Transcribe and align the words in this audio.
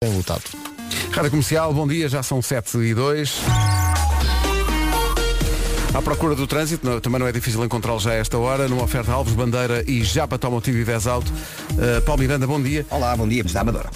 Tem 0.00 0.14
lutado. 0.14 0.42
Rádio 1.10 1.30
Comercial, 1.30 1.74
bom 1.74 1.84
dia, 1.84 2.08
já 2.08 2.22
são 2.22 2.40
7 2.40 2.78
e 2.78 2.94
2. 2.94 3.40
À 5.92 6.00
procura 6.00 6.36
do 6.36 6.46
trânsito, 6.46 6.86
não- 6.88 7.00
também 7.00 7.18
não 7.18 7.26
é 7.26 7.32
difícil 7.32 7.64
encontrá-lo 7.64 7.98
já 7.98 8.12
a 8.12 8.14
esta 8.14 8.38
hora, 8.38 8.68
numa 8.68 8.84
oferta 8.84 9.10
Alves 9.10 9.34
Bandeira 9.34 9.82
e 9.90 10.04
Japa 10.04 10.38
Tomotivo 10.38 10.78
e 10.78 10.84
Alto. 11.08 11.32
Uh, 11.72 12.00
Paulo 12.02 12.20
Miranda, 12.22 12.46
bom 12.46 12.62
dia. 12.62 12.86
Olá, 12.90 13.16
bom 13.16 13.26
dia, 13.26 13.42
da 13.52 13.60
Amadora. 13.62 13.90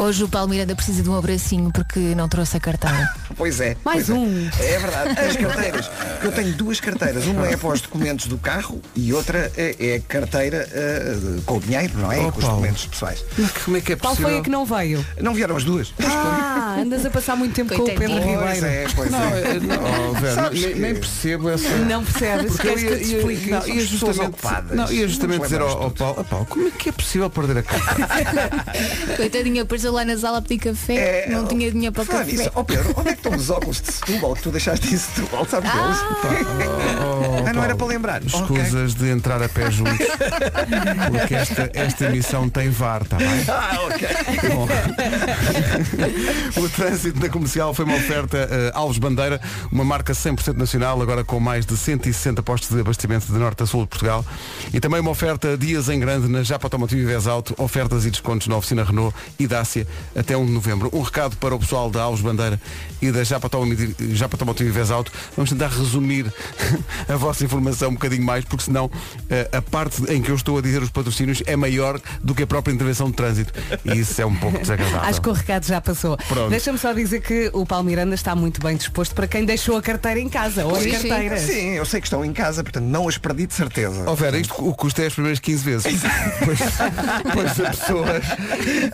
Hoje 0.00 0.24
o 0.24 0.28
Paulo 0.30 0.48
Miranda 0.48 0.74
precisa 0.74 1.02
de 1.02 1.10
um 1.10 1.14
abracinho 1.14 1.70
porque 1.70 1.98
não 2.14 2.26
trouxe 2.26 2.56
a 2.56 2.60
carteira. 2.60 3.06
Pois 3.36 3.58
é. 3.58 3.74
Mais 3.84 4.06
pois 4.06 4.10
um. 4.10 4.50
É. 4.60 4.72
É 4.74 4.78
verdade. 4.78 5.18
As 5.18 5.36
carteiras. 5.36 5.90
Eu 6.22 6.32
tenho 6.32 6.52
duas 6.52 6.78
carteiras. 6.78 7.24
Uma 7.26 7.46
é 7.46 7.56
para 7.56 7.68
os 7.68 7.80
documentos 7.80 8.26
do 8.26 8.36
carro 8.36 8.82
e 8.94 9.14
outra 9.14 9.50
é, 9.56 9.76
é 9.78 9.94
a 9.96 10.00
carteira 10.00 10.68
eh, 10.70 11.40
com 11.46 11.56
o 11.56 11.60
dinheiro, 11.60 11.96
não 11.96 12.12
é? 12.12 12.18
Oh, 12.18 12.32
com 12.32 12.38
os 12.38 12.44
documentos 12.44 12.86
pessoais. 12.86 13.24
Como 13.64 13.78
é 13.78 13.80
que 13.80 13.94
é 13.94 13.96
Qual 13.96 14.14
foi 14.14 14.38
a 14.38 14.42
que 14.42 14.50
não 14.50 14.66
veio? 14.66 15.04
Não 15.22 15.32
vieram 15.32 15.56
as 15.56 15.64
duas. 15.64 15.94
Ah, 16.04 16.49
andas 16.60 17.04
a 17.06 17.10
passar 17.10 17.36
muito 17.36 17.54
tempo 17.54 17.74
com 17.74 17.82
o 17.82 17.86
Pedro 17.86 18.06
Coitadinho. 18.06 18.38
Pois 18.38 18.54
Ribeiro. 18.54 18.66
é, 18.66 18.86
pois 18.94 19.10
Não, 19.10 19.18
é. 19.22 19.60
não, 19.60 20.10
oh, 20.10 20.12
Vera, 20.14 20.34
Sabes 20.34 20.60
nem, 20.62 20.72
que- 20.72 20.78
nem 20.80 20.94
percebo 20.94 21.48
essa. 21.50 21.68
Não 21.78 22.04
percebes? 22.04 22.52
Porque 22.52 22.68
Queres 22.68 22.82
que 22.84 22.88
eu 22.92 22.98
te 22.98 23.16
explique? 23.16 23.50
não, 23.50 23.68
ia 23.68 23.86
justamente, 23.86 24.36
não, 24.72 24.92
ia 24.92 25.08
justamente 25.08 25.42
dizer 25.42 25.60
ao, 25.60 25.82
ao 25.84 25.90
Paulo, 25.90 26.16
"Ah, 26.20 26.24
Paulo, 26.24 26.46
como 26.46 26.68
é 26.68 26.70
que 26.70 26.88
é 26.88 26.92
possível 26.92 27.30
perder 27.30 27.58
a 27.58 27.62
carta? 27.62 27.96
Coitadinha, 29.16 29.62
apareceu 29.62 29.92
lá 29.92 30.04
na 30.04 30.16
sala 30.16 30.38
a 30.38 30.42
pedir 30.42 30.58
café, 30.58 30.94
É, 31.26 31.30
não 31.30 31.46
tinha 31.46 31.70
dinheiro 31.70 31.92
para 31.94 32.04
café. 32.04 32.24
nisso, 32.24 32.50
ó 32.54 32.62
Pedro, 32.62 32.94
onde 32.96 33.08
é 33.08 33.12
que 33.12 33.18
estão 33.18 33.34
os 33.34 33.50
óculos 33.50 33.80
de 33.80 33.92
Setúbal 33.92 34.34
que 34.34 34.42
tu 34.42 34.50
deixaste 34.50 34.94
em 34.94 34.96
Setúbal? 34.96 35.46
Sabes 35.46 35.70
deles? 35.70 35.96
Oh, 37.02 37.48
Ah, 37.48 37.52
não 37.54 37.64
era 37.64 37.74
para 37.74 37.86
lembrar. 37.86 38.22
Escusas 38.24 38.94
de 38.94 39.08
entrar 39.10 39.42
a 39.42 39.48
pé 39.48 39.70
juntos. 39.70 40.06
Porque 41.10 41.34
esta, 41.34 41.70
esta 41.74 42.04
emissão 42.06 42.48
tem 42.48 42.70
VAR, 42.70 43.02
está 43.02 43.16
bem? 43.16 43.28
Ah, 43.48 43.78
ok. 43.86 44.08
Bom. 44.54 44.68
o 46.56 46.68
trânsito 46.68 47.20
na 47.20 47.28
comercial 47.28 47.72
foi 47.74 47.84
uma 47.84 47.96
oferta 47.96 48.36
eh, 48.50 48.72
Alves 48.74 48.98
Bandeira, 48.98 49.40
uma 49.70 49.84
marca 49.84 50.12
100% 50.12 50.56
nacional, 50.56 51.00
agora 51.00 51.22
com 51.22 51.38
mais 51.38 51.64
de 51.64 51.76
160 51.76 52.42
postos 52.42 52.70
de 52.70 52.80
abastecimento 52.80 53.26
de 53.26 53.38
norte 53.38 53.62
a 53.62 53.66
sul 53.66 53.82
de 53.82 53.88
Portugal. 53.88 54.24
E 54.72 54.80
também 54.80 55.00
uma 55.00 55.10
oferta 55.10 55.56
Dias 55.56 55.88
em 55.88 56.00
Grande 56.00 56.28
na 56.28 56.42
Japa 56.42 56.66
Automotivo 56.66 57.00
e 57.00 57.04
Vez 57.04 57.26
Alto, 57.26 57.54
ofertas 57.58 58.04
e 58.04 58.10
descontos 58.10 58.48
na 58.48 58.56
oficina 58.56 58.84
Renault 58.84 59.14
e 59.38 59.46
Dácia 59.46 59.86
até 60.16 60.36
1 60.36 60.46
de 60.46 60.52
novembro. 60.52 60.90
Um 60.92 61.02
recado 61.02 61.36
para 61.36 61.54
o 61.54 61.58
pessoal 61.58 61.90
da 61.90 62.02
Alves 62.02 62.22
Bandeira 62.22 62.60
e 63.00 63.10
da 63.10 63.22
Japa 63.22 63.46
Automotivo 63.46 64.68
e 64.68 64.72
Vez 64.72 64.90
Alto. 64.90 65.12
Vamos 65.36 65.50
tentar 65.50 65.68
resumir 65.68 66.32
a 67.08 67.16
vossa 67.16 67.44
informação 67.44 67.90
um 67.90 67.94
bocadinho 67.94 68.24
mais, 68.24 68.44
porque 68.44 68.64
senão 68.64 68.90
eh, 69.28 69.48
a 69.52 69.62
parte 69.62 70.02
em 70.12 70.20
que 70.20 70.30
eu 70.30 70.34
estou 70.34 70.58
a 70.58 70.62
dizer 70.62 70.82
os 70.82 70.90
patrocínios 70.90 71.42
é 71.46 71.56
maior 71.56 72.00
do 72.22 72.34
que 72.34 72.42
a 72.42 72.46
própria 72.46 72.72
intervenção 72.72 73.08
de 73.08 73.16
trânsito. 73.16 73.52
E 73.84 73.98
isso 73.98 74.20
é 74.20 74.26
um 74.26 74.34
pouco 74.34 74.58
desagradável. 74.60 75.08
Acho 75.08 75.20
que 75.20 75.28
o 75.28 75.32
recado 75.32 75.66
já 75.66 75.80
passou. 75.80 76.16
Pronto. 76.16 76.39
Deixa-me 76.48 76.78
só 76.78 76.92
dizer 76.92 77.20
que 77.20 77.50
o 77.52 77.66
Paulo 77.66 77.84
Miranda 77.84 78.14
está 78.14 78.34
muito 78.34 78.60
bem 78.60 78.76
disposto 78.76 79.14
para 79.14 79.26
quem 79.26 79.44
deixou 79.44 79.76
a 79.76 79.82
carteira 79.82 80.18
em 80.20 80.28
casa. 80.28 80.64
Ou 80.64 80.76
as 80.76 80.82
Sim, 80.82 80.92
sim. 80.96 81.08
carteiras. 81.08 81.40
Sim, 81.42 81.70
eu 81.72 81.84
sei 81.84 82.00
que 82.00 82.06
estão 82.06 82.24
em 82.24 82.32
casa, 82.32 82.62
portanto 82.62 82.84
não 82.84 83.08
as 83.08 83.18
perdi 83.18 83.46
de 83.46 83.54
certeza. 83.54 84.04
Ó 84.06 84.14
Vera, 84.14 84.38
isto 84.38 84.54
o 84.66 84.74
custo 84.74 85.00
é 85.02 85.06
as 85.06 85.12
primeiras 85.14 85.38
15 85.40 85.64
vezes. 85.64 86.00
Depois, 86.40 86.58
depois 87.24 87.60
a 87.60 87.70
pessoa 87.70 88.06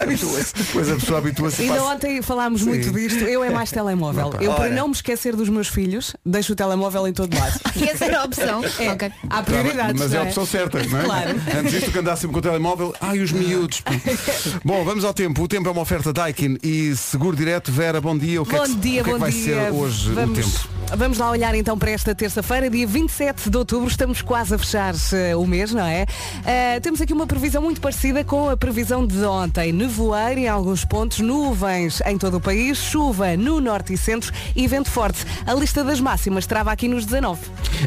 habitua-se. 0.01 0.55
Depois 0.55 0.91
a 0.91 0.95
pessoa 0.95 1.19
habitua-se 1.19 1.63
e 1.63 1.65
Ainda 1.67 1.77
passa- 1.81 1.95
ontem 1.95 2.23
falámos 2.23 2.61
Sim. 2.63 2.69
muito 2.69 2.91
disto. 2.93 3.25
Eu 3.25 3.45
é 3.45 3.51
mais 3.51 3.71
telemóvel. 3.71 4.33
Eu, 4.41 4.53
para 4.55 4.65
Ora. 4.65 4.75
não 4.75 4.89
me 4.89 4.95
esquecer 4.95 5.35
dos 5.37 5.49
meus 5.49 5.69
filhos, 5.69 6.15
deixo 6.25 6.53
o 6.53 6.57
telemóvel 6.57 7.07
em 7.09 7.13
todo 7.13 7.37
lado. 7.39 7.61
E 7.77 7.85
essa 7.89 8.05
era 8.07 8.21
a 8.21 8.25
opção. 8.25 8.63
É, 8.79 8.91
Ok. 8.97 9.13
Há 9.29 9.43
prioridades. 9.43 10.01
Mas 10.01 10.13
é 10.13 10.17
a 10.17 10.21
não 10.21 10.27
opção 10.29 10.47
certa, 10.47 10.83
não 10.85 11.01
é? 11.01 11.05
Claro. 11.05 11.31
Antes 11.59 11.73
disto 11.73 11.93
que 11.93 11.99
andasse 11.99 12.27
com 12.27 12.39
o 12.39 12.43
telemóvel, 12.43 12.95
ai 13.01 13.19
os 13.21 13.33
miúdos. 13.33 13.83
Bom, 14.65 14.85
vamos 14.85 15.05
ao 15.05 15.13
tempo. 15.13 15.43
O 15.43 15.49
tempo 15.49 15.69
é 15.69 15.73
uma 15.73 15.83
oferta 15.83 16.13
Daikin 16.13 16.57
e 16.63 16.95
seguro 16.97 17.36
direto. 17.37 17.71
Vera, 17.71 18.01
bom 18.01 18.17
dia. 18.17 18.43
O 18.43 18.47
que 18.47 18.55
é 18.55 18.59
Bom 18.59 18.65
que, 18.65 18.71
se- 18.71 18.77
dia, 18.77 18.93
que 19.05 19.11
é 19.11 19.13
que 19.13 19.19
bom 19.19 19.19
vai 19.19 19.31
dia. 19.31 19.45
ser 19.45 19.73
hoje 19.73 20.11
vamos, 20.13 20.39
o 20.39 20.43
tempo? 20.43 20.77
Vamos 20.97 21.19
lá 21.19 21.31
olhar 21.31 21.53
então 21.55 21.77
para 21.77 21.91
esta 21.91 22.15
terça-feira, 22.15 22.71
dia 22.71 22.87
27 22.87 23.51
de 23.51 23.57
outubro. 23.57 23.89
Estamos 23.89 24.23
quase 24.23 24.55
a 24.55 24.59
fechar 24.59 24.95
eh, 25.13 25.35
o 25.35 25.45
mês, 25.47 25.73
não 25.73 25.85
é? 25.85 26.07
Eh, 26.45 26.79
temos 26.81 27.01
aqui 27.01 27.13
uma 27.13 27.27
previsão 27.27 27.61
muito 27.61 27.81
parecida 27.81 28.23
com 28.23 28.49
a 28.49 28.57
previsão 28.57 29.05
de 29.07 29.19
ontem. 29.25 29.73
Nevoeiro 29.73 30.41
em 30.41 30.49
alguns 30.49 30.85
pontos, 30.85 31.19
nuvens 31.19 32.01
em 32.07 32.17
todo 32.17 32.37
o 32.37 32.41
país, 32.41 32.79
chuva 32.79 33.37
no 33.37 33.61
norte 33.61 33.93
e 33.95 33.99
centro 33.99 34.33
e 34.55 34.67
vento 34.69 34.89
forte. 34.91 35.25
A 35.45 35.55
lista 35.55 35.83
das 35.83 36.01
máximas 36.01 36.47
trava 36.47 36.71
aqui 36.71 36.87
nos 36.87 37.05
19. 37.05 37.41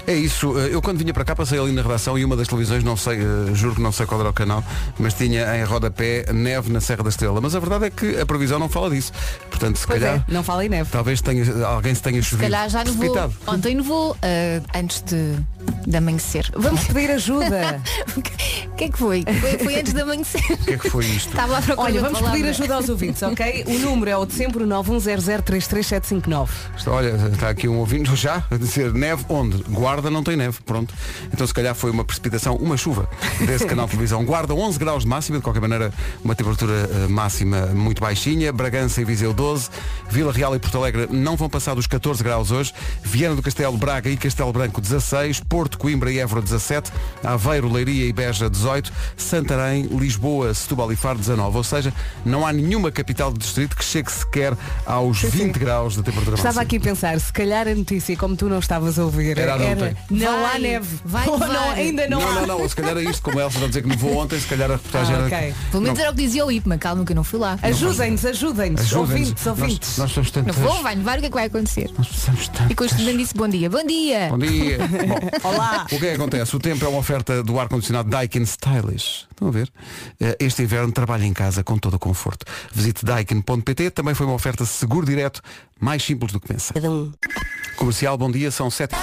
É 0.06 0.14
isso. 0.14 0.58
Eu 0.60 0.82
quando 0.82 0.98
vinha 1.00 1.14
para 1.14 1.24
cá 1.24 1.34
passei 1.36 1.58
ali 1.58 1.72
na 1.72 1.82
redação 1.82 2.18
e 2.18 2.26
uma 2.26 2.36
das 2.36 2.48
televisões, 2.50 2.84
não 2.84 2.98
sei, 2.98 3.18
eh, 3.20 3.54
juro 3.54 3.76
que 3.76 3.82
não 3.82 3.94
sei 3.94 4.06
qual 4.06 4.20
era 4.20 4.30
o 4.30 4.34
canal, 4.34 4.62
mas 5.00 5.14
tinha 5.14 5.56
em 5.58 5.64
rodapé 5.64 6.26
neve 6.34 6.70
na 6.70 6.82
Serra 6.82 7.04
da 7.04 7.10
Estrela. 7.10 7.40
Mas 7.40 7.56
a 7.56 7.60
verdade 7.60 7.86
é 7.86 7.90
que 7.90 8.20
a 8.20 8.26
previsão 8.26 8.60
não 8.60 8.68
fala 8.68 8.90
disso. 8.90 9.14
Portanto, 9.50 9.78
se 9.78 9.86
Pois 9.88 10.00
calhar. 10.02 10.24
é, 10.28 10.32
não 10.34 10.42
fala 10.44 10.66
em 10.66 10.70
neve. 10.70 10.90
Talvez 10.90 11.22
tenha, 11.22 11.66
alguém 11.66 11.94
se 11.94 12.02
tenha 12.02 12.22
Se 12.22 12.30
chovido. 12.30 12.50
calhar 12.50 12.70
já 12.70 12.84
nevou. 12.84 13.32
Ontem 13.48 13.76
nevou 13.76 14.16
ah, 14.22 14.78
antes 14.80 15.02
de, 15.02 15.36
de 15.86 15.98
amanhecer. 15.98 16.50
Vamos 16.56 16.84
pedir 16.86 17.12
ajuda. 17.12 17.82
O 18.70 18.76
que 18.80 18.86
é 18.86 18.90
que 18.90 18.98
foi? 18.98 19.26
foi? 19.42 19.58
Foi 19.58 19.76
antes 19.78 19.92
de 19.94 20.00
amanhecer. 20.02 20.40
O 20.50 20.58
que 20.58 20.72
é 20.72 20.78
que 20.78 20.90
foi 20.90 21.06
isto? 21.06 21.28
Estava 21.30 21.58
à 21.58 21.62
procura 21.62 21.86
Olha, 21.90 22.00
vamos 22.02 22.20
palavra. 22.20 22.38
pedir 22.40 22.50
ajuda 22.50 22.76
aos 22.76 22.88
ouvintes, 22.88 23.22
ok? 23.22 23.66
O 23.68 23.74
número 23.80 24.10
é 24.12 24.16
o 24.16 24.26
de 24.26 24.34
sempre, 24.34 24.64
o 24.64 24.68
910033759. 24.68 26.50
Está- 26.78 26.92
Olha, 26.92 27.10
está 27.34 27.50
aqui 27.50 27.68
um 27.68 27.78
ouvinte 27.78 28.14
já 28.16 28.42
a 28.50 28.56
dizer 28.58 28.94
neve 28.94 29.26
onde? 29.30 29.58
Guarda 29.70 30.10
não 30.10 30.24
tem 30.24 30.38
neve, 30.38 30.60
pronto. 30.66 30.94
Então 31.34 31.46
se 31.46 31.54
calhar 31.54 31.76
foi 31.76 31.92
uma 31.92 32.06
precipitação, 32.06 32.56
uma 32.56 32.78
chuva 32.78 33.10
desse 33.46 33.66
canal 33.66 33.86
de 33.86 33.92
televisão. 33.92 34.24
Guarda 34.24 34.54
11 34.54 34.80
graus 34.80 35.04
de 35.04 35.10
máxima, 35.10 35.38
de 35.40 35.44
qualquer 35.44 35.60
maneira 35.62 35.92
uma 36.24 36.34
temperatura 36.36 36.90
eh, 36.90 37.08
máxima 37.10 37.66
muito 37.68 38.02
baixinha. 38.02 38.54
Bragança 38.54 39.02
e 39.02 39.06
Viseu 39.06 39.29
12. 39.34 39.70
Vila 40.10 40.32
Real 40.32 40.56
e 40.56 40.60
Porto 40.60 40.78
Alegre 40.78 41.08
não 41.12 41.36
vão 41.36 41.50
passar 41.50 41.76
dos 41.76 41.86
14 41.88 42.24
graus 42.24 42.52
hoje. 42.52 42.74
Viana 43.04 43.36
do 43.36 43.42
Castelo, 43.42 43.78
Braga 43.78 44.10
e 44.10 44.18
Castelo 44.18 44.52
Branco 44.52 44.82
16. 44.82 45.40
Porto, 45.42 45.78
Coimbra 45.78 46.12
e 46.12 46.20
Évora 46.20 46.42
17. 46.42 46.92
Aveiro, 47.24 47.72
Leiria 47.72 48.06
e 48.06 48.14
Beja 48.14 48.50
18. 48.50 48.92
Santarém, 49.18 49.84
Lisboa, 49.84 50.54
Setúbal 50.54 50.92
e 50.92 50.96
Faro 50.96 51.20
19. 51.20 51.58
Ou 51.58 51.64
seja, 51.64 51.94
não 52.26 52.46
há 52.46 52.52
nenhuma 52.54 52.92
capital 52.92 53.32
de 53.32 53.40
distrito 53.40 53.76
que 53.76 53.84
chegue 53.84 54.12
sequer 54.12 54.54
aos 54.86 55.22
20 55.22 55.58
graus 55.60 55.94
de 55.96 56.04
temperatura 56.04 56.36
Estava 56.36 56.56
máxima. 56.56 56.62
aqui 56.64 56.78
a 56.78 56.80
pensar, 56.80 57.20
se 57.20 57.32
calhar 57.32 57.68
a 57.68 57.76
notícia, 57.76 58.16
como 58.18 58.36
tu 58.36 58.48
não 58.50 58.60
estavas 58.60 58.98
a 58.98 59.04
ouvir, 59.06 59.38
Era 59.38 59.56
ontem. 59.56 59.96
não 60.10 60.42
Vai, 60.42 60.56
há 60.56 60.60
neve. 60.60 61.00
vai 61.06 61.28
Ou 61.28 61.38
não, 61.40 61.70
ainda 61.72 62.08
não, 62.08 62.20
Não, 62.20 62.28
há. 62.30 62.34
não, 62.46 62.60
não, 62.60 62.70
se 62.70 62.76
calhar 62.76 62.98
é 62.98 63.04
isto, 63.04 63.22
como 63.22 63.40
Elsa 63.40 63.56
está 63.56 63.66
a 63.66 63.68
dizer 63.68 63.82
que 63.84 63.90
nevou 63.90 64.18
ontem, 64.18 64.40
se 64.40 64.48
calhar 64.48 64.70
a 64.72 64.74
reportagem 64.76 65.14
Ah, 65.16 65.18
era. 65.18 65.26
ok. 65.28 65.54
Pelo 65.72 65.84
menos 65.84 66.00
era 66.00 66.12
o 66.12 66.16
que 66.16 66.22
dizia 66.24 66.46
o 66.46 66.52
IPMA, 66.52 66.78
calma 66.78 67.06
que 67.06 67.12
eu 67.12 67.16
não 67.16 67.24
fui 67.24 67.40
lá. 67.40 67.58
Ajudem-nos, 67.62 68.26
ajudem-nos. 68.26 68.82
Ajuda-nos. 68.82 69.10
Ouvintes, 69.20 69.48
ouvintes. 69.48 69.90
Nós, 69.90 69.98
nós 69.98 70.12
somos 70.12 70.32
tantas. 70.32 70.56
Não 70.58 70.64
vou, 70.64 70.82
vai 70.82 70.96
nevar, 70.96 71.18
o 71.18 71.20
que 71.22 71.26
é 71.28 71.30
que 71.30 71.36
vai 71.36 71.46
acontecer? 71.48 71.92
Nós 71.98 72.08
somos 72.08 72.48
tantas. 72.48 72.72
E 72.72 72.76
com 72.76 72.84
o 72.84 72.88
estudante 72.88 73.18
disse 73.18 73.34
bom 73.36 73.48
dia. 73.48 73.70
Bom 73.70 73.84
dia! 73.86 74.30
Bom 74.30 74.38
dia. 74.38 74.78
Bom, 75.44 75.50
Olá. 75.50 75.84
o 75.86 75.88
que 75.88 75.96
é 75.96 76.00
que 76.00 76.08
acontece? 76.16 76.56
O 76.56 76.60
tempo 76.60 76.86
é 76.86 76.88
uma 76.88 77.00
oferta 77.00 77.44
do 77.44 77.60
ar-condicionado 77.60 78.10
Daikin 78.10 78.44
Stylish. 78.44 79.28
Estão 79.30 79.48
a 79.50 79.52
ver? 79.52 79.70
Eh, 80.20 80.38
Este 80.40 80.64
inverno 80.64 80.92
trabalha 80.92 81.26
em 81.26 81.34
casa 81.34 81.64
com 81.64 81.78
todo 81.78 81.96
o 81.96 82.00
conforto. 82.00 82.46
Visite 82.74 83.04
daikin.pt. 83.06 83.92
Também 83.92 84.14
foi 84.16 84.26
uma 84.26 84.36
oferta 84.36 84.66
seguro 84.66 85.06
direto, 85.06 85.42
mais 85.80 86.02
simples 86.04 86.32
do 86.32 86.40
que 86.40 86.48
pensa. 86.48 86.74
Comercial, 87.76 88.18
bom 88.18 88.32
dia, 88.32 88.52
são 88.52 88.70
sete. 88.72 88.96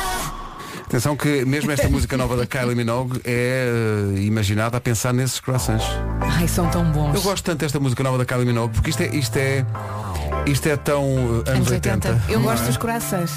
Atenção 0.86 1.16
que 1.16 1.44
mesmo 1.44 1.72
esta 1.72 1.88
música 1.88 2.16
nova 2.16 2.36
da 2.36 2.47
Kylie 2.47 2.76
Minogue 2.76 3.20
é 3.24 3.69
eh, 4.16 4.20
imaginada 4.20 4.76
a 4.76 4.80
pensar 4.80 5.12
nesses 5.12 5.41
croissants. 5.41 5.84
Ai, 6.20 6.47
são 6.47 6.69
tão 6.70 6.84
bons. 6.92 7.12
Eu 7.16 7.22
gosto 7.22 7.44
tanto 7.44 7.58
desta 7.58 7.80
música 7.80 8.04
nova 8.04 8.16
da 8.19 8.24
Kylie 8.24 8.47
Minogue 8.47 8.72
porque 8.72 8.91
isto 8.91 9.02
é, 9.02 9.08
isto 9.08 9.36
é, 9.36 9.66
isto 10.47 10.69
é 10.69 10.76
tão 10.76 11.04
eh, 11.04 11.50
anos 11.50 11.66
Anos 11.66 11.70
80. 11.72 12.08
80. 12.08 12.32
Eu 12.32 12.38
não 12.38 12.47
gosto 12.47 12.62
é? 12.62 12.66
dos 12.69 12.76
corações. 12.76 13.30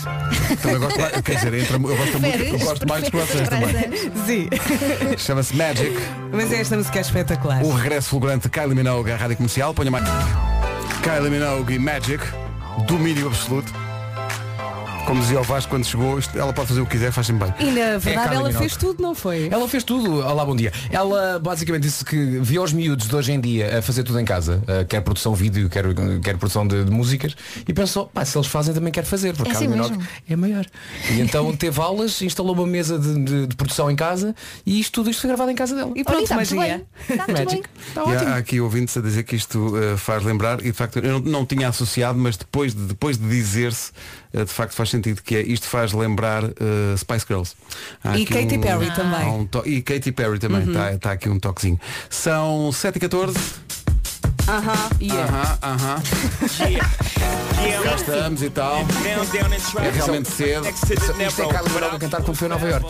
Também 0.62 0.78
gosto 0.80 1.00
mais, 1.02 1.22
quer 1.22 1.36
dizer, 1.36 1.54
eu 1.56 1.80
gosto, 1.80 2.20
muito, 2.20 2.38
eu 2.38 2.60
gosto 2.60 2.88
mais 2.88 3.02
dos 3.02 3.10
croissants 3.10 3.50
também. 3.50 3.92
Sim. 4.28 4.50
Chama-se 5.18 5.56
Magic, 5.56 5.98
Mas 6.32 6.52
esta 6.52 6.78
música 6.78 7.00
é 7.00 7.02
espetacular. 7.02 7.64
o 7.64 7.72
regresso 7.72 8.10
fulgurante 8.10 8.44
de 8.44 8.50
Kylie 8.50 8.76
Minogue 8.76 9.12
à 9.12 9.16
rádio 9.16 9.38
comercial. 9.38 9.74
Ponha 9.74 9.90
mais. 9.90 10.06
Kylie 11.02 11.32
Minogue 11.32 11.74
e 11.74 11.80
Magic, 11.80 12.24
domínio 12.88 13.26
absoluto. 13.26 13.74
Como 15.10 15.22
dizia 15.22 15.40
o 15.40 15.44
Vasco 15.44 15.72
quando 15.72 15.84
chegou, 15.86 16.20
isto- 16.20 16.38
ela 16.38 16.54
pode 16.54 16.68
fazer 16.68 16.82
o 16.82 16.86
que 16.86 16.92
quiser, 16.92 17.12
faz 17.12 17.26
sempre 17.26 17.48
bem. 17.50 17.68
E 17.68 17.72
na 17.72 17.98
verdade 17.98 18.04
Kylie 18.04 18.20
ela 18.36 18.38
Minogue. 18.50 18.58
fez 18.60 18.78
tudo, 18.78 19.02
não 19.02 19.16
foi? 19.16 19.48
Ela 19.52 19.68
fez 19.68 19.84
tudo. 19.84 20.20
Olá, 20.20 20.46
bom 20.46 20.56
dia. 20.56 20.72
Ela 20.92 21.40
basicamente 21.40 21.82
disse 21.82 22.06
que 22.06 22.16
via 22.40 22.62
os 22.62 22.72
miúdos 22.72 23.08
de 23.08 23.16
hoje 23.16 23.32
em 23.32 23.42
dia 23.42 23.80
a 23.80 23.82
fazer 23.82 24.04
tudo 24.04 24.20
em 24.20 24.24
casa, 24.26 24.62
eh, 24.68 24.86
quer 24.86 25.02
produção 25.02 25.34
vídeo, 25.34 25.68
quer, 25.68 25.84
quer 26.24 26.38
produção 26.38 26.68
de, 26.68 26.84
de 26.86 26.92
músicas, 26.92 27.36
e 27.68 27.74
pensou, 27.74 28.06
pá, 28.06 28.24
se 28.24 28.38
eles 28.38 28.48
fazem 28.48 28.72
também 28.72 28.94
quero 28.94 29.08
fazer, 29.08 29.34
porque 29.36 29.50
É 29.50 29.54
a 29.56 29.58
assim 29.58 29.68
mesmo. 29.68 30.00
é 30.30 30.36
maior. 30.36 30.68
E 31.10 31.20
então 31.22 31.56
teve 31.58 31.82
aulas, 31.82 32.22
instalou 32.22 32.54
uma 32.54 32.68
mesa 32.68 33.00
de, 33.00 33.24
de- 33.24 33.48
de 33.48 33.56
produção 33.56 33.90
em 33.90 33.96
casa 33.96 34.36
e 34.64 34.80
isto 34.80 34.92
tudo 34.94 35.10
isto 35.10 35.22
foi 35.22 35.30
gravado 35.30 35.50
em 35.50 35.56
casa 35.56 35.76
dela. 35.76 35.90
E 35.96 36.02
Olha, 36.02 36.06
pronto, 36.06 36.22
está 36.22 36.36
magia. 36.36 36.60
bem. 36.60 36.86
Está. 37.18 37.34
Magic. 37.34 37.64
Está 37.88 38.02
E 38.02 38.04
ótimo. 38.14 38.30
há, 38.30 38.34
há 38.36 38.38
aqui 38.38 38.62
ouvintes 38.62 38.96
a 38.96 39.02
dizer 39.02 39.24
que 39.24 39.36
isto 39.36 39.74
eh, 39.76 39.98
faz 39.98 40.24
lembrar, 40.24 40.60
e 40.60 40.66
de 40.66 40.74
facto 40.74 41.00
eu 41.00 41.14
não, 41.14 41.20
não 41.20 41.46
tinha 41.48 41.68
associado, 41.68 42.20
mas 42.20 42.38
depois 42.38 42.76
de, 42.76 42.82
depois 42.84 43.18
de 43.18 43.28
dizer-se, 43.28 43.92
de 44.34 44.46
facto 44.52 44.74
faz 44.74 44.90
sentido, 44.90 45.22
que 45.24 45.36
é 45.36 45.42
isto 45.42 45.68
faz 45.68 45.92
lembrar 45.94 46.44
eh, 46.44 46.96
Spice 46.98 47.26
Girls. 47.28 47.56
Há 48.04 48.18
E 48.18 48.26
Katy 48.26 48.58
um- 48.58 48.62
Perry 48.62 48.88
há 48.90 48.94
também. 48.94 49.28
um 49.28 49.46
to- 49.46 49.64
e 49.66 49.82
Katy 49.82 50.12
Perry 50.12 50.38
também, 50.40 50.68
está 50.68 50.98
tá 50.98 51.12
aqui 51.14 51.30
um 51.30 51.40
toquezinho. 51.40 51.80
São 52.10 52.72
7 54.50 54.66
14 54.66 54.70
Aham, 54.70 54.90
e 55.00 55.12
é. 55.12 55.22
Aham, 55.22 55.58
aham. 55.62 56.02
Já 57.84 57.96
estamos 57.96 58.42
e 58.42 58.50
tal. 58.50 58.78
É 58.78 59.92
realmente 59.92 60.30
cedo. 60.30 60.68
Isto 60.68 61.42
é 61.42 61.46
Kylie 61.46 61.74
Minogue 61.74 61.96
a 61.96 62.00
cantar 62.00 62.22
quando 62.22 62.38
foi 62.38 62.48
a 62.48 62.50
Nova 62.50 62.68
York. 62.68 62.86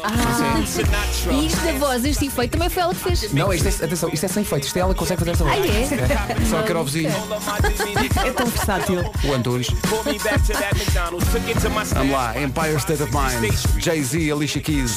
E 1.31 1.45
isto 1.47 1.59
da 1.61 1.71
voz, 1.73 2.05
este 2.05 2.27
efeito, 2.27 2.51
também 2.51 2.69
foi 2.69 2.83
ela 2.83 2.93
que 2.93 3.01
fez. 3.01 3.33
Não, 3.33 3.51
isto 3.53 3.67
é, 3.67 3.85
atenção, 3.85 4.09
isto 4.13 4.25
é 4.25 4.29
sem 4.29 4.43
feito. 4.43 4.67
Isto 4.67 4.77
é 4.77 4.79
ela 4.79 4.93
que 4.93 4.99
consegue 4.99 5.19
fazer 5.19 5.31
esta 5.31 5.43
voz. 5.43 5.57
Ah, 5.57 5.67
é? 5.67 6.45
Só 6.45 6.61
que 6.61 6.69
era 6.69 6.79
o 6.79 6.83
vizinho, 6.85 7.11
É 8.25 8.31
tão 8.31 8.45
versátil. 8.47 9.11
o 9.23 9.33
Antunes. 9.33 9.67
Vamos 11.93 12.11
lá, 12.11 12.41
Empire 12.41 12.75
State 12.77 13.03
of 13.03 13.11
Mind. 13.13 13.53
Jay-Z, 13.79 14.31
Alicia 14.31 14.61
Keys. 14.61 14.95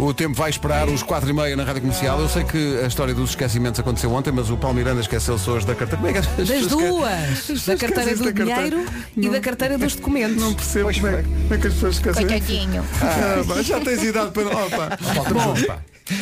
O 0.00 0.14
tempo 0.14 0.34
vai 0.34 0.48
esperar 0.48 0.88
os 0.88 1.02
4 1.02 1.28
e 1.28 1.32
meia 1.32 1.54
na 1.54 1.62
Rádio 1.62 1.82
Comercial. 1.82 2.18
Eu 2.20 2.28
sei 2.28 2.42
que 2.42 2.78
a 2.82 2.86
história 2.86 3.12
dos 3.12 3.30
esquecimentos 3.30 3.78
aconteceu 3.78 4.10
ontem, 4.12 4.32
mas 4.32 4.48
o 4.48 4.56
Paulo 4.56 4.74
Miranda 4.76 5.00
esqueceu-se 5.02 5.48
hoje 5.50 5.66
da 5.66 5.74
carteira. 5.74 5.96
Como 5.98 6.08
é 6.08 6.12
que 6.12 6.18
as 6.18 6.48
Das 6.48 6.66
duas. 6.68 7.66
Da 7.66 7.76
carteira 7.76 8.16
do 8.16 8.24
da 8.24 8.32
carteira. 8.32 8.76
dinheiro 8.76 8.90
e 9.16 9.28
da 9.28 9.40
carteira 9.40 9.76
dos 9.76 9.94
documentos. 9.96 10.36
Não 10.36 10.54
percebo 10.54 10.90
como 10.94 11.06
é, 11.06 11.22
como 11.22 11.54
é 11.54 11.58
que 11.58 11.66
as 11.66 11.74
pessoas 11.74 11.94
esquecem. 11.96 12.26
Coitadinho. 12.26 12.84
Ah, 13.02 13.62
já 13.62 13.80
tens 13.80 14.02
idade 14.02 14.30
para. 14.30 14.46
Opa. 14.46 14.98
Bom, 15.32 15.54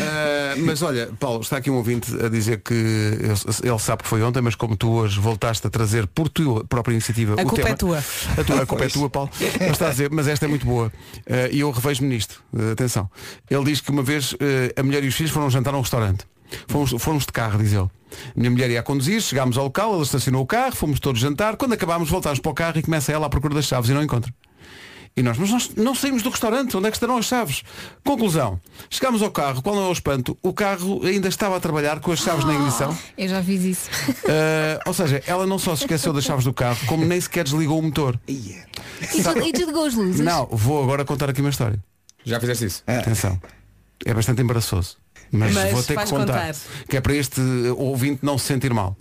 ah, 0.00 0.55
mas 0.58 0.82
olha, 0.82 1.11
Paulo, 1.19 1.40
está 1.40 1.56
aqui 1.56 1.70
um 1.70 1.76
ouvinte 1.76 2.14
a 2.25 2.29
dizer 2.29 2.61
que 2.61 2.75
ele 2.75 3.79
sabe 3.79 4.02
que 4.02 4.08
foi 4.08 4.23
ontem, 4.23 4.40
mas 4.40 4.55
como 4.55 4.76
tu 4.76 4.90
hoje 4.90 5.19
voltaste 5.19 5.67
a 5.67 5.70
trazer 5.70 6.06
por 6.06 6.29
tua 6.29 6.64
própria 6.64 6.93
iniciativa 6.93 7.32
A 7.32 7.43
o 7.43 7.46
culpa 7.46 7.56
tema, 7.56 7.69
é 7.70 7.75
tua. 7.75 7.99
A, 7.99 8.44
tua, 8.44 8.62
a 8.62 8.67
culpa 8.67 8.85
é 8.85 8.88
tua, 8.88 9.11
Paulo. 9.11 9.31
Mas 9.61 9.70
está 9.70 9.88
a 9.88 9.90
dizer, 9.90 10.11
mas 10.11 10.29
esta 10.29 10.46
é 10.46 10.49
muito 10.49 10.67
boa. 10.67 10.93
Ah, 11.29 11.49
E 11.50 11.61
eu 11.61 11.70
revejo-me 11.70 12.08
nisto. 12.08 12.43
Ah, 12.56 12.73
atenção. 12.73 13.11
Ele 13.50 13.64
diz 13.64 13.81
que 13.81 13.90
uma 13.90 14.02
vez 14.02 14.35
a 14.76 14.82
mulher 14.82 15.02
e 15.05 15.08
os 15.08 15.14
filhos 15.14 15.32
foram 15.32 15.50
jantar 15.50 15.75
a 15.75 15.79
um 15.79 15.81
restaurante. 15.81 16.25
Fomos, 16.67 16.94
fomos 16.99 17.26
de 17.26 17.32
carro, 17.32 17.58
diz 17.58 17.73
ele. 17.73 17.88
Minha 18.35 18.50
mulher 18.50 18.70
ia 18.70 18.81
a 18.81 18.82
conduzir, 18.82 19.20
chegámos 19.20 19.58
ao 19.58 19.64
local, 19.64 19.94
ela 19.94 20.02
estacionou 20.02 20.43
o 20.43 20.46
carro, 20.46 20.75
fomos 20.75 20.99
todos 20.99 21.20
jantar. 21.20 21.56
Quando 21.56 21.75
acabámos, 21.75 22.08
voltámos 22.08 22.38
para 22.38 22.50
o 22.50 22.55
carro 22.55 22.79
e 22.79 22.82
começa 22.82 23.12
ela 23.12 23.26
à 23.26 23.29
procura 23.29 23.55
das 23.55 23.67
chaves 23.67 23.90
e 23.90 23.94
não 23.94 24.02
encontra. 24.02 24.32
E 25.18 25.22
nós, 25.22 25.36
mas 25.36 25.50
nós 25.50 25.70
não 25.76 25.96
saímos 25.96 26.22
do 26.22 26.30
restaurante, 26.30 26.76
onde 26.76 26.86
é 26.86 26.90
que 26.92 26.96
estarão 26.96 27.18
as 27.18 27.26
chaves? 27.26 27.64
Conclusão, 28.04 28.60
chegámos 28.88 29.20
ao 29.20 29.32
carro, 29.32 29.60
qual 29.60 29.74
não 29.74 29.86
é 29.86 29.88
o 29.88 29.92
espanto? 29.92 30.38
O 30.40 30.52
carro 30.52 31.04
ainda 31.04 31.26
estava 31.26 31.56
a 31.56 31.60
trabalhar 31.60 31.98
com 31.98 32.12
as 32.12 32.20
chaves 32.20 32.44
na 32.44 32.54
ignição. 32.54 32.96
Eu 33.18 33.28
já 33.28 33.42
fiz 33.42 33.64
isso. 33.64 33.90
Ah, 34.28 34.80
ou 34.86 34.94
seja, 34.94 35.20
ela 35.26 35.44
não 35.44 35.58
só 35.58 35.74
se 35.74 35.82
esqueceu 35.82 36.12
das 36.12 36.22
chaves 36.22 36.44
do 36.44 36.52
carro, 36.52 36.78
como 36.86 37.04
nem 37.04 37.20
sequer 37.20 37.42
desligou 37.42 37.80
o 37.80 37.82
motor. 37.82 38.16
E, 38.28 38.54
tu, 39.24 39.38
e 39.44 39.50
desligou 39.50 39.86
as 39.86 39.94
luzes? 39.94 40.20
Não, 40.20 40.46
vou 40.46 40.84
agora 40.84 41.04
contar 41.04 41.30
aqui 41.30 41.40
uma 41.40 41.50
história. 41.50 41.82
Já 42.24 42.38
fizeste 42.38 42.66
isso? 42.66 42.84
Atenção. 42.86 43.40
É 44.06 44.14
bastante 44.14 44.40
embaraçoso. 44.40 44.98
Mas, 45.32 45.52
Mas 45.52 45.72
vou 45.72 45.82
ter 45.82 45.98
que 45.98 46.04
contar, 46.04 46.26
contar. 46.26 46.56
Que 46.88 46.96
é 46.96 47.00
para 47.00 47.14
este 47.14 47.40
ouvinte 47.76 48.20
não 48.22 48.38
se 48.38 48.46
sentir 48.46 48.72
mal. 48.72 48.96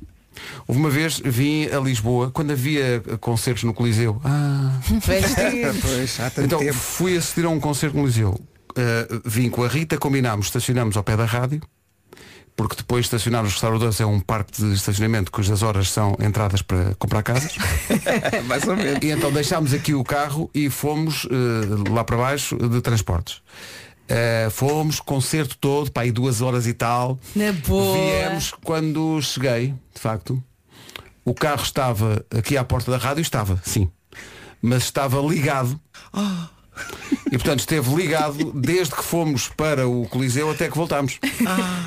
Houve 0.68 0.80
uma 0.80 0.90
vez, 0.90 1.22
vim 1.24 1.66
a 1.68 1.80
Lisboa, 1.80 2.32
quando 2.32 2.52
havia 2.52 3.04
eh, 3.06 3.18
concertos 3.20 3.64
no 3.64 3.74
Coliseu. 3.74 4.22
Ah. 4.24 4.80
Pois, 5.82 6.20
há 6.20 6.30
tanto 6.30 6.46
então 6.46 6.60
tempo. 6.60 6.74
fui 6.74 7.18
assistir 7.18 7.46
a 7.46 7.50
um 7.50 7.60
concerto 7.60 7.96
no 7.96 8.04
Coliseu. 8.04 8.32
Uh, 8.32 9.22
vim 9.26 9.50
com 9.50 9.64
a 9.64 9.68
Rita, 9.68 9.98
combinámos, 9.98 10.48
estacionamos 10.48 10.96
ao 10.98 11.04
pé 11.04 11.18
da 11.18 11.26
rádio, 11.26 11.62
porque 12.58 12.76
depois 12.76 13.06
estacionar 13.06 13.44
nos 13.44 13.54
restauradores 13.54 14.02
é 14.02 14.06
um 14.06 14.20
parque 14.20 14.62
de 14.62 14.74
estacionamento 14.74 15.32
cujas 15.32 15.62
horas 15.62 15.90
são 15.90 16.18
entradas 16.20 16.64
para 16.64 16.96
comprar 16.96 17.22
casas. 17.22 17.56
Mais 18.46 18.68
ou 18.68 18.76
menos. 18.76 19.00
E 19.04 19.12
então 19.12 19.32
deixámos 19.32 19.74
aqui 19.74 19.94
o 19.94 20.04
carro 20.04 20.50
e 20.54 20.70
fomos 20.70 21.28
eh, 21.30 21.92
lá 21.92 22.04
para 22.04 22.18
baixo 22.18 22.58
de 22.58 22.82
transportes. 22.82 23.42
Eh, 24.08 24.48
fomos, 24.52 25.00
concerto 25.00 25.58
todo, 25.58 25.92
para 25.92 26.04
aí 26.04 26.12
duas 26.12 26.42
horas 26.42 26.66
e 26.66 26.74
tal. 26.74 27.20
Na 27.36 27.52
boa. 27.52 27.98
Viemos 27.98 28.54
quando 28.64 29.22
cheguei, 29.22 29.74
de 29.94 30.00
facto. 30.00 30.42
O 31.26 31.34
carro 31.34 31.64
estava 31.64 32.26
aqui 32.36 32.56
à 32.58 32.64
porta 32.64 32.90
da 32.90 32.98
rádio, 32.98 33.22
estava, 33.22 33.62
sim. 33.66 33.90
Mas 34.62 34.84
estava 34.84 35.20
ligado. 35.22 35.80
E 37.28 37.32
portanto 37.32 37.60
esteve 37.60 37.94
ligado 37.94 38.52
desde 38.54 38.96
que 38.96 39.04
fomos 39.04 39.50
para 39.50 39.88
o 39.88 40.08
Coliseu 40.08 40.50
até 40.50 40.70
que 40.70 40.78
voltámos. 40.78 41.20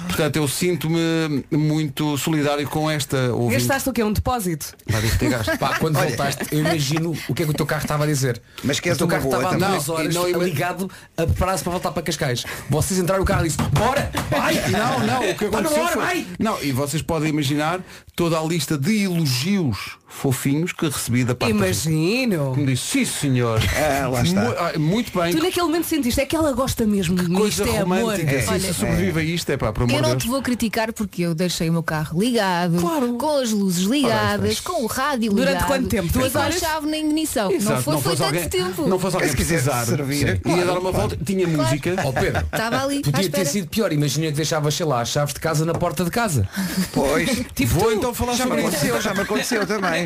Portanto 0.06 0.36
eu 0.36 0.46
sinto-me 0.46 1.44
muito 1.50 2.18
solidário 2.18 2.68
com 2.68 2.90
esta 2.90 3.32
ouvinte. 3.32 3.60
Gastaste 3.66 3.88
o 3.88 3.92
quê? 3.92 4.04
Um 4.04 4.12
depósito? 4.12 4.74
Vai 4.86 5.00
ter 5.00 5.10
que 5.10 5.18
ter 5.18 5.30
gasto. 5.30 5.58
Pá, 5.58 5.78
quando 5.78 5.98
voltaste, 5.98 6.46
eu 6.52 6.60
imagino 6.60 7.16
o 7.28 7.34
que 7.34 7.42
é 7.42 7.46
que 7.46 7.52
o 7.52 7.54
teu 7.54 7.66
carro 7.66 7.82
estava 7.82 8.04
a 8.04 8.06
dizer. 8.06 8.40
Mas 8.62 8.78
o 8.78 8.82
queres 8.82 8.98
teu 8.98 9.08
carro 9.08 9.22
boa 9.22 9.36
estava 9.36 9.54
há 9.54 9.68
duas 9.68 9.86
Não, 9.86 9.94
horas 9.94 10.14
e 10.14 10.18
não 10.18 10.42
ligado 10.42 10.90
a 11.16 11.26
preparar-se 11.26 11.64
para 11.64 11.72
voltar 11.72 11.90
para 11.92 12.02
Cascais. 12.02 12.44
Vocês 12.68 13.00
entraram 13.00 13.20
no 13.20 13.26
carro 13.26 13.46
e 13.46 13.48
disse, 13.48 13.58
bora! 13.72 14.10
Vai! 14.30 14.54
Não, 14.70 15.06
não, 15.06 15.30
o 15.30 15.34
que 15.34 15.48
na 15.48 15.58
aconteceu 15.58 15.82
hora, 15.82 16.06
foi... 16.06 16.26
Não, 16.38 16.62
e 16.62 16.72
vocês 16.72 17.02
podem 17.02 17.30
imaginar 17.30 17.80
toda 18.14 18.38
a 18.38 18.42
lista 18.42 18.76
de 18.76 19.04
elogios 19.04 19.96
fofinhos 20.12 20.72
que 20.72 20.86
recebi 20.86 21.24
da 21.24 21.34
parte. 21.34 21.52
Imagino. 21.52 22.52
Que 22.54 22.60
me 22.60 22.66
disse, 22.66 22.84
sim 22.86 23.04
senhor. 23.04 23.60
Ah, 24.02 24.08
lá 24.08 24.22
está. 24.22 24.40
Mu- 24.42 24.54
ah, 24.58 24.78
muito 24.78 25.18
bem. 25.18 25.32
Tu 25.34 25.42
naquele 25.42 25.66
momento 25.66 25.86
sentiste, 25.86 26.20
é 26.20 26.26
que 26.26 26.34
ela 26.36 26.52
gosta 26.52 26.84
mesmo 26.86 27.16
de 27.16 27.28
mim, 27.28 27.34
Coisa 27.34 27.62
isto 27.64 27.74
é 27.74 27.78
amor. 27.80 27.98
romântica. 28.00 28.30
É. 28.32 28.46
Olha, 28.48 28.60
se 28.60 28.74
sobrevive 28.74 29.20
a 29.20 29.22
isto, 29.22 29.50
é 29.50 29.56
pá, 29.56 29.72
por 29.72 29.84
amor 29.84 29.94
Eu 29.96 30.02
não 30.02 30.10
Deus. 30.10 30.22
te 30.22 30.28
vou 30.28 30.42
criticar 30.42 30.92
porque 30.92 31.22
eu 31.22 31.34
deixei 31.34 31.68
o 31.70 31.72
meu 31.72 31.82
carro 31.82 32.20
ligado, 32.20 32.80
com 33.18 33.38
as 33.38 33.50
luzes 33.50 33.84
ligadas, 33.86 34.60
com 34.60 34.82
o 34.84 34.86
rádio 34.86 35.32
Durante 35.32 35.52
ligado. 35.54 35.66
quanto 35.66 35.88
tempo? 35.88 36.12
Duas 36.12 36.32
com 36.32 36.38
a 36.38 36.42
horas? 36.42 36.58
chave 36.58 36.86
na 36.88 36.98
ignição. 36.98 37.50
Exato, 37.50 37.74
não 37.76 37.82
foi, 37.82 37.92
foi 37.94 38.02
fosse 38.02 38.16
tanto 38.16 38.26
alguém, 38.34 38.48
tempo. 38.48 38.88
Não 38.88 38.98
fosse 38.98 39.16
alguém 39.16 39.30
Se 39.30 39.36
quiser 39.36 39.62
precisar. 39.62 39.84
servir, 39.86 40.40
claro, 40.40 40.58
ia 40.60 40.66
dar 40.66 40.72
uma 40.72 40.80
claro. 40.80 40.96
volta, 40.96 41.18
tinha 41.24 41.46
música. 41.48 41.94
Ó 42.04 42.12
Pedro, 42.12 42.42
Estava 42.44 42.82
ali. 42.84 43.00
podia 43.02 43.30
ter 43.30 43.44
sido 43.46 43.68
pior. 43.68 43.92
Imagina 43.92 44.26
que 44.26 44.32
deixavas, 44.32 44.74
sei 44.74 44.86
lá, 44.86 45.00
as 45.00 45.08
chaves 45.08 45.34
de 45.34 45.40
casa 45.40 45.64
na 45.64 45.74
porta 45.74 46.04
de 46.04 46.10
casa. 46.10 46.48
Pois. 46.92 47.28
Tipo 47.54 47.74
Vou 47.74 47.90
tu. 47.90 47.92
então 47.96 48.14
falar 48.14 48.34
sobre 48.36 48.58
isso. 48.60 48.68
aconteceu, 48.68 49.00
já 49.00 49.14
me 49.14 49.20
aconteceu 49.20 49.66
também. 49.66 49.99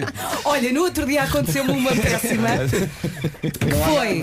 Olha, 0.44 0.72
no 0.72 0.82
outro 0.82 1.06
dia 1.06 1.22
aconteceu-me 1.22 1.72
uma 1.72 1.90
péssima. 1.96 2.48
Que 3.42 3.74
foi, 3.74 4.22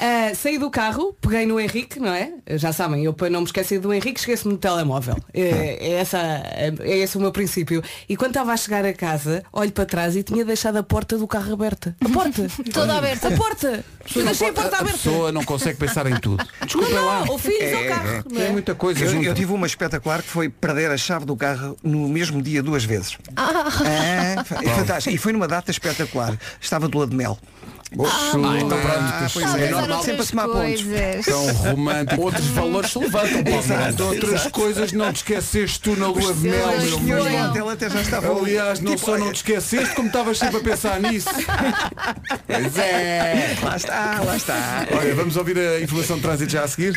ah, 0.00 0.32
saí 0.34 0.58
do 0.58 0.70
carro, 0.70 1.16
peguei 1.20 1.46
no 1.46 1.58
Henrique, 1.60 1.98
não 2.00 2.12
é? 2.12 2.32
Já 2.50 2.72
sabem, 2.72 3.04
eu 3.04 3.12
para 3.12 3.30
não 3.30 3.40
me 3.40 3.46
esquecer 3.46 3.78
do 3.80 3.92
Henrique 3.92 4.20
esqueço-me 4.20 4.54
do 4.54 4.58
telemóvel. 4.58 5.16
É, 5.32 5.78
é 5.80 5.92
essa, 5.94 6.18
é 6.18 6.98
esse 6.98 7.16
o 7.16 7.20
meu 7.20 7.32
princípio. 7.32 7.82
E 8.08 8.16
quando 8.16 8.30
estava 8.30 8.52
a 8.52 8.56
chegar 8.56 8.84
a 8.84 8.92
casa, 8.92 9.42
olho 9.52 9.72
para 9.72 9.86
trás 9.86 10.16
e 10.16 10.22
tinha 10.22 10.44
deixado 10.44 10.76
a 10.76 10.82
porta 10.82 11.16
do 11.18 11.26
carro 11.26 11.52
aberta. 11.52 11.94
A 12.04 12.08
porta! 12.08 12.46
Toda 12.72 12.96
aberta. 12.96 13.28
A 13.28 13.30
porta! 13.32 13.84
Eu 14.14 14.24
deixei 14.24 14.48
a 14.48 14.52
porta 14.52 14.76
A 14.76 14.80
aberta. 14.80 14.98
pessoa 14.98 15.32
não 15.32 15.44
consegue 15.44 15.78
pensar 15.78 16.06
em 16.06 16.18
tudo. 16.18 16.44
Não, 16.60 16.66
Desculpem 16.66 16.94
lá. 16.94 17.24
não, 17.26 17.34
o 17.34 17.38
filhos 17.38 17.60
É, 17.62 17.74
ao 17.74 17.84
carro. 17.84 18.24
não 18.30 18.40
É 18.40 18.46
é? 18.46 18.50
muita 18.50 18.74
coisa 18.74 19.04
Eu, 19.04 19.22
eu 19.22 19.34
tive 19.34 19.52
uma 19.52 19.66
espetacular 19.66 20.22
que 20.22 20.28
foi 20.28 20.48
perder 20.48 20.90
a 20.90 20.96
chave 20.96 21.24
do 21.24 21.36
carro 21.36 21.76
no 21.82 22.08
mesmo 22.08 22.42
dia 22.42 22.62
duas 22.62 22.84
vezes. 22.84 23.16
Ah, 23.36 23.70
é 23.86 24.34
fantástico. 24.92 25.14
E 25.14 25.18
foi 25.18 25.32
numa 25.32 25.48
data 25.48 25.70
espetacular. 25.70 26.38
Estava 26.60 26.88
de 26.88 26.94
lua 26.94 27.06
de 27.06 27.16
mel. 27.16 27.38
Ah, 27.94 28.58
então 28.58 28.80
pronto, 28.80 29.32
pois 29.34 29.44
Talvez 29.44 29.54
é, 29.54 29.66
eram 29.66 29.80
normal 29.80 30.02
sempre 30.02 30.22
a 30.22 30.26
tomar 30.26 30.48
pontos. 30.48 30.84
Tão 31.26 31.52
romântico. 31.52 32.22
Outros 32.22 32.46
valores 32.46 32.90
se 32.90 32.98
levantam. 32.98 33.58
Exato, 33.58 34.04
outras 34.04 34.46
coisas 34.46 34.92
não 34.92 35.12
te 35.12 35.16
esqueceste 35.16 35.80
tu 35.80 35.96
na 35.96 36.06
lua 36.06 36.32
de 36.32 36.48
mel, 36.48 36.68
Os 36.70 37.00
meu 37.00 37.22
o 37.22 37.50
hotel 37.50 37.68
até 37.68 37.90
já 37.90 38.00
estava 38.00 38.32
Aliás, 38.32 38.80
não 38.80 38.94
Tipo, 38.94 39.04
só 39.04 39.18
não 39.18 39.30
te 39.30 39.36
esqueceste, 39.36 39.94
como 39.94 40.06
estavas 40.06 40.38
sempre 40.38 40.56
a 40.56 40.60
pensar 40.60 41.00
nisso. 41.00 41.28
Pois 42.46 42.78
é. 42.78 43.58
Lá 43.62 43.76
está, 43.76 44.20
lá 44.24 44.36
está. 44.38 44.86
Olha, 44.98 45.14
vamos 45.14 45.36
ouvir 45.36 45.58
a 45.58 45.80
informação 45.80 46.16
de 46.16 46.22
trânsito 46.22 46.52
já 46.52 46.64
a 46.64 46.68
seguir. 46.68 46.94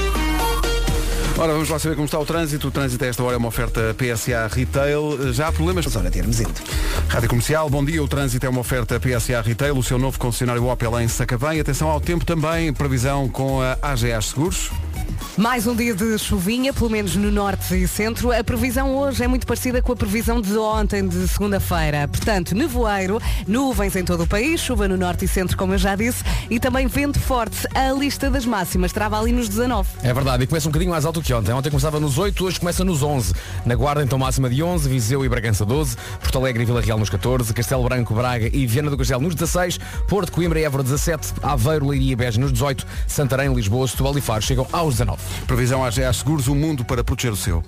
Ora, 1.38 1.52
vamos 1.52 1.68
lá 1.68 1.78
saber 1.78 1.96
como 1.96 2.06
está 2.06 2.18
o 2.18 2.26
trânsito. 2.26 2.70
O 2.70 2.72
trânsito 2.72 3.04
a 3.04 3.08
esta 3.08 3.22
hora 3.22 3.36
é 3.36 3.38
uma 3.38 3.50
oferta 3.50 3.94
PSA 3.98 4.48
Retail. 4.48 5.34
Já 5.34 5.50
há 5.50 5.52
problemas? 5.52 5.86
Mas 5.86 5.96
olha, 5.98 6.10
termos 6.10 6.40
ido. 6.40 6.54
Rádio 7.10 7.28
Comercial, 7.28 7.70
bom 7.70 7.84
dia. 7.84 8.02
O 8.02 8.08
trânsito 8.08 8.46
é 8.46 8.50
uma 8.50 8.62
oferta 8.62 8.98
PSA 9.00 9.42
Retail, 9.42 9.78
o 9.78 9.84
seu 9.84 10.00
novo 10.00 10.18
concessionário 10.18 10.66
Opel 10.66 10.98
em 11.02 11.10
Sacavém. 11.10 11.60
Atenção 11.60 11.90
ao 11.90 12.00
tempo 12.00 12.24
também, 12.24 12.72
previsão 12.72 13.28
com 13.28 13.62
a 13.62 13.78
AGA 13.82 14.22
Seguros. 14.22 14.72
Mais 15.38 15.68
um 15.68 15.76
dia 15.76 15.94
de 15.94 16.18
chuvinha, 16.18 16.72
pelo 16.72 16.90
menos 16.90 17.16
no 17.16 17.30
norte 17.30 17.76
e 17.76 17.88
centro. 17.88 18.32
A 18.32 18.44
previsão 18.44 18.96
hoje 18.96 19.24
é 19.24 19.28
muito 19.28 19.46
parecida 19.46 19.82
com 19.82 19.92
a 19.92 19.96
previsão 19.96 20.40
de 20.40 20.58
ontem, 20.58 21.06
de 21.06 21.28
segunda-feira. 21.28 22.08
Portanto, 22.08 22.56
nevoeiro, 22.56 23.22
nuvens 23.46 23.96
em 23.96 24.04
todo 24.06 24.24
o 24.24 24.28
país, 24.28 24.62
chuva 24.62 24.88
no 24.88 24.96
norte 24.96 25.26
e 25.26 25.28
centro, 25.28 25.58
como 25.58 25.74
eu 25.74 25.78
já 25.78 25.96
disse, 25.96 26.24
e 26.50 26.60
também 26.60 26.88
vento 26.88 27.20
forte. 27.20 27.68
A 27.76 27.92
lista 27.92 28.30
das 28.30 28.46
máximas 28.46 28.94
trava 28.94 29.20
ali 29.20 29.32
nos 29.32 29.50
19. 29.50 29.90
É 30.04 30.14
verdade, 30.14 30.44
e 30.44 30.48
começa 30.48 30.68
um 30.68 30.72
bocadinho 30.72 30.92
mais 30.92 31.06
alto 31.06 31.22
que 31.22 31.34
ontem. 31.34 31.52
Ontem 31.52 31.70
começava 31.70 32.00
nos 32.00 32.18
8, 32.18 32.46
hoje 32.46 32.60
começa 32.60 32.86
nos 32.86 33.04
11. 33.04 33.34
Na 33.66 33.76
Guarda, 33.76 34.04
então, 34.04 34.18
máxima 34.18 34.50
de 34.50 34.64
11, 34.64 34.88
Viseu 34.88 35.26
e 35.26 35.30
Bragança 35.30 35.66
12, 35.66 35.98
Porto 36.22 36.38
Alegre 36.38 36.64
e 36.64 36.66
Vila 36.66 36.82
Real 36.82 36.98
nos 36.98 37.10
14, 37.10 37.54
Castelo 37.54 37.84
Branco, 37.84 38.14
Braga 38.14 38.50
e 38.52 38.66
Viana 38.66 38.90
do 38.90 38.98
Castelo 38.98 39.22
nos 39.22 39.36
16, 39.36 39.80
Porto, 40.08 40.32
Coimbra 40.32 40.60
e 40.60 40.64
Évora 40.64 40.84
17, 40.84 41.34
Aveiro, 41.44 41.90
Leiria 41.90 42.14
e 42.14 42.16
Beja 42.16 42.40
nos 42.40 42.54
18, 42.54 42.86
Santarém, 43.06 43.54
Lisboa, 43.54 43.88
Setúbal 43.88 44.18
e 44.18 44.22
Faro 44.22 44.42
chegam 44.42 44.66
aos 44.72 44.95
19. 44.96 45.22
Previsão 45.46 45.84
AGA 45.84 46.12
Seguros, 46.14 46.48
o 46.48 46.56
mundo 46.56 46.86
para 46.86 47.04
proteger 47.04 47.34
o 47.34 47.36
seu. 47.36 47.64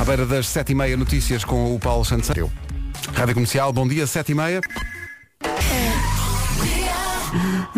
À 0.00 0.04
beira 0.04 0.26
das 0.26 0.46
7h30, 0.46 0.96
notícias 0.96 1.44
com 1.44 1.74
o 1.74 1.78
Paulo 1.78 2.04
Santos. 2.04 2.28
Rádio 3.14 3.34
Comercial, 3.34 3.72
bom 3.72 3.86
dia, 3.86 4.04
7h30. 4.04 4.60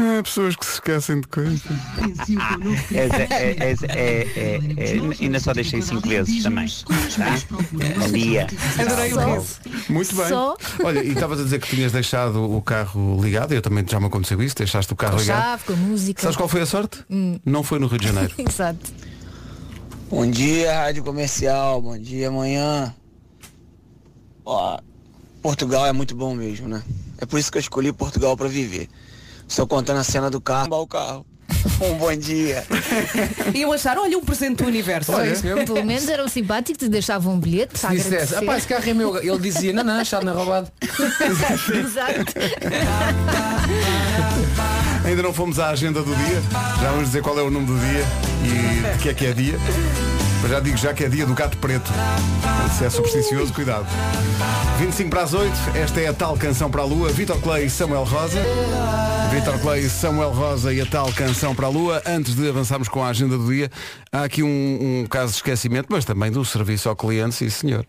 Ah, 0.07 0.23
pessoas 0.23 0.55
que 0.55 0.67
se 0.67 0.73
esquecem 0.75 1.21
de 1.23 1.29
coisas. 1.29 1.63
É, 2.93 2.99
é, 2.99 3.57
é, 3.59 3.73
é, 3.73 4.29
é, 4.37 4.61
é, 4.77 5.25
ainda 5.25 5.41
só 5.41 5.55
deixei 5.55 5.81
cinco 5.81 6.07
vezes 6.07 6.43
também. 6.43 6.69
Tá? 6.69 7.41
Bom 7.71 8.13
dia. 8.13 8.47
Adorei 8.79 9.13
o 9.13 9.15
Só. 9.15 9.35
riso. 9.35 9.61
Muito 9.89 10.15
bem. 10.15 10.29
Só? 10.29 10.57
Olha, 10.85 11.03
e 11.03 11.09
estavas 11.09 11.41
a 11.41 11.45
dizer 11.45 11.59
que 11.59 11.75
tinhas 11.75 11.91
deixado 11.91 12.55
o 12.55 12.61
carro 12.61 13.19
ligado, 13.23 13.55
eu 13.55 13.63
também 13.63 13.83
já 13.89 13.99
me 13.99 14.07
aconteceu 14.07 14.43
isso, 14.43 14.55
deixaste 14.55 14.93
o 14.93 14.97
carro 14.97 15.17
ligado. 15.17 15.43
chave, 15.43 15.65
com 15.65 15.73
a 15.73 15.77
música. 15.77 16.21
Sabes 16.21 16.37
qual 16.37 16.49
foi 16.51 16.61
a 16.61 16.67
sorte? 16.67 17.03
Não 17.43 17.63
foi 17.63 17.79
no 17.79 17.87
Rio 17.87 17.99
de 17.99 18.07
Janeiro. 18.09 18.35
Exato. 18.47 18.93
Bom 20.11 20.31
dia, 20.31 20.81
Rádio 20.81 21.03
Comercial. 21.03 21.81
Bom 21.81 21.97
dia, 21.97 22.29
amanhã. 22.29 22.95
Ó, 24.45 24.79
Portugal 25.41 25.87
é 25.87 25.93
muito 25.95 26.15
bom 26.15 26.35
mesmo, 26.35 26.69
né? 26.69 26.83
É 27.17 27.25
por 27.25 27.39
isso 27.39 27.51
que 27.51 27.57
eu 27.57 27.61
escolhi 27.61 27.91
Portugal 27.91 28.37
pra 28.37 28.49
viver. 28.49 28.89
Estou 29.55 29.69
contando 29.69 30.01
a 30.01 30.03
cena 30.03 30.29
do 30.29 30.41
carro. 30.41 30.75
O 30.83 30.85
carro. 30.85 31.25
Um 31.81 31.95
bom 31.95 32.15
dia. 32.17 32.65
Iam 33.55 33.73
achar, 33.73 33.97
olha, 33.99 34.19
um 34.19 34.21
presente 34.21 34.63
do 34.65 34.67
universo. 34.67 35.13
Olha, 35.13 35.31
isso 35.33 35.45
mesmo. 35.45 35.65
Pelo 35.65 35.85
menos 35.85 36.09
eram 36.09 36.27
simpáticos 36.27 36.85
e 36.85 36.89
deixavam 36.89 37.35
um 37.35 37.39
bilhete 37.41 37.79
Se 37.79 37.87
dissesse. 37.89 38.35
"Ah, 38.35 38.43
pá, 38.43 38.57
esse 38.59 38.67
carro 38.67 38.89
é 38.91 38.93
meu, 38.95 39.17
ele 39.17 39.39
dizia, 39.39 39.73
não, 39.73 39.85
não, 39.85 39.95
achado 39.95 40.25
não 40.27 40.33
é 40.33 40.37
roubado. 40.37 40.73
Exato. 40.83 42.35
Ainda 45.05 45.23
não 45.23 45.33
fomos 45.33 45.59
à 45.61 45.71
agenda 45.71 46.03
do 46.03 46.15
dia. 46.17 46.43
Já 46.81 46.91
vamos 46.91 47.07
dizer 47.07 47.23
qual 47.23 47.39
é 47.39 47.43
o 47.43 47.51
nome 47.51 47.67
do 47.67 47.79
dia 47.79 48.05
e 48.45 48.97
de 48.97 49.03
que 49.03 49.09
é 49.11 49.15
que 49.15 49.27
é 49.27 49.33
dia. 49.33 49.59
Mas 50.45 50.51
já 50.51 50.61
digo 50.61 50.77
já 50.77 50.93
que 50.93 51.03
é 51.03 51.09
dia 51.09 51.25
do 51.25 51.33
gato 51.33 51.57
preto. 51.57 51.91
Se 52.77 52.85
é 52.85 52.91
supersticioso, 52.91 53.51
cuidado. 53.51 53.87
25 54.79 55.09
para 55.09 55.23
as 55.23 55.33
8, 55.33 55.51
esta 55.75 56.03
é 56.03 56.09
a 56.09 56.13
tal 56.13 56.37
canção 56.37 56.71
para 56.71 56.83
a 56.83 56.85
lua. 56.85 57.09
Vitor 57.09 57.41
Clay 57.41 57.65
e 57.65 57.71
Samuel 57.71 58.05
Rosa. 58.05 58.43
Vitor 59.33 59.59
Clay, 59.61 59.89
Samuel 59.89 60.33
Rosa 60.33 60.71
e 60.71 60.83
a 60.83 60.85
tal 60.85 61.11
canção 61.15 61.55
para 61.55 61.65
a 61.65 61.71
lua. 61.71 62.03
Antes 62.05 62.35
de 62.35 62.47
avançarmos 62.47 62.89
com 62.89 63.03
a 63.03 63.09
agenda 63.09 63.39
do 63.39 63.51
dia, 63.51 63.71
há 64.13 64.25
aqui 64.25 64.43
um, 64.43 65.01
um 65.01 65.07
caso 65.07 65.33
de 65.33 65.37
esquecimento, 65.39 65.87
mas 65.89 66.05
também 66.05 66.31
do 66.31 66.45
serviço 66.45 66.91
ao 66.91 66.95
cliente, 66.95 67.37
sim 67.37 67.49
senhor. 67.49 67.87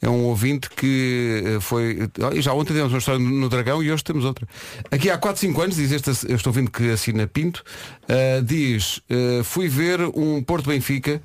É 0.00 0.08
um 0.08 0.26
ouvinte 0.26 0.70
que 0.70 1.42
eh, 1.44 1.60
foi. 1.60 2.08
Já 2.36 2.52
ontem 2.52 2.68
tivemos 2.68 2.92
uma 2.92 3.00
história 3.00 3.18
no 3.18 3.48
Dragão 3.48 3.82
e 3.82 3.90
hoje 3.90 4.04
temos 4.04 4.24
outra. 4.24 4.46
Aqui 4.92 5.10
há 5.10 5.18
4, 5.18 5.40
5 5.40 5.60
anos, 5.60 5.74
diz 5.74 5.90
este, 5.90 6.08
eu 6.28 6.36
estou 6.36 6.52
ouvindo 6.52 6.70
que 6.70 6.88
assina 6.88 7.26
Pinto, 7.26 7.64
eh, 8.06 8.40
diz, 8.44 9.00
eh, 9.10 9.40
fui 9.42 9.68
ver 9.68 10.00
um 10.14 10.40
Porto 10.40 10.68
Benfica 10.68 11.20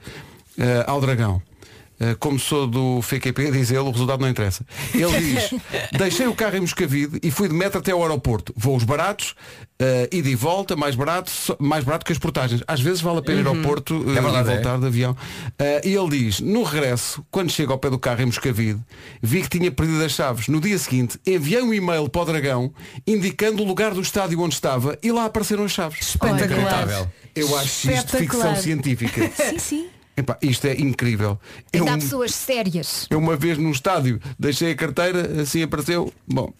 ao 0.87 1.01
Dragão. 1.01 1.41
Uh, 1.95 2.13
como 2.19 2.37
sou 2.37 2.67
do 2.67 3.01
FQP, 3.01 3.51
diz 3.51 3.71
ele, 3.71 3.79
o 3.79 3.91
resultado 3.91 4.19
não 4.19 4.27
interessa. 4.27 4.65
Ele 4.93 5.17
diz, 5.17 5.51
deixei 5.97 6.27
o 6.27 6.35
carro 6.35 6.57
em 6.57 6.59
Moscavide 6.59 7.19
e 7.23 7.31
fui 7.31 7.47
de 7.47 7.53
metro 7.53 7.79
até 7.79 7.93
ao 7.93 8.01
aeroporto. 8.01 8.53
Voos 8.57 8.83
baratos, 8.83 9.33
uh, 9.81 10.13
ida 10.13 10.27
e 10.27 10.35
volta, 10.35 10.75
mais 10.75 10.93
barato, 10.93 11.31
mais 11.57 11.85
barato 11.85 12.05
que 12.05 12.11
as 12.11 12.19
portagens. 12.19 12.61
Às 12.67 12.81
vezes 12.81 12.99
vale 12.99 13.19
a 13.19 13.21
pena 13.21 13.39
ir 13.39 13.47
ao 13.47 13.55
Porto 13.57 13.95
uh, 13.95 14.11
É 14.11 14.21
verdade, 14.21 14.49
e 14.49 14.53
voltar 14.55 14.77
de 14.77 14.85
avião. 14.87 15.13
Uh, 15.13 15.87
e 15.87 15.95
ele 15.95 16.09
diz, 16.09 16.41
no 16.41 16.63
regresso, 16.63 17.25
quando 17.31 17.49
chego 17.49 17.71
ao 17.71 17.79
pé 17.79 17.89
do 17.89 17.97
carro 17.97 18.21
em 18.21 18.25
Moscavide, 18.25 18.81
vi 19.21 19.41
que 19.41 19.49
tinha 19.57 19.71
perdido 19.71 20.03
as 20.03 20.11
chaves. 20.11 20.49
No 20.49 20.59
dia 20.59 20.77
seguinte, 20.77 21.17
enviei 21.25 21.61
um 21.61 21.73
e-mail 21.73 22.09
para 22.09 22.21
o 22.23 22.25
Dragão, 22.25 22.73
indicando 23.07 23.63
o 23.63 23.65
lugar 23.65 23.93
do 23.93 24.01
estádio 24.01 24.41
onde 24.41 24.53
estava 24.53 24.97
e 25.01 25.13
lá 25.13 25.25
apareceram 25.25 25.63
as 25.63 25.71
chaves. 25.71 26.17
Inacreditável. 26.21 27.07
Eu 27.33 27.57
acho 27.57 27.89
isto 27.89 28.17
ficção 28.17 28.39
Espetacular. 28.39 28.57
científica. 28.57 29.31
Sim, 29.35 29.59
sim. 29.59 29.94
Epá, 30.17 30.37
isto 30.41 30.65
é 30.65 30.73
incrível. 30.79 31.37
Eu, 31.73 31.81
Ainda 31.81 31.93
há 31.95 31.97
pessoas 31.97 32.33
sérias. 32.33 33.05
eu 33.09 33.19
uma 33.19 33.35
vez 33.35 33.57
num 33.57 33.71
estádio 33.71 34.19
deixei 34.39 34.71
a 34.71 34.75
carteira, 34.75 35.41
assim 35.41 35.61
apareceu. 35.63 36.11
Bom, 36.25 36.53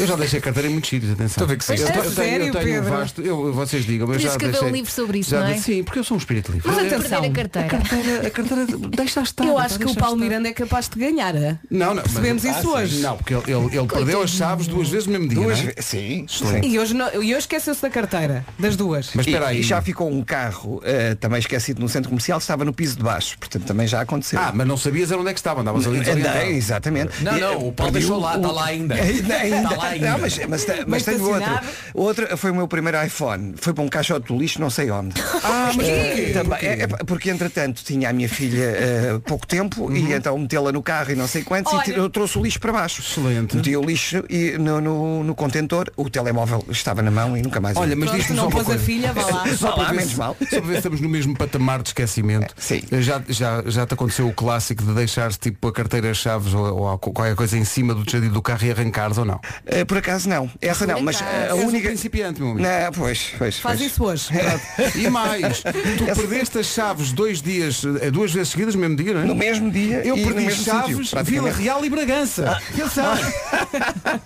eu 0.00 0.06
já 0.06 0.16
deixei 0.16 0.38
a 0.38 0.42
carteira 0.42 0.68
em 0.68 0.72
muitos 0.72 0.88
sítios, 0.88 1.12
atenção. 1.12 1.26
Estou 1.26 1.44
a 1.44 1.48
ver 1.48 1.56
que 1.58 1.64
sim. 1.64 1.74
Eu, 1.74 1.86
A 1.86 1.90
te- 1.90 1.98
eu 1.98 2.14
tenho, 2.14 2.34
eu 2.46 2.52
tenho 2.52 2.80
um 2.80 2.82
Pedro? 2.82 2.90
vasto, 2.90 3.20
eu, 3.22 3.52
vocês 3.52 3.84
digam, 3.84 4.06
mas 4.08 4.16
Por 4.16 4.22
já 4.22 4.28
isso 4.30 4.38
deixei. 4.38 4.68
um 4.68 4.70
livro 4.72 4.90
sobre 4.90 5.18
isso, 5.18 5.30
já 5.30 5.40
não 5.40 5.46
é? 5.48 5.58
Sim, 5.58 5.82
porque 5.84 5.98
eu 5.98 6.04
sou 6.04 6.16
um 6.16 6.18
espírito 6.18 6.50
livre. 6.50 6.66
Mas 6.70 6.78
Eu- 6.78 6.86
atenção. 6.98 7.20
Perder 7.22 7.26
a 7.26 7.34
carteira. 7.34 7.66
a 7.66 7.70
carteira, 7.70 8.26
a 8.26 8.30
carteira 8.30 8.66
deixa 8.96 9.20
estar. 9.20 9.44
Eu 9.44 9.54
pá, 9.54 9.64
acho 9.64 9.76
que 9.78 9.84
o 9.84 9.86
deixa 9.86 10.00
Paulo 10.00 10.16
estar. 10.16 10.24
Miranda 10.28 10.48
é 10.48 10.52
capaz 10.52 10.88
de 10.88 10.98
ganhar. 10.98 11.34
é? 11.36 11.58
Não, 11.70 11.94
não. 11.94 12.02
Percebemos 12.02 12.42
mas- 12.44 12.56
isso 12.58 12.70
hoje. 12.70 13.00
Não, 13.00 13.16
porque 13.18 13.34
ele, 13.34 13.42
ele, 13.52 13.76
ele 13.78 13.86
perdeu 13.86 14.22
as 14.22 14.30
chaves 14.30 14.66
duas 14.66 14.88
vezes 14.88 15.06
no 15.06 15.12
mesmo 15.12 15.28
dia. 15.28 15.38
Duas 15.42 15.62
não 15.62 15.70
é? 15.76 15.82
Sim. 15.82 16.26
Excelente. 16.28 16.66
E 16.68 16.78
hoje, 16.78 16.94
não- 16.94 17.12
e 17.14 17.18
hoje 17.34 17.38
esqueceu-se 17.38 17.82
da 17.82 17.90
carteira. 17.90 18.44
Das 18.58 18.76
duas. 18.76 19.10
Mas 19.14 19.26
E, 19.26 19.30
espera 19.30 19.48
aí. 19.48 19.60
e 19.60 19.62
já 19.62 19.82
ficou 19.82 20.10
um 20.10 20.22
carro 20.22 20.80
eh, 20.84 21.14
também 21.16 21.38
esquecido 21.38 21.80
no 21.80 21.88
centro 21.88 22.08
comercial, 22.08 22.38
estava 22.38 22.64
no 22.64 22.72
piso 22.72 22.96
de 22.96 23.02
baixo, 23.02 23.36
portanto 23.38 23.64
também 23.64 23.86
já 23.86 24.00
aconteceu. 24.00 24.40
Ah, 24.40 24.52
mas 24.54 24.66
não 24.66 24.76
sabias 24.76 25.10
era 25.10 25.20
onde 25.20 25.30
é 25.30 25.32
que 25.34 25.38
estava, 25.40 25.60
andavas 25.60 25.86
ali 25.86 25.98
desorientado. 26.00 26.38
Andei, 26.38 26.56
exatamente. 26.56 27.22
Não, 27.22 27.36
E, 27.36 27.40
não, 27.40 27.52
eh, 27.52 27.56
o 27.56 27.72
Paulo 27.72 27.74
perdi 27.74 27.92
deixou 27.92 28.18
lá, 28.18 28.36
está 28.36 28.50
lá 28.50 28.64
ainda. 28.66 28.94
Ainda, 28.94 29.34
ainda. 29.36 29.56
Está 29.62 29.76
lá 29.76 29.81
ainda. 29.86 30.10
Não, 30.10 30.18
mas, 30.18 30.38
mas, 30.48 30.66
mas, 30.66 30.84
Mas 30.86 31.02
tenho 31.04 31.24
outro. 31.28 31.50
Outro 31.94 32.36
foi 32.36 32.50
o 32.50 32.54
meu 32.54 32.68
primeiro 32.68 33.02
iPhone. 33.04 33.54
Foi 33.56 33.72
para 33.72 33.82
um 33.84 33.88
caixote 33.88 34.28
do 34.32 34.38
lixo, 34.38 34.60
não 34.60 34.70
sei 34.70 34.90
onde. 34.90 35.14
Ah, 35.44 35.72
mas 35.76 35.88
Eh, 35.88 36.06
porquê? 36.14 36.32
também, 36.32 36.58
é, 36.62 36.82
é, 36.82 36.86
porque 36.86 37.30
entretanto 37.30 37.82
tinha 37.84 38.10
a 38.10 38.12
minha 38.12 38.28
filha 38.28 38.62
eh, 38.64 39.20
pouco 39.26 39.46
tempo 39.46 39.84
Uhum. 39.84 39.96
e 39.96 40.12
então 40.12 40.38
metê-la 40.38 40.70
no 40.72 40.82
carro 40.82 41.10
e 41.12 41.14
não 41.16 41.26
sei 41.26 41.42
quantos 41.42 41.72
Olha. 41.72 41.90
e 41.90 41.94
eu 41.96 42.08
trouxe 42.08 42.38
o 42.38 42.42
lixo 42.42 42.60
para 42.60 42.72
baixo. 42.72 43.00
Excelente. 43.02 43.56
Meti 43.56 43.76
o 43.76 43.82
lixo 43.82 44.24
e 44.30 44.56
no, 44.58 44.80
no, 44.80 45.24
no 45.24 45.34
contentor, 45.34 45.90
o 45.96 46.08
telemóvel 46.08 46.64
estava 46.70 47.02
na 47.02 47.10
mão 47.10 47.36
e 47.36 47.42
nunca 47.42 47.60
mais. 47.60 47.76
Olha, 47.76 47.96
mas 47.96 48.12
diz-me 48.12 48.36
não 48.36 48.44
só 48.44 48.50
uma 48.50 48.60
a 48.60 48.64
coisa. 48.64 48.80
filha, 48.84 49.12
vá 49.12 49.22
lá. 49.26 49.44
Lá, 49.76 49.84
ver 49.90 49.96
menos 49.96 50.10
se- 50.12 50.16
mal. 50.18 50.36
Só 50.40 50.46
para 50.48 50.60
ver 50.60 50.72
se 50.72 50.76
estamos 50.78 51.00
no 51.00 51.08
mesmo 51.08 51.36
patamar 51.36 51.82
de 51.82 51.88
esquecimento. 51.90 52.54
Sim. 52.58 52.82
Já, 53.00 53.20
já, 53.28 53.62
já 53.66 53.86
te 53.86 53.94
aconteceu 53.94 54.28
o 54.28 54.32
clássico 54.32 54.82
de 54.84 54.94
deixar 54.94 55.32
tipo 55.34 55.66
a 55.68 55.72
carteira, 55.72 56.10
as 56.10 56.16
chaves 56.18 56.54
ou, 56.54 56.76
ou 56.82 56.98
qualquer 56.98 57.34
coisa 57.34 57.56
em 57.58 57.64
cima 57.64 57.94
do 57.94 58.04
tejadilho 58.04 58.32
do 58.32 58.42
carro 58.42 58.64
e 58.64 58.70
arrancares 58.70 59.18
ou 59.18 59.24
não? 59.24 59.40
Eh, 59.64 59.84
por 59.84 59.98
acaso 59.98 60.28
não. 60.28 60.50
Essa 60.60 60.86
não, 60.86 61.00
mas 61.00 61.20
eh, 61.20 61.48
a 61.50 61.54
um 61.54 61.66
única. 61.68 61.88
principiante, 61.88 62.40
meu 62.40 62.50
amigo. 62.52 62.66
Não, 62.68 62.92
pois, 62.92 63.32
pois, 63.38 63.58
Faz 63.58 63.78
pois. 63.78 63.90
isso 63.92 64.04
hoje. 64.04 64.28
E 64.96 65.08
mais, 65.08 65.62
tu 65.62 66.04
perdeste 66.16 66.58
as 66.58 66.66
chaves 66.66 67.12
dois 67.12 67.40
dias, 67.40 67.82
eh, 68.00 68.10
duas 68.10 68.32
vezes 68.32 68.48
seguidas 68.50 68.74
no 68.74 68.80
mesmo 68.80 68.96
dia, 68.96 69.14
não 69.14 69.20
é? 69.20 69.24
No 69.24 69.34
mesmo 69.34 69.70
dia 69.70 70.02
Eu 70.04 70.16
e 70.16 70.20
no 70.20 70.26
perdi 70.28 70.46
mesmo 70.46 70.64
chaves, 70.64 71.08
sítio, 71.10 71.24
Vila. 71.24 71.50
Real 71.52 71.84
e 71.84 71.90
Bragança. 71.90 72.50
Atenção! 72.72 73.14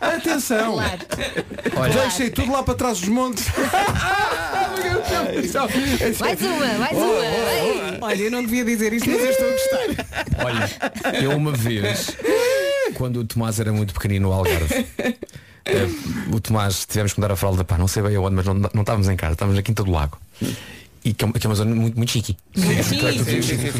Atenção! 0.01 0.75
Claro. 0.75 0.99
Olha, 1.77 2.01
Deixei 2.03 2.31
tudo 2.31 2.53
lá 2.53 2.63
para 2.63 2.75
trás 2.75 3.01
dos 3.01 3.09
montes. 3.09 3.45
Mais 6.21 6.41
uma, 6.41 6.67
mais 6.79 6.97
uma. 6.97 8.07
Olha, 8.07 8.23
eu 8.23 8.31
não 8.31 8.43
devia 8.43 8.65
dizer 8.65 8.93
isto, 8.93 9.09
mas 9.09 9.21
eu 9.21 9.31
estou 9.31 9.49
a 9.49 9.53
gostar. 9.53 10.45
olha, 10.45 11.23
eu 11.23 11.31
uma 11.33 11.53
vez, 11.53 12.17
quando 12.95 13.21
o 13.21 13.25
Tomás 13.25 13.59
era 13.61 13.73
muito 13.73 13.93
pequenino 13.95 14.29
no 14.29 14.35
Algarve, 14.35 14.87
o 16.33 16.41
Tomás 16.41 16.85
tivemos 16.87 17.13
que 17.13 17.21
mudar 17.21 17.33
a 17.33 17.37
fralda, 17.37 17.65
pá, 17.65 17.79
não 17.79 17.89
sei 17.89 18.03
bem 18.03 18.17
aonde, 18.17 18.37
mas 18.37 18.47
não, 18.47 18.55
não 18.55 18.81
estávamos 18.81 19.09
em 19.09 19.17
casa, 19.17 19.33
estávamos 19.35 19.57
na 19.57 19.63
Quinta 19.63 19.83
do 19.83 19.91
Lago. 19.91 20.19
E 21.05 21.15
que 21.15 21.25
é 21.25 21.27
uma, 21.27 21.35
que 21.35 21.47
é 21.47 21.49
uma 21.49 21.55
zona 21.55 21.75
muito, 21.75 21.97
muito 21.97 22.11
chique. 22.11 22.37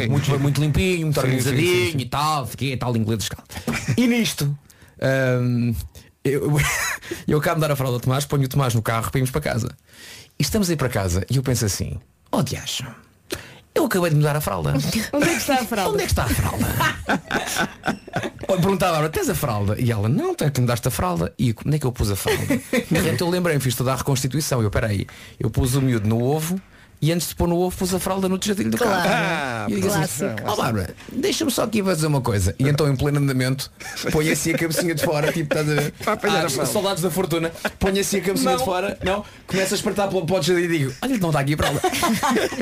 Muito, 0.09 0.39
muito 0.39 0.61
limpinho, 0.61 1.07
muito 1.07 1.19
organizadinho 1.19 2.01
e 2.01 2.07
tal, 2.07 2.47
fiquei 2.47 2.77
tal, 2.77 2.97
inglês 2.97 3.25
escala. 3.25 3.45
E 3.97 4.07
nisto, 4.07 4.57
hum, 5.43 5.75
eu, 6.25 6.57
eu 7.27 7.39
acabo 7.39 7.57
de 7.57 7.61
dar 7.63 7.73
a 7.73 7.77
fralda 7.77 7.97
ao 7.97 8.01
Tomás, 8.01 8.25
ponho 8.25 8.45
o 8.45 8.49
Tomás 8.49 8.75
no 8.75 8.83
carro 8.83 9.11
para 9.11 9.19
irmos 9.19 9.31
para 9.31 9.41
casa. 9.41 9.77
E 10.39 10.43
estamos 10.43 10.71
a 10.71 10.73
ir 10.73 10.77
para 10.77 10.89
casa 10.89 11.27
e 11.31 11.37
eu 11.37 11.43
penso 11.43 11.65
assim, 11.65 11.99
oh 12.31 12.43
diacho, 12.43 12.85
eu 13.77 13.85
acabei 13.85 14.11
de 14.11 14.17
mudar 14.17 14.37
a 14.37 14.41
fralda. 14.41 14.73
Onde 15.13 15.25
é 15.25 15.33
que 15.33 15.37
está 15.37 15.55
a 15.55 15.65
fralda? 15.65 15.93
Onde 15.93 16.03
é 16.03 16.07
que 16.07 16.13
está 16.13 16.25
a 16.25 16.29
fralda? 16.29 16.67
Perguntava 18.47 18.93
a 18.93 18.95
Bárbara, 18.95 19.09
tens 19.11 19.29
a 19.29 19.35
fralda? 19.35 19.77
E 19.79 19.93
ela, 19.93 20.09
não, 20.09 20.35
tem 20.35 20.51
que 20.51 20.61
mudaste 20.61 20.89
a 20.89 20.91
fralda. 20.91 21.33
E 21.39 21.55
onde 21.65 21.77
é 21.77 21.79
que 21.79 21.87
eu 21.87 21.93
pus 21.93 22.11
a 22.11 22.17
fralda? 22.17 22.43
Repente 22.73 23.21
eu 23.21 23.29
lembrei-me, 23.29 23.61
fiz 23.61 23.75
toda 23.75 23.93
a 23.93 23.97
reconstituição. 23.97 24.63
Eu, 24.63 24.71
peraí, 24.71 25.07
eu 25.39 25.51
pus 25.51 25.75
o 25.75 25.83
miúdo 25.83 26.09
no 26.09 26.23
ovo 26.23 26.61
e 27.01 27.13
antes 27.13 27.29
de 27.29 27.35
pôr 27.35 27.47
no 27.49 27.57
ovo 27.59 27.77
pus 27.77 27.93
a 27.95 27.99
fralda 27.99 28.29
no 28.29 28.39
tejadilho 28.39 28.71
do 28.71 28.79
carro. 28.79 28.93
Ah, 29.09 29.67
E 29.69 29.73
eu 29.75 29.81
digo 29.81 29.93
assim, 29.93 30.25
ó 30.45 30.57
Bárbara, 30.57 30.95
deixa-me 31.13 31.51
só 31.51 31.65
aqui 31.65 31.83
fazer 31.83 32.07
uma 32.07 32.21
coisa. 32.21 32.55
E 32.59 32.69
então 32.69 32.89
em 32.89 32.97
pleno 32.97 33.19
andamento, 33.19 33.71
põe 34.11 34.31
assim 34.31 34.53
a 34.53 34.59
cabecinha 34.59 34.95
de 34.95 35.03
fora, 35.05 35.33
tipo, 35.33 35.55
estás 35.55 35.69
a 35.71 35.75
ver? 35.81 35.95
Ah, 36.07 36.63
a 36.63 36.67
soldados 36.67 37.03
da 37.03 37.11
fortuna, 37.11 37.53
põe 37.79 37.99
assim 37.99 38.19
a 38.19 38.23
cabecinha 38.23 38.57
de 38.57 38.65
fora, 38.65 38.99
não, 39.05 39.25
começa 39.47 39.75
a 39.75 39.77
espartar 39.77 40.09
pelo 40.09 40.25
tejadilho 40.27 40.65
e 40.75 40.79
digo, 40.79 40.95
olha, 41.03 41.19
não 41.19 41.29
está 41.29 41.41
aqui 41.41 41.55
a 41.55 41.57
fralda. 41.57 41.81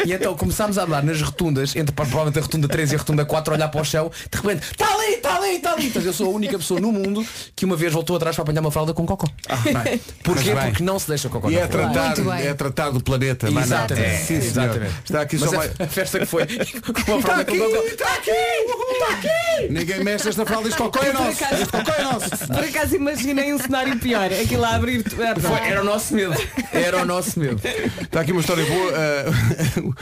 E 0.04 0.12
então 0.12 0.36
começámos 0.36 0.78
a 0.78 0.84
andar 0.84 1.02
nas 1.02 1.20
rotundas, 1.20 1.74
entre 1.76 1.94
provavelmente 1.94 2.38
a 2.38 2.42
rotunda 2.42 2.68
3 2.68 2.92
e 2.92 2.94
a 2.94 2.98
rotunda 2.98 3.24
4, 3.24 3.52
a 3.52 3.56
olhar 3.56 3.68
para 3.68 3.80
o 3.80 3.84
chão, 3.84 4.10
de 4.30 4.36
repente, 4.40 4.62
está 4.70 4.94
ali, 4.94 5.14
está 5.14 5.36
ali, 5.36 5.56
está 5.56 5.72
ali. 5.72 5.86
Então 5.86 6.02
eu 6.02 6.12
sou 6.12 6.26
a 6.26 6.30
única 6.30 6.58
pessoa 6.58 6.80
no 6.80 6.92
mundo 6.92 7.24
que 7.54 7.64
uma 7.64 7.76
vez 7.76 7.92
voltou 7.92 8.16
atrás 8.16 8.34
para 8.36 8.42
apanhar 8.42 8.60
uma 8.60 8.70
fralda 8.70 8.92
com 8.92 9.06
cocó. 9.06 9.26
Bem, 9.64 10.00
Porquê? 10.22 10.54
Porque 10.54 10.82
não 10.82 10.98
se 10.98 11.08
deixa 11.08 11.28
cocó 11.28 11.48
E 11.50 11.56
é 11.56 11.66
bem. 11.66 12.46
é 12.46 12.54
tratar 12.54 12.90
do 12.90 13.00
planeta. 13.00 13.48
Exatamente. 13.48 14.23
Sim. 14.24 14.34
Exatamente. 14.36 14.94
Está 15.04 15.20
aqui 15.22 15.36
Mas 15.38 15.50
só 15.50 15.54
a- 15.54 15.58
mais. 15.58 15.80
a 15.80 15.86
festa 15.88 16.18
que 16.20 16.26
foi 16.26 16.46
com 17.06 17.18
Está 17.18 17.36
aqui, 17.36 17.58
com 17.58 17.64
está 17.86 18.14
aqui, 18.14 18.30
está 18.30 19.08
aqui. 19.14 19.68
Ninguém 19.70 20.04
mexe 20.04 20.28
esta 20.28 20.44
fralda, 20.44 20.68
este 20.68 20.78
cocó 20.78 21.00
é 21.02 21.12
nosso. 21.12 21.38
cocó 21.70 21.92
é 21.98 22.02
nosso. 22.02 22.30
Por 22.48 22.64
acaso 22.64 22.96
imaginei 22.96 23.52
um 23.52 23.58
cenário 23.58 23.98
pior. 23.98 24.30
Aquilo 24.32 24.64
a 24.64 24.74
abrir. 24.74 25.04
Ah, 25.20 25.38
Foi- 25.40 25.68
era 25.68 25.80
o 25.80 25.84
nosso 25.84 26.14
medo. 26.14 26.34
Era 26.72 27.02
o 27.02 27.04
nosso 27.04 27.38
medo. 27.38 27.60
Está 28.02 28.20
aqui 28.20 28.32
uma 28.32 28.40
história 28.40 28.64
boa. 28.66 28.92
uh, 28.92 29.94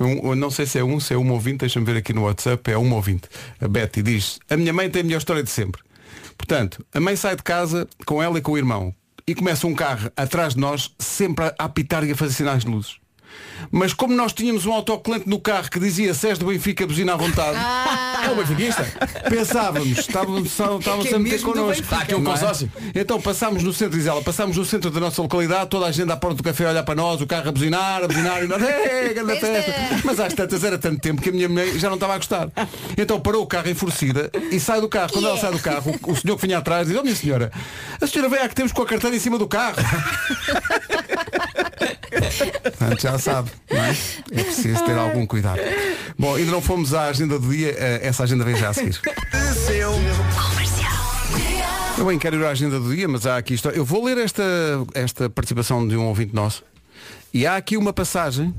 um- 0.30 0.34
não 0.34 0.50
sei 0.50 0.66
se 0.66 0.78
é 0.78 0.84
um, 0.84 0.98
se 1.00 1.14
é 1.14 1.16
uma 1.16 1.32
ouvinte, 1.32 1.58
deixa-me 1.58 1.86
ver 1.86 1.96
aqui 1.96 2.12
no 2.12 2.24
WhatsApp, 2.24 2.70
é 2.70 2.76
uma 2.76 2.96
ouvinte. 2.96 3.28
A 3.60 3.68
Betty 3.68 4.02
diz, 4.02 4.38
a 4.50 4.56
minha 4.56 4.72
mãe 4.72 4.90
tem 4.90 5.00
a 5.00 5.04
melhor 5.04 5.18
história 5.18 5.42
de 5.42 5.50
sempre. 5.50 5.82
Portanto, 6.36 6.84
a 6.92 7.00
mãe 7.00 7.16
sai 7.16 7.36
de 7.36 7.42
casa 7.42 7.88
com 8.04 8.22
ela 8.22 8.38
e 8.38 8.40
com 8.42 8.52
o 8.52 8.58
irmão. 8.58 8.94
e 9.28 9.34
começa 9.34 9.66
um 9.66 9.74
carro 9.74 10.08
atrás 10.16 10.54
de 10.54 10.60
nós, 10.60 10.94
sempre 11.00 11.46
a 11.46 11.54
apitar 11.58 12.04
e 12.04 12.12
a 12.12 12.16
fazer 12.16 12.32
sinais 12.34 12.62
de 12.64 12.70
luzes. 12.70 12.96
Mas 13.70 13.92
como 13.94 14.14
nós 14.14 14.32
tínhamos 14.32 14.66
um 14.66 14.72
autocolante 14.72 15.28
no 15.28 15.40
carro 15.40 15.70
que 15.70 15.80
dizia 15.80 16.12
se 16.14 16.28
és 16.28 16.38
do 16.38 16.46
Benfica, 16.46 16.86
buzina 16.86 17.14
à 17.14 17.16
vontade, 17.16 17.56
É 18.24 18.30
o 18.30 18.34
benfiquista. 18.36 18.84
pensávamos, 19.28 19.98
estávamos, 19.98 20.46
estávamos 20.46 20.84
É 21.06 21.08
que 21.08 21.14
é 21.14 21.16
a 21.16 21.20
meter 21.20 21.40
connosco. 21.40 21.82
Está 21.82 21.98
aqui 22.00 22.14
um 22.14 22.22
é? 22.22 22.24
consórcio. 22.24 22.70
Então 22.94 23.20
passámos 23.20 23.62
no 23.62 23.72
centro, 23.72 23.96
diz 23.98 24.06
ela, 24.06 24.22
passámos 24.22 24.56
no 24.56 24.64
centro 24.64 24.90
da 24.90 25.00
nossa 25.00 25.20
localidade, 25.22 25.70
toda 25.70 25.86
a 25.86 25.92
gente 25.92 26.10
à 26.12 26.16
porta 26.16 26.36
do 26.36 26.42
café 26.42 26.66
a 26.66 26.70
olhar 26.70 26.82
para 26.82 26.94
nós, 26.94 27.20
o 27.20 27.26
carro 27.26 27.48
a 27.48 27.52
buzinar, 27.52 28.04
a 28.04 28.06
buzinar 28.06 28.42
e 28.44 28.46
nós, 28.46 28.62
"Ei, 28.62 29.14
grande 29.14 29.40
festa. 29.40 29.72
Mas 30.04 30.20
às 30.20 30.34
tantas 30.34 30.62
era 30.64 30.78
tanto 30.78 31.00
tempo 31.00 31.22
que 31.22 31.30
a 31.30 31.32
minha 31.32 31.48
mãe 31.48 31.78
já 31.78 31.88
não 31.88 31.96
estava 31.96 32.14
a 32.14 32.16
gostar. 32.18 32.48
Então 32.96 33.18
parou 33.20 33.42
o 33.42 33.46
carro 33.46 33.68
enfurecida 33.70 34.30
e 34.50 34.60
sai 34.60 34.80
do 34.80 34.88
carro. 34.88 35.12
Quando 35.12 35.28
ela 35.28 35.38
sai 35.38 35.50
do 35.52 35.58
carro, 35.58 35.98
o, 36.02 36.12
o 36.12 36.16
senhor 36.16 36.36
que 36.36 36.46
vinha 36.46 36.58
atrás 36.58 36.86
diz, 36.88 36.96
oh 36.96 37.02
minha 37.02 37.16
senhora, 37.16 37.50
a 38.00 38.06
senhora 38.06 38.28
veio 38.28 38.44
a 38.44 38.48
que 38.48 38.54
temos 38.54 38.72
com 38.72 38.82
a 38.82 38.86
carteira 38.86 39.16
em 39.16 39.20
cima 39.20 39.38
do 39.38 39.48
carro. 39.48 39.76
Portanto, 42.30 43.00
já 43.02 43.18
sabe, 43.18 43.50
não 43.70 43.84
é? 43.84 43.96
É 44.32 44.44
preciso 44.44 44.84
ter 44.84 44.96
algum 44.96 45.26
cuidado. 45.26 45.60
Bom, 46.18 46.34
ainda 46.34 46.50
não 46.50 46.60
fomos 46.60 46.94
à 46.94 47.04
agenda 47.04 47.38
do 47.38 47.48
dia, 47.48 47.74
eh, 47.78 48.00
essa 48.02 48.24
agenda 48.24 48.44
vem 48.44 48.56
já 48.56 48.70
a 48.70 48.72
seguir. 48.72 49.00
Eu 51.98 52.04
bem 52.06 52.18
quero 52.18 52.36
ir 52.36 52.44
à 52.44 52.50
agenda 52.50 52.78
do 52.78 52.94
dia, 52.94 53.08
mas 53.08 53.26
há 53.26 53.38
aqui 53.38 53.54
história. 53.54 53.76
Eu 53.76 53.84
vou 53.84 54.04
ler 54.04 54.18
esta, 54.18 54.42
esta 54.94 55.30
participação 55.30 55.86
de 55.86 55.96
um 55.96 56.06
ouvinte 56.06 56.34
nosso. 56.34 56.62
E 57.32 57.46
há 57.46 57.56
aqui 57.56 57.76
uma 57.76 57.92
passagem. 57.92 58.54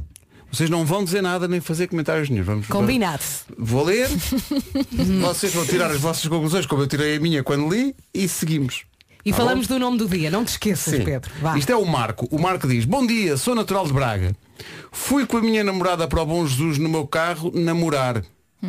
Vocês 0.52 0.70
não 0.70 0.86
vão 0.86 1.04
dizer 1.04 1.22
nada 1.22 1.48
nem 1.48 1.60
fazer 1.60 1.88
comentários 1.88 2.30
nenhum. 2.30 2.44
Vamos 2.44 2.68
Combinado. 2.68 3.24
Vou 3.58 3.84
ler. 3.84 4.08
Vocês 5.22 5.54
vão 5.54 5.66
tirar 5.66 5.92
as 5.92 6.00
vossas 6.00 6.26
conclusões, 6.28 6.66
como 6.66 6.82
eu 6.82 6.88
tirei 6.88 7.18
a 7.18 7.20
minha 7.20 7.44
quando 7.44 7.70
li, 7.70 7.96
e 8.14 8.28
seguimos. 8.28 8.86
E 9.28 9.32
Tá 9.32 9.38
falamos 9.38 9.68
do 9.68 9.78
nome 9.78 9.98
do 9.98 10.08
dia, 10.08 10.32
não 10.32 10.46
te 10.46 10.50
esqueças, 10.50 10.96
Sim. 10.96 11.04
Pedro. 11.04 11.30
Vá. 11.42 11.58
Isto 11.58 11.70
é 11.72 11.76
o 11.76 11.86
Marco. 11.86 12.28
O 12.32 12.40
Marco 12.40 12.66
diz, 12.68 12.86
bom 12.86 13.06
dia, 13.06 13.36
sou 13.36 13.54
natural 13.54 13.86
de 13.86 13.92
Braga. 13.92 14.34
Fui 14.92 15.26
com 15.26 15.36
a 15.38 15.42
minha 15.42 15.64
namorada 15.66 16.08
para 16.08 16.22
o 16.22 16.26
Bom 16.26 16.48
Jesus 16.48 16.78
no 16.78 16.88
meu 16.88 17.06
carro 17.06 17.52
namorar. 17.54 18.24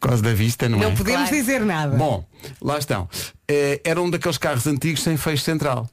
Por 0.00 0.08
causa 0.08 0.22
da 0.22 0.32
vista, 0.32 0.68
não, 0.68 0.78
Não 0.78 0.88
é? 0.90 0.94
podemos 0.96 1.28
Claro. 1.28 1.36
dizer 1.36 1.60
nada. 1.64 1.96
Bom, 1.96 2.24
lá 2.62 2.78
estão. 2.78 3.08
Eh, 3.46 3.80
era 3.84 4.00
um 4.00 4.08
daqueles 4.08 4.38
carros 4.38 4.66
antigos 4.66 5.02
sem 5.02 5.16
fecho 5.16 5.42
central. 5.44 5.88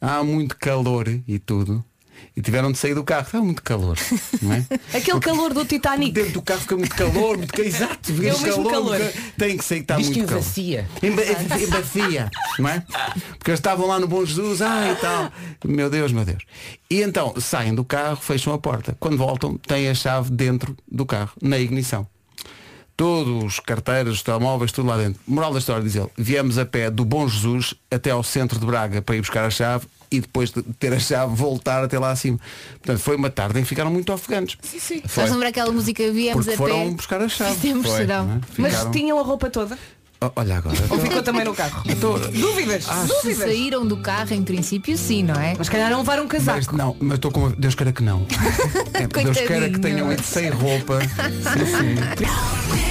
Há 0.00 0.22
muito 0.24 0.56
calor 0.56 1.06
e 1.26 1.38
tudo. 1.38 1.84
E 2.38 2.40
tiveram 2.40 2.70
de 2.70 2.78
sair 2.78 2.94
do 2.94 3.02
carro. 3.02 3.26
Há 3.32 3.38
muito 3.38 3.60
calor. 3.64 3.98
Não 4.40 4.52
é? 4.52 4.64
Aquele 4.96 5.18
calor 5.18 5.52
do 5.52 5.64
Titanic. 5.64 6.12
Dentro 6.12 6.34
do 6.34 6.42
carro 6.42 6.60
fica 6.60 6.76
muito 6.76 6.94
calor, 6.94 7.36
muito 7.36 7.52
calor. 7.52 7.66
Exato, 7.66 8.12
É 8.12 8.32
o 8.32 8.40
mesmo 8.40 8.70
calor. 8.70 8.96
muito 8.96 9.32
Tem 9.36 9.56
que 9.56 9.64
sair, 9.64 9.80
está 9.80 9.96
Diz 9.96 10.06
muito 10.06 10.20
que 10.20 10.24
calor. 10.26 10.40
envacia. 10.40 10.88
Emba- 11.02 11.22
Embacia, 11.60 12.30
não 12.60 12.68
é? 12.68 12.84
Porque 13.38 13.50
eles 13.50 13.58
estavam 13.58 13.88
lá 13.88 13.98
no 13.98 14.06
Bom 14.06 14.24
Jesus, 14.24 14.62
ah 14.62 14.92
e 14.92 14.94
tal. 15.00 15.32
Meu 15.64 15.90
Deus, 15.90 16.12
meu 16.12 16.24
Deus. 16.24 16.44
E 16.88 17.02
então 17.02 17.34
saem 17.40 17.74
do 17.74 17.84
carro, 17.84 18.18
fecham 18.18 18.52
a 18.52 18.58
porta. 18.58 18.96
Quando 19.00 19.16
voltam, 19.16 19.56
têm 19.58 19.88
a 19.88 19.94
chave 19.94 20.30
dentro 20.30 20.76
do 20.88 21.04
carro, 21.04 21.32
na 21.42 21.58
ignição. 21.58 22.06
Todos 22.96 23.44
os 23.44 23.58
carteiros, 23.60 24.14
os 24.14 24.22
telemóveis, 24.22 24.70
tudo 24.70 24.86
lá 24.88 24.96
dentro. 24.96 25.20
Moral 25.26 25.52
da 25.52 25.58
história, 25.58 25.82
diz 25.82 25.96
ele, 25.96 26.08
viemos 26.16 26.56
a 26.56 26.64
pé 26.64 26.88
do 26.88 27.04
Bom 27.04 27.28
Jesus 27.28 27.74
até 27.90 28.10
ao 28.12 28.22
centro 28.22 28.60
de 28.60 28.66
Braga 28.66 29.02
para 29.02 29.16
ir 29.16 29.20
buscar 29.20 29.44
a 29.44 29.50
chave 29.50 29.86
e 30.10 30.20
depois 30.20 30.50
de 30.50 30.62
ter 30.78 30.92
a 30.92 30.98
chave 30.98 31.34
voltar 31.34 31.84
até 31.84 31.98
lá 31.98 32.10
acima. 32.10 32.38
Portanto, 32.78 32.98
foi 32.98 33.16
uma 33.16 33.30
tarde 33.30 33.58
em 33.58 33.62
que 33.62 33.68
ficaram 33.68 33.90
muito 33.90 34.12
ofegantes. 34.12 34.56
Sim, 34.62 34.78
sim. 34.78 34.98
Foi. 35.00 35.08
Faz 35.08 35.30
lembrar 35.30 35.48
aquela 35.48 35.70
música 35.72 36.10
Viemos 36.12 36.44
Porque 36.46 36.62
a 36.62 36.64
pé. 36.66 36.72
foram 36.72 36.94
buscar 36.94 37.20
a 37.22 37.28
chave. 37.28 37.54
Fizemos 37.56 37.86
Foi, 37.86 37.96
serão. 37.98 38.26
não 38.26 38.34
é? 38.36 38.40
Mas 38.58 38.72
Ficaram- 38.72 38.90
tinham 38.90 39.18
a 39.18 39.22
roupa 39.22 39.50
toda? 39.50 39.78
Olha 40.34 40.56
agora. 40.58 40.76
Ou 40.90 40.98
ficou 40.98 41.22
também 41.22 41.44
no 41.44 41.54
carro? 41.54 41.82
Dúvidas? 41.94 42.86
Ah, 42.88 43.02
Se 43.06 43.08
Dúvidas? 43.08 43.38
saíram 43.38 43.86
do 43.86 43.98
carro, 43.98 44.34
em 44.34 44.42
princípio, 44.42 44.98
sim, 44.98 45.22
não 45.22 45.36
é? 45.36 45.54
Mas 45.56 45.68
calhar 45.68 45.88
não 45.92 45.98
levaram 45.98 46.24
um 46.24 46.28
Mas, 46.32 46.44
casaco. 46.44 46.76
não, 46.76 46.96
mas 46.98 47.14
estou 47.18 47.30
com. 47.30 47.50
Deus 47.52 47.76
queira 47.76 47.92
que 47.92 48.02
não. 48.02 48.26
É, 48.94 49.06
Deus 49.06 49.36
queira 49.38 49.70
que 49.70 49.78
tenham 49.78 50.12
ido 50.12 50.22
sem 50.24 50.48
roupa. 50.50 50.98
Sim, 51.02 51.66
sim. 51.66 52.78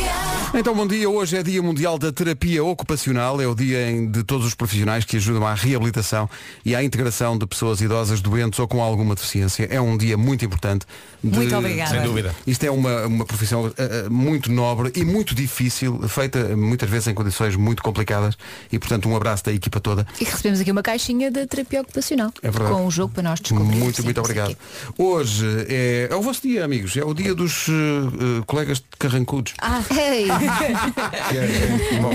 Então, 0.53 0.73
bom 0.73 0.87
dia. 0.87 1.07
Hoje 1.09 1.37
é 1.37 1.43
Dia 1.43 1.61
Mundial 1.61 1.99
da 1.99 2.11
Terapia 2.11 2.63
Ocupacional. 2.63 3.39
É 3.41 3.45
o 3.47 3.53
dia 3.53 3.91
em- 3.91 4.09
de 4.09 4.23
todos 4.23 4.45
os 4.47 4.55
profissionais 4.55 5.03
que 5.05 5.17
ajudam 5.17 5.45
à 5.45 5.53
reabilitação 5.53 6.27
e 6.65 6.73
à 6.73 6.81
integração 6.83 7.37
de 7.37 7.45
pessoas 7.45 7.79
idosas 7.81 8.21
doentes 8.21 8.57
ou 8.59 8.67
com 8.67 8.81
alguma 8.81 9.13
deficiência. 9.13 9.67
É 9.69 9.79
um 9.79 9.97
dia 9.97 10.17
muito 10.17 10.43
importante. 10.45 10.85
de- 11.23 11.35
Muito 11.35 11.55
obrigada. 11.55 11.91
Sem 11.91 12.01
dúvida. 12.03 12.33
Isto 12.45 12.63
é 12.63 12.71
uma, 12.71 13.05
uma 13.07 13.25
profissão 13.25 13.71
eh, 13.77 14.07
muito 14.09 14.51
nobre 14.51 14.91
e 14.95 15.03
muito 15.03 15.33
difícil, 15.35 15.99
feita 16.07 16.55
muitas 16.55 16.87
vezes 16.89 17.07
em 17.07 17.13
condições 17.13 17.55
muito 17.55 17.81
complicadas 17.83 18.35
e, 18.71 18.77
portanto, 18.79 19.09
um 19.09 19.15
abraço 19.15 19.43
da 19.45 19.51
equipa 19.51 19.79
toda. 19.79 20.07
E 20.21 20.23
recebemos 20.23 20.59
aqui 20.59 20.71
uma 20.71 20.83
caixinha 20.83 21.29
de 21.31 21.45
terapia 21.47 21.81
ocupacional. 21.81 22.31
É 22.41 22.49
verdade. 22.51 22.71
Com 22.73 22.85
o 22.85 22.91
jogo 22.91 23.13
para 23.13 23.23
nós 23.23 23.39
descobrirmos. 23.39 23.77
Muito, 23.77 24.03
muito 24.03 24.19
obrigado. 24.21 24.49
quê. 24.49 24.57
Hoje 24.97 25.45
é, 25.67 26.07
é 26.09 26.15
o 26.15 26.21
vosso 26.21 26.41
dia, 26.43 26.63
amigos. 26.63 26.95
É 26.95 27.03
o 27.03 27.13
dia 27.13 27.33
dos 27.35 27.65
eh, 27.67 28.43
colegas 28.45 28.77
de 28.77 28.85
carrancudos. 28.97 29.53
Ah, 29.59 29.81
é- 29.95 30.27
é- 30.27 30.36
bom. 32.01 32.11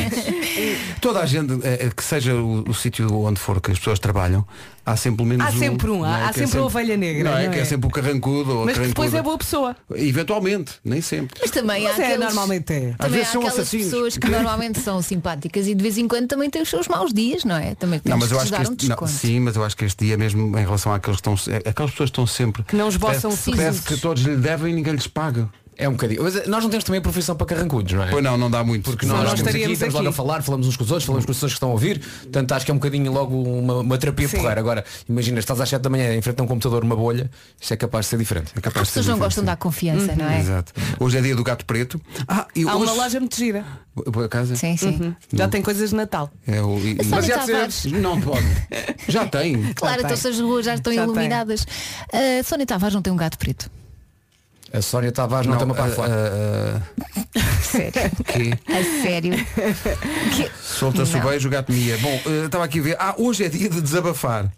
Toda 1.01 1.21
a 1.21 1.27
gente, 1.27 1.53
eh, 1.65 1.87
eh, 1.87 1.91
que 1.95 2.03
seja 2.05 2.35
o, 2.35 2.69
o 2.69 2.75
sítio 2.75 3.13
onde 3.25 3.41
for 3.41 3.61
que 3.61 3.71
as 3.73 3.79
pessoas 3.79 3.99
trabalham, 3.99 4.47
há 4.85 4.97
sempre 4.97 5.19
pelo 5.19 5.29
menos 5.29 5.47
Há 5.47 5.51
sempre 5.59 5.91
um, 5.91 5.99
não 5.99 6.05
há- 6.05 6.29
há 6.29 6.33
Que 6.33 6.41
é 6.43 6.47
sempre 6.47 6.59
a 6.59 6.63
ovelha 6.65 6.97
negra, 6.97 7.31
Não 7.31 7.39
é? 7.39 7.45
não 7.45 7.53
Que 7.53 7.59
é 7.59 7.63
é? 7.63 7.65
sempre 7.65 7.87
o 7.89 7.91
carrancudo 7.91 8.53
ou 8.57 8.63
a 8.63 8.67
mas 8.67 8.79
que 8.79 8.87
depois 8.87 9.11
carrancuda. 9.11 9.19
é 9.19 9.23
boa 9.23 9.39
pessoa. 9.39 9.77
Eventualmente, 9.95 10.73
nem 10.85 11.01
sempre. 11.01 11.37
mas 11.41 11.51
também 11.51 11.85
Mas 11.85 11.99
há 11.99 12.03
é, 12.03 12.07
aqueles... 12.07 12.25
normalmente 12.27 12.73
é. 12.73 12.91
Às 12.91 12.97
Também 12.97 13.11
vezes 13.13 13.29
há 13.29 13.33
são 13.33 13.41
aquelas 13.43 13.59
assassinos. 13.61 13.87
pessoas 13.87 14.19
que 14.19 14.29
normalmente 14.29 14.81
são 14.81 15.03
simpáticas 15.03 15.67
e 15.67 15.75
de 15.75 15.83
vez 15.83 15.99
em 15.99 16.07
quando 16.09 16.29
também 16.29 16.49
têm 16.51 16.63
os 16.63 16.69
seus 16.69 16.89
maus 16.89 17.13
dias, 17.13 17.45
não 17.45 17.57
é? 17.57 17.75
Também 17.75 18.01
Não, 18.05 18.17
mas 18.19 18.31
eu 18.31 18.37
que 18.39 18.43
acho 18.43 18.53
que 18.53 18.59
dar 18.59 18.69
um 18.69 18.73
este, 18.73 18.89
não, 18.89 18.97
desconto. 18.97 19.11
sim, 19.11 19.41
mas 19.41 19.57
eu 19.57 19.65
acho 19.65 19.77
que 19.77 19.85
este 19.85 20.05
dia 20.05 20.17
mesmo 20.17 20.57
em 20.59 20.63
relação 20.65 20.93
àqueles 20.93 21.21
que 21.21 21.29
estão 21.29 21.55
aquelas 21.67 21.91
pessoas 21.91 22.11
que 22.11 22.13
estão 22.13 22.27
sempre 22.27 22.63
Que 22.65 22.77
não 22.77 22.89
esboçam 22.89 23.31
parece, 23.31 23.43
sorrisos. 23.43 23.65
parece 23.65 23.83
que 23.83 23.97
todos 24.01 24.23
lhe 24.23 24.37
devem 24.37 24.73
e 24.73 24.77
ninguém 24.77 24.93
lhes 24.95 25.07
paga. 25.07 25.49
É 25.77 25.89
um 25.89 25.93
bocadinho. 25.93 26.23
Mas, 26.23 26.37
eh, 26.37 26.45
nós 26.47 26.63
não 26.63 26.71
temos 26.71 26.85
também 26.85 26.99
a 26.99 27.03
profissão 27.03 27.35
para 27.35 27.47
carrancudos, 27.47 27.93
não 27.93 28.03
é? 28.05 28.11
Pois 28.11 28.23
não, 28.23 28.37
não 28.37 28.51
dá 28.51 28.63
muito. 28.63 28.85
Porque 28.91 29.07
nós, 29.07 29.19
nós 29.25 29.33
estamos 29.39 29.55
aqui, 29.55 29.73
estamos 29.73 29.95
logo 29.95 30.07
a 30.07 30.09
aqui. 30.11 30.17
falar, 30.17 30.43
falamos 30.43 30.67
uns 30.67 30.77
com 30.77 30.85
os 30.85 30.91
outros, 30.91 31.07
falamos 31.07 31.25
com 31.25 31.31
as 31.33 31.37
pessoas 31.37 31.53
que 31.53 31.57
estão 31.57 31.71
a 31.71 31.73
ouvir, 31.73 32.01
portanto 32.23 32.53
acho 32.53 32.65
que 32.65 32.71
é 32.71 32.75
um 32.75 32.79
bocadinho 32.79 33.11
logo 33.11 33.43
uma, 33.43 33.79
uma 33.81 33.99
terapia 33.99 34.29
Sim. 34.29 34.37
porreira. 34.37 34.61
Agora, 34.61 34.85
imagina, 35.09 35.39
estás 35.39 35.61
às 35.61 35.69
7 35.69 35.81
da 35.83 35.89
manhã 35.91 36.15
em 36.15 36.21
frente 36.21 36.41
a 36.41 36.43
um 36.45 36.47
computador, 36.47 36.85
uma 36.85 36.95
bolha, 36.95 37.31
isto 37.61 37.73
é 37.73 37.77
capaz 37.77 38.07
de 38.07 38.11
ser 38.11 38.19
diferente. 38.19 38.53
É 38.57 38.61
capaz 38.61 38.83
As 38.83 38.89
de 38.89 38.93
ser 38.93 39.01
pessoas 39.01 39.07
não 39.19 39.25
gostam 39.25 39.43
de 39.43 39.47
dar 39.47 39.57
confiança, 39.57 40.15
não 40.15 40.29
é? 40.29 40.41
Exato. 40.41 40.73
Hoje 41.01 41.19
é 41.19 41.21
dia 41.23 41.35
do 41.35 41.43
gato 41.43 41.65
preto. 41.65 42.01
Ah, 42.29 42.47
e 42.55 42.63
Há 42.69 42.77
hoje... 42.77 42.85
uma 42.85 42.93
loja 42.93 43.19
muito 43.19 43.37
gira. 43.37 43.65
Por 43.95 44.25
acaso? 44.25 44.55
Sim, 44.57 44.77
sim. 44.77 45.15
Já 45.33 45.49
tem 45.49 45.63
coisas 45.63 45.91
de 45.91 45.97
Natal. 45.97 46.31
É 46.47 46.63
o... 46.63 46.79
e- 46.79 46.99
Mas 47.09 47.27
Tavares. 47.29 47.85
Não 47.87 48.21
pode. 48.21 48.45
Já 49.09 49.27
tem. 49.27 49.73
Claro, 49.75 50.03
tem. 50.03 50.13
então 50.13 50.31
as 50.31 50.39
ruas 50.41 50.65
já 50.65 50.75
estão 50.75 50.93
Já 50.93 51.03
tem. 51.03 51.11
iluminadas. 51.13 51.67
A 52.13 52.43
Sónia 52.45 52.67
Tavares 52.67 52.95
não 52.95 53.03
tem 53.03 53.13
um 53.13 53.17
gato 53.17 53.37
preto. 53.39 53.71
A 54.73 54.81
Sónia 54.81 55.13
Tavares 55.13 55.47
não, 55.47 55.57
tem 55.57 55.67
uma 55.67 55.75
parte 55.75 55.95
forte. 55.95 56.11
ah, 56.13 56.81
Sério. 57.63 57.93
ah, 57.97 58.25
que 58.25 58.53
A 58.73 59.03
sério. 59.03 59.35
Que- 60.35 60.51
solta-se 60.63 61.15
o 61.15 61.19
Não. 61.19 61.29
beijo, 61.29 61.51
gato 61.51 61.71
mia. 61.73 61.99
Bom, 61.99 62.21
eh, 62.27 62.47
estava 62.47 62.65
aqui 62.65 62.79
a 62.81 62.83
ver. 62.83 62.97
Ah, 62.99 63.15
hoje 63.19 63.45
é 63.45 63.49
dia 63.49 63.69
de 63.69 63.81
desabafar. 63.83 64.51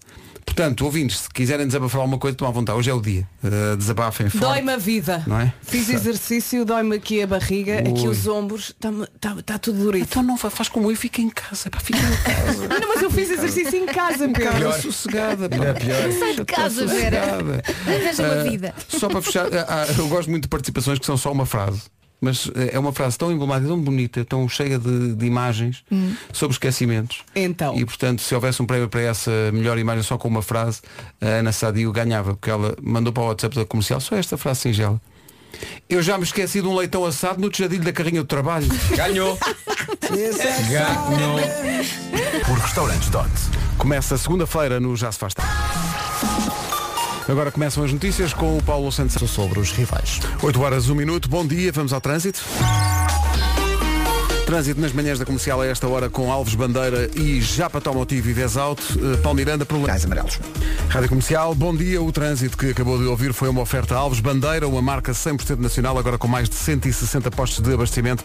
Portanto, 0.44 0.84
ouvintes, 0.84 1.20
se 1.20 1.28
quiserem 1.30 1.66
desabafar 1.66 2.00
alguma 2.00 2.18
coisa, 2.18 2.34
estão 2.34 2.46
à 2.46 2.50
vontade. 2.50 2.78
Hoje 2.78 2.90
é 2.90 2.94
o 2.94 3.00
dia. 3.00 3.26
Uh, 3.42 3.76
desabafem 3.76 4.28
forte. 4.28 4.40
Dói-me 4.44 4.72
a 4.72 4.76
vida. 4.76 5.24
Não 5.26 5.40
é? 5.40 5.52
Fiz 5.62 5.88
exercício, 5.88 6.64
dói-me 6.64 6.94
aqui 6.96 7.22
a 7.22 7.26
barriga, 7.26 7.78
aqui 7.80 7.90
Ui. 8.02 8.08
os 8.08 8.26
ombros, 8.26 8.66
está 8.68 8.90
tá, 9.20 9.36
tá 9.44 9.58
tudo 9.58 9.78
durito. 9.78 10.06
Então 10.10 10.22
não 10.22 10.36
fa- 10.36 10.50
faz 10.50 10.68
como 10.68 10.86
eu 10.88 10.92
e 10.92 10.96
fica 10.96 11.20
em 11.20 11.30
casa. 11.30 11.70
Pá, 11.70 11.80
fica 11.80 11.98
em 11.98 12.22
casa. 12.34 12.68
Não, 12.68 12.88
mas 12.88 13.02
eu 13.02 13.10
fiz 13.10 13.30
exercício 13.30 13.76
em 13.76 13.86
casa, 13.86 14.28
Pedro. 14.28 14.42
Cara, 14.44 14.80
sossegada. 14.80 15.48
Pá. 15.48 15.56
Ainda 15.56 15.74
pior. 15.74 16.12
Sai 16.18 16.34
de 16.36 16.44
casa, 16.44 16.86
Vera. 16.86 17.20
sossegada. 17.24 17.62
Arranja 17.86 18.22
uma 18.22 18.44
vida. 18.44 18.74
Só 18.88 19.08
para 19.08 19.22
fechar, 19.22 19.46
ah, 19.54 19.66
ah, 19.68 19.86
eu 19.98 20.06
gosto 20.08 20.30
muito 20.30 20.44
de 20.44 20.48
participações 20.48 20.98
que 20.98 21.06
são 21.06 21.16
só 21.16 21.32
uma 21.32 21.46
frase. 21.46 21.82
Mas 22.24 22.50
eh, 22.54 22.70
é 22.72 22.78
uma 22.78 22.92
frase 22.92 23.18
tão 23.18 23.30
emblemática, 23.30 23.68
tão 23.68 23.80
bonita, 23.80 24.24
tão 24.24 24.48
cheia 24.48 24.78
de, 24.78 25.14
de 25.14 25.26
imagens 25.26 25.84
sobre 26.32 26.54
esquecimentos. 26.54 27.22
Então. 27.34 27.76
E 27.76 27.84
portanto, 27.84 28.22
se 28.22 28.34
houvesse 28.34 28.62
um 28.62 28.66
prémio 28.66 28.88
para 28.88 29.02
essa 29.02 29.30
melhor 29.52 29.78
imagem 29.78 30.02
só 30.02 30.16
com 30.16 30.28
uma 30.28 30.42
frase, 30.42 30.80
a 31.20 31.26
Ana 31.26 31.52
Sadio 31.52 31.92
ganhava, 31.92 32.34
porque 32.34 32.50
ela 32.50 32.74
mandou 32.82 33.12
para 33.12 33.22
o 33.22 33.26
WhatsApp 33.26 33.54
da 33.54 33.64
comercial 33.64 34.00
só 34.00 34.16
esta 34.16 34.36
frase 34.36 34.60
singela. 34.60 35.00
Eu 35.88 36.02
já 36.02 36.18
me 36.18 36.24
esqueci 36.24 36.60
de 36.60 36.66
um 36.66 36.74
leitão 36.74 37.04
assado 37.04 37.40
no 37.40 37.50
tejadilho 37.50 37.84
da 37.84 37.92
carrinha 37.92 38.22
do 38.22 38.26
trabalho. 38.26 38.66
Ganhou! 38.96 39.38
Ganhou! 40.70 41.38
Por 42.46 42.58
restaurantes 42.58 43.08
Dot. 43.10 43.30
Começa 43.78 44.16
segunda-feira 44.16 44.80
no 44.80 44.96
Já 44.96 45.12
se 45.12 45.18
faz 45.18 45.34
tarde. 45.34 46.73
Agora 47.28 47.50
começam 47.50 47.82
as 47.82 47.92
notícias 47.92 48.34
com 48.34 48.58
o 48.58 48.62
Paulo 48.62 48.90
Santos. 48.92 49.30
Sobre 49.30 49.58
os 49.58 49.72
rivais. 49.72 50.20
8 50.42 50.60
horas, 50.60 50.88
1 50.88 50.94
minuto. 50.94 51.28
Bom 51.28 51.46
dia, 51.46 51.72
vamos 51.72 51.92
ao 51.92 52.00
trânsito. 52.00 52.40
Trânsito 54.44 54.78
nas 54.78 54.92
manhãs 54.92 55.18
da 55.18 55.24
comercial 55.24 55.62
a 55.62 55.66
esta 55.66 55.88
hora 55.88 56.10
com 56.10 56.30
Alves 56.30 56.54
Bandeira 56.54 57.10
e 57.16 57.40
Japa 57.40 57.78
Automotivo 57.78 58.28
e 58.28 58.32
Vez 58.34 58.58
Alto. 58.58 58.82
Uh, 58.96 59.16
Paulo 59.18 59.36
Miranda, 59.36 59.64
problema. 59.64 59.88
Cais 59.88 60.04
amarelos. 60.04 60.38
Rádio 60.90 61.08
Comercial, 61.08 61.54
bom 61.54 61.74
dia. 61.74 62.02
O 62.02 62.12
trânsito 62.12 62.56
que 62.58 62.70
acabou 62.70 62.98
de 62.98 63.04
ouvir 63.04 63.32
foi 63.32 63.48
uma 63.48 63.62
oferta 63.62 63.94
Alves 63.94 64.20
Bandeira, 64.20 64.68
uma 64.68 64.82
marca 64.82 65.12
100% 65.12 65.58
nacional, 65.58 65.98
agora 65.98 66.18
com 66.18 66.28
mais 66.28 66.48
de 66.48 66.56
160 66.56 67.30
postos 67.30 67.60
de 67.60 67.72
abastecimento 67.72 68.22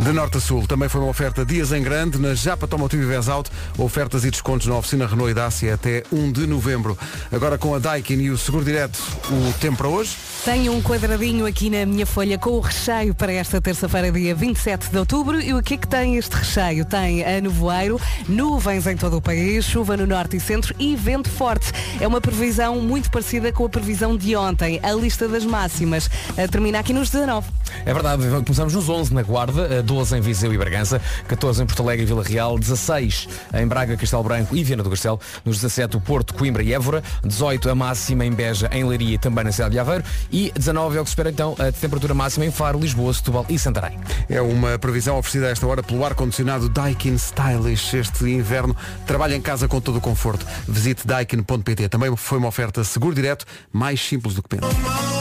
De 0.00 0.12
norte 0.12 0.38
a 0.38 0.40
sul, 0.40 0.66
também 0.66 0.88
foi 0.88 1.00
uma 1.00 1.08
oferta 1.08 1.44
dias 1.44 1.70
em 1.70 1.80
grande 1.80 2.18
na 2.18 2.34
Japa 2.34 2.64
Automotive 2.64 3.04
e 3.04 3.06
Vez 3.06 3.28
Auto, 3.28 3.50
ofertas 3.78 4.24
e 4.24 4.30
descontos 4.30 4.66
na 4.66 4.76
oficina 4.76 5.06
Renault 5.06 5.30
e 5.30 5.34
Dacia 5.34 5.74
até 5.74 6.02
1 6.12 6.32
de 6.32 6.46
novembro. 6.46 6.98
Agora 7.30 7.56
com 7.56 7.74
a 7.74 7.78
Daikin 7.78 8.18
e 8.20 8.30
o 8.30 8.36
Seguro 8.36 8.64
Direto, 8.64 8.98
o 9.30 9.52
tempo 9.60 9.78
para 9.78 9.88
hoje. 9.88 10.16
Tenho 10.44 10.72
um 10.72 10.82
quadradinho 10.82 11.46
aqui 11.46 11.70
na 11.70 11.86
minha 11.86 12.04
folha 12.04 12.36
com 12.36 12.50
o 12.50 12.60
recheio 12.60 13.14
para 13.14 13.32
esta 13.32 13.60
terça-feira, 13.60 14.10
dia 14.10 14.34
27 14.34 14.90
de 14.90 14.98
outubro. 14.98 15.40
E 15.40 15.54
o 15.54 15.62
que 15.62 15.74
é 15.74 15.76
que 15.78 15.88
tem 15.88 16.16
este 16.16 16.34
recheio? 16.34 16.84
Tem 16.84 17.24
a 17.24 17.40
nevoeiro, 17.40 17.98
nuvens 18.28 18.86
em 18.86 18.96
todo 18.96 19.16
o 19.16 19.22
país, 19.22 19.64
chuva 19.64 19.96
no 19.96 20.06
norte 20.06 20.36
e 20.36 20.40
centro 20.40 20.74
e 20.78 20.96
vento 20.96 21.30
forte. 21.30 21.72
É 22.00 22.06
uma 22.06 22.20
previsão 22.20 22.80
muito 22.80 23.10
parecida 23.10 23.52
com 23.52 23.64
a 23.64 23.68
previsão 23.68 24.16
de 24.16 24.34
ontem. 24.36 24.80
A 24.82 24.92
lista 24.92 25.28
das 25.28 25.44
máximas 25.46 26.10
eh, 26.36 26.46
termina 26.48 26.80
aqui 26.80 26.92
nos 26.92 27.10
19. 27.10 27.46
É 27.86 27.92
verdade, 27.92 28.22
começamos 28.44 28.74
nos 28.74 28.88
11 28.88 29.14
na 29.14 29.22
Guarda, 29.22 29.83
12 29.84 30.16
em 30.16 30.20
Viseu 30.20 30.52
e 30.52 30.58
Bragança, 30.58 31.00
14 31.28 31.62
em 31.62 31.66
Porto 31.66 31.82
Alegre 31.82 32.04
e 32.04 32.06
Vila 32.06 32.22
Real, 32.22 32.58
16 32.58 33.28
em 33.54 33.66
Braga, 33.66 33.96
Castelo 33.96 34.22
Branco 34.22 34.56
e 34.56 34.64
Viana 34.64 34.82
do 34.82 34.90
Castelo, 34.90 35.20
nos 35.44 35.56
17 35.56 35.96
o 35.96 36.00
Porto, 36.00 36.34
Coimbra 36.34 36.62
e 36.62 36.72
Évora, 36.72 37.02
18 37.24 37.70
a 37.70 37.74
máxima 37.74 38.24
em 38.24 38.32
Beja, 38.32 38.68
em 38.72 38.84
Leiria 38.84 39.14
e 39.14 39.18
também 39.18 39.44
na 39.44 39.52
cidade 39.52 39.72
de 39.72 39.78
Aveiro 39.78 40.04
e 40.32 40.52
19 40.56 40.96
é 40.96 41.00
o 41.00 41.04
que 41.04 41.10
se 41.10 41.12
espera 41.12 41.30
então 41.30 41.54
a 41.58 41.70
temperatura 41.70 42.14
máxima 42.14 42.46
em 42.46 42.50
Faro, 42.50 42.78
Lisboa, 42.78 43.12
Setúbal 43.12 43.46
e 43.48 43.58
Santarém. 43.58 43.98
É 44.28 44.40
uma 44.40 44.78
previsão 44.78 45.18
oferecida 45.18 45.46
a 45.46 45.50
esta 45.50 45.66
hora 45.66 45.82
pelo 45.82 46.04
ar-condicionado 46.04 46.68
Daikin 46.68 47.14
Stylish. 47.14 47.96
Este 47.96 48.24
inverno 48.24 48.76
trabalha 49.06 49.34
em 49.34 49.40
casa 49.40 49.68
com 49.68 49.80
todo 49.80 49.98
o 49.98 50.00
conforto. 50.00 50.46
Visite 50.66 51.06
daikin.pt. 51.06 51.88
Também 51.88 52.14
foi 52.16 52.38
uma 52.38 52.48
oferta 52.48 52.82
seguro 52.84 53.14
direto, 53.14 53.44
mais 53.72 54.00
simples 54.00 54.34
do 54.34 54.42
que 54.42 54.56
pensa. 54.56 55.13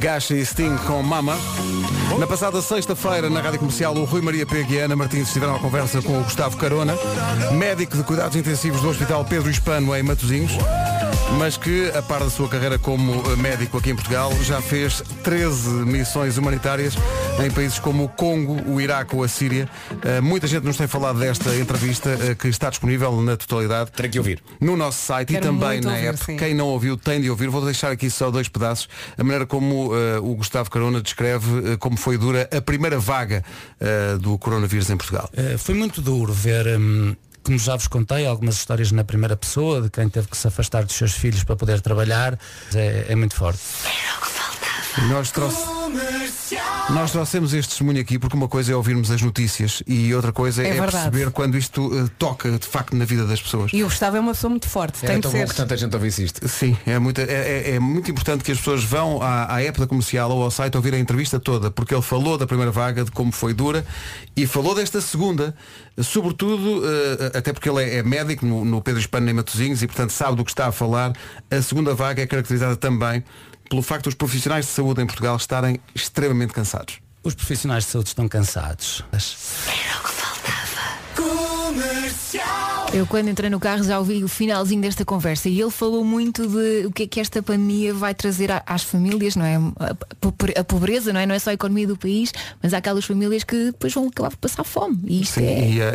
Gacha 0.00 0.34
e 0.34 0.44
Sting 0.46 0.78
com 0.86 1.02
Mama. 1.02 1.36
Na 2.18 2.26
passada 2.26 2.62
sexta-feira, 2.62 3.28
na 3.28 3.42
Rádio 3.42 3.58
Comercial, 3.58 3.94
o 3.94 4.04
Rui 4.04 4.22
Maria 4.22 4.46
Pega 4.46 4.72
e 4.72 4.78
Ana 4.78 4.96
Martins 4.96 5.28
estiveram 5.28 5.56
à 5.56 5.58
conversa 5.58 6.00
com 6.00 6.18
o 6.18 6.24
Gustavo 6.24 6.56
Carona, 6.56 6.94
médico 7.52 7.98
de 7.98 8.02
cuidados 8.02 8.34
intensivos 8.34 8.80
do 8.80 8.88
Hospital 8.88 9.22
Pedro 9.26 9.50
Hispano 9.50 9.94
em 9.94 10.02
Matosinhos, 10.02 10.52
mas 11.38 11.56
que, 11.56 11.90
a 11.96 12.02
par 12.02 12.20
da 12.20 12.28
sua 12.30 12.48
carreira 12.48 12.78
como 12.78 13.12
eh, 13.32 13.36
médico 13.36 13.78
aqui 13.78 13.90
em 13.90 13.94
Portugal, 13.94 14.30
já 14.42 14.60
fez 14.60 15.02
13 15.22 15.68
missões 15.86 16.36
humanitárias 16.36 16.94
em 17.42 17.50
países 17.50 17.78
como 17.78 18.04
o 18.04 18.08
Congo, 18.08 18.60
o 18.70 18.80
Iraque 18.80 19.16
ou 19.16 19.22
a 19.24 19.28
Síria. 19.28 19.68
Eh, 20.04 20.20
Muita 20.20 20.46
gente 20.46 20.64
nos 20.64 20.76
tem 20.76 20.86
falado 20.86 21.18
desta 21.18 21.54
entrevista 21.56 22.10
eh, 22.20 22.34
que 22.34 22.48
está 22.48 22.68
disponível 22.68 23.20
na 23.22 23.36
totalidade. 23.36 23.90
Terei 23.92 24.10
que 24.10 24.18
ouvir. 24.18 24.42
No 24.60 24.76
nosso 24.76 25.02
site 25.02 25.28
Quero 25.32 25.44
e 25.44 25.48
também 25.48 25.80
na 25.80 25.92
ouvir, 25.92 26.06
app. 26.08 26.18
sim. 26.24 26.36
Quem 26.36 26.52
não 26.54 26.66
ouviu 26.66 26.96
tem 26.96 27.20
de 27.20 27.30
ouvir. 27.30 27.48
Vou 27.48 27.64
deixar 27.64 27.90
aqui 27.90 28.10
só 28.10 28.30
dois 28.30 28.48
pedaços. 28.48 28.88
A 29.16 29.22
maneira 29.24 29.46
como 29.46 29.92
eh, 29.94 30.18
o 30.18 30.34
Gustavo 30.34 30.70
Carona 30.70 31.00
descreve 31.00 31.72
eh, 31.72 31.76
como 31.78 31.96
foi 31.96 32.18
dura 32.18 32.48
a 32.54 32.60
primeira 32.60 32.98
vaga 32.98 33.42
eh, 33.80 34.16
do 34.20 34.36
coronavírus 34.38 34.90
em 34.90 34.96
Portugal. 34.96 35.30
Foi 35.58 35.74
muito 35.74 36.02
duro 36.02 36.32
ver, 36.32 36.66
hum, 36.78 37.16
como 37.42 37.58
já 37.58 37.76
vos 37.76 37.88
contei, 37.88 38.26
algumas 38.26 38.56
histórias 38.56 38.92
na 38.92 39.04
primeira 39.04 39.36
pessoa, 39.36 39.82
de 39.82 39.90
quem 39.90 40.08
teve 40.08 40.28
que 40.28 40.36
se 40.36 40.46
afastar 40.46 40.84
dos 40.84 40.94
seus 40.94 41.12
filhos 41.12 41.44
para 41.44 41.56
poder 41.56 41.80
trabalhar. 41.80 42.38
É, 42.74 43.06
é 43.08 43.14
muito 43.14 43.34
forte. 43.34 43.60
Nós, 45.08 45.30
trouxe- 45.30 45.64
nós 46.90 47.10
trouxemos 47.12 47.54
este 47.54 47.68
testemunho 47.70 48.00
aqui 48.00 48.18
porque 48.18 48.36
uma 48.36 48.48
coisa 48.48 48.72
é 48.72 48.76
ouvirmos 48.76 49.10
as 49.10 49.22
notícias 49.22 49.82
e 49.86 50.12
outra 50.14 50.32
coisa 50.32 50.62
É 50.64 50.76
é, 50.76 50.80
perceber 50.80 51.30
quando 51.30 51.56
isto 51.56 51.90
eh, 51.96 52.08
toca 52.18 52.50
de 52.58 52.66
facto 52.66 52.96
na 52.96 53.04
vida 53.04 53.24
das 53.24 53.40
pessoas. 53.40 53.70
E 53.72 53.82
o 53.82 53.86
Gustavo 53.86 54.16
é 54.16 54.20
uma 54.20 54.32
pessoa 54.32 54.50
muito 54.50 54.68
forte. 54.68 54.98
Era 55.04 55.12
Tem 55.14 55.20
tão 55.20 55.30
de 55.30 55.36
bom 55.38 55.46
ser. 55.46 55.50
que 55.50 55.56
tanta 55.56 55.76
gente 55.76 55.94
ouvisse 55.94 56.24
isto. 56.24 56.46
Sim, 56.48 56.76
é 56.84 56.98
muito, 56.98 57.20
é, 57.20 57.24
é- 57.24 57.70
é 57.76 57.78
muito 57.80 58.10
importante 58.10 58.42
que 58.42 58.50
as 58.52 58.58
pessoas 58.58 58.82
vão 58.82 59.22
à, 59.22 59.54
à 59.54 59.62
app 59.62 59.78
da 59.78 59.86
comercial 59.86 60.30
ou 60.30 60.42
ao 60.42 60.50
site 60.50 60.76
ouvir 60.76 60.94
a 60.94 60.98
entrevista 60.98 61.38
toda, 61.38 61.70
porque 61.70 61.94
ele 61.94 62.02
falou 62.02 62.36
da 62.36 62.46
primeira 62.46 62.72
vaga, 62.72 63.04
de 63.04 63.10
como 63.12 63.30
foi 63.32 63.54
dura, 63.54 63.86
e 64.36 64.46
falou 64.46 64.74
desta 64.74 65.00
segunda, 65.00 65.54
sobretudo, 65.98 66.82
eh, 66.84 67.38
até 67.38 67.52
porque 67.52 67.68
ele 67.70 67.82
é, 67.82 67.96
é 67.98 68.02
médico 68.02 68.44
no, 68.44 68.64
no 68.64 68.82
Pedro 68.82 69.00
Hispano 69.00 69.28
em 69.30 69.32
Matosinhos 69.34 69.82
e 69.82 69.86
portanto 69.86 70.10
sabe 70.10 70.36
do 70.36 70.44
que 70.44 70.50
está 70.50 70.66
a 70.66 70.72
falar, 70.72 71.12
a 71.50 71.62
segunda 71.62 71.94
vaga 71.94 72.22
é 72.22 72.26
caracterizada 72.26 72.76
também 72.76 73.22
pelo 73.70 73.82
facto 73.82 74.06
dos 74.06 74.14
profissionais 74.14 74.66
de 74.66 74.72
saúde 74.72 75.00
em 75.00 75.06
Portugal 75.06 75.36
estarem 75.36 75.80
extremamente 75.94 76.52
cansados. 76.52 76.98
Os 77.22 77.34
profissionais 77.34 77.84
de 77.84 77.90
saúde 77.90 78.08
estão 78.08 78.28
cansados. 78.28 79.04
Eu 82.92 83.06
quando 83.06 83.28
entrei 83.28 83.48
no 83.48 83.60
carro 83.60 83.84
já 83.84 84.00
ouvi 84.00 84.24
o 84.24 84.26
finalzinho 84.28 84.82
desta 84.82 85.04
conversa 85.04 85.48
e 85.48 85.60
ele 85.60 85.70
falou 85.70 86.04
muito 86.04 86.44
de 86.48 86.86
o 86.86 86.90
que 86.90 87.04
é 87.04 87.06
que 87.06 87.20
esta 87.20 87.40
pandemia 87.40 87.94
vai 87.94 88.12
trazer 88.12 88.50
às 88.66 88.82
famílias, 88.82 89.36
não 89.36 89.44
é? 89.46 89.54
A, 89.78 89.94
po- 90.20 90.34
a 90.58 90.64
pobreza, 90.64 91.12
não 91.12 91.20
é? 91.20 91.24
Não 91.26 91.32
é 91.32 91.38
só 91.38 91.50
a 91.50 91.52
economia 91.52 91.86
do 91.86 91.96
país, 91.96 92.32
mas 92.60 92.74
há 92.74 92.78
aquelas 92.78 93.04
famílias 93.04 93.44
que 93.44 93.66
depois 93.66 93.94
vão 93.94 94.08
acabar 94.08 94.30
por 94.30 94.38
passar 94.38 94.64
fome. 94.64 94.98
E 95.04 95.22
isto 95.22 95.34
Sim, 95.34 95.46
é. 95.46 95.70
e, 95.70 95.82
a- 95.82 95.94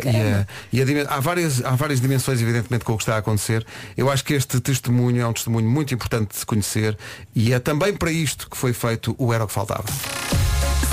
e 0.72 0.82
a- 0.82 0.92
e 0.96 1.02
a 1.02 1.14
há, 1.14 1.20
várias, 1.20 1.62
há 1.62 1.72
várias 1.76 2.00
dimensões, 2.00 2.40
evidentemente, 2.40 2.82
com 2.82 2.94
o 2.94 2.96
que 2.96 3.02
está 3.02 3.16
a 3.16 3.18
acontecer. 3.18 3.66
Eu 3.94 4.10
acho 4.10 4.24
que 4.24 4.32
este 4.32 4.58
testemunho 4.58 5.20
é 5.20 5.26
um 5.26 5.34
testemunho 5.34 5.68
muito 5.68 5.92
importante 5.92 6.30
de 6.30 6.36
se 6.38 6.46
conhecer 6.46 6.96
e 7.34 7.52
é 7.52 7.58
também 7.58 7.92
para 7.94 8.10
isto 8.10 8.48
que 8.48 8.56
foi 8.56 8.72
feito 8.72 9.14
o 9.18 9.34
Era 9.34 9.44
o 9.44 9.46
que 9.46 9.52
Faltava. 9.52 9.84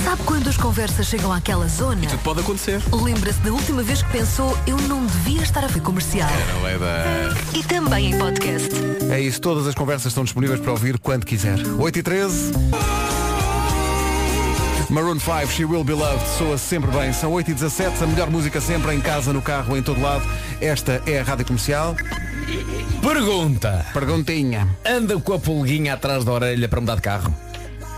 Sabe 0.02 0.24
quando 0.24 0.48
as 0.50 0.58
conversas 0.58 1.08
chegam 1.08 1.32
àquela 1.32 1.68
zona? 1.68 2.02
Tudo 2.08 2.20
pode 2.24 2.40
acontecer. 2.40 2.82
Lembra-se 2.92 3.40
da 3.40 3.52
última 3.52 3.84
vez 3.84 4.02
que 4.02 4.12
pensou 4.12 4.58
eu 4.66 4.78
não 4.78 5.06
devia 5.06 5.42
estar 5.42 5.64
a 5.64 5.68
ver 5.68 5.82
comercial. 5.82 6.30
Não 6.54 6.68
é 6.68 6.78
da. 6.78 7.58
E 7.58 7.64
também 7.64 8.12
em 8.12 8.18
podcast. 8.18 8.70
É 9.10 9.20
isso, 9.20 9.40
todas 9.40 9.68
as 9.68 9.76
conversas 9.76 10.08
estão 10.08 10.24
disponíveis 10.24 10.60
para 10.60 10.72
ouvir 10.72 10.98
quando 11.00 11.26
quiser. 11.26 11.58
8 11.78 12.00
e 12.00 12.04
13. 12.04 12.52
Maroon 14.90 15.20
5, 15.20 15.48
She 15.48 15.66
Will 15.66 15.84
Be 15.84 15.94
Loved, 15.94 16.28
soa 16.38 16.58
sempre 16.58 16.92
bem. 16.92 17.12
São 17.14 17.32
8 17.32 17.52
e 17.52 17.54
17 17.54 18.04
a 18.04 18.08
melhor 18.08 18.30
música 18.30 18.62
sempre, 18.62 18.94
em 18.94 19.02
casa, 19.02 19.34
no 19.34 19.42
carro, 19.42 19.76
em 19.78 19.82
todo 19.82 20.00
lado. 20.02 20.24
Esta 20.62 21.02
é 21.08 21.20
a 21.20 21.24
Rádio 21.24 21.46
Comercial. 21.46 21.96
Pergunta. 23.02 23.86
Perguntinha. 23.94 24.68
Anda 24.86 25.20
com 25.20 25.34
a 25.34 25.40
pulguinha 25.40 25.94
atrás 25.94 26.24
da 26.24 26.32
orelha 26.32 26.68
para 26.68 26.80
mudar 26.80 26.96
de 26.96 27.02
carro. 27.02 27.34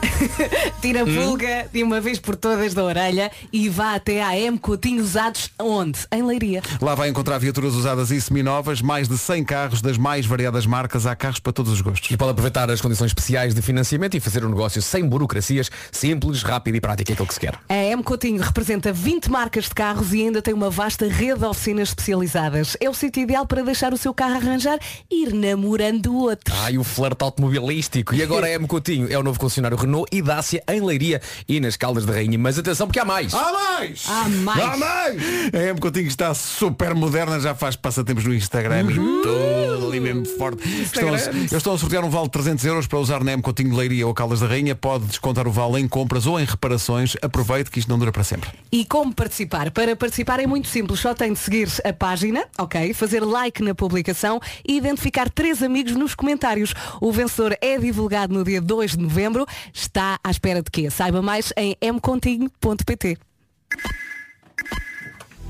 Tira 0.81 1.01
a 1.01 1.03
Hum? 1.05 1.15
pulga 1.15 1.67
de 1.71 1.83
uma 1.83 1.99
vez 2.01 2.19
por 2.19 2.35
todas 2.35 2.73
da 2.73 2.83
orelha 2.83 3.31
e 3.51 3.69
vá 3.69 3.95
até 3.95 4.23
a 4.23 4.37
M 4.37 4.57
Coutinho 4.57 5.01
Usados, 5.03 5.49
onde? 5.59 5.99
Em 6.11 6.23
Leiria. 6.23 6.61
Lá 6.81 6.95
vai 6.95 7.09
encontrar 7.09 7.37
viaturas 7.37 7.73
usadas 7.75 8.11
e 8.11 8.19
seminovas, 8.19 8.81
mais 8.81 9.07
de 9.07 9.17
100 9.17 9.43
carros 9.43 9.81
das 9.81 9.97
mais 9.97 10.25
variadas 10.25 10.65
marcas. 10.65 11.05
Há 11.05 11.15
carros 11.15 11.39
para 11.39 11.53
todos 11.53 11.71
os 11.71 11.81
gostos. 11.81 12.09
E 12.11 12.17
pode 12.17 12.31
aproveitar 12.31 12.69
as 12.71 12.81
condições 12.81 13.07
especiais 13.11 13.53
de 13.53 13.61
financiamento 13.61 14.15
e 14.15 14.19
fazer 14.19 14.43
um 14.45 14.49
negócio 14.49 14.81
sem 14.81 15.07
burocracias, 15.07 15.69
simples, 15.91 16.41
rápido 16.43 16.75
e 16.75 16.81
prático, 16.81 17.11
é 17.11 17.13
aquilo 17.13 17.27
que 17.27 17.33
se 17.33 17.39
quer. 17.39 17.55
A 17.69 17.75
M 17.75 18.03
Coutinho 18.03 18.41
representa 18.41 18.91
20 18.91 19.29
marcas 19.29 19.65
de 19.65 19.75
carros 19.75 20.13
e 20.13 20.21
ainda 20.23 20.41
tem 20.41 20.53
uma 20.53 20.69
vasta 20.69 21.07
rede 21.07 21.39
de 21.39 21.45
oficinas 21.45 21.89
especializadas. 21.89 22.75
É 22.79 22.89
o 22.89 22.93
sítio 22.93 23.23
ideal 23.23 23.45
para 23.45 23.61
deixar 23.63 23.93
o 23.93 23.97
seu 23.97 24.13
carro 24.13 24.35
arranjar 24.35 24.79
e 25.11 25.23
ir 25.23 25.33
namorando 25.33 26.15
outros. 26.15 26.57
Ai, 26.63 26.77
o 26.77 26.83
flerte 26.83 27.23
automobilístico. 27.23 28.13
E 28.15 28.21
agora 28.23 28.49
é 28.49 28.53
M 28.55 28.67
Coutinho, 28.67 29.11
é 29.11 29.17
o 29.17 29.23
novo 29.23 29.39
concessionário 29.39 29.77
Renault 29.77 29.94
e 30.12 30.21
Dacia 30.21 30.63
em 30.67 30.81
Leiria 30.81 31.21
e 31.47 31.60
nas 31.60 31.77
Caldas 31.77 32.05
de 32.05 32.12
Rainha. 32.12 32.38
Mas 32.38 32.58
atenção 32.58 32.88
porque 32.88 32.99
há 32.99 33.05
mais. 33.05 33.34
Há 33.34 33.53
mais! 33.53 34.03
Há 34.10 34.29
mais! 34.29 34.63
Há 34.63 34.77
mais! 34.77 35.21
A 35.53 35.63
M 35.69 35.79
Coutinho 35.79 36.08
está 36.08 36.34
super 36.34 36.93
moderna, 36.95 37.39
já 37.39 37.53
faz 37.53 37.75
passatempos 37.75 38.25
no 38.25 38.34
Instagram 38.34 38.91
e 38.91 38.95
todo 39.23 39.88
ali 39.88 39.99
mesmo 39.99 40.25
forte. 40.25 40.67
Estão 40.81 41.13
a, 41.13 41.17
eles 41.17 41.53
estão 41.53 41.73
a 41.73 41.77
sortear 41.77 42.03
um 42.03 42.10
vale 42.10 42.25
de 42.25 42.31
300 42.31 42.65
euros 42.65 42.88
para 42.88 42.99
usar 42.99 43.23
na 43.23 43.31
M 43.31 43.41
Coutinho 43.41 43.75
Leiria 43.75 44.08
ou 44.08 44.13
Caldas 44.13 44.39
da 44.39 44.47
Rainha. 44.47 44.75
Pode 44.75 45.05
descontar 45.05 45.47
o 45.47 45.51
vale 45.51 45.79
em 45.79 45.88
compras 45.88 46.25
ou 46.25 46.39
em 46.39 46.45
reparações. 46.45 47.15
Aproveite 47.21 47.69
que 47.69 47.79
isto 47.79 47.89
não 47.89 47.99
dura 47.99 48.12
para 48.12 48.23
sempre. 48.23 48.49
E 48.71 48.84
como 48.84 49.13
participar? 49.13 49.71
Para 49.71 49.95
participar 49.95 50.39
é 50.39 50.47
muito 50.47 50.67
simples, 50.67 50.99
só 50.99 51.13
tem 51.13 51.34
de 51.34 51.39
seguir 51.39 51.69
a 51.84 51.93
página, 51.93 52.45
ok? 52.58 52.93
Fazer 52.93 53.21
like 53.21 53.62
na 53.63 53.75
publicação 53.75 54.39
e 54.67 54.77
identificar 54.77 55.29
três 55.29 55.62
amigos 55.62 55.93
nos 55.93 56.15
comentários. 56.15 56.73
O 56.99 57.12
vencedor 57.12 57.58
é 57.62 57.77
divulgado 57.77 58.34
no 58.34 58.43
dia 58.43 58.62
2 58.62 58.91
de 58.91 58.99
novembro. 58.99 59.45
Está 59.86 60.19
à 60.24 60.32
espera 60.32 60.63
de 60.63 60.71
quê? 60.71 60.89
Saiba 60.89 61.21
mais 61.21 61.54
em 61.56 61.78
mcontinho.pt. 61.82 63.17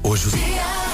Hoje 0.06 0.30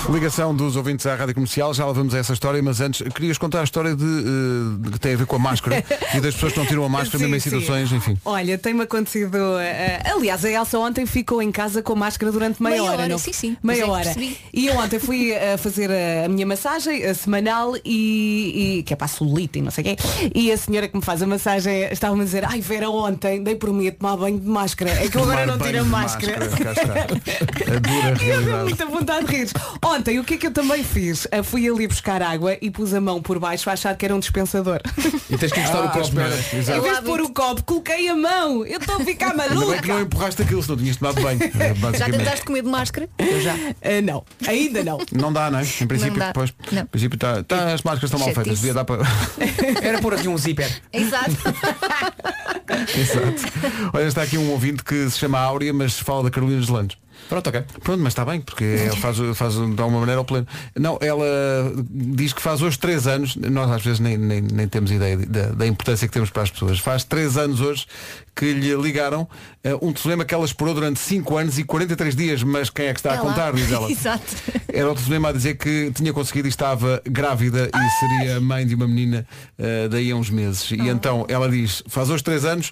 Ligação 0.09 0.53
dos 0.55 0.75
ouvintes 0.75 1.05
à 1.05 1.13
Rádio 1.13 1.35
Comercial, 1.35 1.75
já 1.75 1.85
lá 1.85 1.91
vamos 1.93 2.15
a 2.15 2.17
essa 2.17 2.33
história, 2.33 2.61
mas 2.63 2.81
antes 2.81 3.07
querias 3.13 3.37
contar 3.37 3.61
a 3.61 3.63
história 3.63 3.95
de, 3.95 4.03
eh, 4.03 4.89
que 4.93 4.99
tem 4.99 5.13
a 5.13 5.17
ver 5.17 5.27
com 5.27 5.35
a 5.35 5.39
máscara 5.39 5.83
e 6.15 6.19
das 6.19 6.33
pessoas 6.33 6.53
que 6.53 6.59
não 6.59 6.65
tiram 6.65 6.83
a 6.83 6.89
máscara 6.89 7.19
Sim, 7.23 7.29
mesmo 7.29 7.35
em 7.35 7.39
sim. 7.39 7.49
situações, 7.51 7.91
enfim. 7.91 8.17
Olha, 8.25 8.57
tem-me 8.57 8.81
acontecido. 8.81 9.37
eh, 9.59 10.01
aliás, 10.11 10.43
a 10.43 10.49
Elsa 10.49 10.79
ontem 10.79 11.05
ficou 11.05 11.39
em 11.39 11.51
casa 11.51 11.83
com 11.83 11.93
máscara 11.95 12.31
durante 12.31 12.61
meia, 12.63 12.77
Meia 12.81 12.91
hora, 12.91 13.07
não? 13.07 13.19
sim, 13.19 13.31
sim. 13.31 13.55
Meia 13.61 13.85
Pois 13.85 13.89
é, 13.89 13.91
hora. 13.91 14.03
percebi. 14.05 14.37
E 14.51 14.67
eu 14.67 14.75
ontem 14.77 14.97
fui 14.97 15.35
a 15.37 15.55
fazer 15.59 15.91
a, 15.91 16.27
minha 16.27 16.47
massagem 16.47 17.05
a 17.05 17.13
semanal 17.13 17.75
e, 17.85 18.79
e- 18.79 18.83
que 18.83 18.93
é 18.93 18.95
para 18.95 19.05
a 19.05 19.07
solita 19.07 19.59
e 19.59 19.61
não 19.61 19.69
sei 19.69 19.83
o 19.83 19.85
quê. 19.85 19.97
E 20.33 20.51
a 20.51 20.57
senhora 20.57 20.87
que 20.87 20.97
me 20.97 21.03
faz 21.03 21.21
a 21.21 21.27
massagem 21.27 21.83
estava-me 21.91 22.21
a 22.23 22.25
dizer, 22.25 22.43
ai 22.43 22.59
Vera, 22.59 22.89
ontem 22.89 23.43
dei 23.43 23.55
por 23.55 23.71
mim 23.71 23.87
a 23.87 23.91
tomar 23.91 24.17
banho 24.17 24.39
de 24.39 24.47
máscara. 24.47 24.89
É 24.89 25.07
que 25.07 25.15
eu 25.15 25.21
agora 25.21 25.45
não 25.45 25.59
tiro 25.59 25.79
a 25.81 25.83
máscara. 25.83 26.39
máscara. 26.39 27.01
A 27.03 27.79
dura 27.79 28.17
E 28.19 28.25
realidade. 28.25 28.71
Vontade 29.01 29.25
de 29.25 29.35
rir. 29.35 29.49
Ontem, 29.83 30.19
o 30.19 30.23
que 30.23 30.35
é 30.35 30.37
que 30.37 30.47
eu 30.47 30.51
também 30.51 30.83
fiz? 30.83 31.27
Eu 31.31 31.43
fui 31.43 31.67
ali 31.67 31.87
buscar 31.87 32.21
água 32.21 32.57
e 32.61 32.69
pus 32.69 32.93
a 32.93 33.01
mão 33.01 33.21
por 33.21 33.39
baixo 33.39 33.69
a 33.69 33.73
achar 33.73 33.95
que 33.95 34.05
era 34.05 34.15
um 34.15 34.19
dispensador. 34.19 34.79
E 35.29 35.37
tens 35.37 35.51
que 35.51 35.59
encostar 35.59 35.81
Ah, 35.83 35.85
o 35.85 35.89
copo, 35.89 36.15
não 36.15 36.23
é? 36.23 36.27
Em 36.27 36.81
vez 36.81 36.97
de 36.97 37.03
pôr 37.03 37.21
o 37.21 37.33
copo, 37.33 37.63
coloquei 37.63 38.07
a 38.07 38.15
mão. 38.15 38.65
Eu 38.65 38.79
estou 38.79 38.95
a 38.95 38.99
ficar 38.99 39.31
Ainda 39.31 39.65
bem 39.65 39.81
que 39.81 39.87
não 39.87 40.01
empurraste 40.01 40.41
aquilo, 40.41 40.61
senão 40.61 40.77
tinhas 40.77 40.97
tomado 40.97 41.21
banho. 41.21 41.39
eh, 41.43 41.97
Já 41.97 42.05
tentaste 42.05 42.45
comer 42.45 42.63
de 42.63 42.69
máscara? 42.69 43.09
Eu 43.17 43.41
já. 43.41 43.53
Ah, 43.81 44.01
não, 44.03 44.23
ainda 44.47 44.83
não. 44.83 44.97
Não 45.11 45.33
dá, 45.33 45.49
não 45.49 45.59
é? 45.59 45.63
Em 45.63 45.87
princípio, 45.87 46.19
Não 46.19 46.27
depois. 46.27 46.53
Não. 46.71 46.83
Em 46.83 46.85
princípio, 46.85 47.17
tá, 47.17 47.43
tá, 47.43 47.73
as 47.73 47.81
máscaras 47.81 48.03
estão 48.03 48.19
mal 48.19 48.33
feitas. 48.33 48.59
Devia 48.59 48.73
dar 48.73 48.85
para. 48.85 49.01
Era 49.81 49.99
por 49.99 50.13
aqui 50.13 50.27
um 50.27 50.37
zíper. 50.37 50.81
Exato. 50.93 51.31
Exato. 52.97 53.91
Olha, 53.93 54.03
está 54.05 54.21
aqui 54.21 54.37
um 54.37 54.49
ouvinte 54.51 54.83
que 54.83 55.09
se 55.09 55.17
chama 55.17 55.39
Áurea, 55.39 55.73
mas 55.73 55.99
fala 55.99 56.23
da 56.23 56.29
Carolina 56.29 56.59
dos 56.59 56.69
Landes. 56.69 56.97
Pronto, 57.29 57.47
ok. 57.47 57.63
Pronto, 57.83 58.01
mas 58.01 58.11
está 58.11 58.25
bem, 58.25 58.41
porque 58.41 58.63
ele 58.63 58.95
faz, 58.97 59.17
faz 59.35 59.53
de 59.53 59.81
alguma 59.81 59.99
maneira 59.99 60.19
ao 60.19 60.25
pleno. 60.25 60.47
Não, 60.77 60.97
ela 61.01 61.25
diz 61.89 62.33
que 62.33 62.41
faz 62.41 62.61
hoje 62.61 62.77
três 62.77 63.07
anos, 63.07 63.35
nós 63.35 63.69
às 63.71 63.81
vezes 63.83 63.99
nem, 63.99 64.17
nem, 64.17 64.41
nem 64.41 64.67
temos 64.67 64.91
ideia 64.91 65.17
da, 65.17 65.47
da 65.47 65.67
importância 65.67 66.07
que 66.07 66.13
temos 66.13 66.29
para 66.29 66.43
as 66.43 66.51
pessoas. 66.51 66.79
Faz 66.79 67.03
três 67.03 67.37
anos 67.37 67.61
hoje 67.61 67.85
que 68.35 68.53
lhe 68.53 68.73
ligaram 68.75 69.27
eh, 69.63 69.75
um 69.75 69.91
telefonema 69.91 70.25
que 70.25 70.33
ela 70.33 70.45
esperou 70.45 70.73
durante 70.73 70.99
5 70.99 71.37
anos 71.37 71.59
e 71.59 71.63
43 71.63 72.15
dias, 72.15 72.43
mas 72.43 72.69
quem 72.69 72.87
é 72.87 72.93
que 72.93 72.99
está 72.99 73.11
a 73.11 73.15
É 73.15 73.17
contar, 73.17 73.53
diz 73.53 73.71
ela. 73.71 73.89
Exato. 73.91 74.23
Era 74.67 74.89
o 74.89 74.93
telefonema 74.93 75.29
a 75.29 75.31
dizer 75.31 75.55
que 75.55 75.91
tinha 75.93 76.13
conseguido 76.13 76.47
e 76.47 76.49
estava 76.49 77.01
grávida 77.05 77.69
e 77.69 77.99
seria 77.99 78.39
mãe 78.39 78.65
de 78.65 78.73
uma 78.73 78.87
menina 78.87 79.27
eh, 79.57 79.87
daí 79.89 80.11
a 80.11 80.15
uns 80.15 80.29
meses. 80.29 80.71
E 80.71 80.87
então 80.89 81.25
ela 81.27 81.49
diz, 81.49 81.83
faz 81.87 82.09
hoje 82.09 82.23
três 82.23 82.45
anos, 82.45 82.71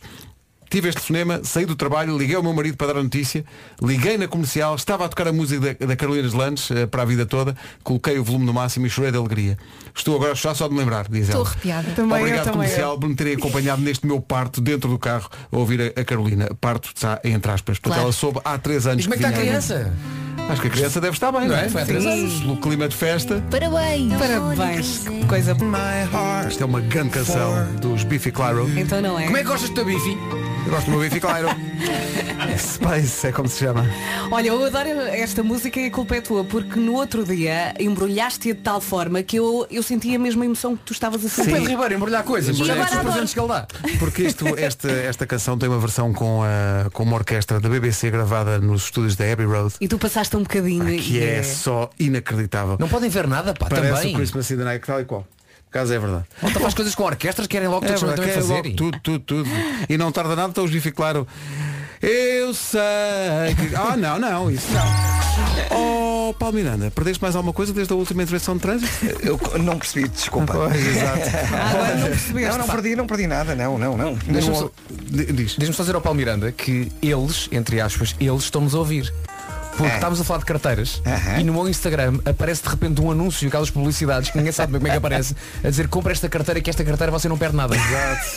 tive 0.70 0.90
este 0.90 1.02
telefonema, 1.02 1.42
saí 1.44 1.66
do 1.66 1.76
trabalho, 1.76 2.18
liguei 2.18 2.36
ao 2.36 2.44
meu 2.44 2.54
marido 2.54 2.78
para 2.78 2.94
dar 2.94 3.00
a 3.00 3.04
notícia, 3.04 3.44
liguei 3.82 4.18
na 4.18 4.28
comercial, 4.28 4.76
estava 4.76 5.06
a 5.06 5.10
tocar 5.10 5.28
a 5.28 5.34
música 5.34 5.74
da, 5.80 5.86
da 5.88 5.96
Carolina 5.96 6.28
de 6.28 6.36
Landes 6.36 6.70
eh, 6.72 6.86
para 6.86 7.02
a 7.02 7.06
vida 7.06 7.26
toda, 7.26 7.56
coloquei 7.84 8.18
o 8.20 8.24
volume 8.24 8.46
no 8.46 8.54
máximo 8.54 8.86
e 8.86 8.90
chorei 8.90 9.12
de 9.12 9.18
alegria. 9.18 9.58
Estou 9.96 10.16
agora 10.16 10.32
a 10.32 10.36
chorar 10.36 10.56
só 10.56 10.68
de 10.68 10.74
me 10.74 10.80
lembrar, 10.80 11.08
diz 11.10 11.28
Estou 11.28 11.42
ela. 11.42 11.50
arrepiada. 11.50 11.92
Também 11.96 12.18
eu, 12.18 12.24
Obrigado 12.24 12.44
também 12.46 12.54
comercial 12.62 12.98
por 13.00 13.10
me 13.10 13.16
terem 13.16 13.34
acompanhado 13.36 13.82
neste 13.82 14.06
meu 14.06 14.22
parto 14.22 14.62
dentro 14.62 14.90
do 14.90 15.00
carro 15.00 15.30
a 15.52 15.58
ouvir 15.58 15.94
a, 15.96 16.02
a 16.02 16.06
Carolina. 16.06 16.50
Parto 16.62 16.90
está 16.96 17.20
entre 17.24 17.52
aspas, 17.52 17.78
porque 17.80 17.90
Claro. 17.90 18.04
ela 18.04 18.12
soube 18.12 18.40
há 18.46 18.58
três 18.58 18.86
anos. 18.86 19.06
E 19.06 19.08
como 19.08 19.16
é 19.16 19.18
que 19.18 19.24
está 19.26 19.36
a 19.36 19.42
criança? 19.42 19.94
Acho 20.50 20.62
que 20.62 20.68
a 20.68 20.72
criança 20.72 21.00
deve 21.02 21.14
estar 21.14 21.32
bem, 21.32 21.48
Não 21.48 21.56
é? 21.56 21.66
é? 21.66 21.70
Foi 21.70 21.82
há 21.82 21.86
três 21.86 22.06
anos. 22.06 22.40
Pelo 22.40 22.58
clima 22.58 22.88
de 22.88 22.96
festa. 22.96 23.44
Parabéns. 23.52 24.14
Parabéns. 24.14 24.98
Que 25.00 25.26
Coisa. 25.26 25.56
Isto 26.50 26.64
é 26.64 26.66
uma 26.66 26.82
grande 26.82 27.10
canção 27.12 27.52
dos 27.80 28.04
Biffy 28.04 28.32
Clyro. 28.32 28.68
Então 28.78 29.00
não 29.02 29.20
é? 29.20 29.26
Como 29.26 29.38
é 29.38 29.42
que 29.42 29.48
gostas 29.48 29.70
do 29.70 29.76
teu 29.76 29.86
bife? 29.86 30.18
Eu 30.70 30.76
gosto 30.76 30.86
do 30.86 30.92
meu 30.92 31.00
Biffy 31.00 31.20
Clyro. 31.20 31.50
Space 32.60 33.26
é 33.26 33.32
como 33.32 33.50
se 33.50 33.58
chama. 33.58 33.88
Olha, 34.30 34.50
eu 34.50 34.64
adoro 34.64 34.88
esta 34.88 35.42
música 35.42 35.80
e 35.80 35.88
a 35.88 35.92
culpa 35.92 36.18
é 36.18 36.22
tua, 36.22 36.44
porque 36.44 36.80
no 36.80 36.94
outro 36.94 37.26
dia 37.26 37.74
embrulhaste-a 37.80 38.54
de 38.54 38.62
tal 38.62 38.80
forma 38.80 39.24
que 39.24 39.38
eu, 39.38 39.66
eu 39.72 39.82
sentia 39.82 40.16
a 40.18 40.20
mesma 40.20 40.46
emoção 40.46 40.78
que 40.78 40.84
tu 40.84 40.94
estavas 40.94 41.26
a 41.26 41.28
sentir. 41.28 41.54
Pedro 41.54 41.70
Ribeiro, 41.70 41.96
embrulhar 41.96 42.24
coisas. 42.24 42.56
E 42.56 42.60
Mas 42.60 42.70
é 42.70 42.84
os 42.84 43.02
presentes 43.02 43.34
que 43.34 43.40
ele 43.40 43.48
dá. 43.48 43.68
Porque 43.98 44.22
isto, 44.22 44.46
esta, 44.60 44.92
esta 44.92 45.26
canção 45.26 45.58
tem 45.58 45.68
uma 45.68 45.80
versão 45.80 46.14
com, 46.14 46.44
a, 46.44 46.88
com 46.92 47.02
uma 47.02 47.16
orquestra 47.16 47.60
da 47.60 47.68
BBC 47.68 48.12
gravada 48.12 48.60
nos 48.60 48.84
estúdios 48.84 49.16
da 49.16 49.26
Abbey 49.26 49.48
Road. 49.48 49.74
E 49.82 49.88
tu 49.88 49.98
passaste 49.98 50.38
um 50.38 50.44
bocadinho 50.44 50.86
Que 51.02 51.16
e 51.18 51.24
é 51.24 51.42
só 51.42 51.90
inacreditável. 52.00 52.78
Não 52.80 52.88
podem 52.88 53.10
ver 53.10 53.28
nada, 53.28 53.56
pá, 53.56 53.66
Parece 53.68 53.96
também. 53.96 54.14
o 54.14 54.18
Christmas 54.18 54.52
in 54.52 54.58
the 54.58 54.66
Night, 54.66 54.86
tal 54.86 55.02
e 55.02 55.06
qual. 55.06 55.26
Por 55.72 55.78
acaso 55.78 55.94
é 55.94 56.00
verdade. 56.00 56.26
Ontem 56.42 56.60
faz 56.60 56.74
coisas 56.74 56.96
com 56.96 57.04
orquestras 57.04 57.46
que 57.48 57.52
querem 57.56 57.68
logo 57.68 57.86
É 57.86 57.96
verdade, 57.96 58.32
fazer. 58.34 58.54
logo 58.54 58.72
tudo, 58.76 59.00
tudo, 59.04 59.20
tudo. 59.20 59.50
E 59.88 59.98
não 59.98 60.12
tarda 60.12 60.36
nada, 60.36 60.50
estão 60.50 60.64
os 60.66 60.72
Biffy 60.72 60.92
Claro. 60.92 61.28
Eu 62.02 62.54
sei 62.54 62.80
que... 63.56 63.76
Ah, 63.76 63.96
não, 63.98 64.18
não, 64.18 64.50
isso 64.50 64.68
não. 64.72 65.20
Oh, 66.30 66.34
Paulo 66.34 66.56
Miranda, 66.56 66.90
perdeste 66.92 67.22
mais 67.22 67.36
alguma 67.36 67.54
coisa 67.54 67.72
desde 67.74 67.92
a 67.94 67.96
última 67.96 68.24
intervenção 68.24 68.56
de 68.56 68.62
trânsito? 68.62 68.92
Eu 69.22 69.38
não 69.60 69.78
percebi, 69.78 70.08
desculpa. 70.08 70.54
Pois, 70.54 70.76
exato. 70.88 71.20
Agora 71.54 71.96
não. 71.96 72.50
Não, 72.52 72.58
não 72.58 72.68
perdi, 72.68 72.96
não 72.96 73.06
perdi 73.08 73.28
nada, 73.28 73.54
não, 73.56 73.78
não, 73.78 73.98
não. 73.98 74.14
Deixa-me 74.16 74.56
só- 74.58 74.72
Diz. 74.90 75.56
Dizer 75.58 75.94
ao 75.96 76.02
Paulo 76.02 76.18
Miranda 76.18 76.52
que 76.52 76.92
eles, 77.02 77.48
entre 77.52 77.80
aspas, 77.82 78.16
eles 78.20 78.44
estão-nos 78.44 78.74
a 78.74 78.80
ouvir. 78.80 79.14
Porque 79.80 79.94
É. 79.94 79.96
estávamos 79.96 80.20
a 80.20 80.24
falar 80.26 80.40
de 80.40 80.46
carteiras 80.46 81.02
e 81.40 81.44
no 81.46 81.54
meu 81.54 81.70
Instagram 81.70 82.20
aparece 82.26 82.62
de 82.64 82.68
repente 82.70 83.00
um 83.00 83.10
anúncio, 83.12 83.48
aquelas 83.48 83.70
publicidades 83.70 84.30
que 84.30 84.38
ninguém 84.38 84.52
sabe 84.52 84.74
bem 84.74 84.80
como 84.82 84.88
é 84.90 84.92
que 84.92 84.98
aparece, 84.98 85.34
a 85.64 85.70
dizer 85.70 85.88
compra 85.88 86.12
esta 86.12 86.28
carteira 86.28 86.60
que 86.60 86.70
esta 86.70 86.84
carteira 86.84 87.10
você 87.12 87.30
não 87.30 87.38
perde 87.38 87.56
nada. 87.56 87.76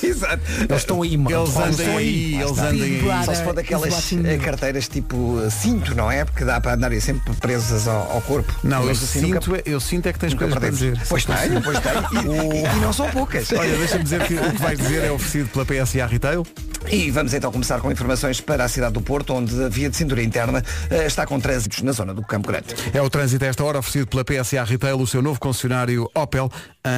Exato. 0.03 0.43
Eles 0.63 0.77
estão 0.83 1.03
aí, 1.03 1.17
mano. 1.17 1.37
Eles 1.37 1.49
estão 1.79 1.97
aí, 1.97 2.35
eles 2.41 2.59
andem 2.59 2.83
aí. 2.83 3.25
Só 3.25 3.35
se 3.35 3.43
for 3.43 3.55
daquelas 3.55 4.13
eh, 4.13 4.39
carteiras 4.39 4.87
tipo 4.89 5.43
eh, 5.45 5.51
cinto, 5.51 5.95
não 5.97 6.11
é? 6.11 6.25
Porque 6.25 6.45
dá 6.45 6.61
para 6.61 6.75
andarem 6.75 7.01
sempre 7.01 7.35
presas 7.35 7.89
ao, 7.89 8.13
ao 8.13 8.21
corpo. 8.23 8.55
Não, 8.63 8.85
eu 8.85 8.91
assim 8.91 9.07
sinto, 9.21 9.51
nunca, 9.51 9.57
é- 9.59 9.63
eu 9.73 9.81
sinto 9.81 10.07
é 10.07 10.13
que 10.13 10.19
tens 10.21 10.35
coisas 10.35 10.57
para 10.57 10.71
dizer. 10.71 11.01
Pois 11.09 11.25
tenho, 11.25 11.61
pois 11.61 11.79
tenho. 11.81 12.03
E 12.77 12.81
não 12.81 12.93
são 12.93 13.09
poucas. 13.11 13.51
Olha, 13.53 13.77
deixa-me 13.77 14.05
dizer 14.05 14.25
que 14.27 14.35
o 14.35 14.53
que 14.53 14.59
vais 14.63 14.79
dizer 14.79 15.05
é 15.05 15.11
oferecido 15.11 15.49
pela 15.49 15.65
PSA 15.67 16.07
Retail. 16.07 16.47
E 16.91 17.11
vamos 17.11 17.33
então 17.33 17.51
começar 17.53 17.81
com 17.81 17.91
informações 17.93 18.41
para 18.41 18.65
a 18.65 18.69
cidade 18.69 18.93
do 18.95 19.01
Porto, 19.01 19.33
onde 19.35 19.65
a 19.65 19.69
via 19.69 19.89
de 19.89 19.97
cintura 19.97 20.23
interna 20.23 20.63
eh, 20.91 21.07
está 21.07 21.25
com 21.25 21.32
trânsitos 21.41 21.83
na 21.83 21.93
zona 21.93 22.15
do 22.15 22.23
Campo 22.23 22.49
Grande. 22.49 22.75
É 22.93 23.01
o 23.01 23.11
trânsito 23.11 23.45
a 23.45 23.49
esta 23.49 23.65
hora 23.65 23.79
oferecido 23.79 24.07
pela 24.07 24.25
PSA 24.25 24.65
Retail, 24.65 24.99
o 24.99 25.07
seu 25.07 25.23
novo 25.23 25.39
concessionário 25.41 26.11
Opel 26.15 26.51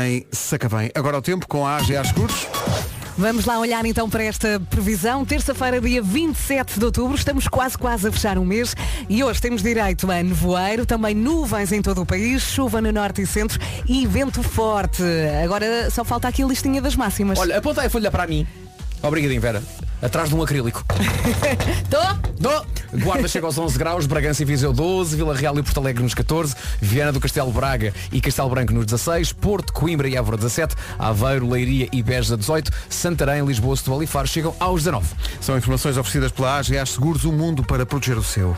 em 0.04 0.26
Sacavém. 0.30 0.90
Agora 0.94 1.18
o 1.18 1.22
tempo 1.22 1.46
com 1.46 1.66
a 1.66 1.76
AGA 1.76 2.04
Seguros. 2.04 2.46
Vamos 3.16 3.44
lá 3.44 3.60
olhar 3.60 3.84
então 3.86 4.10
para 4.10 4.24
esta 4.24 4.58
previsão. 4.68 5.24
Terça-feira, 5.24 5.80
dia 5.80 6.02
27 6.02 6.80
de 6.80 6.84
outubro, 6.84 7.14
estamos 7.14 7.46
quase 7.46 7.78
quase 7.78 8.08
a 8.08 8.12
fechar 8.12 8.36
um 8.38 8.44
mês 8.44 8.74
e 9.08 9.22
hoje 9.22 9.40
temos 9.40 9.62
direito 9.62 10.10
a 10.10 10.20
nevoeiro, 10.20 10.84
também 10.84 11.14
nuvens 11.14 11.70
em 11.70 11.80
todo 11.80 12.02
o 12.02 12.06
país, 12.06 12.42
chuva 12.42 12.80
no 12.80 12.90
norte 12.90 13.22
e 13.22 13.26
centro 13.26 13.60
e 13.88 14.04
vento 14.04 14.42
forte. 14.42 15.02
Agora 15.44 15.88
só 15.90 16.04
falta 16.04 16.26
aqui 16.26 16.42
a 16.42 16.46
listinha 16.46 16.82
das 16.82 16.96
máximas. 16.96 17.38
Olha, 17.38 17.58
aponta 17.58 17.82
aí 17.82 17.86
a 17.86 17.90
folha 17.90 18.10
para 18.10 18.26
mim. 18.26 18.44
Obrigadinho, 19.04 19.40
Vera. 19.40 19.62
Atrás 20.00 20.30
de 20.30 20.34
um 20.34 20.42
acrílico. 20.42 20.82
Tô? 21.90 22.24
Do. 22.40 22.66
Guarda 23.04 23.28
chega 23.28 23.46
aos 23.46 23.58
11 23.58 23.78
graus, 23.78 24.06
Bragança 24.06 24.42
e 24.42 24.44
Viseu 24.44 24.72
12, 24.72 25.16
Vila 25.16 25.34
Real 25.34 25.58
e 25.58 25.62
Porto 25.62 25.78
Alegre 25.78 26.02
nos 26.02 26.14
14, 26.14 26.54
Viana 26.80 27.12
do 27.12 27.20
Castelo 27.20 27.50
Braga 27.52 27.92
e 28.12 28.20
Castelo 28.20 28.48
Branco 28.48 28.72
nos 28.72 28.86
16, 28.86 29.32
Porto, 29.32 29.72
Coimbra 29.72 30.08
e 30.08 30.16
Évora 30.16 30.36
17, 30.36 30.74
Aveiro, 30.98 31.50
Leiria 31.50 31.88
e 31.92 32.02
Beja 32.02 32.36
18, 32.36 32.70
Santarém, 32.88 33.44
Lisboa, 33.44 33.76
Setúbal 33.76 34.02
e 34.02 34.06
Faro 34.06 34.28
chegam 34.28 34.54
aos 34.60 34.84
19. 34.84 35.06
São 35.40 35.56
informações 35.58 35.96
oferecidas 35.96 36.32
pela 36.32 36.56
AGA 36.56 36.86
Seguros, 36.86 37.24
o 37.24 37.32
mundo 37.32 37.64
para 37.64 37.84
proteger 37.84 38.16
o 38.16 38.22
seu. 38.22 38.56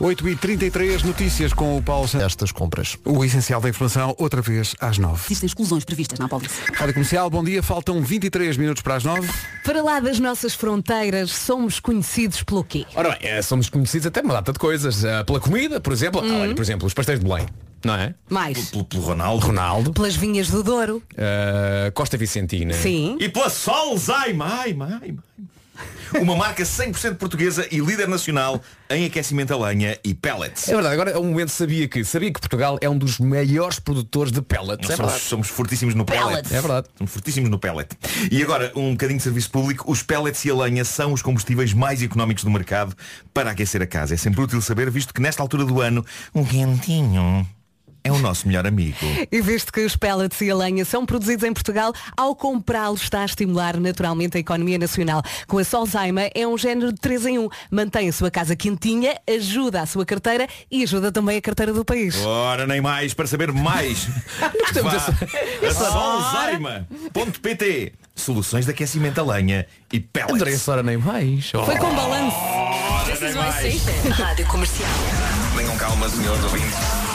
8h33, 0.00 1.04
notícias 1.04 1.52
com 1.52 1.76
o 1.76 1.82
Paulo 1.82 2.06
Santos. 2.06 2.26
Estas 2.26 2.52
compras. 2.52 2.96
O 3.04 3.24
essencial 3.24 3.60
da 3.60 3.68
informação, 3.68 4.14
outra 4.18 4.42
vez 4.42 4.74
às 4.80 4.98
9 4.98 5.22
Existem 5.26 5.46
exclusões 5.46 5.84
previstas 5.84 6.18
na 6.18 6.28
polícia. 6.28 6.64
Rádio 6.74 6.94
Comercial, 6.94 7.30
bom 7.30 7.42
dia, 7.42 7.62
faltam 7.62 8.02
23 8.02 8.56
minutos 8.58 8.82
para 8.82 8.96
as 8.96 9.04
9 9.04 9.26
Para 9.64 9.82
lá 9.82 9.98
das 10.00 10.18
nossas 10.20 10.54
fronteiras, 10.54 11.30
somos 11.30 11.80
conhecidos 11.80 12.42
pelo 12.42 12.62
quê? 12.62 12.84
Ora 12.94 13.10
bem, 13.10 13.18
eh, 13.22 13.40
somos 13.42 13.70
conhecidos 13.70 14.06
até 14.06 14.20
uma 14.20 14.34
data 14.34 14.52
de 14.52 14.58
coisas. 14.58 15.02
Eh, 15.02 15.24
Pela 15.24 15.40
comida, 15.40 15.80
por 15.80 15.92
exemplo. 15.92 16.20
Ah, 16.22 16.40
olha, 16.42 16.54
por 16.54 16.62
exemplo, 16.62 16.86
os 16.86 16.92
pastéis 16.94 17.18
de 17.18 17.24
Belém. 17.26 17.46
Não 17.84 17.94
é? 17.94 18.14
Mais. 18.28 18.70
Pelo, 18.70 18.84
pelo 18.84 19.02
Ronaldo. 19.02 19.46
Ronaldo. 19.46 19.92
Pelas 19.92 20.14
vinhas 20.16 20.48
do 20.50 20.62
Douro. 20.62 21.02
eh, 21.16 21.90
Costa 21.94 22.16
Vicentina. 22.16 22.74
Sim. 22.74 23.16
E 23.20 23.28
pela 23.28 23.48
Solzheim. 23.48 24.36
Ai, 24.40 24.76
ai, 24.78 24.98
ai. 25.02 25.14
Uma 26.20 26.36
marca 26.36 26.62
100% 26.62 27.16
portuguesa 27.16 27.66
e 27.70 27.78
líder 27.78 28.08
nacional 28.08 28.62
em 28.88 29.04
aquecimento 29.04 29.52
a 29.52 29.56
lenha 29.56 29.98
e 30.04 30.14
pellets. 30.14 30.68
É 30.68 30.74
verdade, 30.74 30.94
agora 30.94 31.10
é 31.10 31.18
um 31.18 31.24
momento 31.24 31.50
sabia 31.50 31.88
que 31.88 32.04
sabia 32.04 32.32
que 32.32 32.38
Portugal 32.40 32.78
é 32.80 32.88
um 32.88 32.96
dos 32.96 33.18
maiores 33.18 33.78
produtores 33.80 34.32
de 34.32 34.40
pellets. 34.40 34.88
Nós 34.88 34.98
É 34.98 35.02
somos, 35.02 35.22
somos 35.22 35.48
fortíssimos 35.48 35.94
no 35.94 36.04
pellet. 36.04 36.28
Pellets. 36.28 36.52
É 36.52 36.60
verdade. 36.60 36.86
Somos 36.96 37.12
fortíssimos 37.12 37.50
no 37.50 37.58
pellet. 37.58 37.88
E 38.30 38.42
agora, 38.42 38.72
um 38.76 38.92
bocadinho 38.92 39.18
de 39.18 39.22
serviço 39.24 39.50
público. 39.50 39.90
Os 39.90 40.02
pellets 40.02 40.44
e 40.44 40.50
a 40.50 40.54
lenha 40.54 40.84
são 40.84 41.12
os 41.12 41.22
combustíveis 41.22 41.72
mais 41.72 42.02
económicos 42.02 42.44
do 42.44 42.50
mercado 42.50 42.94
para 43.34 43.50
aquecer 43.50 43.82
a 43.82 43.86
casa. 43.86 44.14
É 44.14 44.16
sempre 44.16 44.40
útil 44.40 44.60
saber, 44.62 44.90
visto 44.90 45.12
que 45.12 45.20
nesta 45.20 45.42
altura 45.42 45.64
do 45.64 45.80
ano, 45.80 46.04
um 46.34 46.44
quentinho 46.44 47.46
é 48.06 48.12
o 48.12 48.18
nosso 48.18 48.46
melhor 48.46 48.66
amigo. 48.66 48.96
E 49.30 49.40
visto 49.40 49.72
que 49.72 49.84
os 49.84 49.96
pellets 49.96 50.40
e 50.40 50.50
a 50.50 50.54
lenha 50.54 50.84
são 50.84 51.04
produzidos 51.04 51.42
em 51.44 51.52
Portugal, 51.52 51.92
ao 52.16 52.36
comprá-los 52.36 53.02
está 53.02 53.22
a 53.22 53.24
estimular 53.24 53.80
naturalmente 53.80 54.36
a 54.36 54.40
economia 54.40 54.78
nacional. 54.78 55.22
Com 55.46 55.58
a 55.58 55.64
Solzaima 55.64 56.30
é 56.34 56.46
um 56.46 56.56
género 56.56 56.92
de 56.92 57.00
3 57.00 57.26
em 57.26 57.38
1. 57.38 57.48
Mantém 57.70 58.08
a 58.08 58.12
sua 58.12 58.30
casa 58.30 58.54
quentinha, 58.54 59.16
ajuda 59.28 59.82
a 59.82 59.86
sua 59.86 60.06
carteira 60.06 60.46
e 60.70 60.84
ajuda 60.84 61.10
também 61.10 61.36
a 61.36 61.42
carteira 61.42 61.72
do 61.72 61.84
país. 61.84 62.16
Ora, 62.24 62.64
nem 62.66 62.80
mais, 62.80 63.12
para 63.12 63.26
saber 63.26 63.50
mais. 63.52 64.06
Gostamos 64.60 64.92
Vá 64.92 65.14
a 65.68 65.74
solzaima.pt 65.74 67.92
Soluções 68.14 68.64
de 68.64 68.70
aquecimento 68.70 69.20
a 69.20 69.24
lenha 69.24 69.66
e 69.92 70.00
pellets. 70.00 70.34
Andressa, 70.34 70.72
ora 70.72 70.82
nem 70.82 70.96
mais. 70.96 71.52
Oh. 71.54 71.64
Foi 71.64 71.76
com 71.76 71.94
balanço. 71.94 72.36
Ora, 72.36 73.18
nem 73.20 73.34
mais. 73.34 73.84
Rádio 74.10 74.46
Comercial. 74.46 74.90
Tenham 75.56 75.76
calma, 75.76 76.08
senhores 76.08 76.42
ouvintes. 76.44 77.05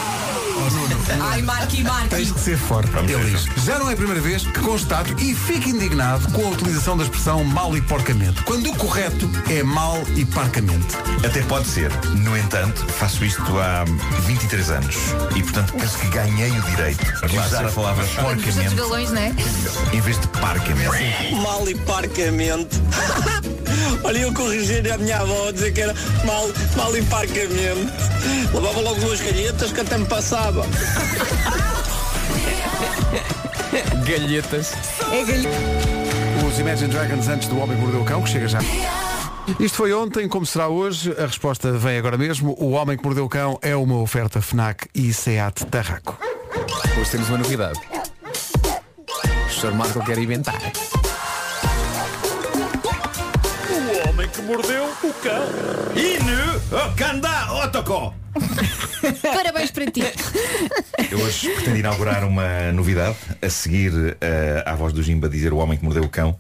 Oh, 0.64 0.70
no, 0.70 0.96
no. 0.96 1.01
Ai, 1.22 1.42
Marque, 1.42 1.84
Marque. 1.84 2.10
Tens 2.10 2.32
que 2.32 2.40
ser 2.40 2.58
forte. 2.58 2.92
Ele 2.98 3.32
diz, 3.32 3.46
já 3.64 3.80
não 3.80 3.90
é 3.90 3.94
a 3.94 3.96
primeira 3.96 4.22
vez 4.22 4.44
que 4.44 4.60
constato 4.60 5.16
e 5.20 5.36
fico 5.36 5.70
indignado 5.70 6.32
com 6.32 6.46
a 6.46 6.50
utilização 6.50 6.98
da 6.98 7.04
expressão 7.04 7.44
mal 7.44 7.76
e 7.76 7.82
porcamente. 7.82 8.44
Quando 8.44 8.70
o 8.70 8.76
correto 8.76 9.30
é 9.50 9.64
mal 9.64 9.98
e 10.16 10.26
parcamente. 10.26 10.96
Até 11.26 11.42
pode 11.44 11.68
ser. 11.68 11.92
No 12.18 12.38
entanto, 12.38 12.86
faço 12.86 13.24
isto 13.26 13.60
há 13.60 13.86
23 14.26 14.70
anos. 14.72 14.96
E 15.36 15.44
portanto 15.44 15.74
penso 15.74 15.98
que 15.98 16.08
ganhei 16.08 16.52
o 16.52 16.62
direito 16.62 17.28
de 17.28 17.38
usar 17.38 17.66
a 17.66 17.72
palavra 17.72 18.06
porcamente 18.06 18.76
galões, 18.76 19.12
não 19.12 19.22
é? 19.22 19.34
em 19.94 20.02
vez 20.02 20.20
de 20.20 20.28
parcamente. 20.28 21.36
Mal 21.36 21.68
e 21.70 21.76
parcamente. 21.76 22.82
Olha, 24.04 24.18
eu 24.18 24.34
corrigir 24.34 24.92
a 24.92 24.98
minha 24.98 25.20
avó 25.20 25.50
a 25.50 25.52
dizer 25.52 25.74
que 25.74 25.82
era 25.82 25.94
mal, 26.26 26.50
mal 26.76 26.96
e 26.96 27.02
parcamente. 27.04 27.92
Levava 28.54 28.82
logo 28.82 29.00
duas 29.00 29.22
galhetas 29.22 29.72
que 29.72 29.80
até 29.80 29.98
me 29.98 30.06
passava. 30.06 30.66
Galhetas. 34.08 34.74
É 35.12 35.24
galho. 35.24 35.50
Os 36.48 36.60
Imagine 36.60 36.92
Dragons 36.92 37.28
antes 37.28 37.48
do 37.48 37.60
Homem 37.60 37.78
que 37.78 37.82
Mordeu 37.84 38.02
o 38.02 38.06
Cão, 38.06 38.22
que 38.24 38.30
chega 38.30 38.48
já. 38.48 38.60
Isto 39.60 39.78
foi 39.78 39.94
ontem, 39.94 40.28
como 40.28 40.46
será 40.46 40.68
hoje? 40.68 41.14
A 41.18 41.26
resposta 41.26 41.72
vem 41.72 41.98
agora 41.98 42.18
mesmo. 42.18 42.56
O 42.60 42.72
Homem 42.72 42.98
que 42.98 43.04
Mordeu 43.04 43.26
o 43.26 43.30
Cão 43.30 43.58
é 43.62 43.76
uma 43.76 44.00
oferta 44.00 44.42
FNAC 44.42 44.88
e 44.94 45.14
SEAT 45.14 45.66
Tarraco. 45.66 46.18
Hoje 47.00 47.12
temos 47.12 47.30
uma 47.30 47.38
novidade. 47.38 47.80
O 49.48 49.50
Sr. 49.50 49.74
Marco 49.74 50.04
quer 50.06 50.18
inventar. 50.18 50.60
O 53.70 54.10
homem 54.10 54.28
que 54.30 54.42
mordeu 54.42 54.86
o 54.86 55.14
cão. 55.14 55.44
Inu, 55.96 56.62
oh, 56.72 56.96
canda, 56.96 57.54
otoko. 57.64 58.14
Parabéns 59.22 59.72
para 59.72 59.90
ti. 59.90 60.02
Eu 61.12 61.20
hoje 61.20 61.50
pretendo 61.50 61.78
inaugurar 61.78 62.24
uma 62.24 62.72
novidade. 62.72 63.18
A 63.42 63.50
seguir 63.50 64.18
eh, 64.22 64.64
à 64.66 64.76
voz 64.76 64.94
do 64.94 65.02
Jimba 65.02 65.28
dizer 65.30 65.54
o 65.54 65.58
homem 65.58 65.78
que 65.78 65.84
mordeu 65.84 66.04
o 66.04 66.10
cão, 66.10 66.38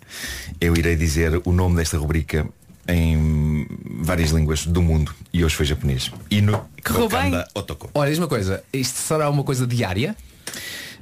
eu 0.59 0.75
irei 0.75 0.95
dizer 0.95 1.41
o 1.45 1.51
nome 1.51 1.75
desta 1.75 1.97
rubrica 1.97 2.47
em 2.87 3.67
várias 4.01 4.31
línguas 4.31 4.65
do 4.65 4.81
mundo. 4.81 5.13
E 5.33 5.43
hoje 5.43 5.55
foi 5.55 5.65
japonês. 5.65 6.11
Inu, 6.29 6.59
Correu 6.83 7.09
bem? 7.09 7.33
Otoko. 7.53 7.89
Olha, 7.93 8.09
diz 8.09 8.17
uma 8.19 8.27
coisa. 8.27 8.63
Isto 8.73 8.99
será 8.99 9.29
uma 9.29 9.43
coisa 9.43 9.65
diária? 9.65 10.15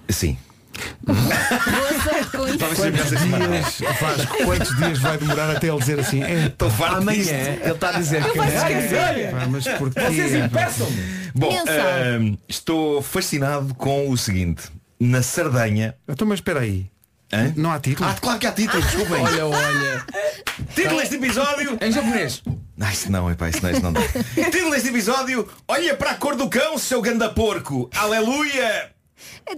Sim. 0.08 0.38
Boa 1.06 2.04
sorte 2.04 2.38
com 2.38 2.48
isso. 2.48 3.18
Semanal. 3.20 3.50
Dias, 3.50 3.80
Vasco, 4.00 4.38
quantos 4.46 4.76
dias 4.78 5.00
vai 5.00 5.18
demorar 5.18 5.56
até 5.56 5.68
ele 5.68 5.80
dizer 5.80 6.00
assim? 6.00 6.24
É, 6.24 6.46
Estou 6.48 6.70
farto 6.70 7.00
disto. 7.10 7.30
Amanhã 7.34 7.58
ele 7.62 7.72
está 7.72 7.90
a 7.90 7.92
dizer 7.94 8.24
que 8.24 8.40
esquecer. 8.40 9.32
pá, 9.32 9.48
mas 9.50 9.68
porquê? 9.68 10.00
Bom, 11.36 11.50
Mensal. 11.52 11.76
ahm, 11.76 12.36
estou 12.48 13.02
fascinado 13.02 13.74
com 13.76 14.10
o 14.10 14.18
seguinte. 14.18 14.64
Na 15.00 15.22
Sardenha. 15.24 15.96
Então, 16.08 16.28
mas 16.28 16.40
espera 16.40 16.60
aí. 16.62 16.88
Hã? 17.32 17.54
Não 17.56 17.72
há 17.72 17.80
título? 17.80 18.10
Ah, 18.10 18.16
claro 18.20 18.40
que 18.40 18.48
há 18.48 18.52
título, 18.52 18.82
desculpem. 18.82 19.22
Olha, 19.22 19.46
olha. 19.46 20.06
Título 20.76 21.00
deste 21.00 21.16
episódio. 21.16 21.78
Em 21.80 21.92
japonês. 21.92 22.42
Ah, 22.82 22.92
isso 22.92 23.12
não, 23.12 23.30
epá, 23.30 23.50
isso 23.50 23.62
não, 23.62 23.72
isso 23.72 23.82
não 23.82 23.94
dá. 23.94 24.02
Título 24.50 24.72
deste 24.72 24.88
episódio. 24.90 25.48
Olha 25.68 25.96
para 25.96 26.12
a 26.12 26.16
cor 26.16 26.36
do 26.36 26.50
cão, 26.50 26.78
seu 26.78 27.02
ganda 27.02 27.30
porco. 27.30 27.90
Aleluia. 27.96 28.90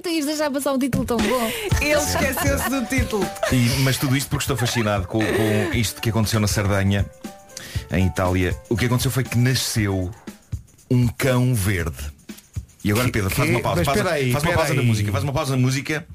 Tu 0.02 0.10
ias 0.10 0.26
deixar 0.26 0.50
passar 0.52 0.74
um 0.74 0.80
título 0.80 1.06
tão 1.06 1.18
bom. 1.18 1.52
Ele 1.82 1.94
esqueceu-se 1.94 2.70
do 2.70 2.86
título. 2.86 3.26
E- 3.52 3.80
mas 3.84 3.98
tudo 3.98 4.16
isto 4.16 4.30
porque 4.30 4.44
estou 4.44 4.58
fascinado 4.58 5.08
com, 5.08 5.20
com 5.20 5.74
isto 5.78 6.02
que 6.02 6.10
aconteceu 6.10 6.40
na 6.40 6.48
Sardenha, 6.48 7.06
em 7.92 8.08
Itália. 8.08 8.58
O 8.70 8.76
que 8.78 8.86
aconteceu 8.86 9.12
foi 9.12 9.24
que 9.24 9.38
nasceu 9.38 10.10
um 10.90 11.08
cão 11.08 11.54
verde. 11.54 12.12
E 12.84 12.92
agora, 12.92 13.10
Pedro, 13.10 13.30
faz 13.30 13.48
que- 13.50 13.56
uma 13.56 13.62
pausa. 13.62 13.84
mas 13.86 13.96
Faz, 13.96 14.08
aí, 14.08 14.32
faz 14.32 14.44
uma 14.44 14.54
pausa 14.54 14.74
na 14.74 14.82
música. 14.84 15.12
Faz 15.12 15.24
uma 15.24 15.34
pausa 15.34 15.56
na 15.56 15.62
música. 15.62 16.08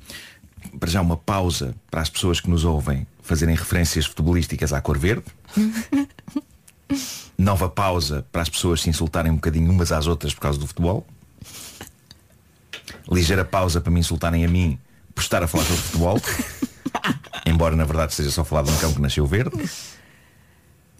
Para 0.81 0.91
já 0.91 1.01
uma 1.01 1.17
pausa 1.17 1.75
para 1.91 2.01
as 2.03 2.11
pessoas 2.11 2.41
que 2.41 2.51
nos 2.51 2.65
ouvem 2.65 3.07
fazerem 3.23 3.55
referências 3.55 4.05
futebolísticas 4.07 4.73
à 4.73 4.81
cor 4.81 4.99
verde. 4.99 5.25
Nova 7.39 7.69
pausa 7.69 8.25
para 8.33 8.43
as 8.43 8.49
pessoas 8.49 8.81
se 8.81 8.89
insultarem 8.89 9.31
um 9.31 9.37
bocadinho 9.37 9.71
umas 9.71 9.93
às 9.93 10.07
outras 10.07 10.33
por 10.35 10.41
causa 10.41 10.59
do 10.59 10.67
futebol. 10.67 11.07
Ligeira 13.11 13.45
pausa 13.45 13.81
para 13.81 13.91
me 13.93 14.01
insultarem 14.01 14.45
a 14.45 14.49
mim 14.49 14.79
por 15.15 15.23
estar 15.23 15.43
a 15.43 15.47
falar 15.47 15.65
sobre 15.65 15.83
futebol. 15.83 16.21
Embora 17.47 17.77
na 17.77 17.85
verdade 17.85 18.13
esteja 18.13 18.31
só 18.31 18.43
a 18.43 18.45
falar 18.45 18.63
de 18.63 18.71
um 18.71 18.77
cão 18.77 18.93
que 18.93 19.01
nasceu 19.01 19.27
verde. 19.27 19.57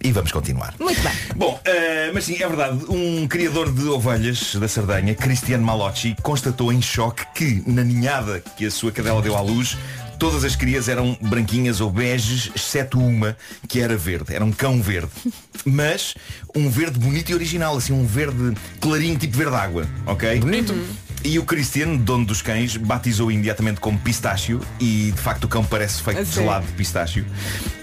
E 0.03 0.13
vamos 0.13 0.31
continuar. 0.31 0.75
Muito 0.79 1.01
bem. 1.01 1.13
Bom, 1.35 1.61
eh, 1.65 2.11
mas 2.13 2.25
sim, 2.25 2.35
é 2.41 2.47
verdade. 2.47 2.85
Um 2.89 3.27
criador 3.27 3.73
de 3.73 3.85
ovelhas 3.89 4.55
da 4.55 4.69
Sardanha, 4.69 5.15
Cristiano 5.15 5.65
Malocci, 5.65 6.15
constatou 6.23 6.73
em 6.73 6.83
choque 6.83 7.25
que 7.35 7.63
na 7.67 7.83
ninhada 7.83 8.41
que 8.41 8.67
a 8.67 8.71
sua 8.71 8.93
cadela 8.93 9.23
deu 9.23 9.35
à 9.35 9.41
luz, 9.41 9.77
todas 10.19 10.45
as 10.45 10.55
crias 10.55 10.89
eram 10.89 11.17
branquinhas 11.21 11.81
ou 11.81 11.91
beges, 11.91 12.51
exceto 12.55 13.01
uma 13.01 13.37
que 13.67 13.81
era 13.81 13.97
verde. 13.97 14.35
Era 14.35 14.45
um 14.45 14.53
cão 14.53 14.83
verde. 14.83 15.11
Mas 15.65 16.15
um 16.55 16.69
verde 16.69 16.99
bonito 16.99 17.31
e 17.31 17.35
original, 17.35 17.77
assim, 17.77 17.93
um 17.93 18.07
verde 18.07 18.55
clarinho, 18.81 19.19
tipo 19.19 19.37
verde 19.37 19.57
água, 19.57 19.87
ok? 20.07 20.39
Bonito. 20.39 20.75
E 21.27 21.41
o 21.41 21.45
Cristiano, 21.45 21.99
dono 21.99 22.25
dos 22.25 22.41
cães, 22.41 22.77
batizou 22.77 23.33
imediatamente 23.33 23.81
como 23.81 23.99
pistácio 23.99 24.61
e 24.79 25.11
de 25.11 25.21
facto 25.21 25.43
o 25.43 25.49
cão 25.49 25.65
parece 25.65 26.01
feito 26.01 26.23
de 26.23 26.31
gelado 26.31 26.65
de 26.65 26.73
pistácio 26.75 27.27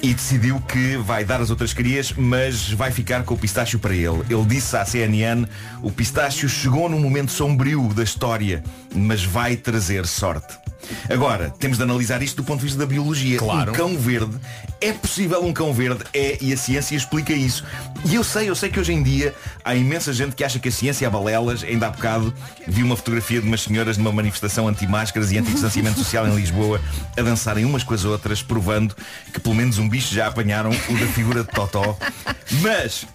e 0.01 0.13
decidiu 0.13 0.61
que 0.61 0.95
vai 0.95 1.25
dar 1.25 1.41
as 1.41 1.49
outras 1.49 1.73
crias, 1.73 2.13
mas 2.15 2.71
vai 2.71 2.89
ficar 2.89 3.23
com 3.23 3.33
o 3.33 3.37
pistácio 3.37 3.77
para 3.79 3.93
ele. 3.93 4.23
Ele 4.29 4.45
disse 4.45 4.77
à 4.77 4.85
CNN, 4.85 5.45
o 5.81 5.91
pistácio 5.91 6.47
chegou 6.47 6.87
num 6.87 7.01
momento 7.01 7.33
sombrio 7.33 7.93
da 7.93 8.03
história, 8.03 8.63
mas 8.95 9.25
vai 9.25 9.57
trazer 9.57 10.07
sorte. 10.07 10.62
Agora, 11.09 11.53
temos 11.59 11.77
de 11.77 11.83
analisar 11.83 12.21
isto 12.21 12.37
do 12.37 12.43
ponto 12.43 12.59
de 12.59 12.65
vista 12.65 12.79
da 12.79 12.85
biologia. 12.85 13.37
Claro. 13.37 13.71
Um 13.71 13.75
cão 13.75 13.97
verde, 13.97 14.35
é 14.81 14.91
possível 14.91 15.43
um 15.43 15.53
cão 15.53 15.73
verde, 15.73 16.03
é, 16.13 16.37
e 16.41 16.53
a 16.53 16.57
ciência 16.57 16.95
explica 16.95 17.33
isso. 17.33 17.63
E 18.05 18.15
eu 18.15 18.23
sei, 18.23 18.49
eu 18.49 18.55
sei 18.55 18.69
que 18.69 18.79
hoje 18.79 18.93
em 18.93 19.01
dia 19.01 19.33
há 19.63 19.75
imensa 19.75 20.11
gente 20.11 20.35
que 20.35 20.43
acha 20.43 20.59
que 20.59 20.69
a 20.69 20.71
ciência 20.71 21.05
é 21.05 21.09
balelas. 21.09 21.63
Ainda 21.63 21.87
há 21.87 21.89
bocado 21.89 22.33
vi 22.67 22.83
uma 22.83 22.95
fotografia 22.95 23.41
de 23.41 23.47
umas 23.47 23.61
senhoras 23.61 23.97
numa 23.97 24.11
manifestação 24.11 24.67
anti-máscaras 24.67 25.31
e 25.31 25.37
anti-distanciamento 25.37 25.99
social 26.03 26.27
em 26.27 26.35
Lisboa 26.35 26.81
a 27.17 27.21
dançarem 27.21 27.65
umas 27.65 27.83
com 27.83 27.93
as 27.93 28.05
outras, 28.05 28.41
provando 28.41 28.95
que 29.33 29.39
pelo 29.39 29.55
menos 29.55 29.77
um 29.77 29.87
bicho 29.87 30.13
já 30.13 30.27
apanharam 30.27 30.71
o 30.71 30.97
da 30.97 31.07
figura 31.07 31.43
de 31.43 31.49
Totó. 31.49 31.97
Mas 32.61 33.05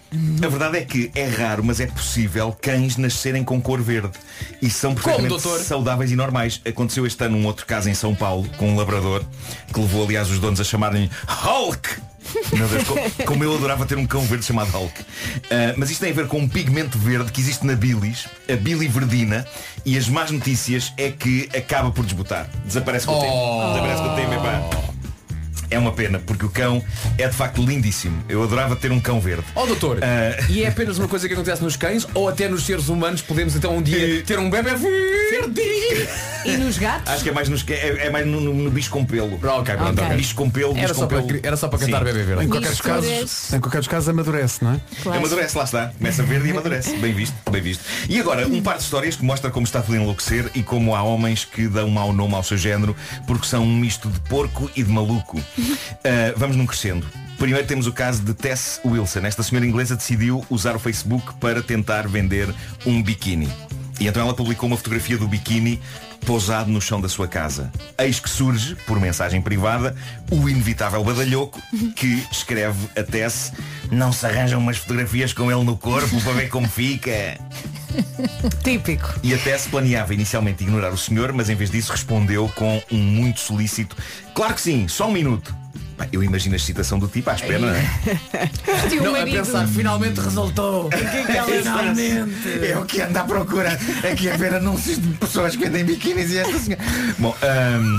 a 0.45 0.49
verdade 0.49 0.79
é 0.79 0.85
que 0.85 1.11
é 1.15 1.27
raro, 1.27 1.63
mas 1.65 1.81
é 1.81 1.87
possível 1.87 2.57
cães 2.61 2.97
nascerem 2.97 3.45
com 3.45 3.61
cor 3.61 3.81
verde. 3.81 4.13
E 4.63 4.71
são 4.71 4.95
perfeitamente 4.95 5.29
doutor? 5.31 5.61
saudáveis 5.61 6.11
e 6.11 6.17
normais. 6.17 6.61
Aconteceu 6.67 7.07
este 7.07 7.23
ano 7.25 7.37
um 7.37 7.47
outro 7.47 7.67
caso 7.67 7.89
em 7.91 7.95
São 7.95 8.15
Paulo 8.15 8.49
com 8.57 8.71
um 8.71 8.77
labrador 8.77 9.23
que 9.73 9.81
levou 9.81 10.05
aliás 10.05 10.31
os 10.31 10.39
donos 10.39 10.61
a 10.61 10.65
chamarem 10.65 11.11
Hulk. 11.27 11.89
Meu 12.53 12.69
Deus, 12.69 12.85
co- 12.85 13.25
como 13.25 13.43
eu 13.43 13.55
adorava 13.55 13.87
ter 13.87 13.97
um 13.97 14.07
cão 14.07 14.21
verde 14.23 14.45
chamado 14.45 14.71
Hulk. 14.71 15.01
Ah, 15.51 15.75
mas 15.77 15.91
isto 15.91 16.01
tem 16.01 16.11
a 16.11 16.15
ver 16.15 16.27
com 16.27 16.39
um 16.39 16.49
pigmento 16.49 16.99
verde 16.99 17.33
que 17.33 17.41
existe 17.41 17.65
na 17.65 17.75
bilis, 17.75 18.27
a 18.53 18.57
biliverdina, 18.57 19.47
e 19.85 19.97
as 19.97 20.09
más 20.09 20.31
notícias 20.31 20.93
é 20.99 21.11
que 21.11 21.49
acaba 21.57 21.91
por 21.91 22.05
desbotar. 22.05 22.47
Desaparece 22.67 23.07
com 23.07 23.15
o 23.17 23.21
tempo. 23.21 23.69
Desaparece 23.73 24.03
com 24.03 24.13
o 24.13 24.17
tempo, 24.17 24.33
epá. 24.35 24.98
É 25.71 25.79
uma 25.79 25.93
pena, 25.93 26.19
porque 26.19 26.45
o 26.47 26.49
cão 26.49 26.83
é 27.19 27.29
de 27.29 27.35
facto 27.35 27.63
lindíssimo. 27.63 28.23
Eu 28.29 28.43
adorava 28.43 28.75
ter 28.77 28.91
um 28.91 29.01
cão 29.01 29.21
verde. 29.21 29.45
Ó 29.55 29.67
doutor, 29.67 29.99
Ah. 30.03 30.43
e 30.49 30.63
é 30.65 30.69
apenas 30.69 30.99
uma 30.99 31.09
coisa 31.09 31.27
que 31.29 31.35
acontece 31.35 31.63
nos 31.63 31.77
cães 31.77 32.07
ou 32.15 32.29
até 32.29 32.49
nos 32.49 32.65
seres 32.65 32.89
humanos 32.89 33.21
podemos 33.23 33.55
então 33.55 33.77
um 33.77 33.83
dia 33.83 34.23
ter 34.25 34.39
um 34.39 34.49
bebê 34.49 34.75
verde? 34.75 35.61
E 36.45 36.57
nos 36.57 36.79
gatos? 36.79 37.13
Acho 37.13 37.23
que 37.23 37.29
é 37.31 37.33
mais, 37.33 37.49
nos, 37.49 37.65
é, 37.69 38.07
é 38.07 38.11
mais 38.11 38.27
no, 38.27 38.41
no- 38.41 38.55
no 38.55 38.71
bicho 38.71 38.91
com 38.91 39.05
pelo. 39.05 39.35
Ok, 39.35 39.75
pronto, 39.75 40.03
ok. 40.03 40.17
Bicho 40.17 40.35
com 40.35 40.49
pelo, 40.49 40.73
Era 40.73 40.83
bicho 40.89 40.95
só 40.95 41.01
com 41.03 41.09
para- 41.09 41.23
pelo. 41.23 41.41
era 41.43 41.57
só 41.57 41.69
para 41.69 41.79
cantar 41.81 41.99
Sim. 41.99 42.05
bebê 42.05 42.23
verde. 42.23 42.45
Em 42.45 42.49
qualquer, 42.49 42.77
casos, 42.77 43.53
em 43.53 43.61
qualquer 43.61 43.79
dos 43.79 43.89
casos 43.89 44.09
amadurece, 44.09 44.65
não 44.65 44.75
é? 44.75 44.81
Claro. 45.03 45.19
Amadurece, 45.19 45.59
lá 45.59 45.65
está. 45.65 45.89
Começa 45.99 46.23
verde 46.23 46.49
e 46.49 46.51
amadurece. 46.53 46.97
Bem 46.97 47.13
visto, 47.13 47.35
bem 47.51 47.61
visto. 47.61 47.83
E 48.09 48.19
agora, 48.19 48.47
um 48.47 48.63
par 48.63 48.77
de 48.79 48.85
histórias 48.85 49.17
que 49.17 49.25
mostra 49.25 49.51
como 49.51 49.67
está 49.67 49.83
tudo 49.83 49.97
enlouquecer 49.97 50.51
e 50.55 50.63
como 50.63 50.95
há 50.95 51.03
homens 51.03 51.45
que 51.45 51.67
dão 51.69 51.89
mau 51.91 52.13
nome 52.13 52.35
ao 52.35 52.43
seu 52.43 52.57
género 52.57 52.97
porque 53.27 53.47
são 53.47 53.65
um 53.65 53.77
misto 53.77 54.09
de 54.09 54.21
porco 54.21 54.71
e 54.77 54.83
de 54.83 54.91
maluco. 54.91 55.41
Ah, 56.05 56.35
vamos 56.37 56.57
num 56.57 56.67
crescendo. 56.67 57.07
Primeiro 57.39 57.67
temos 57.67 57.87
o 57.87 57.93
caso 57.93 58.23
de 58.23 58.35
Tess 58.35 58.81
Wilson. 58.85 59.21
Esta 59.21 59.43
senhora 59.43 59.67
inglesa 59.67 59.95
decidiu 59.95 60.45
usar 60.51 60.75
o 60.75 60.79
Facebook 60.79 61.35
para 61.35 61.63
tentar 61.63 62.09
vender 62.09 62.53
um 62.85 63.03
biquíni. 63.03 63.49
E 64.01 64.07
então 64.07 64.23
ela 64.23 64.35
publicou 64.35 64.69
uma 64.69 64.77
fotografia 64.77 65.17
do 65.17 65.29
biquíni 65.29 65.81
pousado 66.25 66.71
no 66.71 66.81
chão 66.81 67.01
da 67.01 67.09
sua 67.09 67.27
casa. 67.27 67.71
Eis 67.99 68.21
que 68.21 68.29
surge, 68.29 68.75
por 68.87 69.01
mensagem 69.01 69.41
privada, 69.41 69.97
o 70.31 70.49
inevitável 70.49 71.03
badalhoco 71.03 71.61
que 71.97 72.27
escreve 72.31 72.89
a 72.97 73.03
Tess 73.03 73.53
não 73.91 74.13
se 74.13 74.27
arranjam 74.27 74.59
umas 74.61 74.77
fotografias 74.77 75.33
com 75.33 75.51
ele 75.51 75.65
no 75.65 75.77
corpo 75.77 76.21
para 76.23 76.33
ver 76.33 76.49
como 76.49 76.69
fica. 76.69 77.39
Típico. 78.63 79.15
E 79.23 79.33
a 79.33 79.39
Tess 79.39 79.67
planeava 79.67 80.13
inicialmente 80.13 80.63
ignorar 80.63 80.93
o 80.93 80.99
senhor, 80.99 81.33
mas 81.33 81.49
em 81.49 81.55
vez 81.55 81.71
disso 81.71 81.93
respondeu 81.93 82.49
com 82.55 82.83
um 82.93 82.99
muito 82.99 83.41
solícito 83.41 83.97
Claro 84.39 84.55
que 84.55 84.61
sim, 84.61 84.87
só 84.87 85.09
um 85.09 85.13
minuto. 85.13 85.53
Pá, 85.99 86.07
eu 86.13 86.23
imagino 86.23 86.55
a 86.55 86.57
excitação 86.57 86.97
do 86.99 87.09
tipo 87.09 87.29
à 87.29 87.35
espera, 87.35 87.59
não 87.59 87.69
é? 87.71 87.85
Não, 89.03 89.15
a 89.17 89.25
pensar, 89.25 89.67
finalmente 89.67 90.21
resultou. 90.21 90.89
Finalmente. 91.47 92.67
É 92.67 92.79
o 92.79 92.85
que 92.85 93.01
anda 93.01 93.21
à 93.21 93.25
procura 93.25 93.77
aqui 94.11 94.31
a 94.31 94.37
ver 94.37 94.55
anúncios 94.55 94.99
de 95.01 95.09
pessoas 95.15 95.57
que 95.57 95.65
vendem 95.65 95.85
biquínis 95.85 96.31
e 96.31 96.39
esta 96.39 96.57
senhora. 96.59 96.83
Bom, 97.19 97.35
hum, 97.81 97.99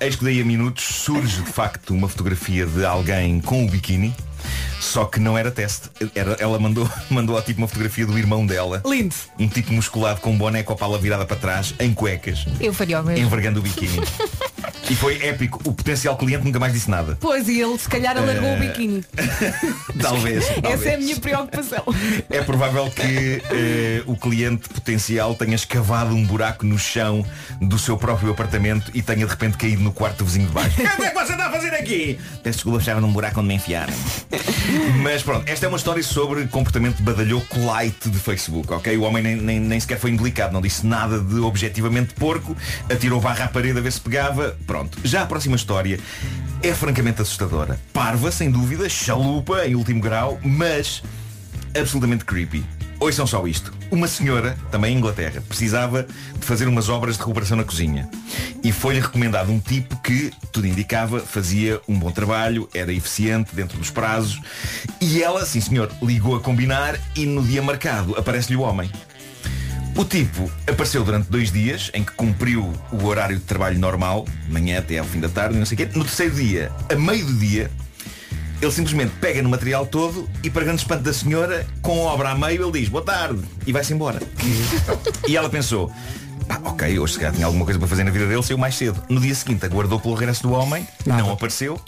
eis 0.00 0.14
que 0.14 0.24
daí 0.24 0.40
a 0.40 0.44
minutos 0.44 0.84
surge 0.84 1.42
de 1.42 1.50
facto 1.50 1.92
uma 1.92 2.08
fotografia 2.08 2.64
de 2.64 2.84
alguém 2.84 3.40
com 3.40 3.64
o 3.64 3.68
biquíni. 3.68 4.14
Só 4.80 5.04
que 5.04 5.20
não 5.20 5.38
era 5.38 5.50
teste. 5.50 5.88
Era, 6.14 6.32
ela 6.40 6.58
mandou, 6.58 6.88
mandou 7.10 7.36
ao 7.36 7.42
tipo 7.42 7.60
uma 7.60 7.68
fotografia 7.68 8.04
do 8.06 8.18
irmão 8.18 8.44
dela. 8.44 8.82
Lindo. 8.84 9.14
Um 9.38 9.48
tipo 9.48 9.72
musculado 9.72 10.20
com 10.20 10.32
um 10.32 10.38
boné 10.38 10.62
com 10.62 10.72
a 10.72 10.76
pala 10.76 10.98
virada 10.98 11.24
para 11.24 11.36
trás, 11.36 11.74
em 11.78 11.94
cuecas, 11.94 12.44
Eu 12.60 12.72
faria 12.72 13.00
o 13.00 13.04
mesmo. 13.04 13.24
envergando 13.24 13.60
o 13.60 13.62
biquíni. 13.62 14.00
E 14.90 14.94
foi 14.94 15.22
épico. 15.24 15.60
O 15.64 15.72
potencial 15.72 16.16
cliente 16.16 16.44
nunca 16.44 16.58
mais 16.58 16.72
disse 16.72 16.90
nada. 16.90 17.16
Pois, 17.20 17.48
e 17.48 17.60
ele 17.60 17.78
se 17.78 17.88
calhar 17.88 18.16
alargou 18.16 18.48
Eh, 18.50 18.56
o 18.56 18.58
biquíni. 18.60 19.04
Talvez. 20.00 20.44
Essa 20.50 20.60
talvez. 20.62 20.86
é 20.86 20.94
a 20.94 20.98
minha 20.98 21.16
preocupação. 21.16 21.84
É 22.30 22.42
provável 22.42 22.90
que 22.90 23.42
eh, 23.50 24.02
o 24.06 24.16
cliente 24.16 24.68
potencial 24.68 25.34
tenha 25.34 25.54
escavado 25.54 26.14
um 26.14 26.24
buraco 26.26 26.66
no 26.66 26.78
chão 26.78 27.24
do 27.60 27.78
seu 27.78 27.96
próprio 27.96 28.30
apartamento 28.32 28.90
e 28.94 29.02
tenha 29.02 29.24
de 29.24 29.30
repente 29.30 29.56
caído 29.56 29.82
no 29.82 29.92
quarto 29.92 30.18
do 30.18 30.24
vizinho 30.26 30.46
de 30.46 30.52
baixo. 30.52 30.76
O 30.92 30.96
que 30.96 31.02
é 31.04 31.10
que 31.10 31.14
você 31.14 31.32
está 31.32 31.46
a 31.46 31.50
fazer 31.50 31.74
aqui? 31.74 32.18
Peço 32.42 32.58
desculpa, 32.58 32.78
estava 32.78 33.00
num 33.00 33.12
buraco 33.12 33.40
onde 33.40 33.48
me 33.48 33.54
enfiaram. 33.54 33.92
Mas 35.02 35.22
pronto, 35.22 35.48
esta 35.48 35.66
é 35.66 35.68
uma 35.68 35.76
história 35.78 36.02
sobre 36.02 36.44
comportamento 36.46 37.02
badalhoco 37.02 37.58
light 37.64 38.08
de 38.08 38.18
Facebook, 38.18 38.72
ok? 38.72 38.96
O 38.96 39.02
homem 39.02 39.22
nem, 39.22 39.36
nem, 39.36 39.60
nem 39.60 39.80
sequer 39.80 39.98
foi 39.98 40.10
indelicado, 40.10 40.52
não 40.52 40.60
disse 40.60 40.86
nada 40.86 41.18
de 41.20 41.38
objetivamente 41.40 42.14
porco, 42.14 42.56
atirou 42.90 43.20
barra 43.20 43.44
à 43.46 43.48
parede 43.48 43.78
a 43.78 43.82
ver 43.82 43.92
se 43.92 44.00
pegava. 44.00 44.56
Pronto. 44.66 44.81
Já 45.04 45.22
a 45.22 45.26
próxima 45.26 45.56
história 45.56 45.98
é 46.62 46.72
francamente 46.72 47.22
assustadora. 47.22 47.80
Parva, 47.92 48.30
sem 48.30 48.50
dúvida, 48.50 48.88
chalupa 48.88 49.66
em 49.66 49.74
último 49.74 50.00
grau, 50.00 50.38
mas 50.42 51.02
absolutamente 51.74 52.24
creepy. 52.24 52.64
Ouçam 53.02 53.26
só 53.26 53.44
isto. 53.48 53.72
Uma 53.90 54.06
senhora, 54.06 54.56
também 54.70 54.94
em 54.94 54.98
Inglaterra, 54.98 55.42
precisava 55.48 56.06
de 56.38 56.46
fazer 56.46 56.68
umas 56.68 56.88
obras 56.88 57.16
de 57.16 57.20
recuperação 57.20 57.56
na 57.56 57.64
cozinha. 57.64 58.08
E 58.62 58.70
foi-lhe 58.70 59.00
recomendado 59.00 59.50
um 59.50 59.58
tipo 59.58 59.96
que, 59.96 60.30
tudo 60.52 60.68
indicava, 60.68 61.18
fazia 61.18 61.80
um 61.88 61.98
bom 61.98 62.12
trabalho, 62.12 62.68
era 62.72 62.92
eficiente 62.92 63.56
dentro 63.56 63.76
dos 63.76 63.90
prazos. 63.90 64.40
E 65.00 65.20
ela, 65.20 65.44
sim 65.44 65.60
senhor, 65.60 65.90
ligou 66.00 66.36
a 66.36 66.40
combinar 66.40 66.96
e 67.16 67.26
no 67.26 67.42
dia 67.42 67.60
marcado 67.60 68.16
aparece-lhe 68.16 68.56
o 68.56 68.60
homem. 68.60 68.88
O 69.94 70.04
tipo 70.06 70.50
apareceu 70.66 71.04
durante 71.04 71.28
dois 71.28 71.52
dias 71.52 71.90
em 71.92 72.02
que 72.02 72.12
cumpriu 72.12 72.72
o 72.90 73.04
horário 73.04 73.36
de 73.36 73.44
trabalho 73.44 73.78
normal, 73.78 74.26
de 74.46 74.52
manhã 74.52 74.78
até 74.78 74.98
ao 74.98 75.04
fim 75.04 75.20
da 75.20 75.28
tarde, 75.28 75.58
não 75.58 75.66
sei 75.66 75.74
o 75.74 75.78
quê. 75.78 75.88
No 75.94 76.04
terceiro 76.04 76.34
dia, 76.34 76.72
a 76.90 76.94
meio 76.94 77.26
do 77.26 77.34
dia, 77.34 77.70
ele 78.60 78.72
simplesmente 78.72 79.12
pega 79.20 79.42
no 79.42 79.50
material 79.50 79.84
todo 79.84 80.28
e 80.42 80.48
para 80.48 80.64
grande 80.64 80.80
espanto 80.80 81.02
da 81.02 81.12
senhora, 81.12 81.66
com 81.82 82.08
a 82.08 82.12
obra 82.12 82.30
a 82.30 82.34
meio, 82.34 82.62
ele 82.62 82.80
diz 82.80 82.88
boa 82.88 83.04
tarde 83.04 83.42
e 83.66 83.72
vai-se 83.72 83.92
embora. 83.92 84.18
e 85.28 85.36
ela 85.36 85.50
pensou, 85.50 85.92
pá, 86.48 86.58
ok, 86.64 86.98
hoje 86.98 87.12
se 87.12 87.18
calhar 87.18 87.34
tinha 87.34 87.44
alguma 87.44 87.66
coisa 87.66 87.78
para 87.78 87.88
fazer 87.88 88.04
na 88.04 88.10
vida 88.10 88.26
dele, 88.26 88.42
saiu 88.42 88.56
mais 88.56 88.74
cedo. 88.74 89.02
No 89.10 89.20
dia 89.20 89.34
seguinte 89.34 89.66
aguardou 89.66 90.00
pelo 90.00 90.14
regresso 90.14 90.42
do 90.42 90.52
homem, 90.52 90.88
não 91.04 91.30
apareceu, 91.32 91.78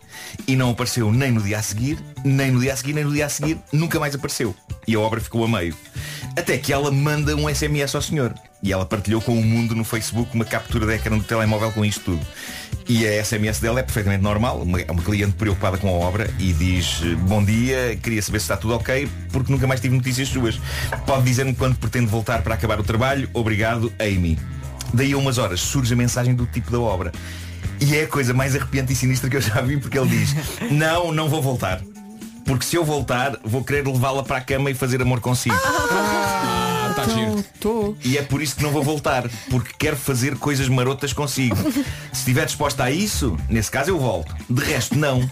e 0.46 0.54
não 0.54 0.70
apareceu 0.70 1.10
nem 1.10 1.32
no 1.32 1.40
dia 1.40 1.58
a 1.58 1.62
seguir, 1.62 1.98
nem 2.22 2.50
no 2.50 2.60
dia 2.60 2.74
a 2.74 2.76
seguir, 2.76 2.92
nem 2.92 3.04
no 3.04 3.12
dia 3.12 3.24
a 3.24 3.28
seguir, 3.30 3.58
nunca 3.72 3.98
mais 3.98 4.14
apareceu. 4.14 4.54
E 4.86 4.94
a 4.94 5.00
obra 5.00 5.20
ficou 5.20 5.42
a 5.44 5.48
meio. 5.48 5.74
Até 6.36 6.58
que 6.58 6.72
ela 6.72 6.90
manda 6.90 7.36
um 7.36 7.48
SMS 7.48 7.94
ao 7.94 8.02
senhor. 8.02 8.34
E 8.62 8.72
ela 8.72 8.84
partilhou 8.84 9.20
com 9.20 9.38
o 9.38 9.42
mundo 9.42 9.74
no 9.74 9.84
Facebook 9.84 10.34
uma 10.34 10.44
captura 10.44 10.84
de 10.86 10.94
ecrã 10.94 11.16
do 11.16 11.22
telemóvel 11.22 11.70
com 11.70 11.84
isto 11.84 12.00
tudo. 12.00 12.26
E 12.88 13.06
a 13.06 13.24
SMS 13.24 13.60
dela 13.60 13.80
é 13.80 13.82
perfeitamente 13.82 14.22
normal, 14.22 14.62
é 14.86 14.90
uma 14.90 15.02
cliente 15.02 15.32
preocupada 15.32 15.78
com 15.78 15.88
a 15.88 15.92
obra 15.92 16.28
e 16.38 16.52
diz 16.52 17.00
Bom 17.20 17.42
dia, 17.42 17.96
queria 18.02 18.20
saber 18.20 18.40
se 18.40 18.44
está 18.44 18.56
tudo 18.56 18.74
ok, 18.74 19.08
porque 19.30 19.50
nunca 19.50 19.66
mais 19.66 19.80
tive 19.80 19.94
notícias 19.94 20.28
suas. 20.28 20.60
Pode 21.06 21.22
dizer-me 21.22 21.54
quando 21.54 21.76
pretende 21.76 22.06
voltar 22.06 22.42
para 22.42 22.54
acabar 22.54 22.80
o 22.80 22.82
trabalho. 22.82 23.28
Obrigado, 23.32 23.92
Amy. 23.98 24.38
Daí 24.92 25.12
a 25.12 25.16
umas 25.16 25.38
horas 25.38 25.60
surge 25.60 25.94
a 25.94 25.96
mensagem 25.96 26.34
do 26.34 26.46
tipo 26.46 26.70
da 26.70 26.80
obra. 26.80 27.12
E 27.80 27.96
é 27.96 28.04
a 28.04 28.06
coisa 28.06 28.34
mais 28.34 28.54
arrepiante 28.56 28.92
e 28.92 28.96
sinistra 28.96 29.30
que 29.30 29.36
eu 29.36 29.40
já 29.40 29.60
vi, 29.60 29.76
porque 29.78 29.98
ele 29.98 30.08
diz 30.08 30.34
Não, 30.70 31.12
não 31.12 31.28
vou 31.28 31.40
voltar. 31.40 31.80
Porque 32.44 32.64
se 32.64 32.76
eu 32.76 32.84
voltar, 32.84 33.38
vou 33.42 33.64
querer 33.64 33.86
levá-la 33.86 34.22
para 34.22 34.36
a 34.36 34.40
cama 34.40 34.70
e 34.70 34.74
fazer 34.74 35.00
amor 35.00 35.20
consigo. 35.20 35.56
Ah, 35.56 36.88
está 36.90 37.04
giro. 37.08 37.44
E 38.04 38.18
é 38.18 38.22
por 38.22 38.42
isso 38.42 38.56
que 38.56 38.62
não 38.62 38.70
vou 38.70 38.82
voltar, 38.82 39.28
porque 39.50 39.72
quero 39.78 39.96
fazer 39.96 40.36
coisas 40.36 40.68
marotas 40.68 41.12
consigo. 41.12 41.56
Se 42.12 42.20
estiver 42.20 42.44
disposta 42.46 42.84
a 42.84 42.90
isso, 42.90 43.36
nesse 43.48 43.70
caso 43.70 43.90
eu 43.90 43.98
volto. 43.98 44.34
De 44.48 44.62
resto, 44.62 44.96
não. 44.98 45.28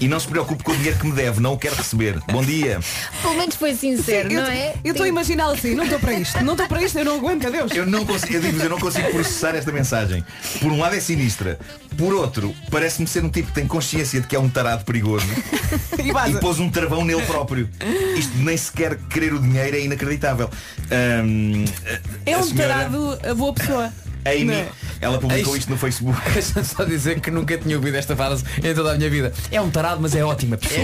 E 0.00 0.08
não 0.08 0.18
se 0.20 0.26
preocupe 0.28 0.62
com 0.62 0.72
o 0.72 0.76
dinheiro 0.76 0.98
que 0.98 1.06
me 1.06 1.12
deve, 1.12 1.40
não 1.40 1.54
o 1.54 1.58
quero 1.58 1.74
receber. 1.76 2.18
Bom 2.30 2.42
dia. 2.44 2.80
Pelo 3.22 3.34
menos 3.36 3.54
foi 3.56 3.74
sincero, 3.74 4.30
eu 4.30 4.42
não 4.42 4.50
é? 4.50 4.74
eu 4.84 4.90
estou 4.92 5.04
a 5.04 5.08
imaginá-lo 5.08 5.52
assim, 5.54 5.74
não 5.74 5.84
estou 5.84 5.98
para 5.98 6.12
isto, 6.14 6.44
não 6.44 6.52
estou 6.54 6.68
para 6.68 6.82
isto, 6.82 6.98
eu 6.98 7.04
não 7.04 7.16
aguento, 7.16 7.46
adeus. 7.46 7.72
Eu 7.72 7.86
não 7.86 8.04
consigo, 8.04 8.34
eu 8.34 8.40
digo 8.40 8.60
eu 8.62 8.70
não 8.70 8.78
consigo 8.78 9.10
processar 9.10 9.54
esta 9.54 9.72
mensagem. 9.72 10.24
Por 10.60 10.70
um 10.72 10.78
lado 10.78 10.94
é 10.96 11.00
sinistra. 11.00 11.58
Por 11.96 12.12
outro, 12.12 12.54
parece-me 12.70 13.06
ser 13.06 13.24
um 13.24 13.28
tipo 13.30 13.48
que 13.48 13.54
tem 13.54 13.66
consciência 13.66 14.20
de 14.20 14.26
que 14.26 14.34
é 14.36 14.38
um 14.38 14.48
tarado 14.48 14.84
perigoso 14.84 15.26
E 15.98 16.30
e 16.30 16.40
pôs 16.40 16.58
um 16.58 16.68
travão 16.70 17.04
nele 17.04 17.22
próprio. 17.22 17.68
Isto 18.16 18.36
nem 18.38 18.56
sequer 18.56 18.96
querer 19.10 19.32
o 19.32 19.40
dinheiro 19.40 19.76
é 19.76 19.80
inacreditável. 19.80 20.50
A- 20.90 22.04
É 22.26 22.36
um 22.36 22.42
senhora 22.42 22.74
tarado 22.74 23.18
a 23.28 23.34
boa 23.34 23.52
pessoa. 23.52 23.92
Amy, 24.26 24.44
Não 24.44 24.54
é? 24.54 24.68
ela 25.00 25.18
publicou 25.18 25.56
isto 25.56 25.70
no 25.70 25.76
Facebook. 25.76 26.18
Deixa-me 26.32 26.64
só 26.64 26.84
dizer 26.84 27.20
que 27.20 27.30
nunca 27.30 27.58
tinha 27.58 27.76
ouvido 27.76 27.96
esta 27.96 28.16
frase 28.16 28.44
em 28.62 28.74
toda 28.74 28.92
a 28.92 28.96
minha 28.96 29.10
vida. 29.10 29.32
É 29.50 29.60
um 29.60 29.70
tarado, 29.70 30.00
mas 30.00 30.14
é 30.14 30.24
ótima 30.24 30.56
pessoa. 30.56 30.80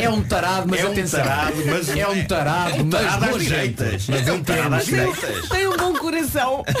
É 0.00 0.08
um 0.10 0.22
tarado, 0.22 0.66
mas 0.68 0.80
É 0.80 0.86
um 0.88 0.92
atenção. 0.92 1.20
tarado, 1.22 1.56
mas 1.66 1.88
é 1.88 2.08
um 2.08 2.24
tarado, 2.24 2.70
É 2.76 2.82
um 2.82 2.90
tarado 2.90 3.20
mas 3.20 3.30
nojento. 3.30 3.44
direitas. 3.50 4.06
Mas 4.08 4.26
É 4.28 4.32
um 4.32 4.42
tarado 4.42 4.74
às 4.74 4.86
direitas. 4.86 5.48
Tem 5.48 5.66
um 5.68 5.76
bom 5.76 5.94
coração. 5.94 6.64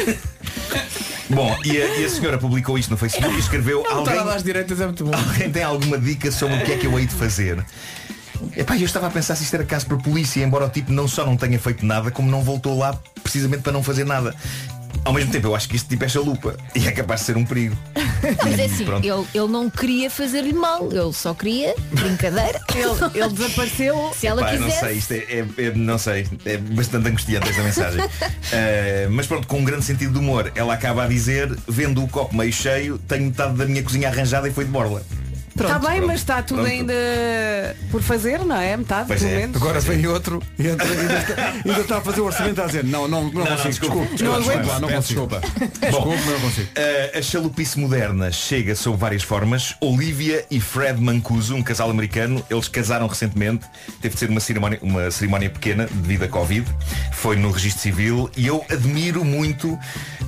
Bom, 1.28 1.56
e 1.64 1.70
a, 1.82 1.96
e 1.98 2.04
a 2.04 2.08
senhora 2.08 2.38
publicou 2.38 2.78
isto 2.78 2.88
no 2.90 2.96
Facebook 2.96 3.34
e 3.34 3.38
escreveu 3.40 3.84
É 3.84 3.92
um 3.94 3.98
alguém, 3.98 4.18
às 4.18 4.42
direitas 4.44 4.80
é 4.80 4.84
muito 4.84 5.04
bom. 5.04 5.12
alguém 5.12 5.50
tem 5.50 5.62
alguma 5.62 5.98
dica 5.98 6.30
sobre 6.30 6.56
o 6.56 6.64
que 6.64 6.72
é 6.72 6.76
que 6.76 6.86
eu 6.86 6.96
hei 6.98 7.04
de 7.06 7.14
fazer? 7.14 7.64
Epá, 8.56 8.76
eu 8.76 8.84
estava 8.84 9.08
a 9.08 9.10
pensar 9.10 9.34
se 9.34 9.42
isto 9.42 9.54
era 9.54 9.64
caso 9.64 9.86
para 9.86 9.96
a 9.96 10.00
polícia, 10.00 10.44
embora 10.44 10.66
o 10.66 10.68
tipo 10.68 10.92
não 10.92 11.08
só 11.08 11.26
não 11.26 11.36
tenha 11.36 11.58
feito 11.58 11.84
nada, 11.84 12.10
como 12.12 12.30
não 12.30 12.42
voltou 12.42 12.78
lá 12.78 12.96
precisamente 13.24 13.62
para 13.62 13.72
não 13.72 13.82
fazer 13.82 14.04
nada. 14.04 14.34
Ao 15.06 15.12
mesmo 15.12 15.30
tempo, 15.30 15.46
eu 15.46 15.54
acho 15.54 15.68
que 15.68 15.76
este 15.76 15.88
tipo 15.88 16.04
é 16.04 16.08
chalupa 16.08 16.56
e 16.74 16.88
é 16.88 16.90
capaz 16.90 17.20
de 17.20 17.26
ser 17.26 17.36
um 17.36 17.44
perigo. 17.44 17.76
Mas 18.42 18.58
é 18.58 18.64
assim, 18.64 18.84
Pronto. 18.84 19.06
ele, 19.06 19.24
ele 19.32 19.46
não 19.52 19.70
queria 19.70 20.10
fazer-lhe 20.10 20.52
mal, 20.52 20.90
ele 20.90 21.12
só 21.12 21.32
queria 21.32 21.76
brincadeira. 21.92 22.60
Ele, 22.76 23.18
ele 23.24 23.28
desapareceu. 23.32 24.10
Se 24.14 24.26
ela 24.26 24.42
Pá, 24.42 24.52
não 24.52 24.64
quisesse. 24.66 24.80
sei, 24.80 24.92
isto 24.98 25.12
é, 25.12 25.16
é- 25.16 25.66
é- 25.68 25.72
não 25.74 25.96
sei, 25.96 26.26
é 26.44 26.56
bastante 26.58 27.08
angustiante 27.08 27.48
esta 27.48 27.62
mensagem. 27.62 28.00
Eh, 28.52 29.08
mas 29.10 29.26
pronto, 29.26 29.46
com 29.48 29.58
um 29.58 29.64
grande 29.64 29.84
sentido 29.84 30.12
de 30.12 30.18
humor, 30.18 30.52
ela 30.54 30.72
acaba 30.74 31.04
a 31.04 31.08
dizer, 31.08 31.52
vendo 31.66 32.02
o 32.02 32.08
copo 32.08 32.36
meio 32.36 32.52
cheio, 32.52 32.96
tenho 32.98 33.24
metade 33.26 33.54
da 33.54 33.64
minha 33.66 33.82
cozinha 33.82 34.08
arranjada 34.08 34.46
e 34.48 34.52
foi 34.52 34.64
de 34.64 34.70
borla. 34.70 35.02
Está 35.64 35.78
bem, 35.78 35.96
pronto, 35.96 36.06
mas 36.06 36.20
está 36.20 36.42
tudo 36.42 36.58
pronto. 36.62 36.70
ainda 36.72 36.94
por 37.90 38.02
fazer, 38.02 38.44
não 38.44 38.56
é? 38.56 38.76
Metade, 38.76 39.06
Pois 39.08 39.20
pelo 39.20 39.32
é. 39.32 39.36
menos. 39.38 39.56
Agora 39.56 39.80
vem 39.80 40.06
outro 40.06 40.42
e 40.58 40.66
entra- 40.68 40.86
ainda, 40.86 41.14
está, 41.18 41.52
ainda 41.64 41.80
está 41.80 41.98
a 41.98 42.00
fazer 42.00 42.20
o 42.20 42.24
orçamento 42.26 42.62
a 42.62 42.66
dizer 42.66 42.84
não, 42.84 43.08
não, 43.08 43.24
não, 43.24 43.32
Não, 43.32 43.40
não, 43.44 43.46
consigo, 43.56 43.68
desculpa, 43.68 43.94
desculpe, 44.06 44.16
desculpa, 44.16 44.38
desculpe, 44.38 44.58
desculpa, 44.58 44.80
não 44.80 44.88
consigo. 44.88 45.26
desculpa. 45.26 46.30
Não 46.32 46.40
consigo. 46.40 46.68
Uh, 46.68 47.18
a 47.18 47.22
chalupice 47.22 47.78
moderna 47.78 48.30
chega 48.32 48.74
sob 48.74 48.96
várias 48.98 49.22
formas. 49.22 49.74
Olivia 49.80 50.44
e 50.50 50.60
Fred 50.60 51.00
Mancuso, 51.00 51.54
um 51.54 51.62
casal 51.62 51.90
americano, 51.90 52.44
eles 52.50 52.68
casaram 52.68 53.06
recentemente. 53.06 53.64
Teve 54.00 54.14
de 54.14 54.20
ser 54.20 54.28
uma 54.30 54.40
cerimónia, 54.40 54.78
uma 54.82 55.10
cerimónia 55.10 55.48
pequena 55.50 55.88
devido 55.90 56.24
à 56.24 56.28
Covid. 56.28 56.66
Foi 57.12 57.36
no 57.36 57.50
registro 57.50 57.82
civil 57.82 58.30
e 58.36 58.46
eu 58.46 58.64
admiro 58.70 59.24
muito 59.24 59.78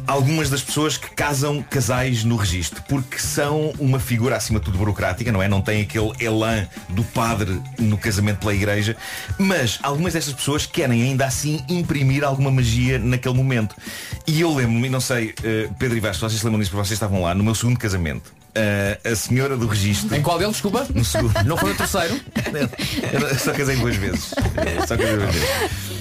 algumas 0.06 0.48
das 0.48 0.62
pessoas 0.62 0.96
que 0.96 1.10
casam 1.10 1.62
casais 1.62 2.24
no 2.24 2.36
registro, 2.36 2.82
porque 2.88 3.18
são 3.18 3.72
uma 3.78 3.98
figura 4.00 4.36
acima 4.36 4.58
de 4.58 4.64
tudo 4.64 4.78
burocrática, 4.78 5.17
não 5.32 5.42
é? 5.42 5.48
Não 5.48 5.60
tem 5.60 5.82
aquele 5.82 6.10
elan 6.20 6.66
do 6.90 7.02
padre 7.04 7.60
no 7.78 7.96
casamento 7.98 8.38
pela 8.38 8.54
igreja, 8.54 8.96
mas 9.38 9.78
algumas 9.82 10.12
destas 10.12 10.34
pessoas 10.34 10.66
querem 10.66 11.02
ainda 11.02 11.26
assim 11.26 11.62
imprimir 11.68 12.24
alguma 12.24 12.50
magia 12.50 12.98
naquele 12.98 13.34
momento. 13.34 13.74
E 14.26 14.40
eu 14.40 14.54
lembro-me, 14.54 14.88
não 14.88 15.00
sei, 15.00 15.34
eh, 15.42 15.68
Pedro 15.78 15.96
e 15.96 16.00
Vasco, 16.00 16.28
vocês 16.28 16.42
lembram 16.42 16.60
disso, 16.60 16.70
porque 16.70 16.86
vocês 16.86 16.96
estavam 16.96 17.22
lá, 17.22 17.34
no 17.34 17.42
meu 17.44 17.54
segundo 17.54 17.78
casamento. 17.78 18.32
eh, 18.54 18.98
a 19.04 19.14
senhora 19.14 19.56
do 19.56 19.66
registro. 19.66 20.14
Em 20.16 20.22
qual 20.22 20.38
deles, 20.38 20.54
desculpa? 20.54 20.86
No 20.92 21.04
segundo. 21.04 21.32
Não 21.44 21.56
foi 21.56 21.72
o 21.72 21.74
terceiro? 21.76 22.18
Eu 23.12 23.38
só 23.38 23.52
casei 23.52 23.76
duas 23.76 23.94
vezes. 23.96 24.34
Só 24.86 24.96
casei 24.96 25.16
duas 25.16 25.34
vezes. 25.34 25.48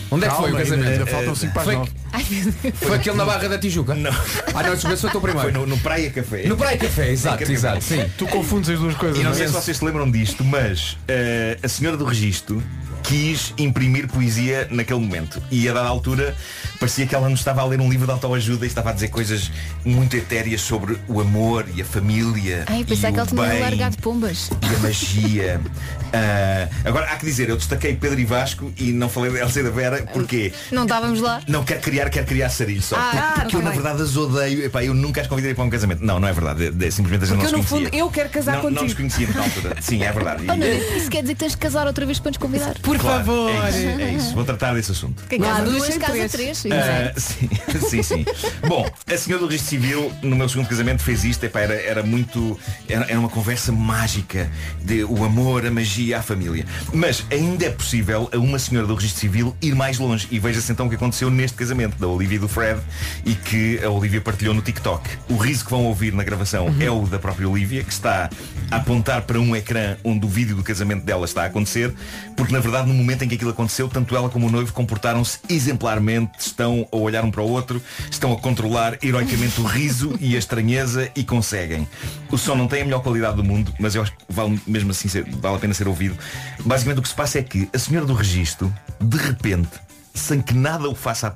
Onde 0.10 0.26
é 0.26 0.30
que 0.30 0.36
foi 0.36 0.52
o 0.52 0.58
casamento? 0.58 0.88
ainda 0.90 1.06
faltam 1.06 1.36
5 1.36 1.54
para 1.54 1.62
as 1.62 1.66
Foi, 1.66 1.76
9. 1.76 1.92
Ai, 2.14 2.26
meu 2.30 2.54
Deus. 2.64 2.76
foi 2.80 2.96
aquele 2.96 3.16
na 3.18 3.26
Barra 3.26 3.50
da 3.50 3.58
Tijuca? 3.58 3.94
Não. 3.96 4.12
Ah 4.12 4.64
não, 4.64 4.74
desculpa, 4.74 4.98
foi 4.98 5.10
o 5.10 5.12
teu 5.12 5.22
Foi 5.22 5.32
primeiro. 5.32 5.60
no, 5.60 5.66
no 5.68 5.78
Praia 5.80 6.10
Café. 6.10 6.44
No 6.48 6.56
Praia 6.58 6.78
Café, 6.78 7.12
exato, 7.12 7.52
exato, 7.52 7.84
sim. 7.84 8.06
Tu 8.18 8.26
confundes 8.28 8.70
as 8.70 8.80
duas 8.80 8.96
coisas. 8.96 9.18
E 9.18 9.24
não 9.24 9.30
não 9.32 9.36
é? 9.36 9.40
sei 9.40 9.48
se 9.48 9.54
vocês 9.54 9.78
se 9.78 9.84
lembram 9.86 10.10
disto, 10.10 10.44
mas 10.44 10.98
eh, 11.08 11.58
a 11.62 11.68
senhora 11.68 11.98
do 11.98 12.06
registro 12.06 12.64
quis 13.08 13.54
imprimir 13.58 14.08
poesia 14.08 14.68
naquele 14.70 15.00
momento. 15.00 15.42
E 15.50 15.68
a 15.70 15.74
dada 15.74 15.88
altura 15.88 16.36
parecia 16.80 17.06
que 17.08 17.16
ela 17.16 17.30
nos 17.30 17.40
estava 17.40 17.62
a 17.62 17.66
ler 17.66 17.80
um 17.80 17.90
livro 17.90 18.06
de 18.06 18.12
autoajuda 18.12 18.66
e 18.66 18.68
estava 18.68 18.90
a 18.90 18.94
dizer 18.94 19.08
coisas 19.10 19.52
muito 19.86 20.16
etéreas 20.18 20.62
sobre 20.62 20.98
o 21.08 21.22
amor 21.22 21.66
e 21.76 21.82
a 21.82 21.86
família. 21.86 22.66
Ai, 22.68 22.84
pensava 22.84 23.14
que 23.26 23.34
o 23.36 23.44
ele 23.44 23.50
tinha 23.52 23.64
largado 23.64 23.98
pombas. 23.98 24.50
e 24.62 24.76
a 24.76 24.80
magia. 24.80 25.62
Ah, 26.14 26.70
agora 26.86 27.06
há 27.12 27.18
que 27.18 27.26
dizer, 27.26 27.50
eu 27.50 27.58
destaquei 27.58 27.94
Pedro 27.94 28.18
e 28.18 28.24
Vasco 28.24 28.72
e 28.78 28.94
não 28.94 29.10
falei 29.10 29.30
da 29.30 29.40
Elsa 29.40 29.60
e 29.60 29.64
da 29.64 29.70
Vera, 29.70 30.04
porquê? 30.14 30.54
Não 30.72 30.84
estávamos 30.84 31.20
lá. 31.20 31.42
Não 31.50 31.66
quer 31.66 31.82
criar, 31.82 32.10
quer 32.10 32.26
criar 32.26 32.50
sarilho 32.50 32.82
só. 32.82 32.96
Ah, 32.96 33.02
porque 33.12 33.18
ah, 33.18 33.34
porque 33.42 33.56
eu 33.58 33.62
na 33.62 33.72
verdade 33.72 34.02
as 34.02 34.16
odeio. 34.16 34.64
Epá, 34.64 34.82
eu 34.86 34.94
nunca 34.94 35.20
as 35.20 35.28
convidaria 35.28 35.54
para 35.54 35.66
um 35.66 35.70
casamento. 35.70 36.06
Não, 36.06 36.18
não 36.18 36.26
é 36.30 36.32
verdade. 36.32 36.64
É, 36.82 36.88
é 36.88 36.92
simplesmente 36.92 37.24
a 37.26 37.28
gente 37.28 37.38
Porque 37.40 37.52
não 37.52 37.60
eu, 37.60 37.64
se 37.66 37.74
no 37.74 37.80
conhecia. 37.82 37.90
fundo, 37.90 37.94
eu 37.94 38.10
quero 38.10 38.30
casar 38.30 38.56
não, 38.64 38.64
não 38.72 38.84
nos 38.84 38.94
contigo. 38.94 38.96
conhecíamos 39.34 39.36
na 39.36 39.44
altura. 39.44 39.76
Sim, 39.82 40.04
é 40.04 40.12
verdade. 40.14 40.44
E- 40.48 40.50
Oh, 40.50 40.56
não, 40.56 40.98
isso 40.98 41.10
quer 41.10 41.22
dizer 41.24 41.34
que 41.34 41.40
tens 41.40 41.52
de 41.52 41.58
casar 41.58 41.88
outra 41.88 42.06
vez 42.06 42.20
para 42.20 42.32
nos 42.32 42.38
convidar. 42.38 42.74
Por 42.82 42.97
Claro, 43.00 43.26
favor. 43.26 43.52
É 43.52 43.70
isso, 43.70 43.78
é 44.02 44.12
isso. 44.14 44.34
Vou 44.36 44.44
tratar 44.46 44.74
desse 44.74 44.92
assunto. 44.92 45.24
Quem 45.30 45.40
casa 45.40 45.64
Não, 45.64 45.72
duas, 45.72 45.98
casa 45.98 46.30
três. 46.30 46.32
três. 46.32 46.66
Exato. 46.66 47.20
sim, 47.20 47.50
sim, 47.90 48.04
sim. 48.04 48.26
Bom, 48.68 48.90
a 49.12 49.18
senhora 49.18 49.44
do 49.44 49.48
registro 49.48 49.70
civil 49.70 50.12
no 50.22 50.36
meu 50.36 50.48
segundo 50.50 50.68
casamento 50.68 51.04
fez 51.04 51.24
isto, 51.24 51.44
epá, 51.44 51.62
era, 51.62 51.76
era 51.76 52.04
muito. 52.04 52.60
Era, 52.88 53.06
era 53.06 53.20
uma 53.20 53.30
conversa 53.30 53.72
mágica 53.72 54.50
de 54.84 55.04
o 55.04 55.24
amor, 55.24 55.66
a 55.66 55.72
magia, 55.72 56.20
a 56.20 56.22
família. 56.22 56.66
Mas 56.94 57.24
ainda 57.32 57.66
é 57.66 57.70
possível 57.70 58.30
a 58.34 58.38
uma 58.38 58.60
senhora 58.60 58.88
do 58.88 58.96
registro 58.96 59.20
civil 59.22 59.56
ir 59.62 59.76
mais 59.76 59.98
longe. 60.00 60.28
E 60.32 60.40
veja-se 60.40 60.72
então 60.72 60.88
o 60.88 60.90
que 60.90 60.96
aconteceu 60.96 61.30
neste 61.30 61.58
casamento 61.58 61.98
da 61.98 62.08
Olivia 62.08 62.38
e 62.38 62.40
do 62.40 62.48
Fred 62.48 62.80
e 63.26 63.36
que 63.36 63.80
a 63.84 63.90
Olivia 63.90 64.22
partilhou 64.22 64.54
no 64.54 64.62
TikTok. 64.62 65.10
O 65.30 65.38
riso 65.38 65.66
que 65.66 65.72
vão 65.72 65.86
ouvir 65.86 66.14
na 66.14 66.24
gravação 66.24 66.74
é 66.80 66.90
o 66.90 67.02
da 67.06 67.20
própria 67.20 67.48
Olivia, 67.48 67.84
que 67.84 67.92
está 67.92 68.30
a 68.70 68.76
apontar 68.76 69.22
para 69.24 69.40
um 69.40 69.56
ecrã 69.56 69.98
onde 70.04 70.26
o 70.26 70.30
vídeo 70.30 70.56
do 70.56 70.64
casamento 70.64 71.04
dela 71.04 71.26
está 71.26 71.44
a 71.44 71.46
acontecer, 71.46 71.94
porque 72.36 72.54
na 72.54 72.60
verdade 72.60 72.87
no 72.88 72.94
momento 72.94 73.24
em 73.24 73.28
que 73.28 73.36
aquilo 73.36 73.52
aconteceu, 73.52 73.88
tanto 73.88 74.16
ela 74.16 74.30
como 74.30 74.48
o 74.48 74.52
noivo 74.52 74.72
comportaram-se 74.74 75.40
exemplarmente, 75.50 76.32
estão 76.40 76.88
a 76.92 76.96
olhar 76.96 77.24
um 77.24 77.30
para 77.32 77.42
o 77.42 77.50
outro, 77.50 77.82
estão 78.10 78.32
a 78.34 78.38
controlar 78.40 78.98
heroicamente 79.04 79.60
o 79.62 79.66
riso 79.66 80.16
e 80.20 80.36
a 80.36 80.40
estranheza 80.40 81.10
e 81.16 81.24
conseguem. 81.24 81.88
O 82.32 82.38
som 82.38 82.56
não 82.56 82.68
tem 82.68 82.82
a 82.82 82.86
melhor 82.86 83.02
qualidade 83.04 83.36
do 83.36 83.44
mundo, 83.44 83.74
mas 83.80 83.94
eu 83.96 84.02
acho 84.02 84.12
que 84.14 84.18
vale 84.30 84.60
mesmo 84.66 84.92
assim 84.92 85.08
ser- 85.08 85.26
vale 85.30 85.56
a 85.56 85.60
pena 85.60 85.74
ser 85.74 85.88
ouvido. 85.88 86.18
Basicamente 86.66 87.00
o 87.00 87.02
que 87.02 87.10
se 87.10 87.16
passa 87.16 87.40
é 87.40 87.44
que 87.44 87.70
a 87.74 87.78
senhora 87.80 88.06
do 88.06 88.14
registro, 88.14 88.74
de 89.00 89.18
repente, 89.18 89.70
sem 90.14 90.42
que 90.42 90.54
nada 90.54 90.90
o 90.90 90.96
faça 90.96 91.36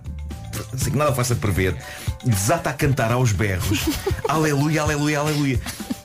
sem 0.78 0.91
que 0.91 0.97
nada 0.97 1.12
o 1.12 1.16
faça 1.16 1.34
prever, 1.34 1.76
desata 2.26 2.70
a 2.70 2.74
cantar 2.74 3.12
aos 3.12 3.32
berros 3.32 3.80
Aleluia, 4.28 4.82
aleluia, 4.82 5.20
aleluia. 5.20 5.60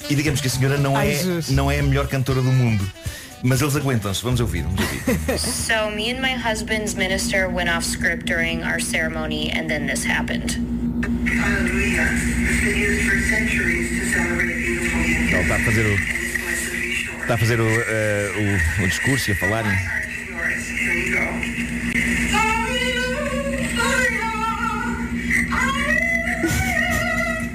E 0.09 0.15
digamos 0.15 0.41
que 0.41 0.47
a 0.47 0.51
senhora 0.51 0.79
não 0.79 0.97
Ai, 0.97 1.11
é, 1.11 1.15
Jesus. 1.17 1.49
não 1.51 1.69
é 1.71 1.81
a 1.81 1.83
melhor 1.83 2.07
cantora 2.07 2.41
do 2.41 2.53
mundo. 2.53 2.85
Mas 3.43 3.61
eles 3.61 3.77
aguentam-se, 3.77 4.23
vamos 4.23 4.41
ouvir, 4.41 4.63
vamos 4.63 4.81
ouvir. 4.81 5.39
So 5.39 5.91
me 5.91 6.11
and 6.11 6.21
my 6.21 6.33
husband's 6.33 6.97
minister 6.97 7.49
went 7.49 7.69
off 7.69 7.85
script 7.85 8.27
during 8.27 8.63
our 8.65 8.81
ceremony 8.81 9.51
and 9.51 9.69
then 9.69 9.87
this 9.87 10.05
happened. 10.05 10.57
Ele 15.33 15.43
está 15.43 15.55
a 15.55 15.59
fazer 15.59 15.87
o. 15.87 15.95
Está 17.23 17.35
a 17.35 17.39
fazer 17.39 17.61
o, 17.61 17.67
eh, 17.69 18.31
o, 18.81 18.85
o 18.85 18.89
discurso 18.89 19.31
e 19.31 19.33
a 19.33 19.37
falar. 19.37 19.65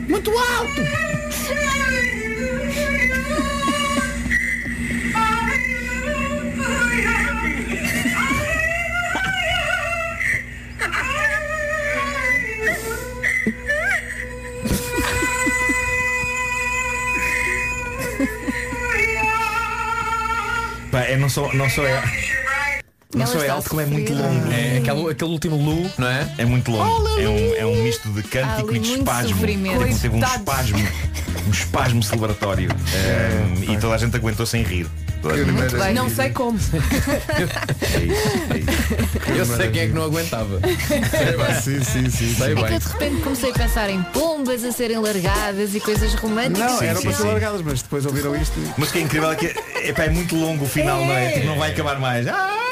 Muito 0.07 0.31
alto! 0.31 0.81
Só, 21.31 21.51
não 21.53 21.69
só 21.69 21.83
é. 21.85 22.01
Não 23.13 23.23
Ela 23.23 23.31
só 23.33 23.39
é 23.39 23.41
está 23.41 23.53
alto 23.55 23.69
como 23.69 23.81
é 23.81 23.85
sofrer. 23.85 23.99
muito 23.99 24.13
longo. 24.13 24.51
É 24.53 24.77
aquele, 24.77 25.11
aquele 25.11 25.31
último 25.31 25.55
lu, 25.57 25.91
não 25.97 26.07
é? 26.07 26.33
É 26.37 26.45
muito 26.45 26.71
longo. 26.71 27.07
É 27.19 27.27
um, 27.27 27.55
é 27.55 27.65
um 27.65 27.83
misto 27.83 28.07
de 28.09 28.23
cântico 28.23 28.69
Ali 28.69 28.77
e 28.77 28.79
de 28.79 28.87
muito 28.89 28.99
espasmo. 28.99 29.29
sofrimento. 29.35 29.79
Teve, 29.79 29.95
teve 29.99 30.15
um 30.15 30.19
Coitados. 30.19 30.37
espasmo. 30.69 30.77
Um 31.47 31.51
espasmo 31.51 32.03
celebratório. 32.03 32.69
Um, 32.71 33.73
e 33.73 33.77
toda 33.77 33.95
a 33.95 33.97
gente 33.97 34.15
aguentou 34.15 34.45
sem 34.45 34.63
rir. 34.63 34.87
Aguentou. 35.29 35.79
bem. 35.79 35.93
Não 35.93 36.09
sei 36.09 36.29
como. 36.31 36.57
É 37.93 38.03
isso, 38.05 38.53
é 38.53 38.57
isso. 38.57 39.31
Eu 39.37 39.45
sei 39.45 39.69
quem 39.71 39.81
é 39.81 39.87
que 39.87 39.93
não 39.93 40.03
aguentava. 40.03 40.59
Sim, 41.61 41.83
sim, 41.83 42.09
sim. 42.09 42.33
Sei 42.35 42.51
É 42.51 42.55
que 42.55 42.61
bem. 42.63 42.73
eu 42.73 42.79
de 42.79 42.87
repente 42.87 43.21
comecei 43.21 43.51
a 43.51 43.53
pensar 43.53 43.89
em 43.89 44.01
pombas 44.03 44.63
a 44.63 44.71
serem 44.71 44.97
largadas 44.99 45.75
e 45.75 45.79
coisas 45.79 46.13
românticas. 46.15 46.71
Não, 46.71 46.79
Sim, 46.79 46.85
eram 46.85 47.01
sim, 47.01 47.07
para 47.07 47.15
ser 47.17 47.21
sim. 47.23 47.27
largadas, 47.27 47.61
mas 47.61 47.81
depois 47.81 48.05
ouviram 48.05 48.35
isto. 48.35 48.57
e- 48.59 48.73
Mas 48.77 48.89
o 48.89 48.91
que 48.93 48.99
é 48.99 49.01
incrível 49.01 49.31
é 49.31 49.35
que 49.35 49.45
epá, 49.87 50.03
é 50.05 50.09
muito 50.09 50.35
longo 50.35 50.65
o 50.65 50.67
final, 50.67 51.05
não 51.05 51.13
é? 51.13 51.31
Tipo, 51.31 51.45
não 51.47 51.57
vai 51.57 51.71
acabar 51.71 51.99
mais. 51.99 52.27
Aleluia. 52.27 52.70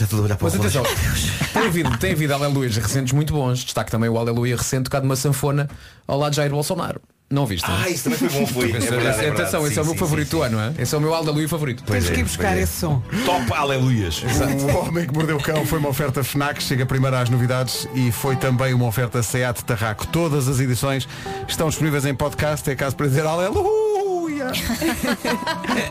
Já 0.00 0.04
estou 0.04 0.20
a 0.20 0.22
olhar 0.22 0.36
para 0.36 0.44
Mas 0.46 0.54
o 0.54 0.58
atenção, 0.58 0.82
tem 1.52 1.66
havido, 1.66 1.98
tem 1.98 2.12
havido 2.12 2.34
aleluias 2.34 2.76
recentes 2.76 3.12
muito 3.12 3.34
bons. 3.34 3.62
Destaque 3.62 3.90
também 3.90 4.08
o 4.08 4.18
aleluia 4.18 4.56
recente 4.56 4.84
tocado 4.84 5.04
numa 5.04 5.16
sanfona 5.16 5.68
ao 6.06 6.18
lado 6.18 6.30
de 6.30 6.36
Jair 6.36 6.50
Bolsonaro. 6.50 7.00
Não 7.32 7.46
viste? 7.46 7.64
Ah, 7.68 7.88
isso 7.88 8.04
também 8.04 8.18
foi 8.18 8.28
bom, 8.28 8.46
foi. 8.46 8.70
É 8.74 8.78
verdade, 8.80 8.86
é 8.86 9.12
verdade. 9.12 9.42
Atenção, 9.42 9.64
esse 9.64 9.78
é 9.78 9.82
o 9.82 9.84
meu 9.84 9.94
sim, 9.94 10.00
favorito 10.00 10.30
sim, 10.30 10.36
do 10.36 10.42
ano, 10.42 10.58
é? 10.58 10.82
Esse 10.82 10.94
é 10.94 10.98
o 10.98 11.00
meu 11.00 11.14
aleluia 11.14 11.48
favorito. 11.48 11.84
Pois 11.86 12.04
Temos 12.04 12.10
é, 12.10 12.14
que 12.14 12.20
ir 12.20 12.24
buscar 12.24 12.56
é. 12.56 12.62
esse 12.62 12.72
som. 12.72 13.00
Top 13.24 13.52
aleluias. 13.52 14.22
O 14.60 14.88
Homem 14.88 15.06
que 15.06 15.14
Mordeu 15.14 15.36
o 15.36 15.42
Cão 15.42 15.64
foi 15.64 15.78
uma 15.78 15.90
oferta 15.90 16.24
FNAC, 16.24 16.62
chega 16.62 16.84
primeiro 16.86 17.16
às 17.16 17.28
novidades 17.28 17.86
e 17.94 18.10
foi 18.10 18.34
também 18.36 18.74
uma 18.74 18.86
oferta 18.86 19.22
SEAT 19.22 19.64
Tarraco. 19.64 20.06
Todas 20.08 20.48
as 20.48 20.58
edições 20.58 21.06
estão 21.46 21.68
disponíveis 21.68 22.04
em 22.04 22.14
podcast, 22.14 22.68
é 22.68 22.74
caso 22.74 22.96
para 22.96 23.06
dizer 23.06 23.24
aleluia. 23.24 24.50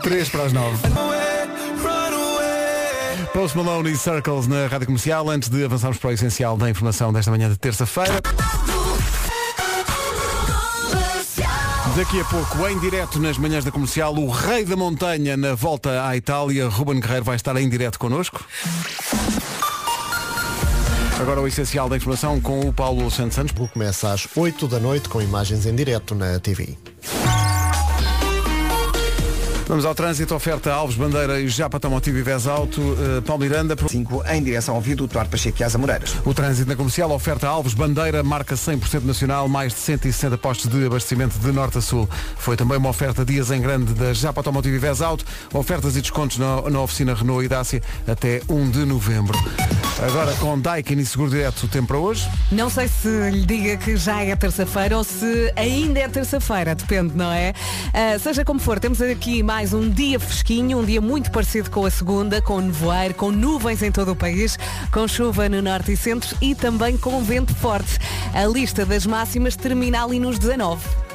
Três 0.02 0.28
para 0.28 0.44
as 0.44 0.52
nove. 0.52 0.76
Post 3.32 3.56
Malone 3.56 3.92
e 3.92 3.96
Circles 3.96 4.48
na 4.48 4.66
Rádio 4.66 4.86
Comercial, 4.86 5.28
antes 5.30 5.48
de 5.48 5.64
avançarmos 5.64 5.98
para 5.98 6.10
o 6.10 6.12
essencial 6.12 6.56
da 6.56 6.68
informação 6.68 7.12
desta 7.12 7.30
manhã 7.30 7.48
de 7.48 7.56
terça-feira. 7.56 8.20
Daqui 11.96 12.20
a 12.20 12.24
pouco, 12.24 12.66
em 12.68 12.78
direto 12.78 13.20
nas 13.20 13.38
manhãs 13.38 13.64
da 13.64 13.70
comercial, 13.70 14.14
o 14.14 14.28
rei 14.28 14.64
da 14.64 14.76
montanha 14.76 15.36
na 15.36 15.54
volta 15.54 16.06
à 16.06 16.16
Itália, 16.16 16.68
Ruben 16.68 16.98
Guerreiro, 17.00 17.24
vai 17.24 17.36
estar 17.36 17.56
em 17.56 17.68
direto 17.68 17.98
connosco. 17.98 18.44
Agora 21.20 21.40
o 21.40 21.46
essencial 21.46 21.88
da 21.88 21.96
informação 21.96 22.40
com 22.40 22.60
o 22.60 22.72
Paulo 22.72 23.10
Santos 23.10 23.34
Santos. 23.34 23.54
Começa 23.72 24.12
às 24.12 24.26
8 24.34 24.66
da 24.66 24.80
noite 24.80 25.08
com 25.08 25.20
imagens 25.20 25.66
em 25.66 25.74
direto 25.74 26.14
na 26.14 26.40
TV. 26.40 26.76
Vamos 29.70 29.84
ao 29.84 29.94
trânsito, 29.94 30.34
oferta 30.34 30.72
Alves 30.72 30.96
Bandeira 30.96 31.40
e 31.40 31.46
Japa 31.46 31.78
Tomotivo 31.78 32.18
e 32.18 32.22
Vez 32.22 32.48
Alto, 32.48 32.80
uh, 32.80 33.22
Paulo 33.22 33.44
Miranda. 33.44 33.76
5 33.88 34.24
em 34.28 34.42
direção 34.42 34.74
ao 34.74 34.80
viaduto 34.80 35.12
Duarte 35.12 35.30
Pacheco 35.30 35.60
e 35.60 35.62
Asa 35.62 35.78
Moreiras. 35.78 36.16
O 36.24 36.34
trânsito 36.34 36.68
na 36.68 36.74
comercial, 36.74 37.08
oferta 37.12 37.46
Alves 37.46 37.72
Bandeira, 37.72 38.20
marca 38.24 38.56
100% 38.56 39.04
nacional, 39.04 39.48
mais 39.48 39.72
de 39.72 39.78
160 39.78 40.36
postos 40.38 40.68
de 40.68 40.86
abastecimento 40.86 41.38
de 41.38 41.52
norte 41.52 41.78
a 41.78 41.80
sul. 41.80 42.10
Foi 42.36 42.56
também 42.56 42.78
uma 42.78 42.88
oferta 42.88 43.24
dias 43.24 43.52
em 43.52 43.60
grande 43.60 43.94
da 43.94 44.12
Japa 44.12 44.40
Automotive 44.40 44.74
e 44.74 44.78
Vez 44.80 45.00
Auto, 45.00 45.24
ofertas 45.54 45.96
e 45.96 46.00
descontos 46.00 46.36
na, 46.36 46.68
na 46.68 46.80
oficina 46.80 47.14
Renault 47.14 47.44
e 47.44 47.48
Dácia 47.48 47.80
até 48.08 48.42
1 48.48 48.70
de 48.72 48.84
novembro. 48.84 49.38
Agora 50.02 50.32
com 50.36 50.58
Daikin 50.58 50.98
e 50.98 51.04
Seguro 51.04 51.30
Direto, 51.30 51.64
o 51.64 51.68
tempo 51.68 51.88
para 51.88 51.98
hoje. 51.98 52.26
Não 52.50 52.70
sei 52.70 52.88
se 52.88 53.08
lhe 53.30 53.44
diga 53.44 53.76
que 53.76 53.96
já 53.98 54.22
é 54.22 54.34
terça-feira 54.34 54.96
ou 54.96 55.04
se 55.04 55.52
ainda 55.54 56.00
é 56.00 56.08
terça-feira, 56.08 56.74
depende, 56.74 57.14
não 57.14 57.30
é? 57.30 57.52
Ah, 57.92 58.18
seja 58.18 58.42
como 58.42 58.58
for, 58.58 58.80
temos 58.80 59.02
aqui 59.02 59.42
mais 59.42 59.74
um 59.74 59.90
dia 59.90 60.18
fresquinho, 60.18 60.78
um 60.78 60.84
dia 60.84 61.02
muito 61.02 61.30
parecido 61.30 61.70
com 61.70 61.84
a 61.84 61.90
segunda, 61.90 62.40
com 62.40 62.60
nevoeiro, 62.60 63.14
com 63.14 63.30
nuvens 63.30 63.82
em 63.82 63.92
todo 63.92 64.12
o 64.12 64.16
país, 64.16 64.58
com 64.90 65.06
chuva 65.06 65.50
no 65.50 65.60
norte 65.60 65.92
e 65.92 65.96
centro 65.96 66.34
e 66.40 66.54
também 66.54 66.96
com 66.96 67.22
vento 67.22 67.54
forte. 67.54 67.98
A 68.32 68.46
lista 68.46 68.86
das 68.86 69.04
máximas 69.04 69.54
termina 69.54 70.02
ali 70.02 70.18
nos 70.18 70.38
19. 70.38 71.09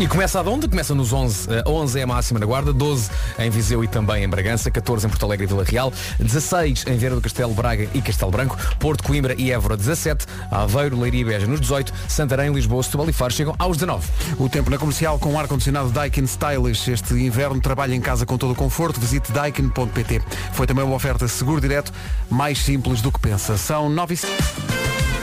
E 0.00 0.06
começa 0.06 0.40
de 0.44 0.48
onde? 0.48 0.68
Começa 0.68 0.94
nos 0.94 1.12
11. 1.12 1.48
Eh, 1.50 1.64
11 1.66 1.98
é 1.98 2.02
a 2.04 2.06
máxima 2.06 2.38
na 2.38 2.46
Guarda, 2.46 2.72
12 2.72 3.10
em 3.36 3.50
Viseu 3.50 3.82
e 3.82 3.88
também 3.88 4.22
em 4.22 4.28
Bragança, 4.28 4.70
14 4.70 5.04
em 5.04 5.10
Porto 5.10 5.24
Alegre 5.24 5.44
e 5.44 5.48
Vila 5.48 5.64
Real, 5.64 5.92
16 6.20 6.84
em 6.86 6.96
Vieira 6.96 7.16
do 7.16 7.20
Castelo, 7.20 7.52
Braga 7.52 7.88
e 7.92 8.00
Castelo 8.00 8.30
Branco, 8.30 8.56
Porto, 8.78 9.02
Coimbra 9.02 9.34
e 9.36 9.50
Évora 9.50 9.76
17, 9.76 10.24
Aveiro, 10.52 11.00
Leiria 11.00 11.20
e 11.20 11.24
Beja 11.24 11.46
nos 11.48 11.60
18, 11.60 11.92
Santarém, 12.06 12.52
Lisboa, 12.52 12.80
Setúbal 12.80 13.10
e 13.10 13.12
Faro 13.12 13.32
chegam 13.32 13.56
aos 13.58 13.76
19. 13.76 14.06
O 14.38 14.48
tempo 14.48 14.70
na 14.70 14.78
comercial 14.78 15.18
com 15.18 15.36
ar-condicionado 15.36 15.90
Daikin 15.90 16.24
Stylish. 16.24 16.88
Este 16.92 17.14
inverno 17.14 17.60
trabalha 17.60 17.92
em 17.92 18.00
casa 18.00 18.24
com 18.24 18.38
todo 18.38 18.52
o 18.52 18.54
conforto. 18.54 19.00
Visite 19.00 19.32
daikin.pt. 19.32 20.22
Foi 20.52 20.64
também 20.64 20.84
uma 20.84 20.94
oferta 20.94 21.26
seguro 21.26 21.60
direto, 21.60 21.92
mais 22.30 22.60
simples 22.60 23.02
do 23.02 23.10
que 23.10 23.18
pensa. 23.18 23.58
São 23.58 23.88
9 23.88 24.14
e... 24.14 25.17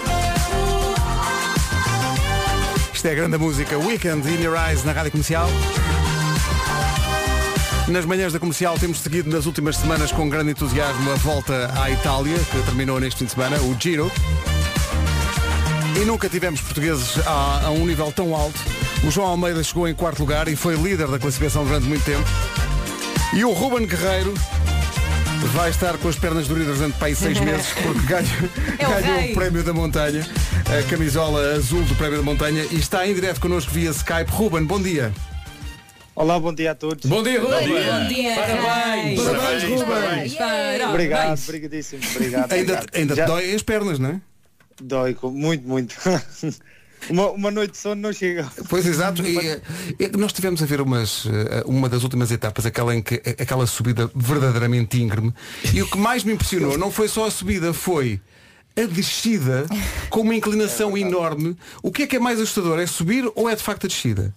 Isto 3.06 3.12
é 3.12 3.20
a 3.20 3.22
grande 3.22 3.38
música. 3.38 3.78
Weekend 3.78 4.28
in 4.28 4.42
Your 4.42 4.58
Eyes 4.58 4.84
na 4.84 4.92
Rádio 4.92 5.12
Comercial. 5.12 5.48
Nas 7.88 8.04
manhãs 8.04 8.34
da 8.34 8.40
comercial 8.40 8.80
temos 8.80 8.98
seguido 8.98 9.30
nas 9.30 9.46
últimas 9.46 9.78
semanas 9.78 10.12
com 10.12 10.28
grande 10.28 10.50
entusiasmo 10.50 11.12
a 11.12 11.14
volta 11.14 11.72
à 11.80 11.92
Itália, 11.92 12.36
que 12.36 12.64
terminou 12.64 13.00
neste 13.00 13.20
fim 13.20 13.26
de 13.26 13.32
semana, 13.34 13.62
o 13.62 13.80
Giro. 13.80 14.12
E 16.02 16.04
nunca 16.04 16.28
tivemos 16.28 16.62
portugueses 16.62 17.20
a, 17.28 17.68
a 17.68 17.70
um 17.70 17.86
nível 17.86 18.12
tão 18.12 18.36
alto. 18.36 18.60
O 19.04 19.12
João 19.12 19.28
Almeida 19.28 19.62
chegou 19.62 19.88
em 19.88 19.94
quarto 19.94 20.22
lugar 20.22 20.48
e 20.48 20.56
foi 20.56 20.76
líder 20.76 21.08
da 21.08 21.20
classificação 21.20 21.64
durante 21.64 21.86
muito 21.86 22.04
tempo. 22.04 22.28
E 23.36 23.46
o 23.46 23.52
Ruben 23.54 23.86
Guerreiro 23.86 24.34
vai 25.54 25.70
estar 25.70 25.98
com 25.98 26.08
as 26.08 26.16
pernas 26.16 26.48
doridas 26.48 26.78
durante 26.78 26.98
para 26.98 27.08
aí 27.08 27.16
seis 27.16 27.40
meses 27.42 27.68
porque 27.82 28.02
ganha- 28.08 28.28
É 28.80 28.88
o 28.88 28.90
ganhou 29.02 29.32
o 29.32 29.34
prémio 29.34 29.64
da 29.64 29.74
montanha, 29.74 30.26
a 30.68 30.90
camisola 30.90 31.54
azul 31.56 31.84
do 31.84 31.96
prémio 31.96 32.18
da 32.18 32.24
montanha 32.24 32.66
e 32.72 32.76
está 32.76 33.08
em 33.08 33.14
direto 33.14 33.40
connosco 33.40 33.72
via 33.72 33.92
Skype. 33.92 34.30
Ruben, 34.32 34.64
bom 34.66 34.82
dia. 34.82 35.14
Olá, 36.16 36.40
bom 36.40 36.54
dia 36.54 36.72
a 36.72 36.76
todos. 36.76 37.06
Bom 37.06 37.22
dia, 37.22 37.42
Ruben. 37.42 37.68
Bom 37.68 38.08
dia. 38.08 38.36
Parabéns. 38.36 39.22
Parabéns, 39.22 39.64
Ruben. 39.64 39.86
Parabéns. 39.86 40.36
Obrigado, 40.90 41.44
obrigadíssimo, 41.44 42.02
obrigado. 42.16 42.52
Ainda, 42.54 42.74
obrigado. 42.74 42.90
ainda 42.96 43.14
te 43.14 43.18
Já 43.18 43.26
dói 43.26 43.54
as 43.54 43.62
pernas, 43.62 44.00
não 44.00 44.10
é? 44.10 44.22
dói 44.82 45.14
com- 45.14 45.32
muito, 45.32 45.68
muito. 45.68 45.96
uma, 47.10 47.32
uma 47.32 47.52
noite 47.52 47.72
de 47.72 47.78
sono 47.78 48.02
não 48.02 48.14
chega. 48.14 48.50
Pois 48.70 48.86
exato, 48.86 49.22
e, 49.26 49.38
eh, 49.38 49.62
e 50.00 50.18
nós 50.18 50.34
tivemos 50.34 50.62
a 50.62 50.66
ver 50.66 50.82
umas, 50.82 51.26
eh, 51.26 51.64
uma 51.66 51.88
das 51.88 52.04
últimas 52.04 52.32
etapas, 52.32 52.66
aquela 52.66 52.96
em 52.96 53.02
que 53.02 53.16
aquela 53.40 53.68
subida 53.68 54.10
verdadeiramente 54.16 55.02
íngreme, 55.02 55.34
e 55.74 55.82
o 55.82 55.88
que 55.88 55.98
mais 55.98 56.24
me 56.24 56.34
impressionou 56.34 56.78
não 56.78 56.92
foi 56.92 57.08
só 57.08 57.26
a 57.26 57.32
subida, 57.32 57.74
foi 57.74 58.20
a 58.76 58.86
descida 58.86 59.66
com 60.10 60.22
uma 60.22 60.36
inclinação 60.36 60.96
enorme. 60.98 61.58
O 61.82 61.92
que 61.92 62.04
é 62.04 62.08
que 62.08 62.16
é 62.16 62.20
mais 62.20 62.40
assustador? 62.40 62.80
É 62.80 62.86
subir 62.86 63.30
ou 63.36 63.50
é 63.50 63.56
de 63.56 63.64
facto 63.64 63.86
a 63.86 63.88
descida? 63.88 64.34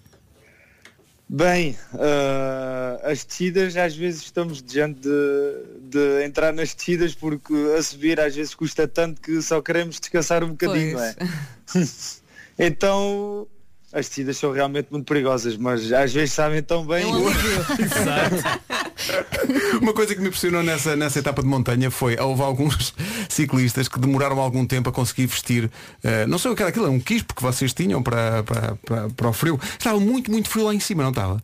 Bem, 1.31 1.77
ah, 1.93 3.01
as 3.03 3.23
descidas 3.23 3.77
às 3.77 3.95
vezes 3.95 4.23
estamos 4.23 4.63
diante 4.63 5.01
de, 5.01 5.91
de 5.91 6.25
entrar 6.25 6.55
nas 6.55 6.75
descidas 6.75 7.15
porque 7.15 7.53
a 7.77 7.83
subir 7.83 8.19
às 8.19 8.35
vezes 8.35 8.55
custa 8.55 8.89
tanto 8.89 9.21
que 9.21 9.43
só 9.43 9.61
queremos 9.61 10.01
descansar 10.01 10.43
um 10.43 10.51
bocadinho, 10.51 10.95
não 10.95 11.05
é? 11.05 11.15
então 12.59 13.47
as 13.93 14.09
descidas 14.09 14.37
são 14.37 14.53
realmente 14.53 14.89
muito 14.91 15.07
perigosas, 15.07 15.57
mas 15.57 15.91
às 15.93 16.13
vezes 16.13 16.33
sabem 16.33 16.63
tão 16.63 16.87
bem. 16.87 17.05
Uma 19.81 19.93
coisa 19.93 20.15
que 20.15 20.21
me 20.21 20.29
impressionou 20.29 20.63
nessa, 20.63 20.95
nessa 20.95 21.19
etapa 21.19 21.43
de 21.43 21.49
montanha 21.49 21.91
foi, 21.91 22.19
houve 22.19 22.43
alguns 22.43 22.95
ciclistas 23.29 23.89
que 23.89 23.99
demoraram 23.99 24.39
algum 24.41 24.67
tempo 24.67 24.89
a 24.91 24.93
conseguir 24.93 25.27
vestir, 25.27 25.71
eh, 26.03 26.27
não 26.27 26.39
sei 26.39 26.51
o 26.51 26.57
que 26.57 26.63
era 26.63 26.71
aquilo, 26.71 26.87
era 26.87 26.93
um 26.93 27.01
quispo 27.01 27.35
que 27.35 27.43
vocês 27.43 27.73
tinham 27.73 28.03
para, 28.03 28.43
para, 28.43 28.77
para, 28.77 29.11
para 29.11 29.29
o 29.29 29.33
frio. 29.33 29.59
Estava 29.79 29.99
muito, 29.99 30.31
muito 30.31 30.49
frio 30.49 30.67
lá 30.67 30.75
em 30.75 30.81
cima, 30.81 31.03
não 31.03 31.11
estava? 31.11 31.43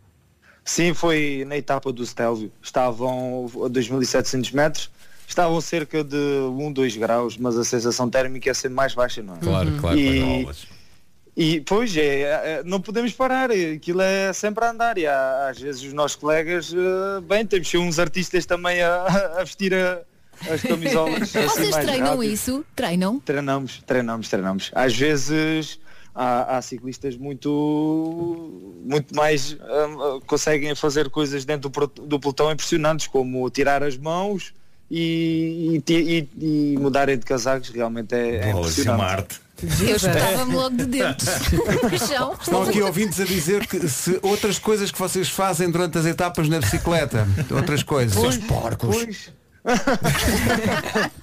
Sim, 0.65 0.95
foi 0.95 1.45
na 1.47 1.57
etapa 1.57 1.93
do 1.93 2.05
Stelvio. 2.05 2.51
Estavam 2.63 3.47
a 3.65 3.69
2.700 3.69 4.55
metros, 4.55 4.91
estavam 5.29 5.61
cerca 5.61 6.03
de 6.03 6.17
1, 6.17 6.73
2 6.73 6.97
graus, 6.97 7.37
mas 7.37 7.57
a 7.57 7.65
sensação 7.65 8.09
térmica 8.09 8.51
é 8.51 8.55
sempre 8.55 8.75
mais 8.75 8.95
baixa, 8.95 9.23
não 9.23 9.35
é? 9.35 9.39
Claro, 9.39 9.73
claro, 9.79 9.99
E, 9.99 10.43
claro. 10.45 10.57
E 11.37 11.61
pois 11.63 11.97
é, 11.97 12.21
é, 12.23 12.63
não 12.65 12.81
podemos 12.81 13.13
parar, 13.13 13.51
aquilo 13.51 14.01
é 14.03 14.33
sempre 14.33 14.65
a 14.65 14.71
andar 14.71 14.97
e 14.99 15.07
há- 15.07 15.49
às 15.51 15.59
vezes 15.61 15.83
os 15.83 15.93
nossos 15.93 16.17
colegas, 16.17 16.73
eh, 16.73 17.21
bem, 17.23 17.45
temos 17.45 17.67
que 17.67 17.73
ser 17.73 17.79
uns 17.79 17.99
artistas 17.99 18.47
também 18.47 18.81
a, 18.83 19.05
a 19.41 19.45
vestir 19.45 19.75
a- 19.75 20.01
as 20.49 20.63
camisolas. 20.63 21.23
assim 21.35 21.43
Vocês 21.49 21.75
treinam 21.77 22.07
rápido. 22.17 22.25
isso? 22.25 22.65
Treinam? 22.77 23.21
Treinamos, 23.21 23.83
treinamos, 23.87 24.29
treinamos. 24.29 24.71
Às 24.75 24.95
vezes 24.97 25.79
há, 26.15 26.57
há 26.57 26.63
ciclistas 26.63 27.17
muito, 27.17 28.73
muito 28.85 29.15
mais 29.15 29.55
hum, 29.55 30.21
conseguem 30.27 30.75
fazer 30.75 31.11
coisas 31.11 31.45
dentro 31.45 31.69
do, 31.71 31.87
do 32.07 32.21
pelotão 32.21 32.51
impressionantes, 32.53 33.07
como 33.07 33.49
tirar 33.51 33.83
as 33.83 33.97
mãos 33.97 34.53
e, 34.91 35.81
e 35.89 35.93
e- 35.93 36.29
e 36.75 36.77
mudarem 36.79 37.19
de 37.19 37.25
casacos. 37.25 37.71
Realmente 37.71 38.15
é, 38.15 38.19
é 38.37 38.49
é 38.51 38.55
uma 38.55 38.61
impressionante. 38.61 39.03
arte. 39.03 39.44
Eu 39.81 39.97
estava-me 39.97 40.55
logo 40.55 40.77
de 40.77 40.87
dentro. 40.87 41.27
No 41.91 41.99
chão. 41.99 42.37
Estão 42.41 42.63
aqui 42.63 42.83
ouvintes 42.83 43.21
a 43.21 43.25
dizer 43.25 43.67
que 43.67 43.89
se 43.89 44.19
outras 44.23 44.59
coisas 44.59 44.91
que 44.91 44.99
vocês 44.99 45.29
fazem 45.29 45.71
durante 45.71 45.99
as 45.99 46.07
etapas 46.07 46.49
na 46.49 46.61
bicicleta, 46.61 47.27
outras 47.51 47.83
coisas. 47.83 48.19
Seus 48.19 48.37
porcos. 48.39 48.97
pois. 48.97 49.44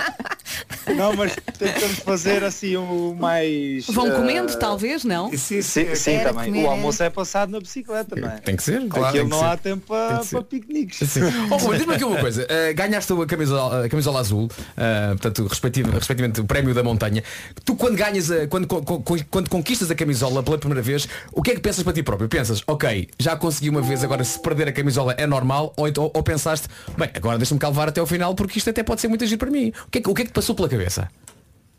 Não, 0.95 1.15
mas 1.15 1.35
tentamos 1.57 1.99
fazer 1.99 2.43
assim 2.43 2.75
o 2.75 3.15
mais. 3.17 3.85
Vão 3.87 4.07
eh, 4.07 4.11
comendo, 4.11 4.57
talvez, 4.57 5.03
não? 5.03 5.29
Sim, 5.37 5.61
Sim, 5.61 5.95
sim, 5.95 6.19
também. 6.19 6.45
comer, 6.45 6.63
O 6.63 6.65
é. 6.65 6.69
almoço 6.69 7.03
é 7.03 7.09
passado 7.09 7.49
na 7.51 7.59
bicicleta, 7.59 8.15
não 8.15 8.27
é? 8.29 8.37
Tem 8.39 8.55
que 8.55 8.63
ser, 8.63 8.87
claro. 8.87 9.05
Aquilo 9.07 9.29
não 9.29 9.39
ser. 9.39 9.45
há 9.45 9.57
tempo 9.57 9.85
para, 9.87 10.19
para 10.25 10.41
piqueniques. 10.41 11.07
Sim. 11.09 11.21
Oh, 11.49 11.73
diz-me 11.73 11.93
aqui 11.95 12.03
uma 12.03 12.17
coisa. 12.19 12.43
Uh, 12.43 12.73
ganhaste 12.75 13.13
a 13.13 13.25
camisola, 13.25 13.85
a 13.85 13.89
camisola 13.89 14.19
azul, 14.19 14.45
uh, 14.45 15.17
portanto, 15.19 15.47
respectivamente 15.47 16.41
o 16.41 16.45
prémio 16.45 16.73
da 16.73 16.83
montanha. 16.83 17.23
Tu 17.63 17.75
quando 17.75 17.95
ganhas, 17.95 18.29
a, 18.31 18.47
quando, 18.47 18.67
co- 18.67 18.81
co- 18.81 19.01
quando 19.29 19.49
conquistas 19.49 19.89
a 19.91 19.95
camisola 19.95 20.41
pela 20.43 20.57
primeira 20.57 20.81
vez, 20.81 21.07
o 21.31 21.41
que 21.41 21.51
é 21.51 21.55
que 21.55 21.61
pensas 21.61 21.83
para 21.83 21.93
ti 21.93 22.03
próprio? 22.03 22.27
Pensas, 22.27 22.61
ok, 22.67 23.07
já 23.19 23.35
consegui 23.35 23.69
uma 23.69 23.81
vez, 23.81 24.03
agora 24.03 24.23
se 24.23 24.39
perder 24.41 24.67
a 24.67 24.71
camisola 24.73 25.13
é 25.17 25.25
normal, 25.27 25.73
ou, 25.77 25.87
então- 25.87 26.11
ou 26.13 26.23
pensaste, 26.23 26.67
bem, 26.97 27.09
agora 27.13 27.37
deixa-me 27.37 27.59
calvar 27.59 27.87
até 27.87 27.99
ao 28.01 28.07
final 28.07 28.30
porque 28.36 28.57
isto 28.57 28.69
até 28.69 28.84
pode 28.84 29.01
ser 29.01 29.07
muito 29.07 29.23
agir 29.23 29.38
para 29.38 29.49
mim. 29.51 29.71
O 29.88 29.89
que, 29.91 29.99
é 29.99 30.01
que, 30.01 30.09
o 30.09 30.13
que 30.13 30.21
é 30.23 30.25
que 30.25 30.32
passou 30.32 30.55
pela 30.55 30.69
cabeça? 30.69 31.09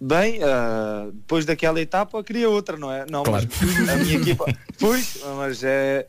Bem, 0.01 0.41
ah, 0.43 1.09
depois 1.13 1.45
daquela 1.45 1.81
etapa 1.81 2.23
queria 2.25 2.51
outra, 2.51 2.77
não 2.77 2.91
é? 2.91 3.07
Não, 3.09 3.23
Claro. 3.23 3.47
mas 3.77 3.89
a 3.89 3.97
minha 3.97 4.17
equipa. 4.17 4.45
Pois, 4.79 5.19
mas 5.37 5.63
é. 5.63 6.07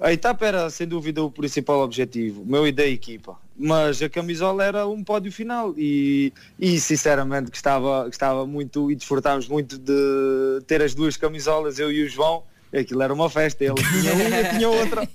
A 0.00 0.12
etapa 0.12 0.44
era 0.44 0.68
sem 0.68 0.86
dúvida 0.86 1.22
o 1.22 1.30
principal 1.30 1.80
objetivo, 1.80 2.44
meu 2.44 2.66
e 2.66 2.72
da 2.72 2.84
equipa. 2.84 3.38
Mas 3.56 4.02
a 4.02 4.08
camisola 4.10 4.62
era 4.64 4.86
um 4.86 5.02
pódio 5.02 5.32
final 5.32 5.72
e, 5.78 6.32
e 6.58 6.78
sinceramente 6.78 7.50
gostava, 7.50 8.04
gostava 8.04 8.44
muito 8.46 8.90
e 8.90 8.94
desfrutámos 8.96 9.48
muito 9.48 9.78
de 9.78 10.60
ter 10.66 10.82
as 10.82 10.94
duas 10.94 11.16
camisolas, 11.16 11.78
eu 11.78 11.90
e 11.90 12.02
o 12.02 12.08
João. 12.08 12.42
Aquilo 12.74 13.02
era 13.02 13.14
uma 13.14 13.30
festa, 13.30 13.64
ele 13.64 13.74
tinha 13.74 14.12
uma, 14.12 14.36
eu 14.36 14.50
tinha 14.50 14.68
outra. 14.68 15.08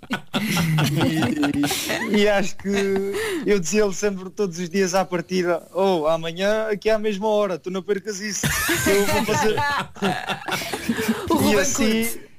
E, 2.12 2.22
e 2.22 2.28
acho 2.28 2.56
que 2.58 3.14
eu 3.46 3.60
dizia-lhe 3.60 3.94
sempre 3.94 4.30
todos 4.30 4.58
os 4.58 4.70
dias 4.70 4.96
à 4.96 5.06
partida, 5.06 5.62
ou 5.74 6.08
amanhã 6.08 6.68
aqui 6.70 6.90
à 6.90 6.98
mesma 6.98 7.28
hora, 7.28 7.60
tu 7.60 7.70
não 7.70 7.84
percas 7.84 8.20
isso. 8.20 8.48
Eu 8.88 9.06
vou 9.06 9.26
fazer. 9.26 9.56
O 11.30 11.34
e 11.34 11.38
Ruben 11.38 11.60
assim, 11.60 12.04
curte. 12.06 12.31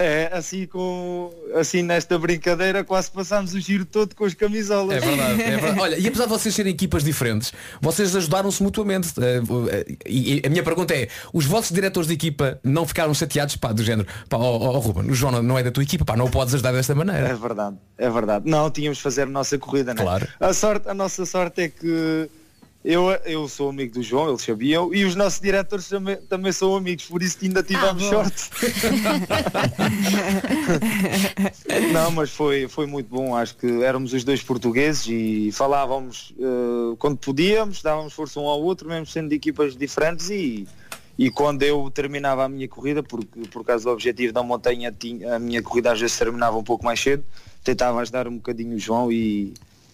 É, 0.00 0.30
assim 0.32 0.66
com 0.66 1.30
assim 1.54 1.82
nesta 1.82 2.18
brincadeira 2.18 2.82
quase 2.82 3.10
passámos 3.10 3.54
o 3.54 3.60
giro 3.60 3.84
todo 3.84 4.14
com 4.14 4.24
as 4.24 4.34
camisolas. 4.34 4.96
É 4.96 5.00
verdade, 5.00 5.42
é 5.42 5.50
verdade. 5.56 5.80
Olha, 5.80 5.98
e 5.98 6.06
apesar 6.06 6.24
de 6.24 6.30
vocês 6.30 6.54
serem 6.54 6.72
equipas 6.72 7.04
diferentes, 7.04 7.52
vocês 7.80 8.16
ajudaram-se 8.16 8.62
mutuamente. 8.62 9.12
Eh, 9.20 9.40
eh, 9.70 9.96
E 10.06 10.42
a 10.44 10.48
minha 10.48 10.62
pergunta 10.62 10.94
é, 10.94 11.08
os 11.32 11.44
vossos 11.44 11.70
diretores 11.72 12.08
de 12.08 12.14
equipa 12.14 12.58
não 12.64 12.86
ficaram 12.86 13.12
chateados, 13.12 13.56
pá, 13.56 13.72
do 13.72 13.82
género, 13.82 14.08
pá, 14.28 14.36
ó, 14.38 14.56
ó, 14.56 14.76
ó, 14.76 14.78
Ruben, 14.78 15.10
o 15.10 15.14
João 15.14 15.42
não 15.42 15.58
é 15.58 15.62
da 15.62 15.70
tua 15.70 15.82
equipa, 15.82 16.04
pá, 16.04 16.16
não 16.16 16.26
o 16.26 16.30
podes 16.30 16.54
ajudar 16.54 16.72
desta 16.72 16.92
É 16.92 16.96
maneira. 16.96 17.34
verdade, 17.36 17.76
é 17.98 18.08
verdade. 18.10 18.48
Não, 18.48 18.70
tínhamos 18.70 18.96
de 18.98 19.02
fazer 19.04 19.22
a 19.22 19.26
nossa 19.26 19.58
corrida, 19.58 19.92
né? 19.92 20.02
Claro. 20.02 20.26
A, 20.40 20.52
sorte, 20.52 20.88
a 20.88 20.94
nossa 20.94 21.26
sorte 21.26 21.60
é 21.62 21.68
que 21.68 22.28
eu, 22.82 23.10
eu 23.26 23.46
sou 23.46 23.68
amigo 23.68 23.92
do 23.92 24.02
João, 24.02 24.30
eles 24.30 24.40
sabiam, 24.40 24.94
e 24.94 25.04
os 25.04 25.14
nossos 25.14 25.38
diretores 25.38 25.86
também, 25.86 26.16
também 26.16 26.50
são 26.50 26.74
amigos, 26.74 27.04
por 27.04 27.22
isso 27.22 27.36
que 27.36 27.46
ainda 27.46 27.62
tivemos 27.62 28.02
bom. 28.02 28.08
sorte. 28.08 28.50
Não, 31.92 32.10
mas 32.10 32.30
foi, 32.30 32.68
foi 32.68 32.86
muito 32.86 33.08
bom, 33.08 33.36
acho 33.36 33.54
que 33.56 33.82
éramos 33.82 34.14
os 34.14 34.24
dois 34.24 34.42
portugueses 34.42 35.06
e 35.08 35.52
falávamos 35.52 36.34
eh, 36.40 36.96
quando 36.98 37.18
podíamos, 37.18 37.82
dávamos 37.82 38.14
força 38.14 38.40
um 38.40 38.46
ao 38.46 38.62
outro, 38.62 38.88
mesmo 38.88 39.04
sendo 39.04 39.28
de 39.28 39.34
equipas 39.34 39.76
diferentes 39.76 40.30
e, 40.30 40.66
e 41.18 41.30
quando 41.30 41.62
eu 41.62 41.90
terminava 41.90 42.44
a 42.44 42.48
minha 42.48 42.66
corrida, 42.66 43.02
porque 43.02 43.40
por 43.50 43.62
causa 43.62 43.84
do 43.84 43.90
objetivo 43.90 44.32
da 44.32 44.42
montanha 44.42 44.90
tinha, 44.90 45.36
a 45.36 45.38
minha 45.38 45.62
corrida 45.62 45.92
às 45.92 46.00
vezes 46.00 46.16
terminava 46.16 46.56
um 46.56 46.64
pouco 46.64 46.82
mais 46.82 46.98
cedo, 46.98 47.22
tentava 47.62 48.00
ajudar 48.00 48.26
um 48.26 48.36
bocadinho 48.36 48.74
o 48.74 48.78
João 48.78 49.12
e, 49.12 49.52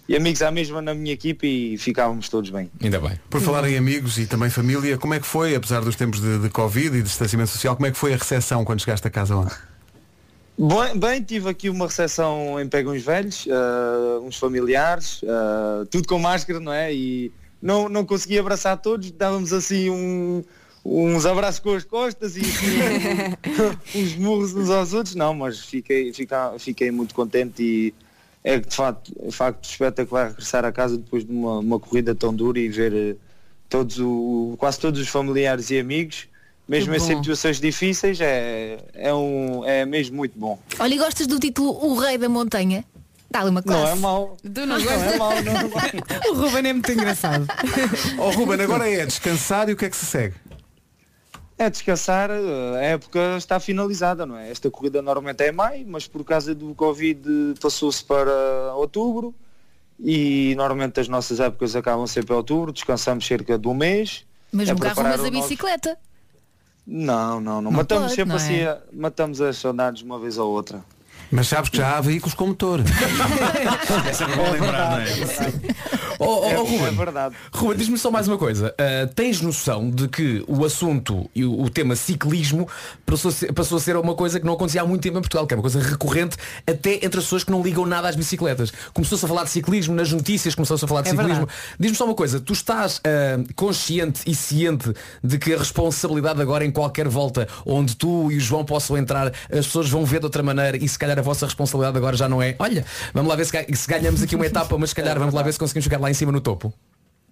e 0.09 0.15
amigos 0.17 0.41
à 0.43 0.51
mesma 0.51 0.81
na 0.81 0.95
minha 0.95 1.13
equipe 1.13 1.47
e 1.47 1.79
ficávamos 1.79 2.29
todos 2.29 2.51
bem. 2.51 2.71
Ainda 2.83 3.01
bem. 3.01 3.19
Por 3.29 3.41
falar 3.41 3.69
em 3.69 3.77
amigos 3.77 4.19
e 4.19 4.27
também 4.27 4.49
família, 4.51 4.97
como 4.99 5.15
é 5.15 5.21
que 5.21 5.27
foi, 5.27 5.55
apesar 5.55 5.81
dos 5.81 5.97
tempos 5.97 6.21
de, 6.21 6.39
de 6.39 6.49
Covid 6.49 6.89
e 6.89 6.91
de 6.91 7.03
distanciamento 7.03 7.51
social, 7.51 7.75
como 7.77 7.87
é 7.87 7.91
que 7.91 7.99
foi 7.99 8.15
a 8.15 8.17
recepção 8.17 8.65
quando 8.65 8.81
chegaste 8.81 9.07
a 9.07 9.11
casa 9.11 9.35
ontem? 9.37 9.55
Bem, 10.59 10.99
bem, 10.99 11.23
tive 11.23 11.51
aqui 11.51 11.69
uma 11.69 11.87
recepção 11.87 12.59
em 12.59 12.67
Pegões 12.67 13.05
Velhos, 13.05 13.47
ah, 13.51 14.21
uns 14.23 14.39
familiares, 14.39 15.21
ah, 15.29 15.85
tudo 15.91 16.09
com 16.09 16.19
máscara, 16.19 16.59
não 16.61 16.73
é? 16.73 16.95
E 16.95 17.31
não, 17.61 17.89
não 17.91 18.05
consegui 18.07 18.39
abraçar 18.39 18.79
todos, 18.79 19.11
dávamos 19.11 19.53
assim 19.53 19.91
um- 19.91 20.43
uns 20.83 21.27
abraços 21.27 21.61
com 21.61 21.75
as 21.75 21.85
costas 21.85 22.37
e 22.37 22.41
assim, 22.41 23.37
uns 24.03 24.15
murros 24.15 24.55
uns 24.55 24.71
aos 24.71 24.95
outros, 24.95 25.15
não, 25.15 25.35
mas 25.35 25.59
fiquei, 25.61 26.13
fica- 26.15 26.55
fiquei 26.59 26.91
muito 26.91 27.15
contente 27.15 27.63
e 27.63 27.95
é 28.47 28.61
de 28.61 28.77
facto, 28.77 29.13
de 29.27 29.33
facto 29.33 29.65
espetacular 29.69 30.29
regressar 30.29 30.65
a 30.65 30.71
casa 30.71 30.97
depois 30.97 31.25
de 31.25 31.33
uma, 31.33 31.59
uma 31.59 31.81
corrida 31.81 32.15
tão 32.15 32.33
dura 32.33 32.61
e 32.61 32.69
ver 32.69 32.95
eh, 32.95 33.17
todos 33.69 33.99
o, 33.99 34.55
quase 34.57 34.79
todos 34.79 35.01
os 35.01 35.09
familiares 35.09 35.69
e 35.71 35.81
amigos, 35.81 36.29
mesmo 36.69 36.95
em 36.95 37.01
situações 37.01 37.61
difíceis, 37.61 38.21
é, 38.21 38.79
é, 38.95 39.13
um, 39.13 39.65
é 39.65 39.85
mesmo 39.85 40.17
muito 40.17 40.39
bom. 40.39 40.61
Olha, 40.79 40.95
e 40.95 40.97
gostas 40.97 41.27
do 41.27 41.41
título 41.41 41.71
O 41.85 41.99
Rei 41.99 42.19
da 42.19 42.29
Montanha? 42.29 42.85
Dá 43.29 43.41
ali 43.41 43.51
uma 43.51 43.61
classe. 43.65 43.83
Não 43.83 43.89
é 43.89 43.95
mau. 43.97 44.37
Tu 44.41 44.61
não 44.61 44.67
Não 44.67 44.85
gostas? 44.85 45.13
é 45.13 45.17
mau, 45.17 45.43
não 45.43 45.53
é 45.53 45.63
mau. 45.65 45.71
O 46.31 46.35
Ruben 46.35 46.69
é 46.69 46.73
muito 46.73 46.93
engraçado. 46.93 47.49
Ó 48.17 48.31
Ruben, 48.39 48.61
agora 48.61 48.89
é 48.89 49.05
descansar 49.05 49.69
e 49.69 49.73
o 49.73 49.77
que 49.77 49.87
é 49.87 49.91
que 49.91 49.97
se 49.97 50.07
segue? 50.07 50.37
É 51.59 51.71
descansar, 51.71 52.31
a 52.31 52.81
época 52.83 53.37
está 53.39 53.59
finalizada, 53.59 54.27
não 54.27 54.37
é? 54.37 54.51
Esta 54.51 54.71
corrida 54.71 55.01
normalmente 55.01 55.43
é 55.43 55.49
em 55.49 55.53
maio, 55.53 55.87
mas 55.89 56.07
por 56.07 56.23
causa 56.23 56.55
do 56.55 56.75
Covid 56.75 57.55
passou-se 57.61 58.05
para 58.05 58.75
outubro 58.75 59.35
e 59.99 60.55
normalmente 60.55 61.01
as 61.01 61.09
nossas 61.09 61.41
épocas 61.41 61.75
acabam 61.75 62.07
sempre 62.07 62.35
em 62.35 62.37
outubro, 62.37 62.73
descansamos 62.73 63.27
cerca 63.27 63.59
de 63.59 63.67
um 63.69 63.73
mês. 63.75 64.27
Mas 64.53 64.69
É 64.69 64.75
preparar 64.75 65.15
andas 65.15 65.25
a 65.25 65.29
o 65.29 65.31
nosso- 65.31 65.43
bicicleta. 65.49 65.99
Não, 66.87 67.41
não, 67.41 67.55
não. 67.55 67.63
Não 67.63 67.71
matamos 67.73 68.05
pode, 68.05 68.15
sempre 68.17 68.29
não 68.29 68.37
assim, 68.37 68.57
é? 68.57 68.69
a- 68.69 68.79
matamos 68.93 69.41
as 69.41 69.57
saudades 69.57 70.03
uma 70.03 70.19
vez 70.21 70.37
ou 70.37 70.51
outra. 70.53 70.85
Mas 71.33 71.49
sabes 71.49 71.71
que 71.71 71.79
já 71.79 71.97
há 71.97 72.01
veículos 72.03 72.35
com 72.35 72.49
motor. 72.49 72.81
É 74.07 74.13
sempre 74.13 74.37
bom 74.37 74.51
lembrar, 74.51 74.91
não 74.91 74.99
é? 74.99 75.07
Oh, 76.19 76.41
oh, 76.43 76.45
É- 76.47 76.57
Ruben, 76.57 76.87
é 76.87 76.91
verdade. 76.91 77.35
Ruben, 77.53 77.77
diz-me 77.77 77.99
só 77.99 78.11
mais 78.11 78.27
uma 78.29 78.39
coisa. 78.39 78.75
Uh, 78.79 79.13
tens 79.15 79.41
noção 79.41 79.91
de 79.91 80.09
que 80.09 80.45
o 80.47 80.65
assunto 80.65 81.29
e 81.35 81.45
o, 81.45 81.63
o 81.63 81.71
tema 81.71 81.95
ciclismo 81.97 82.69
passou 83.05 83.31
a, 83.31 83.33
ser, 83.33 83.53
passou 83.53 83.79
a 83.79 83.81
ser 83.81 83.97
uma 83.97 84.15
coisa 84.15 84.39
que 84.41 84.47
não 84.47 84.55
acontecia 84.55 84.83
há 84.83 84.87
muito 84.87 85.03
tempo 85.03 85.19
em 85.19 85.21
Portugal, 85.21 85.47
que 85.47 85.55
é 85.55 85.57
uma 85.57 85.63
coisa 85.63 85.81
recorrente 85.81 86.37
até 86.67 86.95
entre 86.97 87.19
as 87.19 87.25
pessoas 87.25 87.45
que 87.45 87.51
não 87.51 87.63
ligam 87.63 87.85
nada 87.87 88.09
às 88.09 88.17
bicicletas. 88.17 88.73
Começou-se 88.95 89.25
a 89.25 89.29
falar 89.29 89.45
de 89.45 89.51
ciclismo 89.51 89.95
nas 89.95 90.11
notícias, 90.13 90.55
começou-se 90.55 90.85
a 90.85 90.89
falar 90.89 91.03
de 91.03 91.09
É 91.09 91.11
ciclismo. 91.13 91.49
Diz-me 91.79 91.97
só 91.97 92.05
uma 92.05 92.15
coisa, 92.15 92.41
tu 92.41 92.53
estás 92.53 92.99
uh, 92.99 93.55
consciente 93.55 94.23
e 94.27 94.35
ciente 94.35 94.93
de 95.23 95.39
que 95.39 95.53
a 95.55 95.59
responsabilidade 95.59 96.41
agora 96.41 96.65
em 96.65 96.71
qualquer 96.71 97.09
volta 97.09 97.47
onde 97.65 97.97
tu 97.97 98.31
e 98.31 98.37
o 98.37 98.41
João 98.41 98.65
possam 98.65 98.97
entrar, 98.97 99.33
as 99.51 99.67
pessoas 99.67 99.89
vão 99.89 100.05
ver 100.05 100.21
de 100.21 100.27
outra 100.27 100.43
maneira 100.43 100.77
e 100.77 100.89
se 100.89 100.99
calhar 100.99 101.19
a 101.19 101.23
vossa 101.23 101.47
responsabilidade 101.47 101.97
agora 101.97 102.17
já 102.17 102.29
não 102.29 102.43
é, 102.43 102.55
olha, 102.59 102.85
vamos 103.13 103.29
lá 103.29 103.37
ver 103.37 103.45
se, 103.45 103.75
se 103.75 103.89
ganhamos 103.89 104.23
aqui 104.23 104.35
uma 104.35 104.47
etapa, 104.47 104.77
mas 104.79 104.91
se 104.91 104.97
calhar 104.97 105.19
vamos 105.19 105.35
lá 105.35 105.43
ver 105.43 105.53
se 105.53 105.59
conseguimos 105.59 105.85
chegar 105.85 106.01
lá 106.01 106.06
em 106.11 106.15
cima 106.15 106.33
no 106.33 106.41
topo. 106.41 106.73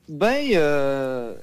Bem, 0.09 0.51
eh, 0.55 1.37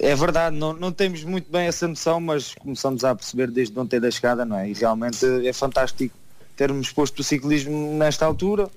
é 0.00 0.14
verdade, 0.16 0.56
não, 0.56 0.72
não 0.72 0.90
temos 0.90 1.22
muito 1.22 1.50
bem 1.50 1.66
essa 1.68 1.86
noção, 1.86 2.20
mas 2.20 2.54
começamos 2.54 3.04
a 3.04 3.14
perceber 3.14 3.50
desde 3.50 3.78
ontem 3.78 4.00
da 4.00 4.10
chegada, 4.10 4.44
não 4.44 4.56
é? 4.58 4.68
E 4.68 4.72
realmente 4.72 5.24
é 5.46 5.52
fantástico 5.52 6.14
termos 6.56 6.90
posto 6.90 7.20
o 7.20 7.24
ciclismo 7.24 7.96
nesta 7.96 8.26
altura 8.26 8.68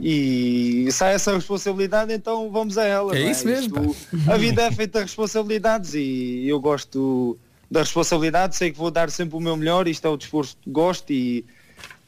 e 0.00 0.88
sai 0.90 1.14
essa 1.14 1.34
responsabilidade, 1.34 2.12
então 2.12 2.50
vamos 2.50 2.78
a 2.78 2.84
ela. 2.84 3.16
É 3.16 3.22
não 3.24 3.30
isso 3.30 3.46
mesmo, 3.46 3.90
Isto- 3.92 4.30
a 4.30 4.36
vida 4.36 4.62
é 4.62 4.72
feita 4.72 4.98
de 5.00 5.04
responsabilidades 5.04 5.94
e 5.94 6.46
eu 6.48 6.58
gosto 6.60 7.38
da 7.70 7.80
responsabilidade, 7.80 8.56
sei 8.56 8.72
que 8.72 8.78
vou 8.78 8.90
dar 8.90 9.10
sempre 9.10 9.36
o 9.36 9.40
meu 9.40 9.56
melhor, 9.56 9.86
isto 9.86 10.06
é 10.06 10.10
o 10.10 10.16
desporto 10.16 10.56
que 10.62 10.70
gosto 10.70 11.12
e, 11.12 11.44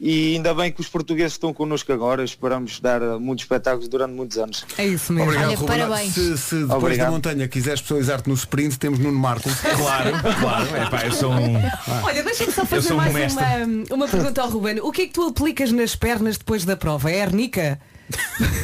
e 0.01 0.35
ainda 0.37 0.55
bem 0.55 0.73
que 0.73 0.81
os 0.81 0.89
portugueses 0.89 1.33
estão 1.33 1.53
connosco 1.53 1.93
agora, 1.93 2.25
esperamos 2.25 2.81
dar 2.81 3.03
eh, 3.03 3.19
muitos 3.19 3.45
espetáculos 3.45 3.87
durante 3.87 4.15
muitos 4.15 4.39
anos. 4.39 4.65
É 4.79 4.87
isso 4.87 5.13
mesmo. 5.13 5.29
Obrigado, 5.31 5.49
Olha, 5.51 5.57
Ruben. 5.59 5.79
parabéns. 5.79 6.15
Se, 6.15 6.39
se 6.39 6.55
depois 6.61 6.83
Obrigado. 6.83 7.07
da 7.09 7.13
montanha 7.13 7.49
quiseres 7.49 7.81
especializar-te 7.81 8.29
no 8.29 8.35
sprint, 8.35 8.79
temos 8.79 8.99
Nuno 8.99 9.19
Marco. 9.19 9.49
Claro, 9.77 10.11
claro. 10.41 10.77
É, 10.77 10.89
pá, 10.91 11.05
eu 11.05 11.13
sou 11.13 11.31
um. 11.33 11.55
Olha, 12.03 12.23
deixa-me 12.23 12.53
só 12.53 12.65
fazer 12.65 12.93
um 12.93 12.97
mais 12.97 13.13
mestre. 13.13 13.45
uma, 13.45 13.95
uma 13.97 14.09
pergunta 14.09 14.41
ao 14.41 14.49
Ruben. 14.49 14.81
O 14.81 14.91
que 14.91 15.03
é 15.03 15.07
que 15.07 15.13
tu 15.13 15.27
aplicas 15.29 15.71
nas 15.73 15.95
pernas 15.95 16.39
depois 16.39 16.65
da 16.65 16.77
prova? 16.77 17.11
É 17.11 17.23
arnica? 17.23 17.79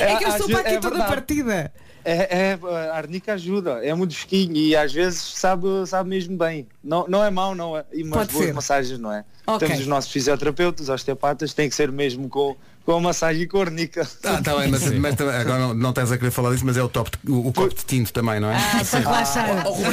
É 0.00 0.16
que 0.16 0.24
eu 0.24 0.28
estou 0.28 0.46
ve- 0.48 0.52
para 0.54 0.60
aqui 0.62 0.70
é 0.70 0.80
toda 0.80 0.90
verdade. 0.96 1.14
partida. 1.14 1.72
É, 2.04 2.50
é, 2.52 2.58
a 2.90 2.96
arnica 2.96 3.32
ajuda, 3.32 3.80
é 3.82 3.94
muito 3.94 4.14
fresquinho 4.14 4.54
e 4.56 4.76
às 4.76 4.92
vezes 4.92 5.20
sabe, 5.20 5.66
sabe 5.86 6.10
mesmo 6.10 6.36
bem. 6.36 6.66
Não, 6.82 7.06
não 7.08 7.24
é 7.24 7.30
mau, 7.30 7.54
não 7.54 7.76
é? 7.76 7.84
E 7.92 8.02
umas 8.02 8.18
Pode 8.18 8.32
boas 8.32 8.44
ser. 8.46 8.52
massagens, 8.54 8.98
não 8.98 9.10
é? 9.10 9.24
Ok. 9.46 9.66
Temos 9.66 9.80
os 9.82 9.86
nossos 9.88 10.10
fisioterapeutas, 10.12 10.88
osteopatas, 10.88 11.54
tem 11.54 11.68
que 11.68 11.74
ser 11.74 11.90
mesmo 11.90 12.28
com, 12.28 12.54
com 12.84 12.92
a 12.92 13.00
massagem 13.00 13.42
e 13.42 13.46
com 13.46 13.58
a 13.58 13.62
arnica. 13.62 14.06
Ah, 14.22 14.40
tá 14.42 14.54
bem, 14.56 14.68
mas, 14.70 14.90
mas 14.92 15.14
agora 15.20 15.58
não, 15.58 15.72
não 15.74 15.92
tens 15.94 16.12
a 16.12 16.18
querer 16.18 16.30
falar 16.30 16.52
disso, 16.52 16.66
mas 16.66 16.76
é 16.76 16.82
o, 16.82 16.88
top, 16.88 17.10
de- 17.22 17.30
o, 17.32 17.46
o 17.48 17.52
copo 17.52 17.74
de 17.74 17.84
tinto 17.84 18.12
também, 18.12 18.38
não 18.38 18.50
é? 18.50 18.56
Ah, 18.56 18.84
para 18.84 18.98
relaxar. 19.00 19.66
Oh, 19.66 19.70
Ruben, 19.72 19.92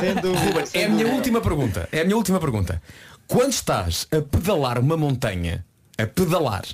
Sem 0.00 0.14
dúvida. 0.22 0.66
sem 0.66 0.82
É 0.82 0.84
a 0.84 0.88
minha 0.88 0.98
dúvida. 1.04 1.16
última 1.16 1.40
pergunta. 1.40 1.88
É 1.90 2.00
a 2.00 2.04
minha 2.04 2.16
última 2.16 2.38
pergunta. 2.40 2.80
Quando 3.26 3.50
estás 3.52 4.06
a 4.12 4.20
pedalar 4.20 4.78
uma 4.78 4.96
montanha, 4.96 5.64
a 5.98 6.06
pedalar 6.06 6.64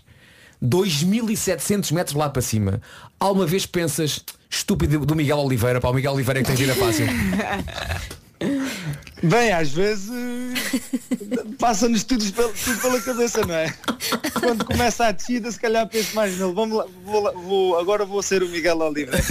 2.700 0.63 1.93
metros 1.93 2.17
lá 2.17 2.29
para 2.29 2.43
cima, 2.43 2.81
alguma 3.19 3.47
vez 3.47 3.67
pensas 3.67 4.25
estúpido 4.49 5.05
do 5.05 5.15
Miguel 5.15 5.39
Oliveira, 5.39 5.81
para 5.81 5.91
o 5.91 5.95
Miguel 5.95 6.13
Oliveira 6.13 6.41
é 6.41 6.43
que 6.43 6.49
tem 6.49 6.57
vida 6.57 6.75
fácil. 6.75 7.07
Bem, 9.23 9.53
às 9.53 9.71
vezes 9.71 10.11
passa-nos 11.59 12.05
tudo 12.05 12.31
pela, 12.33 12.49
tudo 12.53 12.81
pela 12.81 13.01
cabeça, 13.01 13.45
não 13.47 13.55
é? 13.55 13.73
Quando 14.41 14.65
começa 14.65 15.07
a 15.07 15.13
descida, 15.13 15.51
se 15.51 15.59
calhar 15.59 15.87
penso 15.89 16.15
mais 16.15 16.39
nele. 16.39 16.53
Vamos 16.53 16.77
lá, 16.79 16.87
vou 17.05 17.23
lá- 17.23 17.33
vou- 17.33 17.79
agora 17.79 18.05
vou 18.05 18.23
ser 18.23 18.43
o 18.43 18.49
Miguel 18.49 18.79
Oliveira. 18.79 19.19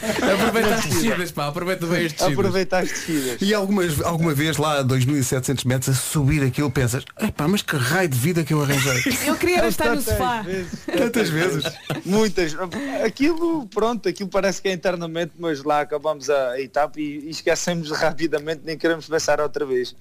Aproveita 0.00 0.74
as 0.74 0.84
descidas, 0.86 1.30
pá, 1.30 1.46
aproveita 1.48 1.86
bem 1.86 2.06
as 2.06 2.12
descidas. 2.12 2.32
Aproveita 2.38 2.78
as 2.78 2.88
descidas. 2.88 3.36
E 3.42 3.52
algumas, 3.54 4.00
alguma 4.00 4.32
vez 4.32 4.56
lá 4.56 4.78
a 4.78 4.82
2700 4.82 5.64
metros 5.64 5.96
a 5.96 6.00
subir 6.00 6.42
aquilo 6.42 6.70
pensas, 6.70 7.04
epá, 7.20 7.46
mas 7.46 7.60
que 7.62 7.76
raio 7.76 8.08
de 8.08 8.18
vida 8.18 8.42
que 8.44 8.54
eu 8.54 8.62
arranjei. 8.62 9.02
Eu 9.26 9.36
queria 9.36 9.66
estar 9.68 9.90
no 9.94 9.96
Tantas 10.02 10.04
sofá. 10.14 10.42
vezes. 10.42 10.72
Tantas 10.96 11.28
vezes. 11.28 11.64
Muitas. 12.04 12.56
Aquilo, 13.04 13.66
pronto, 13.66 14.08
aquilo 14.08 14.28
parece 14.30 14.62
que 14.62 14.68
é 14.68 14.72
internamente, 14.72 15.32
mas 15.38 15.62
lá 15.62 15.80
acabamos 15.82 16.30
a, 16.30 16.52
a 16.52 16.60
etapa 16.60 16.98
e, 17.00 17.26
e 17.26 17.30
esquecemos 17.30 17.90
rapidamente, 17.90 18.62
nem 18.70 18.78
queremos 18.78 19.06
pensar 19.06 19.40
outra 19.40 19.66
vez. 19.66 19.94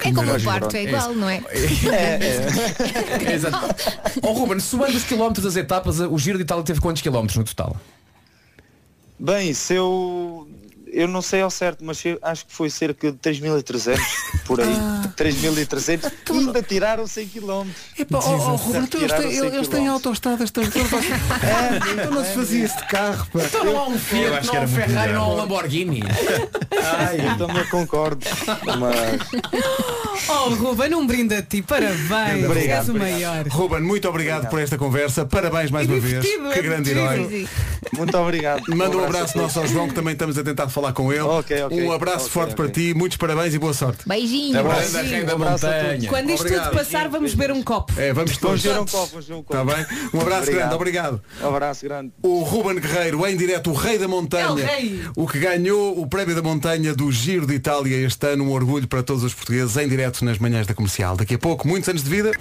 É 0.00 0.12
como 0.12 0.32
o 0.32 0.42
parto, 0.44 0.60
pronto, 0.60 0.76
é 0.76 0.84
igual, 0.84 1.12
não 1.12 1.28
é? 1.28 1.42
É, 1.92 3.28
é. 3.28 3.32
Exato. 3.34 3.58
Ó 4.22 4.32
Ruben, 4.32 4.60
somando 4.60 4.96
os 4.96 5.04
quilómetros 5.04 5.44
das 5.44 5.56
etapas, 5.56 5.98
o 5.98 6.16
Giro 6.18 6.38
de 6.38 6.44
Itália 6.44 6.62
teve 6.64 6.80
quantos 6.80 7.02
quilómetros 7.02 7.36
no 7.36 7.44
total? 7.44 7.76
Bem, 9.18 9.52
se 9.52 9.74
eu. 9.74 10.47
Eu 10.92 11.08
não 11.08 11.22
sei 11.22 11.42
ao 11.42 11.50
certo, 11.50 11.84
mas 11.84 12.02
acho 12.22 12.46
que 12.46 12.52
foi 12.52 12.70
cerca 12.70 13.10
de 13.12 13.18
3.300 13.18 13.98
por 14.46 14.60
aí. 14.60 14.66
3.300 15.16 16.12
e 16.30 16.38
ainda 16.38 16.62
tiraram 16.62 17.06
100 17.06 17.28
km. 17.28 17.66
Epá, 17.98 18.18
ó, 18.18 18.30
ó, 18.30 18.54
Ruben, 18.56 18.82
então 18.82 19.00
eles 19.00 19.12
têm, 19.12 19.36
eles 19.54 19.68
têm 19.68 19.88
autoestradas, 19.88 20.44
estão 20.44 20.62
então 20.64 22.10
não 22.10 22.24
se 22.24 22.34
fazia 22.34 22.64
isso 22.64 22.76
de 22.76 22.86
carro, 22.86 23.26
pá. 23.32 23.40
Então 23.44 23.64
não 23.64 23.78
há 23.78 23.88
um 23.88 23.92
Eu 23.92 23.98
Fiat, 23.98 24.32
acho 24.38 24.46
não 24.46 24.52
que 24.52 24.56
há 24.56 24.60
um 24.60 24.68
Ferrari, 24.68 25.12
não 25.12 25.22
há 25.22 25.28
um. 25.28 25.36
Lamborghini. 25.36 26.02
Ai, 26.82 27.18
eu 27.28 27.46
também 27.46 27.64
concordo. 27.66 28.24
Mas 28.78 29.18
Oh, 30.30 30.50
Ruben, 30.50 30.94
um 30.94 31.06
brinde 31.06 31.34
a 31.34 31.42
ti. 31.42 31.62
Parabéns. 31.62 32.44
Obrigado, 32.44 32.80
És 32.80 32.88
o 32.88 32.90
obrigado. 32.90 32.98
maior. 32.98 33.46
Ruben, 33.48 33.80
muito 33.80 34.08
obrigado 34.08 34.48
por 34.50 34.60
esta 34.60 34.76
conversa. 34.76 35.24
Parabéns 35.24 35.70
mais 35.70 35.88
uma 35.88 35.98
vez. 35.98 36.24
Que 36.24 36.34
é 36.34 36.62
grande 36.62 36.90
herói. 36.90 37.48
muito 37.96 38.16
obrigado. 38.18 38.62
Manda 38.68 38.96
um 38.96 39.04
abraço 39.04 39.38
nosso 39.38 39.58
ao 39.58 39.66
João, 39.66 39.88
que 39.88 39.94
também 39.94 40.12
estamos 40.12 40.36
a 40.36 40.42
tentar 40.44 40.68
falar 40.68 40.77
com 40.94 41.12
ele. 41.12 41.20
Ok, 41.22 41.62
ok. 41.64 41.82
Um 41.82 41.92
abraço 41.92 42.24
Ok, 42.26 42.32
forte 42.32 42.54
para 42.54 42.68
ti, 42.68 42.94
muitos 42.94 43.16
parabéns 43.16 43.54
e 43.54 43.58
boa 43.58 43.74
sorte. 43.74 44.08
Beijinho. 44.08 44.58
Abraço. 44.58 44.92
Quando 46.08 46.30
isto 46.30 46.42
Obrigado. 46.42 46.64
tudo 46.70 46.78
passar, 46.78 47.08
vamos 47.08 47.34
beber 47.34 47.52
um 47.52 47.62
copo. 47.62 47.92
É, 47.96 48.12
vamos 48.12 48.36
todos. 48.38 48.62
ver 48.62 48.78
um 48.78 48.86
copo, 48.86 49.08
vamos 49.12 49.30
um 49.30 49.42
copo. 49.42 49.52
Está 49.58 49.64
bem? 49.64 49.86
Um 50.14 50.20
abraço 50.20 50.42
Obrigado. 50.42 50.54
grande, 50.54 50.74
obrigado. 50.74 51.22
Um 51.42 51.48
abraço 51.48 51.84
grande. 51.84 52.12
O 52.22 52.42
Ruben 52.42 52.76
Guerreiro, 52.80 53.26
em 53.26 53.36
direto, 53.36 53.70
o 53.70 53.74
rei 53.74 53.98
da 53.98 54.08
montanha. 54.08 54.44
É 54.44 54.50
o 54.50 54.54
rei. 54.54 55.02
O 55.16 55.26
que 55.26 55.38
ganhou 55.38 56.00
o 56.00 56.06
prémio 56.06 56.34
da 56.34 56.42
montanha 56.42 56.94
do 56.94 57.10
Giro 57.12 57.46
de 57.46 57.54
Itália 57.54 57.96
este 58.06 58.26
ano, 58.26 58.44
um 58.44 58.52
orgulho 58.52 58.86
para 58.86 59.02
todos 59.02 59.22
os 59.24 59.34
portugueses, 59.34 59.76
em 59.76 59.88
direto 59.88 60.24
nas 60.24 60.38
manhãs 60.38 60.66
da 60.66 60.74
comercial. 60.74 61.16
Daqui 61.16 61.34
a 61.34 61.38
pouco, 61.38 61.66
muitos 61.66 61.88
anos 61.88 62.02
de 62.02 62.10
vida. 62.10 62.32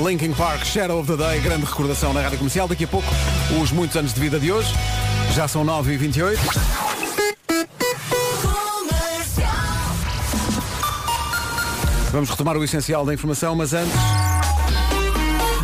Linkin 0.00 0.32
Park, 0.32 0.64
Shadow 0.64 1.00
of 1.00 1.06
the 1.06 1.16
Day, 1.16 1.38
grande 1.40 1.66
recordação 1.66 2.14
na 2.14 2.22
rádio 2.22 2.38
comercial. 2.38 2.66
Daqui 2.66 2.84
a 2.84 2.88
pouco, 2.88 3.06
os 3.62 3.70
muitos 3.70 3.94
anos 3.94 4.14
de 4.14 4.20
vida 4.20 4.40
de 4.40 4.50
hoje. 4.50 4.72
Já 5.34 5.46
são 5.46 5.64
9h28. 5.64 6.38
Vamos 12.10 12.30
retomar 12.30 12.56
o 12.56 12.64
essencial 12.64 13.04
da 13.04 13.12
informação, 13.12 13.54
mas 13.54 13.74
antes. 13.74 13.92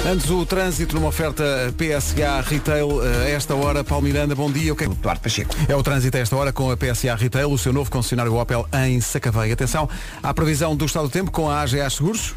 Antes 0.06 0.30
o 0.30 0.46
trânsito 0.46 0.94
numa 0.94 1.08
oferta 1.08 1.44
PSA 1.76 2.40
Retail 2.40 3.02
eh, 3.02 3.26
a 3.26 3.28
esta 3.30 3.54
hora. 3.54 3.82
Paulo 3.82 4.04
Miranda, 4.04 4.34
bom 4.34 4.50
dia. 4.50 4.72
O 4.72 4.76
que 4.76 4.84
é... 4.84 4.88
Duarte 4.88 5.20
Pacheco. 5.20 5.54
É 5.68 5.76
o 5.76 5.82
trânsito 5.82 6.16
a 6.16 6.20
esta 6.20 6.36
hora 6.36 6.52
com 6.52 6.70
a 6.70 6.76
PSA 6.76 7.14
Retail, 7.14 7.50
o 7.50 7.58
seu 7.58 7.72
novo 7.72 7.90
concessionário 7.90 8.34
Opel 8.34 8.66
em 8.86 9.00
Sacavei. 9.00 9.52
Atenção 9.52 9.88
à 10.22 10.32
previsão 10.32 10.76
do 10.76 10.86
estado 10.86 11.08
do 11.08 11.10
tempo 11.10 11.30
com 11.30 11.50
a 11.50 11.60
AGA 11.60 11.90
Seguros. 11.90 12.34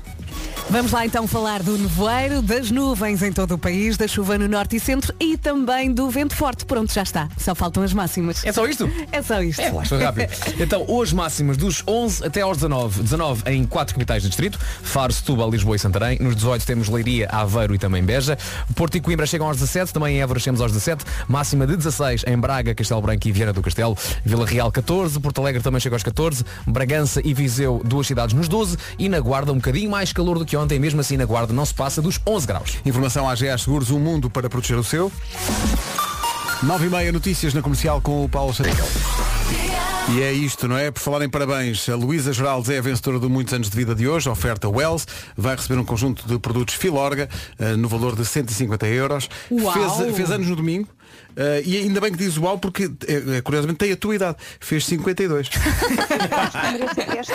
Vamos 0.69 0.91
lá 0.93 1.05
então 1.05 1.27
falar 1.27 1.61
do 1.61 1.77
nevoeiro, 1.77 2.41
das 2.41 2.71
nuvens 2.71 3.21
em 3.21 3.33
todo 3.33 3.55
o 3.55 3.57
país, 3.57 3.97
da 3.97 4.07
chuva 4.07 4.37
no 4.37 4.47
norte 4.47 4.77
e 4.77 4.79
centro 4.79 5.13
e 5.19 5.35
também 5.37 5.91
do 5.91 6.09
vento 6.09 6.33
forte. 6.33 6.65
Pronto, 6.65 6.93
já 6.93 7.03
está. 7.03 7.27
Só 7.37 7.53
faltam 7.53 7.83
as 7.83 7.91
máximas. 7.91 8.45
É 8.45 8.53
só 8.53 8.65
isto? 8.65 8.89
É 9.11 9.21
só 9.21 9.43
isto. 9.43 9.61
É, 9.61 9.69
lá 9.69 9.83
rápido. 9.83 10.31
Então, 10.59 10.85
hoje 10.87 11.13
máximas 11.13 11.57
dos 11.57 11.83
11 11.85 12.25
até 12.25 12.39
aos 12.39 12.57
19. 12.57 13.03
19 13.03 13.43
em 13.47 13.65
quatro 13.65 13.93
capitais 13.93 14.23
do 14.23 14.29
distrito. 14.29 14.57
Faro, 14.81 15.11
Setúbal, 15.11 15.49
Lisboa 15.49 15.75
e 15.75 15.79
Santarém. 15.79 16.17
Nos 16.21 16.37
18 16.37 16.65
temos 16.65 16.87
Leiria, 16.87 17.27
Aveiro 17.29 17.75
e 17.75 17.77
também 17.77 18.01
Beja. 18.01 18.37
Porto 18.73 18.95
e 18.95 19.01
Coimbra 19.01 19.25
chegam 19.25 19.47
aos 19.47 19.57
17. 19.57 19.91
Também 19.91 20.15
em 20.15 20.21
Évora 20.21 20.39
chegamos 20.39 20.61
aos 20.61 20.71
17. 20.71 21.03
Máxima 21.27 21.67
de 21.67 21.75
16 21.75 22.23
em 22.27 22.37
Braga, 22.37 22.73
Castelo 22.73 23.01
Branco 23.01 23.27
e 23.27 23.31
Viana 23.33 23.51
do 23.51 23.61
Castelo. 23.61 23.97
Vila 24.23 24.45
Real 24.45 24.71
14. 24.71 25.19
Porto 25.19 25.41
Alegre 25.41 25.61
também 25.61 25.81
chega 25.81 25.95
aos 25.95 26.03
14. 26.03 26.45
Bragança 26.65 27.21
e 27.25 27.33
Viseu, 27.33 27.81
duas 27.83 28.07
cidades 28.07 28.33
nos 28.33 28.47
12. 28.47 28.77
E 28.97 29.09
na 29.09 29.19
Guarda 29.19 29.51
um 29.51 29.55
bocadinho 29.55 29.91
mais 29.91 30.13
calor. 30.13 30.20
Calor 30.21 30.37
do 30.37 30.45
que 30.45 30.55
ontem, 30.55 30.77
mesmo 30.77 31.01
assim 31.01 31.17
na 31.17 31.25
Guarda 31.25 31.51
não 31.51 31.65
se 31.65 31.73
passa 31.73 31.99
dos 31.99 32.19
11 32.27 32.45
graus. 32.45 32.77
Informação 32.85 33.27
AGA 33.27 33.57
Seguros, 33.57 33.89
um 33.89 33.99
mundo 33.99 34.29
para 34.29 34.47
proteger 34.47 34.77
o 34.77 34.83
seu. 34.83 35.11
9 36.61 36.85
e 36.85 36.89
meia 36.91 37.11
notícias 37.11 37.55
na 37.55 37.61
comercial 37.61 37.99
com 37.99 38.23
o 38.23 38.29
Paulo 38.29 38.53
Chatecal. 38.53 38.87
E 40.13 40.21
é 40.21 40.31
isto, 40.31 40.67
não 40.67 40.77
é? 40.77 40.91
Por 40.91 40.99
falar 40.99 41.23
em 41.23 41.29
parabéns, 41.29 41.89
a 41.89 41.95
Luísa 41.95 42.31
Geraldes 42.31 42.69
é 42.69 42.77
a 42.77 42.81
vencedora 42.81 43.19
de 43.19 43.27
muitos 43.27 43.51
anos 43.53 43.67
de 43.67 43.75
vida 43.75 43.95
de 43.95 44.07
hoje, 44.07 44.29
a 44.29 44.31
oferta 44.31 44.69
Wells, 44.69 45.07
vai 45.35 45.55
receber 45.55 45.79
um 45.79 45.85
conjunto 45.85 46.27
de 46.27 46.37
produtos 46.37 46.75
Filorga 46.75 47.27
eh, 47.57 47.75
no 47.75 47.87
valor 47.87 48.15
de 48.15 48.23
150 48.23 48.87
euros. 48.87 49.27
Uau! 49.49 49.73
Fez, 49.73 50.15
fez 50.15 50.29
anos 50.29 50.47
no 50.47 50.55
domingo. 50.55 50.87
Eh, 51.35 51.61
e 51.65 51.77
ainda 51.77 52.01
bem 52.01 52.11
que 52.11 52.17
diz 52.17 52.37
uau 52.37 52.57
porque 52.59 52.91
eh, 53.07 53.41
curiosamente 53.41 53.79
tem 53.79 53.91
a 53.91 53.97
tua 53.97 54.15
idade 54.15 54.37
fez 54.59 54.85
52 54.85 55.49
mereço 56.71 57.01
a 57.01 57.03
festa. 57.03 57.33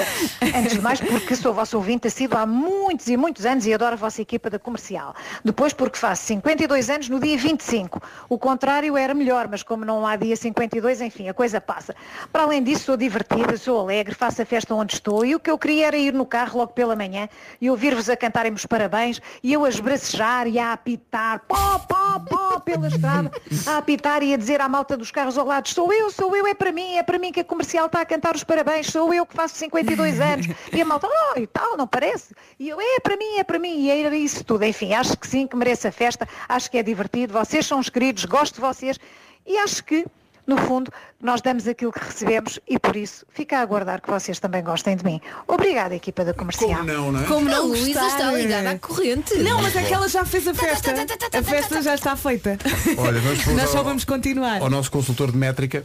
Antes 0.59 0.73
de 0.73 0.81
mais, 0.81 1.01
porque 1.01 1.37
sou 1.37 1.55
vosso 1.55 1.77
ouvinte 1.77 2.09
assíduo 2.09 2.39
há 2.39 2.47
muitos 2.47 3.09
e 3.09 3.17
muitos 3.17 3.47
anos 3.47 3.67
e 3.67 3.75
adoro 3.75 3.95
a 3.95 3.97
vossa 3.97 4.23
equipa 4.23 4.51
da 4.51 4.59
comercial. 4.59 5.15
Depois, 5.45 5.73
porque 5.73 5.99
faço 5.99 6.25
52 6.25 6.91
anos 6.91 7.09
no 7.09 7.21
dia 7.21 7.37
25. 7.37 8.03
O 8.29 8.39
contrário 8.39 8.97
era 8.97 9.15
melhor, 9.15 9.49
mas 9.49 9.63
como 9.63 9.85
não 9.85 10.07
há 10.07 10.17
dia 10.17 10.37
52, 10.37 11.01
enfim, 11.01 11.29
a 11.29 11.35
coisa 11.35 11.61
passa. 11.61 11.95
Para 12.33 12.45
além 12.45 12.63
disso, 12.63 12.85
sou 12.85 12.97
divertida, 12.97 13.57
sou 13.57 13.81
alegre, 13.81 14.15
faço 14.15 14.43
a 14.43 14.45
festa 14.45 14.75
onde 14.75 14.95
estou 14.95 15.25
e 15.25 15.35
o 15.35 15.41
que 15.41 15.51
eu 15.51 15.59
queria 15.59 15.87
era 15.87 15.97
ir 15.97 16.13
no 16.13 16.27
carro 16.27 16.59
logo 16.59 16.73
pela 16.73 16.97
manhã 16.97 17.29
e 17.61 17.71
ouvir-vos 17.71 18.09
a 18.09 18.17
cantarem 18.17 18.53
os 18.53 18.67
parabéns 18.67 19.21
e 19.43 19.53
eu 19.53 19.65
a 19.65 19.69
esbracejar 19.69 20.47
e 20.47 20.59
a 20.59 20.73
apitar, 20.73 21.41
pó, 21.47 21.79
pó, 21.81 22.21
pó, 22.21 22.61
pela 22.61 22.89
estrada, 22.89 23.31
a 23.67 23.79
apitar 23.79 24.23
e 24.23 24.33
a 24.35 24.37
dizer 24.37 24.61
à 24.61 24.69
malta 24.69 24.97
dos 24.97 25.11
carros 25.11 25.37
ao 25.37 25.47
lado, 25.47 25.69
sou 25.69 25.93
eu, 25.93 26.11
sou 26.11 26.35
eu, 26.37 26.47
é 26.47 26.55
para 26.55 26.73
mim, 26.73 26.95
é 26.97 27.03
para 27.03 27.19
mim 27.19 27.33
que 27.33 27.41
a 27.41 27.45
comercial 27.45 27.87
está 27.87 28.01
a 28.01 28.07
cantar 28.07 28.35
os 28.35 28.45
parabéns, 28.45 28.87
sou 28.87 29.13
eu 29.13 29.27
que 29.27 29.35
faço 29.35 29.57
52 29.57 30.21
anos. 30.21 30.47
E 30.73 30.81
a 30.83 30.85
malta, 30.85 31.09
oh, 31.09 31.39
e 31.39 31.47
tal, 31.47 31.77
não 31.77 31.87
parece? 31.87 32.35
E 32.59 32.69
eu, 32.69 32.79
é 32.81 33.01
para 33.01 33.17
mim, 33.17 33.39
é 33.39 33.45
para 33.45 33.59
mim. 33.59 33.81
E 33.81 33.91
era 33.91 34.15
isso 34.15 34.45
tudo. 34.45 34.65
Enfim, 34.65 34.93
acho 34.93 35.17
que 35.17 35.27
sim, 35.27 35.47
que 35.47 35.57
merece 35.57 35.89
a 35.89 35.93
festa, 35.93 36.29
acho 36.49 36.71
que 36.71 36.77
é 36.77 36.83
divertido, 36.83 37.33
vocês 37.33 37.65
são 37.65 37.79
os 37.79 37.89
queridos, 37.89 38.25
gosto 38.25 38.57
de 38.57 38.61
vocês 38.61 38.99
e 39.47 39.57
acho 39.59 39.83
que 39.85 40.05
no 40.47 40.57
fundo, 40.57 40.91
nós 41.21 41.41
damos 41.41 41.67
aquilo 41.67 41.93
que 41.93 41.99
recebemos 41.99 42.61
e 42.69 42.79
por 42.79 42.95
isso 42.97 43.27
fica 43.33 43.59
a 43.59 43.63
aguardar 43.63 44.01
que 44.01 44.09
vocês 44.11 44.39
também 44.39 44.63
gostem 44.63 44.97
de 44.97 45.05
mim. 45.05 45.21
Obrigada, 45.49 45.95
equipa 45.95 46.25
da 46.25 46.33
comercial. 46.33 46.71
Como 46.71 46.85
não, 46.85 47.13
não 47.13 47.21
é? 47.21 47.25
Como 47.25 47.49
não 47.49 47.67
Luísa 47.67 48.07
está 48.07 48.33
ligada 48.33 48.71
à 48.71 48.79
corrente. 48.79 49.35
Não, 49.39 49.61
mas 49.61 49.75
é 49.75 49.83
que 49.83 49.93
ela 49.93 50.09
já 50.09 50.25
fez 50.25 50.47
a 50.47 50.55
festa. 50.55 50.95
A 51.33 51.43
festa 51.43 51.83
já 51.83 51.95
está 51.95 52.17
feita. 52.17 52.57
Olha, 52.97 53.21
Nós 53.55 53.71
só 53.71 53.83
vamos 53.83 54.05
continuar. 54.05 54.61
ao 54.63 54.71
nosso 54.71 54.91
consultor 54.91 55.33
de 55.33 55.39
métrica 55.39 55.85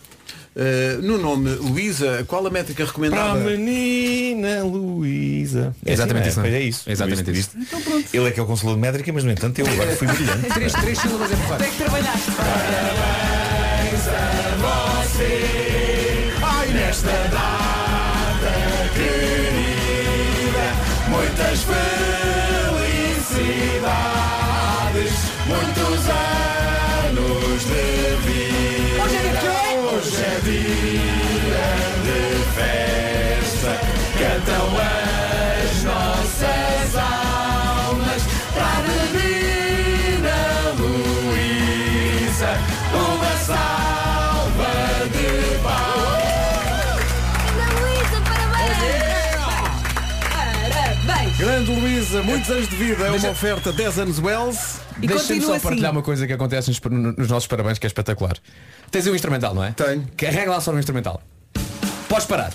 eh, 0.56 0.98
no 1.02 1.18
nome 1.18 1.50
Luísa 1.50 2.26
qual 2.28 2.46
a 2.46 2.50
métrica 2.50 2.84
recomendada 2.84 3.40
Para 3.40 3.54
a 3.54 3.58
menina 3.58 4.64
Luísa. 4.64 5.74
É 5.86 5.94
Exatamente 5.94 6.28
assim, 6.28 6.30
isso, 6.30 6.40
não 6.42 6.46
não 6.50 6.54
é? 6.54 6.60
é? 6.60 6.62
É 6.62 6.66
isso. 6.66 6.90
Exatamente 6.90 7.32
isso. 7.32 7.52
viste? 7.58 8.16
Ele 8.18 8.28
é 8.28 8.32
que 8.32 8.40
é 8.40 8.44
o 8.44 8.46
consultor 8.46 8.76
de 8.76 8.82
métrica, 8.82 9.14
mas 9.14 9.24
no 9.24 9.32
entanto 9.32 9.60
eu 9.60 9.66
agora 9.68 9.96
fui 9.96 10.08
brilhante. 10.08 10.50
Três, 10.54 10.74
três 10.74 11.00
sílabas 11.00 11.32
em 11.32 11.58
Tem 11.58 11.72
que 11.72 11.78
trabalhar. 11.78 12.14
Ai, 16.44 16.68
nesta 16.74 17.12
data 17.12 18.54
querida, 18.96 20.66
muitas 21.08 21.64
felicidades, 21.64 22.92
muitos 25.46 26.10
anos 27.10 27.60
de 27.66 27.86
vida. 28.26 29.04
Hoje 29.94 30.24
é 30.24 30.40
dia 30.44 31.21
Muitos 52.24 52.50
anos 52.50 52.70
de 52.70 52.76
vida, 52.76 53.06
é 53.06 53.12
uma 53.12 53.30
oferta 53.30 53.72
10 53.72 54.00
anos 54.00 54.20
Wells. 54.20 54.80
E 55.02 55.08
Deixa-me 55.08 55.28
continua 55.30 55.48
só 55.48 55.54
assim. 55.56 55.64
partilhar 55.68 55.92
uma 55.92 56.04
coisa 56.04 56.28
que 56.28 56.34
acontece 56.34 56.70
nos, 56.70 56.80
nos 57.18 57.28
nossos 57.30 57.48
parabéns 57.48 57.80
que 57.80 57.86
é 57.86 57.90
espetacular. 57.90 58.36
Tens 58.92 59.08
um 59.08 59.16
instrumental, 59.16 59.54
não 59.56 59.64
é? 59.64 59.72
Tenho. 59.72 60.08
Carrega 60.16 60.52
lá 60.52 60.62
só 60.62 60.72
no 60.72 60.80
instrumental. 60.80 61.22
Podes 62.08 62.26
parar. 62.26 62.54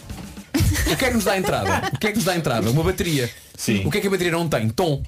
O 0.92 0.96
que 0.96 1.04
é 1.04 1.08
que 1.08 1.14
nos 1.14 1.24
dá 1.24 1.32
a 1.32 1.38
entrada? 1.38 1.90
O 1.92 1.98
que 1.98 2.06
é 2.06 2.10
que 2.10 2.16
nos 2.16 2.24
dá 2.24 2.32
a 2.32 2.36
entrada? 2.36 2.70
Uma 2.70 2.82
bateria. 2.84 3.28
Sim. 3.56 3.84
O 3.86 3.90
que 3.90 3.98
é 3.98 4.00
que 4.00 4.06
a 4.06 4.10
bateria 4.10 4.32
não 4.32 4.48
tem? 4.48 4.68
Tom. 4.68 5.02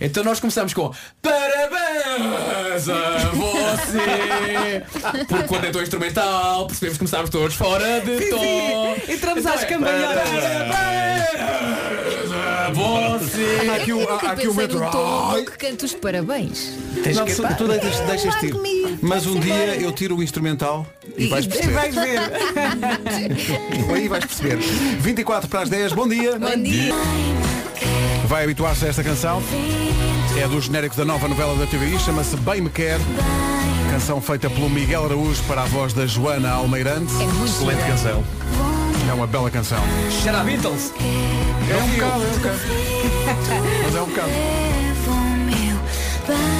Então 0.00 0.22
nós 0.22 0.38
começamos 0.40 0.74
com 0.74 0.92
Parabéns 1.22 2.61
a 2.88 3.30
você 3.34 4.82
Porque 5.28 5.44
quando 5.48 5.64
entrou 5.66 5.82
instrumental 5.82 6.66
Percebemos 6.66 6.94
que 6.94 6.98
começámos 6.98 7.30
todos 7.30 7.54
fora 7.54 8.00
de 8.00 8.30
tom. 8.30 8.96
Entramos 9.08 9.40
Então 9.40 9.52
às 9.54 9.62
é, 9.62 9.66
cambalhotas. 9.66 10.28
Você 12.74 13.68
Há 13.70 13.74
aqui 13.76 13.92
o, 13.92 14.08
há, 14.08 14.16
aqui 14.32 14.48
o 14.48 14.54
metro. 14.54 14.82
Ai, 15.32 15.42
que 15.44 15.58
canta 15.58 15.84
os 15.84 15.92
parabéns. 15.94 16.72
não, 17.14 17.26
tu- 17.26 17.56
tu 17.58 17.68
deixas, 17.68 18.00
deixas 18.00 18.42
ir. 18.42 18.54
Mas 19.02 19.26
um 19.26 19.38
dia 19.38 19.76
eu 19.76 19.92
tiro 19.92 20.16
o 20.16 20.22
instrumental 20.22 20.86
e 21.16 21.26
vais 21.26 21.44
E 21.44 21.48
perceber. 21.48 21.72
vais 21.74 21.94
ver. 21.94 22.18
Aí 23.94 24.08
vais 24.08 24.24
perceber. 24.24 24.56
24 24.56 25.48
para 25.48 25.60
as 25.62 25.68
10, 25.68 25.92
bom 25.92 26.08
dia. 26.08 26.38
Bom 26.38 26.62
dia. 26.62 26.94
Vai 28.26 28.44
habituar-se 28.44 28.86
a 28.86 28.88
esta 28.88 29.02
canção. 29.04 29.42
É 30.36 30.48
do 30.48 30.60
genérico 30.60 30.96
da 30.96 31.04
nova 31.04 31.28
novela 31.28 31.54
da 31.56 31.66
TVI, 31.66 31.98
chama-se 31.98 32.36
Bem 32.38 32.60
Me 32.62 32.70
Quer. 32.70 32.98
Canção 33.90 34.20
feita 34.20 34.48
pelo 34.48 34.68
Miguel 34.68 35.04
Araújo 35.04 35.42
para 35.44 35.62
a 35.62 35.64
voz 35.66 35.92
da 35.92 36.06
Joana 36.06 36.50
Almeirante. 36.52 37.12
É 37.14 37.26
muito 37.26 37.44
Excelente 37.44 37.82
canção. 37.84 38.24
É 39.08 39.12
uma 39.12 39.26
bela 39.26 39.50
canção. 39.50 39.78
Shut 40.10 40.44
Beatles 40.44 40.92
É 41.70 41.76
um 41.76 41.88
bocado, 41.88 42.24
é 42.24 42.26
um 42.26 42.36
bocado. 42.38 42.58
Mas 43.84 43.94
é 43.94 44.02
um 44.02 44.06
bocado. 44.06 44.30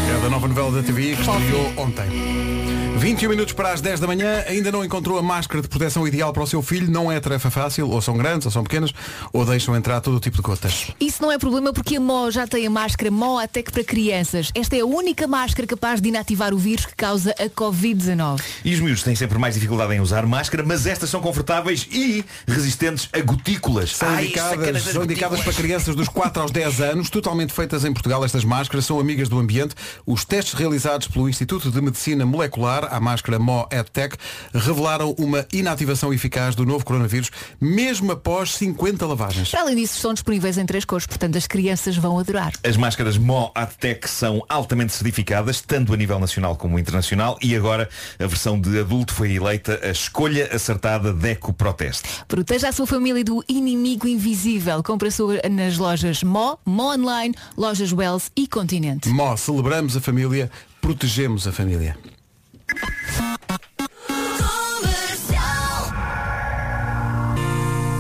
É 0.09 0.23
da 0.23 0.29
nova 0.29 0.49
novela 0.49 0.70
da 0.73 0.83
TVI 0.83 1.16
que 1.16 1.23
estreou 1.23 1.73
ontem. 1.77 2.82
21 2.99 3.30
minutos 3.30 3.53
para 3.53 3.72
as 3.72 3.80
10 3.80 4.01
da 4.01 4.07
manhã, 4.07 4.45
ainda 4.47 4.70
não 4.70 4.84
encontrou 4.84 5.18
a 5.18 5.22
máscara 5.22 5.61
de 5.61 5.68
proteção 5.68 6.07
ideal 6.07 6.32
para 6.32 6.43
o 6.43 6.47
seu 6.47 6.62
filho, 6.62 6.90
não 6.90 7.11
é 7.11 7.18
tarefa 7.18 7.51
fácil, 7.51 7.88
ou 7.88 8.01
são 8.01 8.16
grandes, 8.16 8.47
ou 8.47 8.53
são 8.53 8.62
pequenas, 8.62 8.93
ou 9.32 9.45
deixam 9.45 9.74
entrar 9.74 10.01
todo 10.01 10.16
o 10.16 10.20
tipo 10.20 10.36
de 10.36 10.43
gotas. 10.43 10.93
Isso 11.01 11.20
não 11.20 11.32
é 11.32 11.38
problema 11.38 11.72
porque 11.72 11.97
a 11.97 12.01
Mó 12.01 12.30
já 12.30 12.47
tem 12.47 12.66
a 12.66 12.70
máscara 12.70 13.11
Mó 13.11 13.38
Atec 13.38 13.72
para 13.72 13.82
crianças. 13.82 14.53
Esta 14.55 14.76
é 14.76 14.80
a 14.80 14.86
única 14.86 15.26
máscara 15.26 15.66
capaz 15.66 16.01
de 16.01 16.09
inativar 16.11 16.55
o 16.55 16.59
vírus 16.59 16.86
que 16.86 16.95
causa 16.95 17.34
a 17.38 17.49
Covid-19. 17.49 18.40
E 18.64 18.74
os 18.74 18.80
miúdos 18.80 19.03
têm 19.03 19.16
sempre 19.16 19.38
mais 19.38 19.55
dificuldade 19.55 19.95
em 19.95 20.01
usar 20.01 20.24
máscara, 20.24 20.62
mas 20.64 20.86
estas 20.86 21.11
são 21.11 21.20
confortáveis 21.20 21.88
e 21.90 22.24
resistentes 22.47 23.09
a 23.12 23.20
gotículas. 23.20 23.97
São 23.97 24.09
Ai, 24.09 24.26
indicadas, 24.26 24.51
sacanas 24.51 24.84
das 24.84 24.93
são 24.93 25.05
indicadas 25.05 25.40
para 25.40 25.53
crianças 25.53 25.95
dos 25.95 26.09
4 26.09 26.43
aos 26.43 26.51
10 26.51 26.80
anos, 26.80 27.11
totalmente 27.11 27.53
feitas 27.53 27.84
em 27.84 27.93
Portugal. 27.93 28.24
Estas 28.24 28.45
máscaras 28.45 28.86
são 28.86 29.01
amigas 29.01 29.28
do 29.28 29.38
ambiente. 29.38 29.74
Os 30.07 30.24
testes 30.24 30.55
realizados 30.55 31.09
pelo 31.09 31.28
Instituto 31.28 31.70
de 31.70 31.80
Medicina 31.80 32.24
Molecular, 32.24 32.82
à 32.91 33.01
máscara 33.01 33.39
Mo 33.39 33.66
EdTech, 33.70 34.16
revelaram 34.55 35.14
uma 35.18 35.47
inativação 35.53 36.12
eficaz 36.12 36.55
do 36.55 36.64
novo 36.64 36.85
coronavírus, 36.85 37.30
mesmo 37.61 38.12
após 38.12 38.55
50 38.55 39.07
lavagens. 39.07 39.51
Para 39.51 39.62
além 39.62 39.76
disso, 39.76 39.97
estão 39.97 40.12
disponíveis 40.12 40.59
em 40.59 40.66
três 40.66 40.85
cores, 40.85 41.07
portanto 41.07 41.37
as 41.37 41.47
crianças 41.47 41.97
vão 41.97 42.18
adorar. 42.18 42.53
As 42.64 42.76
máscaras 42.76 43.16
Mo 43.16 43.51
Atec 43.55 44.09
são 44.09 44.45
altamente 44.49 44.93
certificadas, 44.93 45.61
tanto 45.61 45.93
a 45.93 45.97
nível 45.97 46.18
nacional 46.18 46.57
como 46.57 46.78
internacional, 46.78 47.39
e 47.43 47.55
agora 47.57 47.89
a 48.18 48.26
versão 48.26 48.61
de 48.61 48.80
adulto 48.80 49.14
foi 49.14 49.35
eleita 49.35 49.80
a 49.83 49.91
escolha 49.91 50.49
acertada 50.55 51.12
da 51.12 51.28
Eco 51.28 51.53
Proteste. 51.53 52.09
Proteja 52.28 52.68
a 52.68 52.72
sua 52.72 52.87
família 52.87 53.24
do 53.24 53.45
inimigo 53.49 54.07
invisível. 54.07 54.83
Compre 54.83 55.09
a 55.09 55.11
sua 55.11 55.41
nas 55.51 55.78
lojas 55.78 56.22
Mó, 56.22 56.57
Mó 56.64 56.95
Online, 56.95 57.35
lojas 57.57 57.93
Wells 57.93 58.30
e 58.37 58.47
Continente. 58.47 59.09
Mo, 59.09 59.37
celebramos 59.37 59.97
a 59.97 60.01
família, 60.01 60.51
protegemos 60.80 61.47
a 61.47 61.53
família. 61.53 61.97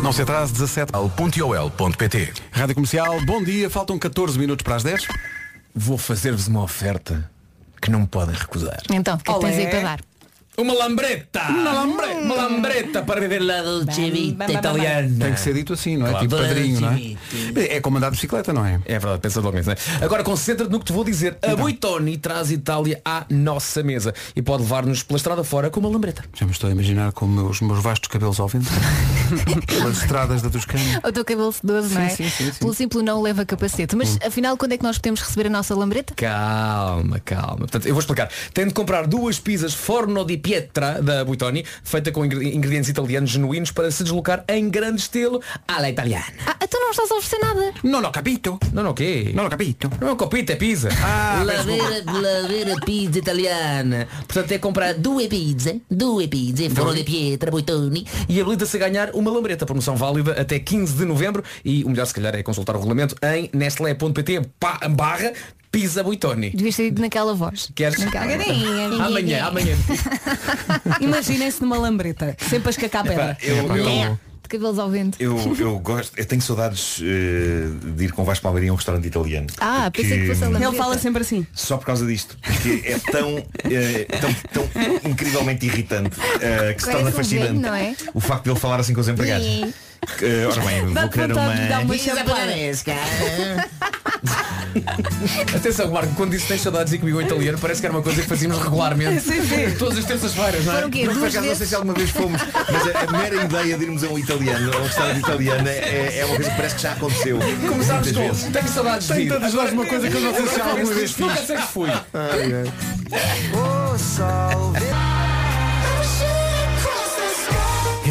Não 0.02 0.12
se 0.12 0.22
atrase, 0.22 0.52
17. 0.52 0.92
Al.ol.pt 0.94 2.32
Rádio 2.50 2.74
Comercial, 2.74 3.24
bom 3.24 3.42
dia, 3.42 3.70
faltam 3.70 3.98
14 3.98 4.38
minutos 4.38 4.62
para 4.62 4.76
as 4.76 4.82
10. 4.82 5.06
Vou 5.74 5.96
fazer-vos 5.96 6.48
uma 6.48 6.62
oferta 6.62 7.30
que 7.80 7.90
não 7.90 8.00
me 8.00 8.06
podem 8.06 8.34
recusar. 8.34 8.80
Então, 8.92 9.14
o 9.14 9.18
que 9.18 9.30
é 9.30 9.34
que 9.34 9.40
tens 9.40 9.58
aí 9.58 9.66
para 9.68 9.80
dar? 9.80 10.00
Uma 10.58 10.74
lambreta! 10.74 11.44
Uma 11.48 11.72
lambreta! 11.72 12.20
Uma 12.20 12.34
lambreta 12.34 13.02
para 13.02 13.20
beber 13.20 13.40
la 13.40 13.62
dolce 13.62 14.10
vita 14.10 14.52
italiana. 14.52 15.24
Tem 15.24 15.32
que 15.32 15.40
ser 15.40 15.54
dito 15.54 15.72
assim, 15.72 15.96
não 15.96 16.06
é? 16.06 16.10
Claro. 16.10 16.28
Tipo 16.28 16.42
padrinho, 16.42 16.80
não 16.80 16.90
é? 16.90 17.76
É 17.76 17.80
como 17.80 17.96
andar 17.96 18.10
de 18.10 18.16
bicicleta, 18.16 18.52
não 18.52 18.66
é? 18.66 18.78
É 18.84 18.98
verdade, 18.98 19.20
pensa 19.22 19.40
logo 19.40 19.56
nisso, 19.56 19.70
né? 19.70 19.76
Agora 20.02 20.22
concentra-te 20.22 20.70
no 20.70 20.78
que 20.78 20.84
te 20.84 20.92
vou 20.92 21.04
dizer. 21.04 21.38
A 21.40 21.56
Buitoni 21.56 22.18
traz 22.18 22.50
Itália 22.50 23.00
à 23.02 23.24
nossa 23.30 23.82
mesa 23.82 24.12
e 24.36 24.42
pode 24.42 24.62
levar-nos 24.64 25.02
pela 25.02 25.16
estrada 25.16 25.42
fora 25.42 25.70
com 25.70 25.80
uma 25.80 25.88
lambreta. 25.88 26.22
Já 26.34 26.44
me 26.44 26.52
estou 26.52 26.68
a 26.68 26.72
imaginar 26.72 27.12
com 27.12 27.24
os 27.46 27.62
meus 27.62 27.82
vastos 27.82 28.08
cabelos 28.10 28.38
ao 28.38 28.46
vento. 28.46 28.68
Pelas 29.66 30.02
estradas 30.02 30.42
da 30.42 30.50
Toscana. 30.50 31.00
O 31.02 31.10
teu 31.10 31.24
cabelo 31.24 31.50
sedoso, 31.50 31.94
não 31.94 32.02
é? 32.02 32.10
Sim, 32.10 32.24
sim, 32.24 32.30
sim, 32.30 32.52
sim. 32.52 32.58
Pelo 32.58 32.74
simples 32.74 33.02
não 33.02 33.22
leva 33.22 33.46
capacete. 33.46 33.96
Mas 33.96 34.18
afinal, 34.22 34.58
quando 34.58 34.72
é 34.72 34.76
que 34.76 34.84
nós 34.84 34.98
podemos 34.98 35.22
receber 35.22 35.46
a 35.46 35.50
nossa 35.50 35.74
lambreta? 35.74 36.12
Calma, 36.14 37.18
calma. 37.20 37.56
Portanto, 37.56 37.86
eu 37.86 37.94
vou 37.94 38.00
explicar. 38.00 38.28
Tem 38.52 38.66
de 38.66 38.74
comprar 38.74 39.06
duas 39.06 39.40
pizzas 39.40 39.72
forno 39.72 40.26
di 40.26 40.42
pietra 40.52 41.00
da 41.00 41.24
Buitoni, 41.24 41.64
feita 41.82 42.12
com 42.12 42.24
ingre- 42.26 42.54
ingredientes 42.54 42.90
italianos 42.90 43.30
genuínos 43.30 43.70
para 43.72 43.90
se 43.90 44.02
deslocar 44.04 44.44
em 44.48 44.68
grande 44.68 45.00
estilo 45.00 45.40
alla 45.66 45.88
italiana. 45.88 46.26
Ah, 46.46 46.56
então 46.62 46.78
não 46.80 46.90
estás 46.90 47.10
a 47.10 47.14
oferecer 47.14 47.38
nada. 47.38 47.72
Não, 47.82 48.00
não, 48.02 48.12
capito. 48.12 48.58
Não, 48.72 48.82
não, 48.82 48.92
quê? 48.92 49.32
Não, 49.34 49.44
não, 49.44 49.50
capito. 49.50 49.90
Não 50.00 50.08
é 50.08 50.12
um 50.12 50.16
copito, 50.16 50.52
é 50.52 50.56
pizza. 50.56 50.90
Ah, 51.02 51.42
la, 51.44 51.62
vera, 51.62 52.02
la 52.06 52.48
vera 52.48 52.76
pizza 52.84 53.18
italiana. 53.18 54.06
Portanto, 54.26 54.52
é 54.52 54.58
comprar 54.58 54.92
duas 54.94 55.26
pizzas, 55.26 55.76
duas 55.90 56.26
pizzas, 56.26 56.70
forno 56.72 56.92
di 56.94 57.02
pietra, 57.04 57.50
Buitoni, 57.50 58.06
e 58.28 58.38
habilita-se 58.40 58.76
a 58.76 58.80
ganhar 58.80 59.10
uma 59.14 59.30
lambreta. 59.30 59.64
Promoção 59.64 59.96
válida 59.96 60.32
até 60.32 60.58
15 60.58 60.94
de 60.98 61.04
novembro. 61.06 61.42
E 61.64 61.82
o 61.84 61.88
melhor, 61.88 62.06
se 62.06 62.12
calhar, 62.14 62.34
é 62.34 62.42
consultar 62.42 62.76
o 62.76 62.78
regulamento 62.78 63.16
em 63.22 63.48
nestlé.pt 63.54 64.42
barra 64.90 65.32
pizza 65.72 66.02
Buitoni. 66.02 66.50
Devias 66.50 66.76
ter 66.76 66.86
ido 66.88 67.00
naquela 67.00 67.34
voz. 67.34 67.70
Queres? 67.74 67.98
Naquela. 67.98 68.26
Amanhã, 69.06 69.46
amanhã. 69.46 69.74
Imaginem-se 71.00 71.62
numa 71.62 71.78
lambreta, 71.78 72.36
sempre 72.48 72.68
a 72.68 72.70
escacar 72.70 73.00
a 73.00 73.08
pedra. 73.08 73.38
Eu, 73.42 73.56
eu, 73.76 74.18
De 74.42 74.48
cabelos 74.48 74.78
ao 74.78 74.90
vento. 74.90 75.16
eu, 75.18 75.38
eu 75.58 75.78
gosto, 75.78 76.12
eu 76.18 76.26
tenho 76.26 76.42
saudades 76.42 77.00
eh, 77.02 77.68
de 77.96 78.04
ir 78.04 78.12
com 78.12 78.20
o 78.20 78.24
Vasco 78.24 78.42
Palmeirinho 78.42 78.72
a 78.72 78.74
um 78.74 78.76
restaurante 78.76 79.06
italiano. 79.06 79.46
Ah, 79.58 79.90
pensei 79.90 80.20
que 80.20 80.26
fosse 80.26 80.44
a 80.44 80.48
lambreta. 80.48 80.68
Ele 80.68 80.76
fala 80.76 80.98
sempre 80.98 81.22
assim. 81.22 81.46
Só 81.54 81.78
por 81.78 81.86
causa 81.86 82.06
disto. 82.06 82.36
Porque 82.42 82.82
é 82.84 82.98
tão, 83.10 83.38
eh, 83.64 84.06
tão, 84.20 84.32
tão 84.52 85.10
incrivelmente 85.10 85.64
irritante 85.64 86.16
eh, 86.40 86.74
que 86.74 86.82
se 86.82 86.90
torna 86.90 87.10
fascinante. 87.10 87.66
é? 87.66 87.94
O 88.12 88.20
facto 88.20 88.44
de 88.44 88.50
ele 88.50 88.60
falar 88.60 88.78
assim 88.78 88.92
com 88.92 89.00
os 89.00 89.08
empregados. 89.08 89.46
Sim. 89.46 89.72
Eh, 90.20 90.46
ora 90.46 90.60
bem, 90.62 90.86
vou 90.86 91.08
querer 91.08 91.32
uma. 91.32 91.42
uma 91.82 91.94
Atenção, 95.54 95.90
Marco, 95.90 96.14
quando 96.14 96.30
disse 96.30 96.46
tens 96.46 96.62
saudades 96.62 96.92
e 96.92 96.98
comigo 96.98 97.20
em 97.20 97.24
italiano, 97.24 97.58
parece 97.58 97.80
que 97.80 97.86
era 97.86 97.94
uma 97.94 98.02
coisa 98.02 98.22
que 98.22 98.28
fazíamos 98.28 98.58
regularmente. 98.58 99.20
Sim, 99.20 99.42
sim. 99.42 99.76
Todas 99.78 99.98
as 99.98 100.04
terças-feiras, 100.04 100.64
não 100.64 100.72
é? 100.72 100.76
Foram 100.76 100.88
o 100.88 100.90
quê? 100.90 101.04
Mas, 101.04 101.14
por 101.14 101.20
Duas 101.20 101.32
acaso, 101.34 101.48
não 101.48 101.54
sei 101.56 101.66
se 101.66 101.74
alguma 101.74 101.94
vez 101.94 102.10
fomos, 102.10 102.40
mas 102.72 102.96
a, 102.96 103.00
a 103.00 103.18
mera 103.18 103.44
ideia 103.44 103.76
de 103.78 103.84
irmos 103.84 104.02
a 104.04 104.08
um 104.08 104.18
italiano, 104.18 104.72
a 104.74 104.78
um 104.78 104.84
restaurante 104.84 105.18
italiano, 105.18 105.68
é, 105.68 106.18
é 106.18 106.24
uma 106.24 106.36
coisa 106.36 106.50
que 106.50 106.56
parece 106.56 106.74
que 106.76 106.82
já 106.82 106.92
aconteceu. 106.92 107.38
Começámos 107.68 108.06
muitas 108.06 108.12
com 108.12 108.28
vezes. 108.28 108.52
Tenho 108.52 108.68
saudades 108.68 109.06
de 109.08 109.14
Tem 109.14 109.26
ir. 109.26 109.28
todas 109.28 109.54
nós 109.54 109.72
uma 109.72 109.86
coisa 109.86 110.10
que 110.10 110.16
eu 110.16 110.20
não 110.20 110.34
sei 110.34 110.46
se 110.46 110.60
alguma 110.60 110.94
vez 110.94 111.16
Nunca 111.18 111.36
fiz. 111.36 111.46
sei 111.46 111.56
se 111.58 111.66
fui. 111.66 111.90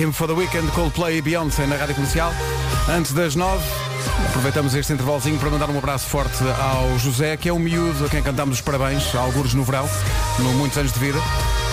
Him 0.01 0.11
for 0.11 0.27
the 0.27 0.33
Weekend, 0.33 0.71
Coldplay 0.71 1.17
e 1.17 1.21
Beyoncé 1.21 1.67
na 1.67 1.75
Rádio 1.75 1.93
Comercial. 1.93 2.33
Antes 2.89 3.13
das 3.13 3.35
nove, 3.35 3.63
aproveitamos 4.29 4.73
este 4.73 4.93
intervalozinho 4.93 5.37
para 5.37 5.51
mandar 5.51 5.69
um 5.69 5.77
abraço 5.77 6.07
forte 6.07 6.43
ao 6.59 6.97
José, 6.97 7.37
que 7.37 7.47
é 7.47 7.53
um 7.53 7.59
miúdo 7.59 8.05
a 8.05 8.09
quem 8.09 8.23
cantamos 8.23 8.55
os 8.55 8.61
parabéns, 8.61 9.13
alguns 9.13 9.53
no 9.53 9.63
verão, 9.63 9.87
no 10.39 10.53
muitos 10.53 10.79
anos 10.79 10.91
de 10.91 10.99
vida. 10.99 11.19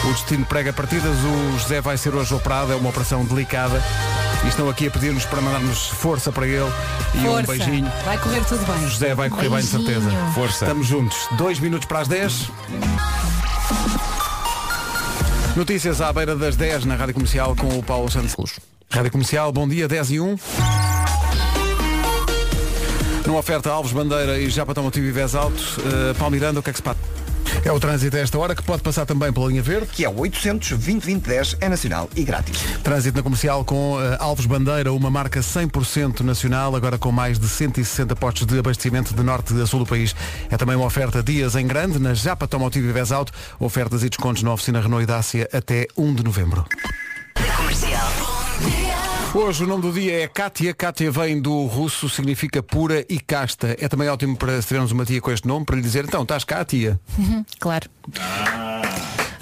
O 0.05 0.12
destino 0.12 0.45
prega 0.45 0.74
partidas, 0.74 1.16
o 1.24 1.59
José 1.59 1.81
vai 1.81 1.97
ser 1.97 2.14
hoje 2.14 2.35
operado, 2.35 2.70
é 2.70 2.76
uma 2.76 2.91
operação 2.91 3.24
delicada. 3.24 3.83
E 4.45 4.49
estão 4.49 4.68
aqui 4.68 4.89
a 4.89 4.91
pedir-nos 4.91 5.24
para 5.24 5.41
mandarmos 5.41 5.89
força 5.89 6.31
para 6.31 6.47
ele 6.47 6.70
e 7.14 7.18
um 7.20 7.33
Força. 7.33 7.53
beijinho. 7.53 7.91
Vai 8.05 8.18
correr 8.18 8.45
tudo 8.45 8.66
bem. 8.66 8.89
José 8.89 9.14
vai 9.14 9.31
correr 9.31 9.49
bem 9.49 9.61
de 9.61 9.66
Beijinho. 9.66 10.01
certeza. 10.03 10.33
Força. 10.35 10.64
Estamos 10.66 10.87
juntos. 10.87 11.16
Dois 11.33 11.59
minutos 11.59 11.89
para 11.89 12.01
as 12.01 12.09
10. 12.09 12.51
Notícias 15.59 16.00
à 16.00 16.12
beira 16.12 16.36
das 16.36 16.54
10 16.54 16.84
na 16.84 16.94
Rádio 16.94 17.14
Comercial 17.14 17.56
com 17.56 17.66
o 17.76 17.82
Paulo 17.82 18.09
Santos. 18.09 18.61
Rádio 18.88 19.11
Comercial, 19.11 19.50
bom 19.50 19.66
dia, 19.66 19.88
10 19.88 20.12
e 20.12 20.20
1. 20.20 20.36
Numa 23.26 23.40
oferta 23.40 23.68
Alves 23.68 23.90
Bandeira 23.90 24.38
e 24.38 24.48
Japatão 24.50 24.84
Motivo 24.84 25.06
e 25.06 25.11
Vez 25.11 25.34
Alto, 25.34 25.61
uh, 25.80 26.14
Paulo 26.14 26.30
Miranda, 26.30 26.61
o 26.61 26.62
que 26.62 26.70
é 26.70 26.72
que 26.72 26.76
se 26.76 26.82
passa? 26.84 27.17
É 27.64 27.72
o 27.72 27.80
trânsito 27.80 28.16
a 28.16 28.20
esta 28.20 28.38
hora 28.38 28.54
que 28.54 28.62
pode 28.62 28.82
passar 28.82 29.04
também 29.04 29.32
pela 29.32 29.46
linha 29.48 29.62
verde. 29.62 29.88
Que 29.88 30.04
é 30.04 30.09
o 30.09 30.20
800 30.20 30.70
2010 30.70 31.56
é 31.61 31.68
nacional 31.68 32.09
e 32.14 32.22
grátis. 32.24 32.59
Trânsito 32.82 33.16
na 33.16 33.22
comercial 33.22 33.64
com 33.64 33.96
uh, 33.96 34.16
Alves 34.18 34.46
Bandeira, 34.46 34.92
uma 34.92 35.11
marca 35.11 35.40
100% 35.40 36.20
nacional, 36.20 36.74
agora 36.74 36.98
com 36.98 37.11
mais 37.11 37.38
de 37.38 37.48
160 37.48 38.14
postos 38.16 38.46
de 38.46 38.59
abastecimento 38.59 39.14
de 39.14 39.22
norte 39.22 39.52
a 39.61 39.66
sul 39.66 39.80
do 39.80 39.86
país. 39.86 40.14
É 40.50 40.56
também 40.56 40.76
uma 40.76 40.86
oferta 40.86 41.22
dias 41.22 41.56
em 41.56 41.66
grande 41.66 41.98
na 41.98 42.14
Japa 42.14 42.44
Automotivo 42.44 42.88
e 42.88 42.92
Vez 42.92 43.12
Alto, 43.12 43.32
ofertas 43.59 44.02
e 44.02 44.09
descontos 44.09 44.42
na 44.42 44.52
oficina 44.52 44.80
Renault 44.80 45.02
e 45.02 45.06
Dácia 45.06 45.48
até 45.52 45.86
1 45.96 46.14
de 46.14 46.24
novembro. 46.24 46.64
Hoje 49.35 49.62
o 49.64 49.66
nome 49.66 49.83
do 49.83 49.93
dia 49.93 50.22
é 50.22 50.29
Kátia. 50.29 50.72
Kátia 50.74 51.11
vem 51.11 51.41
do 51.41 51.66
russo, 51.66 52.09
significa 52.09 52.62
pura 52.62 53.05
e 53.09 53.20
casta. 53.20 53.76
É 53.79 53.87
também 53.89 54.09
ótimo 54.09 54.37
para 54.37 54.61
se 54.61 54.68
tivermos 54.68 54.91
uma 54.91 55.05
tia 55.05 55.20
com 55.20 55.31
este 55.31 55.47
nome, 55.47 55.64
para 55.64 55.76
lhe 55.76 55.83
dizer, 55.83 56.05
então, 56.05 56.22
estás 56.22 56.45
cá, 56.45 56.64
tia? 56.64 56.99
Uhum, 57.18 57.45
claro. 57.59 57.89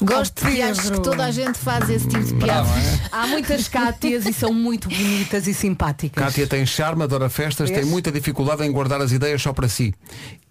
Gosto 0.03 0.43
Oh, 0.45 0.49
de 0.49 0.55
piadas 0.55 0.91
que 0.91 1.01
toda 1.01 1.25
a 1.25 1.31
gente 1.31 1.59
faz 1.59 1.89
esse 1.89 2.07
tipo 2.07 2.23
de 2.23 2.35
piadas. 2.35 2.69
Há 3.11 3.27
muitas 3.29 3.67
cátias 3.69 4.27
e 4.27 4.33
são 4.33 4.53
muito 4.53 4.89
bonitas 4.89 5.47
e 5.47 5.55
simpáticas. 5.55 6.23
Cátia 6.23 6.47
tem 6.47 6.67
charme, 6.67 7.03
adora 7.05 7.31
festas, 7.31 7.71
tem 7.71 7.85
muita 7.85 8.13
dificuldade 8.13 8.63
em 8.65 8.71
guardar 8.71 9.01
as 9.01 9.13
ideias 9.13 9.41
só 9.41 9.53
para 9.55 9.69
si. 9.69 9.95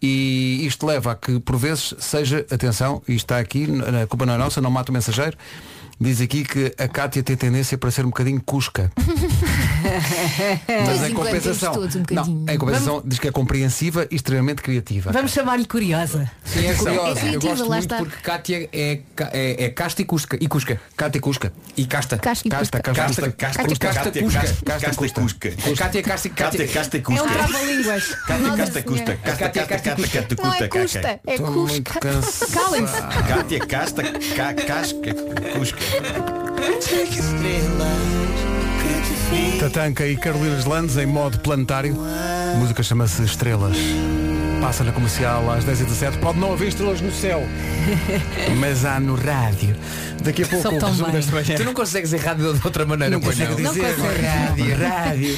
E 0.02 0.66
isto 0.66 0.86
leva 0.88 1.12
a 1.12 1.16
que, 1.16 1.40
por 1.40 1.58
vezes, 1.58 1.94
seja, 2.00 2.44
atenção, 2.50 3.04
e 3.08 3.14
está 3.14 3.38
aqui, 3.38 3.68
a 4.02 4.08
culpa 4.08 4.26
não 4.26 4.34
é 4.34 4.38
nossa, 4.38 4.60
não 4.60 4.72
mata 4.72 4.92
o 4.92 4.94
mensageiro, 4.94 5.38
diz 6.00 6.22
aqui 6.22 6.44
que 6.44 6.74
a 6.78 6.88
Cátia 6.88 7.24
tem 7.24 7.36
tendência 7.36 7.78
para 7.78 7.90
ser 7.92 8.04
um 8.06 8.10
bocadinho 8.10 8.42
cusca. 8.42 8.92
Mas 10.88 11.04
em 11.10 11.14
compensação, 11.14 11.74
todos 11.74 11.96
um 11.96 12.04
não, 12.12 12.46
em 12.54 12.58
compensação 12.58 13.02
diz 13.06 13.20
que 13.20 13.28
é 13.28 13.32
compreensiva 13.32 14.08
e 14.10 14.16
extremamente 14.16 14.62
criativa. 14.62 15.12
Vamos 15.12 15.32
chamar-lhe 15.32 15.66
curiosa. 15.66 16.30
Sim, 16.44 16.66
é 16.68 16.74
curiosa. 16.74 17.20
É 17.20 17.24
eu 17.36 17.40
criativa, 17.40 17.48
gosto 17.56 17.70
lá 17.70 17.78
muito 17.78 17.84
está. 17.94 17.98
porque 17.98 18.22
Cátia 18.22 18.70
é, 18.74 19.00
é, 19.32 19.66
é 19.66 19.70
casta 19.70 20.02
e 20.02 20.06
cusca. 20.06 20.38
E 20.40 20.48
cusca. 20.48 20.80
Cátia 20.96 21.22
Cusca. 21.22 21.54
E 21.78 21.86
casta. 21.86 22.18
Casca 22.18 22.48
e 22.48 22.52
Casta, 22.52 22.78
cusca. 22.82 22.94
casta, 22.94 23.22
Casta, 23.22 23.32
casta, 23.32 23.64
Casta, 23.64 23.76
casta, 23.80 24.12
casta, 24.12 24.22
cusca. 24.22 24.40
cusca. 24.42 24.66
Casta, 24.66 24.86
casta, 24.96 25.22
cusca. 25.22 25.50
A 25.50 25.76
Cátia 25.78 26.00
é 26.00 26.04
casta 26.04 26.28
e 26.28 26.32
Cátia. 26.32 26.68
casta, 26.68 26.98
É 26.98 27.00
um 27.00 27.04
cusca. 27.04 27.28
trava-línguas. 27.30 28.04
Cátia, 28.28 28.38
Nossa 28.48 28.58
casta, 28.58 28.84
cusca. 28.84 29.06
Senhora. 29.06 29.18
Casta, 29.24 29.40
Cátia, 29.46 29.66
casta, 29.66 29.90
casta, 29.90 30.08
casta, 30.08 30.36
casta, 30.36 30.44
Não 30.44 30.54
é 30.54 30.68
cusca. 30.68 30.80
custa, 30.82 31.20
é 31.26 31.34
Estou 31.34 31.52
muito 31.52 31.84
cusca. 31.92 32.00
cansado. 32.00 32.52
Calem-se. 32.52 33.02
Cátia, 33.28 33.60
casta, 33.66 34.04
ca- 34.36 34.54
casca, 34.54 35.14
cusca. 35.58 35.85
Take 36.82 37.20
estrela. 37.20 38.25
Tatanca 39.60 40.06
e 40.08 40.16
Carolina 40.16 40.58
Landes 40.68 40.98
em 40.98 41.06
modo 41.06 41.40
planetário. 41.40 41.96
A 42.54 42.58
música 42.58 42.84
chama-se 42.84 43.24
Estrelas. 43.24 43.78
Passa 44.62 44.84
na 44.84 44.92
comercial 44.92 45.52
às 45.52 45.66
10h17. 45.66 46.20
Pode 46.20 46.40
não 46.40 46.54
haver 46.54 46.70
estrelas 46.70 47.02
no 47.02 47.12
céu, 47.12 47.44
mas 48.60 48.86
há 48.86 49.00
no 49.00 49.16
rádio. 49.16 49.76
Daqui 50.24 50.42
a 50.42 50.48
pouco 50.48 50.70
o 50.70 50.80
tão 50.80 50.90
resumo 50.90 51.12
bem. 51.12 51.16
desta 51.22 51.32
manhã. 51.36 51.56
Tu 51.56 51.64
não 51.64 51.74
consegues 51.74 52.12
errar 52.12 52.34
de 52.34 52.44
outra 52.46 52.84
maneira, 52.84 53.14
Não 53.14 53.22
pois 53.22 53.38
consigo 53.38 53.62
não. 53.62 53.70
dizer 53.74 53.96
Não 53.96 54.06
consegue. 54.06 54.26
rádio, 54.26 54.78
rádio. 54.80 55.38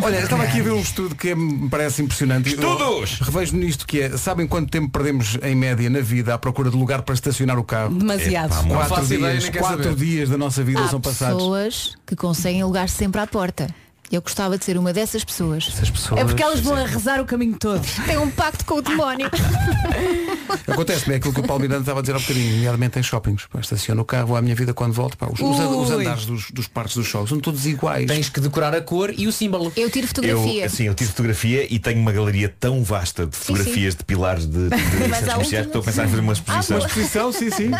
Olha, 0.00 0.16
eu 0.16 0.24
estava 0.24 0.42
aqui 0.44 0.60
a 0.60 0.62
ver 0.62 0.70
um 0.72 0.80
estudo 0.80 1.14
que 1.16 1.34
me 1.34 1.68
parece 1.68 2.02
impressionante. 2.02 2.50
Estudos! 2.50 3.16
Eu 3.20 3.26
Revejo 3.26 3.56
nisto 3.56 3.84
que 3.84 4.00
é, 4.02 4.16
sabem 4.16 4.46
quanto 4.46 4.70
tempo 4.70 4.90
perdemos 4.90 5.36
em 5.42 5.56
média 5.56 5.90
na 5.90 6.00
vida 6.00 6.34
à 6.34 6.38
procura 6.38 6.70
de 6.70 6.76
lugar 6.76 7.02
para 7.02 7.14
estacionar 7.14 7.58
o 7.58 7.64
carro? 7.64 7.92
Demasiado. 7.94 8.52
Amor. 8.52 8.76
Quatro 8.76 8.94
faço 8.96 9.14
ideia, 9.14 9.30
dias, 9.32 9.42
nem 9.44 9.52
quero 9.52 9.64
quatro 9.64 9.82
saber. 9.84 9.96
dias 9.96 10.28
da 10.28 10.38
nossa 10.38 10.62
vida 10.62 10.84
Há 10.84 10.88
são 10.88 11.00
passados. 11.00 11.36
pessoas 11.36 11.94
que 12.06 12.14
conseguem 12.14 12.62
lugar 12.62 12.88
sempre 12.88 13.20
à 13.20 13.26
porta. 13.28 13.68
Eu 14.10 14.22
gostava 14.22 14.56
de 14.56 14.64
ser 14.64 14.78
uma 14.78 14.90
dessas 14.90 15.22
pessoas. 15.22 15.68
Essas 15.68 15.90
pessoas. 15.90 16.18
É 16.18 16.24
porque 16.24 16.42
elas 16.42 16.60
vão 16.60 16.74
a 16.74 16.86
rezar 16.86 17.20
o 17.20 17.26
caminho 17.26 17.58
todo. 17.58 17.84
Tem 18.06 18.16
um 18.16 18.30
pacto 18.30 18.64
com 18.64 18.76
o 18.76 18.82
demónio. 18.82 19.28
Acontece-me 20.66 21.12
é 21.14 21.16
aquilo 21.18 21.34
que 21.34 21.40
o 21.40 21.42
Paulo 21.42 21.60
Miranda 21.60 21.80
estava 21.80 21.98
a 21.98 22.02
dizer 22.02 22.16
há 22.16 22.18
bocadinho, 22.18 22.54
nomeadamente 22.56 22.98
em 22.98 23.02
shoppings. 23.02 23.44
Pá, 23.52 23.60
estaciono 23.60 24.00
o 24.00 24.04
carro 24.06 24.34
à 24.34 24.40
minha 24.40 24.54
vida 24.54 24.72
quando 24.72 24.94
volto. 24.94 25.18
Pá, 25.18 25.26
os, 25.30 25.38
os, 25.38 25.58
os 25.58 25.90
Ui. 25.90 26.00
andares 26.00 26.24
dos, 26.24 26.50
dos 26.50 26.66
parques 26.66 26.96
dos 26.96 27.06
shows 27.06 27.28
são 27.28 27.38
todos 27.38 27.66
iguais. 27.66 28.06
Tens 28.06 28.30
que 28.30 28.40
decorar 28.40 28.74
a 28.74 28.80
cor 28.80 29.12
e 29.14 29.26
o 29.26 29.32
símbolo. 29.32 29.70
Eu 29.76 29.90
tiro 29.90 30.06
Eu, 30.06 30.08
fotografia. 30.08 30.64
assim, 30.64 30.84
eu 30.84 30.94
tive 30.94 31.10
fotografia 31.10 31.66
e 31.70 31.78
tenho 31.78 32.00
uma 32.00 32.10
galeria 32.12 32.48
tão 32.58 32.82
vasta 32.82 33.26
de 33.26 33.36
fotografias 33.36 33.94
de 33.94 34.04
pilares 34.04 34.46
de, 34.46 34.70
de, 34.70 34.76
de 34.76 34.76
centros 34.78 35.28
há 35.28 35.32
comerciais 35.32 35.66
que 35.66 35.68
estou 35.68 35.82
a 35.82 35.84
pensar 35.84 36.04
em 36.06 36.08
fazer 36.08 36.20
uma 36.22 36.32
exposição. 36.32 36.76
Ah, 36.76 36.80
Exposição, 36.80 37.32
sim, 37.32 37.50
sim. 37.50 37.70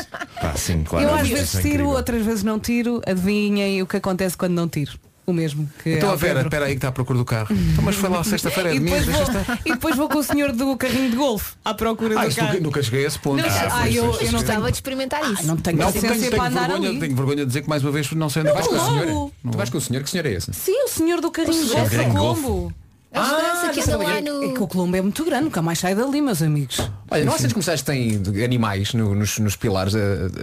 Pá, 0.40 0.54
sim, 0.56 0.84
claro. 0.84 1.06
Eu 1.06 1.08
é 1.08 1.12
uma 1.12 1.20
às 1.22 1.26
exposição 1.28 1.36
vezes 1.36 1.62
tiro, 1.62 1.68
incrível. 1.84 1.90
outras 1.96 2.22
vezes 2.26 2.42
não 2.44 2.60
tiro. 2.60 3.00
Adivinhem 3.06 3.80
o 3.80 3.86
que 3.86 3.96
acontece 3.96 4.36
quando 4.36 4.52
não 4.52 4.68
tiro. 4.68 4.92
O 5.28 5.32
mesmo 5.34 5.68
que 5.82 5.90
Então 5.90 6.10
a 6.10 6.16
Vera, 6.16 6.40
espera 6.40 6.64
aí 6.64 6.70
que 6.70 6.78
está 6.78 6.88
à 6.88 6.92
procura 6.92 7.18
do 7.18 7.24
carro. 7.24 7.48
Então, 7.54 7.84
mas 7.84 7.96
foi 7.96 8.08
lá 8.08 8.24
sexta-feira, 8.24 8.70
é 8.70 8.74
E 8.76 8.78
domingo, 8.78 8.96
depois, 8.96 9.16
deixa 9.18 9.30
vou, 9.32 9.40
estar. 9.42 9.60
e 9.66 9.72
depois 9.72 9.96
vou 9.96 10.08
com 10.08 10.18
o 10.18 10.22
senhor 10.22 10.52
do 10.52 10.74
carrinho 10.78 11.10
de 11.10 11.16
golfe 11.16 11.52
à 11.62 11.74
procura 11.74 12.18
Ah, 12.18 12.26
do 12.26 12.34
carro. 12.34 12.48
nunca, 12.52 12.60
nunca 12.64 12.82
cheguei 12.82 13.04
a 13.04 13.08
esse 13.08 13.18
ponto. 13.18 13.42
Não, 13.42 13.46
ah, 13.46 13.78
pois, 13.82 13.94
eu- 13.94 14.04
pois, 14.10 14.22
eu 14.22 14.32
não 14.32 14.42
tenho- 14.42 14.62
de 14.64 14.70
experimentar 14.72 15.20
isso. 15.30 15.46
não 15.46 15.56
tenho 15.58 15.76
Não, 15.76 15.92
tenho, 15.92 16.04
para 16.06 16.16
tenho, 16.18 16.42
andar 16.42 16.68
vergonha, 16.68 16.88
ali. 16.88 16.98
tenho 16.98 17.14
vergonha 17.14 17.36
de 17.36 17.46
dizer 17.46 17.60
que 17.62 17.68
mais 17.68 17.82
uma 17.84 17.90
vez 17.92 18.10
não 18.12 18.30
sei 18.30 18.40
onde 18.42 18.52
vais 18.52 18.66
com 18.66 18.74
o 18.74 18.80
senhor? 18.86 19.30
Tu 19.52 19.56
vais 19.58 19.68
com 19.70 19.76
o 19.76 19.80
senhor? 19.82 20.02
Que 20.02 20.08
senhor 20.10 20.24
é 20.26 20.32
esse? 20.32 20.50
Sim, 20.54 20.84
o 20.84 20.88
senhor 20.88 21.20
do 21.20 21.30
carrinho 21.30 21.62
de 21.62 21.74
golfe, 21.74 22.46
o 22.46 22.72
carrinho 23.12 23.30
de 23.30 23.40
golfe. 23.40 23.48
Colombo. 23.48 23.58
A 23.58 23.68
esperança 23.68 23.72
que 23.72 23.80
anda 23.80 23.96
lá 23.96 24.20
no... 24.20 24.44
É 24.44 24.54
que 24.54 24.62
o 24.62 24.66
Colombo 24.68 24.96
é 24.96 25.00
muito 25.02 25.24
grande, 25.24 25.44
nunca 25.44 25.62
mais 25.62 25.78
sai 25.78 25.94
dali, 25.94 26.20
meus 26.20 26.42
amigos. 26.42 26.78
Olha, 27.10 27.24
não 27.24 27.32
há 27.32 27.36
centros 27.36 27.52
comerciais 27.54 27.80
que 27.80 27.86
têm 27.86 28.20
de- 28.20 28.44
animais 28.44 28.92
no- 28.92 29.14
nos, 29.14 29.38
nos 29.38 29.56
pilares 29.56 29.94
a, 29.94 29.98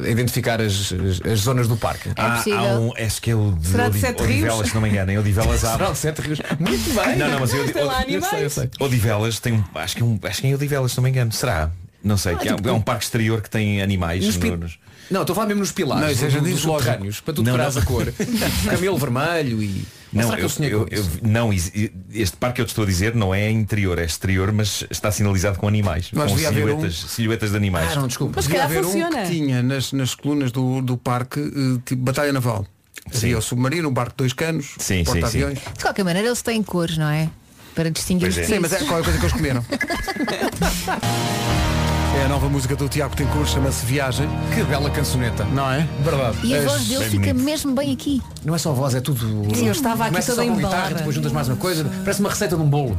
a 0.06 0.10
identificar 0.10 0.60
as, 0.62 0.92
as- 0.94 1.32
as 1.32 1.40
zonas 1.40 1.68
do 1.68 1.78
parque? 1.78 2.10
Há, 2.16 2.28
há 2.34 2.38
possível. 2.38 2.60
um, 2.62 2.94
acho 2.98 3.22
que 3.22 3.32
é 3.32 3.36
o 3.36 3.52
de, 3.52 3.68
Será 3.68 3.84
de 3.84 3.90
Odi- 3.92 4.00
Sete 4.00 4.24
Odivelas, 4.24 4.68
se 4.70 4.74
não 4.76 4.82
me 4.82 4.90
engano, 4.90 5.12
em 5.12 5.18
Odivelas 5.20 5.64
há. 5.66 5.72
Será 5.78 5.92
de 5.92 5.98
Sete 5.98 6.22
Rios? 6.22 6.40
Muito 6.60 6.94
bem. 7.04 7.16
Não, 7.18 7.30
não, 7.30 7.40
mas 7.40 7.54
eu, 7.54 7.72
Tem 7.72 7.84
lá 7.84 8.00
animais. 8.00 8.30
sei, 8.30 8.46
eu 8.46 8.50
sei. 8.50 8.70
Odivelas 8.80 9.40
tem 9.40 9.54
um. 9.54 9.64
Acho 9.76 9.96
que, 9.96 10.02
é 10.02 10.06
um, 10.06 10.20
acho 10.24 10.42
que 10.42 10.48
é 10.48 10.50
em 10.50 10.54
Odivelas, 10.56 10.92
se 10.92 10.98
não 10.98 11.04
me 11.04 11.10
engano. 11.12 11.32
Será? 11.32 11.70
Não 12.04 12.18
sei, 12.18 12.36
que 12.36 12.48
é, 12.50 12.54
tipo, 12.56 12.68
é 12.70 12.72
um 12.72 12.82
parque 12.82 13.04
exterior 13.04 13.42
que 13.42 13.50
tem 13.50 13.82
animais 13.82 14.24
Nos 14.24 14.38
pi- 14.38 14.52
no- 14.52 14.58
nos- 14.58 14.78
Não, 15.10 15.22
estou 15.22 15.34
a 15.34 15.36
falar 15.36 15.48
mesmo 15.48 15.62
nos 15.62 15.72
pilares. 15.72 16.04
Não, 16.04 16.12
isso 16.12 16.26
é 16.26 16.30
jardim 16.30 16.52
dos 16.52 16.60
zoológico. 16.62 16.84
subterrâneos, 16.92 17.20
para 17.20 17.34
tu 17.34 17.38
Não, 17.38 17.46
decorares 17.46 17.76
não. 17.76 17.82
a 17.82 17.86
cor. 17.86 18.14
Camelo 18.70 18.98
vermelho 18.98 19.62
e. 19.64 19.86
Não, 20.16 20.24
será 20.30 20.38
que 20.38 20.44
eu, 20.64 20.70
eu 20.70 20.88
eu- 20.92 21.06
não, 21.24 21.52
is- 21.54 21.72
este 22.14 22.38
parque 22.38 22.56
que 22.56 22.62
eu 22.62 22.66
te 22.66 22.70
estou 22.70 22.84
a 22.84 22.88
dizer 22.88 23.14
não 23.14 23.36
é 23.36 23.52
interior, 23.52 24.00
é 24.00 24.06
exterior, 24.06 24.52
mas 24.52 24.84
está 24.90 25.12
sinalizado 25.12 25.60
com 25.60 25.68
animais. 25.68 26.10
Mas 26.14 26.32
com 26.32 26.38
devia 26.38 26.48
haver 26.50 26.66
silhuetas, 26.68 26.96
silhuetas 27.10 27.52
de 27.52 27.58
animais. 27.58 27.92
Ah, 27.92 27.96
não, 27.96 28.08
desculpa. 28.08 28.34
Mas 28.38 28.46
Devia 28.46 28.62
calhar 28.62 28.80
haver 28.80 28.86
um 28.90 29.10
que 29.12 29.30
tinha 29.30 29.62
nas, 29.62 29.92
nas 29.92 30.16
colunas 30.16 30.52
do, 30.52 30.82
do 30.82 30.98
parque 30.98 31.40
eh, 31.40 31.80
tipo 31.86 32.02
batalha 32.02 32.32
naval. 32.34 32.66
Sim. 33.12 33.18
Havia 33.28 33.38
o 33.38 33.42
submarino, 33.42 33.90
o 33.90 33.92
barco 33.92 34.12
de 34.14 34.18
dois 34.18 34.34
canos, 34.34 34.74
Sim, 34.80 35.00
sim, 35.00 35.04
porta-aviões. 35.04 35.60
De 35.78 35.84
qualquer 35.84 36.04
maneira, 36.04 36.28
eles 36.28 36.42
têm 36.42 36.64
cores, 36.64 36.98
não 36.98 37.10
é? 37.10 37.30
Para 37.76 37.92
distinguir 37.92 38.30
é. 38.30 38.44
Sim, 38.44 38.60
mas 38.60 38.72
é 38.74 38.78
qualquer 38.86 39.04
coisa 39.04 39.20
que 39.20 39.26
eles 39.26 39.34
comeram. 39.34 39.64
é 42.22 42.26
a 42.26 42.28
nova 42.30 42.48
música 42.50 42.76
do 42.76 42.88
Tiago 42.88 43.16
Tencourt, 43.16 43.48
chama-se 43.48 43.86
Viagem, 43.86 44.28
Que 44.54 44.64
bela 44.64 44.90
cançoneta. 44.90 45.44
não 45.46 45.70
é? 45.72 45.88
Verdade. 46.04 46.38
E 46.44 46.56
a 46.56 46.60
As- 46.60 46.64
voz 46.66 46.88
dele 46.88 47.00
bem 47.02 47.10
fica 47.10 47.24
bonito. 47.34 47.44
mesmo 47.46 47.76
bem 47.76 47.94
aqui. 47.94 48.22
Não 48.44 48.56
é 48.56 48.58
só 48.58 48.72
a 48.72 48.74
voz, 48.74 48.96
é 48.96 49.02
tudo. 49.02 49.20
Sim, 49.56 49.66
eu 49.68 49.72
estava 49.72 50.04
aqui 50.04 50.12
Começa 50.14 50.32
toda 50.36 50.44
só 50.48 50.48
com 50.48 50.54
a 50.54 50.62
guitarra, 50.62 50.94
depois 50.96 51.16
juntas 51.16 51.32
mais 51.32 51.48
uma 51.48 51.58
coisa. 51.58 51.84
Parece 52.04 52.20
uma 52.20 52.30
receita 52.30 52.56
de 52.56 52.62
um 52.62 52.70
bolo. 52.70 52.98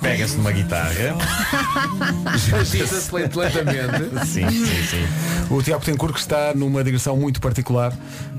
Pega-se 0.00 0.36
numa 0.36 0.52
guitarra. 0.52 1.16
Agita-se 2.32 3.14
lentamente. 3.14 4.26
sim, 4.26 4.48
sim, 4.50 4.86
sim. 4.86 5.06
O 5.50 5.62
Tiago 5.62 5.84
Tencourt 5.84 6.12
que 6.14 6.20
está 6.20 6.52
numa 6.54 6.84
digressão 6.84 7.16
muito 7.16 7.40
particular, 7.40 7.92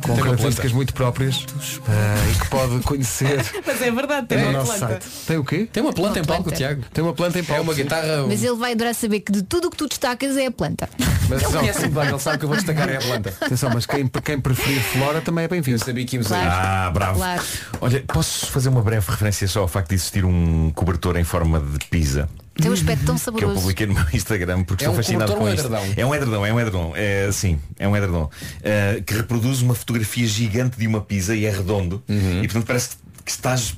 com 0.03 0.13
uma 0.13 0.23
características 0.23 0.71
muito 0.71 0.93
próprias 0.93 1.45
eh, 1.87 2.31
e 2.31 2.39
que 2.39 2.47
pode 2.49 2.79
conhecer 2.83 3.43
Mas 3.65 3.81
é 3.81 3.91
verdade, 3.91 4.27
tem 4.27 4.37
no 4.37 4.43
uma 4.49 4.53
nosso 4.59 4.77
planta. 4.77 4.87
site. 5.01 5.05
Tem 5.25 5.37
o 5.37 5.43
quê? 5.43 5.67
Tem 5.71 5.81
uma 5.81 5.91
planta 5.93 6.19
Uma 6.19 6.23
em 6.23 6.25
palco, 6.25 6.43
planta. 6.43 6.57
Tiago. 6.57 6.83
Tem 6.93 7.03
uma 7.03 7.13
planta 7.13 7.39
em 7.39 7.41
É 7.41 7.45
palco. 7.45 7.63
uma 7.63 7.73
sim. 7.73 7.81
guitarra. 7.83 8.25
Mas 8.27 8.43
ele 8.43 8.55
vai 8.55 8.73
adorar 8.73 8.93
saber 8.93 9.21
que 9.21 9.31
de 9.31 9.41
tudo 9.49 9.67
o 9.67 9.71
que 9.71 9.77
tu 9.77 9.87
destacas 9.87 10.37
é 10.37 10.45
a 10.45 10.51
planta. 10.51 10.87
Mas, 11.27 11.41
Ele 11.43 11.51
não, 11.51 11.59
conhece-me 11.59 11.89
bem, 11.89 12.07
ele 12.07 12.19
sabe 12.19 12.37
que 12.37 12.45
eu 12.45 12.49
vou 12.49 12.57
destacar 12.57 12.87
é 12.89 12.97
a 12.97 13.01
planta. 13.01 13.33
atenção, 13.41 13.69
mas 13.73 13.85
quem, 13.85 14.07
quem 14.07 14.39
preferir 14.39 14.81
flora 14.81 15.19
também 15.21 15.43
é 15.43 15.45
Eu 15.45 15.49
bem-vindo. 15.49 15.83
sabia 15.83 16.05
que 16.05 16.15
íamos 16.15 16.27
Claro. 16.27 16.43
aí. 16.43 16.49
Ah, 16.51 16.91
bravo. 16.93 17.17
Claro. 17.17 17.43
Olha, 17.81 18.03
posso 18.07 18.45
fazer 18.47 18.69
uma 18.69 18.81
breve 18.81 19.09
referência 19.09 19.47
só 19.47 19.61
ao 19.61 19.67
facto 19.67 19.89
de 19.89 19.95
existir 19.95 20.23
um 20.23 20.71
cobertor 20.73 21.17
em 21.17 21.23
forma 21.23 21.59
de 21.59 21.85
pizza? 21.87 22.29
Tem 22.55 22.69
um 22.69 22.73
aspecto 22.73 23.05
tão 23.05 23.15
que 23.15 23.21
eu 23.21 23.25
saboroso. 23.25 23.61
publiquei 23.61 23.87
no 23.87 23.93
meu 23.93 24.05
Instagram 24.13 24.63
porque 24.65 24.83
É 24.83 24.87
estou 24.87 24.93
um 24.99 25.03
fascinado 25.03 25.33
com 25.33 25.43
um 25.45 25.53
isto. 25.53 25.69
É 25.95 26.05
um 26.05 26.13
edredom, 26.13 26.45
é 26.45 26.53
um 26.53 26.59
edredom. 26.59 26.93
É, 26.95 27.31
sim, 27.31 27.57
é 27.79 27.87
um 27.87 27.95
edredom. 27.95 28.29
Eh, 28.61 29.01
que 29.05 29.13
reproduz 29.13 29.61
uma 29.61 29.73
fotografia 29.73 30.27
gigante 30.27 30.77
de 30.77 30.85
uma 30.85 30.99
pizza 30.99 31.33
e 31.33 31.45
é 31.45 31.51
redondo. 31.51 32.03
Uhum. 32.09 32.39
E 32.43 32.47
portanto 32.47 32.65
parece 32.67 32.89
que 33.23 33.31
estás 33.31 33.77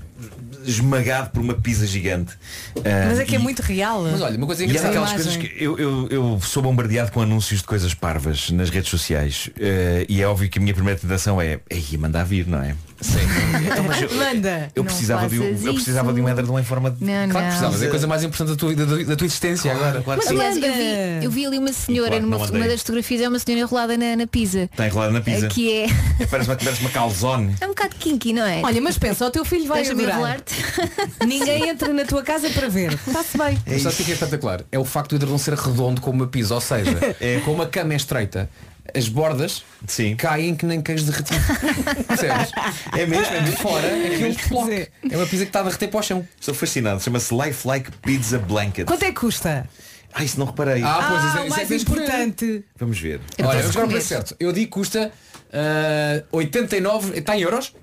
esmagado 0.66 1.30
por 1.32 1.41
uma 1.41 1.53
pizza 1.53 1.86
gigante. 1.88 2.34
Eh, 2.84 3.05
Mas 3.07 3.20
é 3.20 3.26
que 3.26 3.36
é 3.36 3.39
e- 3.39 3.41
muito 3.41 3.62
real. 3.62 4.03
Mas 4.03 4.22
olha, 4.22 4.38
uma 4.38 4.45
coisa 4.47 4.62
e 4.64 4.66
é 4.66 4.70
engraçada. 4.70 4.93
daquelas 4.93 5.12
imagem. 5.24 5.39
coisas 5.39 5.51
que 5.57 5.64
eu, 5.64 5.78
eu, 5.78 6.07
eu 6.09 6.39
sou 6.41 6.62
bombardeado 6.64 7.12
com 7.12 7.22
anúncios 7.22 7.59
de 7.62 7.66
coisas 7.66 7.93
parvas 7.93 8.49
nas 8.51 8.70
redes 8.70 8.89
sociais. 8.89 9.49
Eh, 9.59 10.05
e 10.09 10.22
é 10.22 10.28
óbvio 10.28 10.49
que 10.49 10.59
a 10.59 10.62
minha 10.62 10.74
primeira 10.74 10.99
tentação 10.99 11.41
é, 11.41 11.59
ei, 11.70 11.97
mandar 11.97 12.24
vir, 12.24 12.47
não 12.47 12.62
é? 12.62 12.76
Sim. 13.02 13.20
Então, 13.72 13.84
mas 13.84 14.02
eu, 14.02 14.14
Manda. 14.16 14.72
eu 14.76 14.84
precisava, 14.84 15.28
de 15.30 15.39
um, 15.39 15.43
eu 15.43 15.74
precisava 15.74 16.12
de 16.14 16.20
um 16.22 16.28
edredom 16.28 16.60
em 16.60 16.64
forma 16.64 16.91
de. 16.91 17.04
Não, 17.04 17.12
Claro 17.14 17.30
que 17.30 17.34
não. 17.34 17.41
precisavas, 17.47 17.82
é 17.84 17.86
a 17.86 17.89
coisa 17.89 18.08
mais 18.08 18.24
importante 18.24 18.49
da 18.49 18.56
tua, 18.56 18.76
da, 18.76 18.86
da 19.04 19.16
tua 19.16 19.26
existência 19.26 19.72
agora. 19.72 20.02
Claro 20.02 20.22
Mas 20.24 20.28
sim. 20.30 20.36
aliás, 20.36 20.58
eu 20.58 20.74
vi, 20.74 21.26
eu 21.26 21.32
vi 21.32 21.45
ali 21.45 21.58
uma 21.58 21.72
senhora, 21.74 22.10
claro 22.10 22.26
numa, 22.26 22.38
uma 22.38 22.68
das 22.68 22.80
fotografias 22.82 23.22
é 23.22 23.30
uma 23.30 23.39
senhora 23.39 23.62
enrolada 23.62 23.97
na, 23.97 24.16
na 24.16 24.28
pizza. 24.28 24.64
Está 24.64 24.88
enrolado 24.88 25.14
na 25.14 25.22
pizza. 25.22 25.47
Que 25.47 25.72
é, 25.84 25.88
Parece 26.30 26.49
uma, 26.49 26.56
parece 26.56 26.82
uma 26.82 26.89
calzone. 26.89 27.56
é 27.62 27.66
um 27.66 27.70
bocado 27.70 27.95
kinky, 27.97 28.34
não 28.34 28.45
é? 28.45 28.62
Olha, 28.64 28.82
mas 28.82 28.97
pensa, 28.97 29.26
o 29.26 29.32
teu 29.32 29.45
filho 29.45 29.68
vai 29.68 29.88
adorar. 29.88 30.10
enrolar-te. 30.16 30.56
Ninguém 31.26 31.70
entra 31.70 31.93
na 31.93 32.04
tua 32.06 32.24
casa 32.24 32.49
para 32.49 32.68
ver. 32.68 32.93
Está-se 33.08 33.38
bem. 33.38 33.58
Mas 33.66 33.82
sabe 33.84 33.93
o 33.93 33.97
que 33.97 34.04
é 34.04 34.06
que 34.06 34.12
é 34.12 34.14
espetacular? 34.16 34.62
É 34.72 34.80
o 34.80 34.86
facto 34.86 35.12
do 35.12 35.16
edredom 35.18 35.38
ser 35.38 35.54
redondo 35.54 36.02
como 36.02 36.22
uma 36.24 36.28
pizza, 36.28 36.54
ou 36.56 36.62
seja, 36.62 36.97
como 37.45 37.62
a 37.62 37.68
cama 37.68 37.93
é 37.93 37.95
estreita, 37.97 38.49
as 38.96 39.08
bordas 39.08 39.64
Sim. 39.88 40.16
caem 40.16 40.56
que 40.56 40.66
nem 40.66 40.82
queijo 40.82 41.06
derretido. 41.06 41.39
Percebes? 42.08 42.52
É 42.98 43.06
mesmo, 43.06 43.34
é 43.34 43.39
De 43.42 43.52
fora, 43.54 43.88
aquilo 43.88 44.36
bloco. 44.50 44.72
é. 44.72 44.88
É 45.12 45.18
uma 45.18 45.26
pizza 45.26 45.44
que 45.44 45.50
está 45.50 45.60
a 45.60 45.64
derreter 45.64 45.88
para 45.89 46.00
o 46.00 46.04
chão. 46.04 46.28
Estou 46.39 46.54
fascinado. 46.54 47.02
Chama-se 47.02 47.34
Lifelike 47.34 47.92
Pizza 48.02 48.39
Blanket. 48.39 48.86
Quanto 48.86 49.04
é 49.04 49.08
que 49.08 49.20
custa? 49.20 49.68
Ah, 50.14 50.24
isso 50.24 50.38
não 50.39 50.46
reparei. 50.46 50.84
Ah, 50.84 51.06
pois, 51.10 51.22
Ah, 51.24 51.28
isso 51.28 51.38
é- 51.38 51.42
o 51.42 51.46
isso 51.46 51.46
é 51.46 51.50
mais 51.50 51.62
que 51.62 51.68
tens 51.70 51.82
importante. 51.84 52.66
Vamos 52.78 53.00
ver. 53.00 53.22
Olha, 53.39 53.46
posso 53.48 53.58
vamos 53.58 53.70
agora 53.76 53.88
o 53.88 53.89
preço 53.92 54.08
certo. 54.08 54.36
Eu 54.39 54.52
digo 54.52 54.66
que 54.68 54.72
custa 54.74 55.12
ah, 55.54 56.24
89, 56.32 57.18
está 57.20 57.38
em 57.38 57.42
euros? 57.42 57.74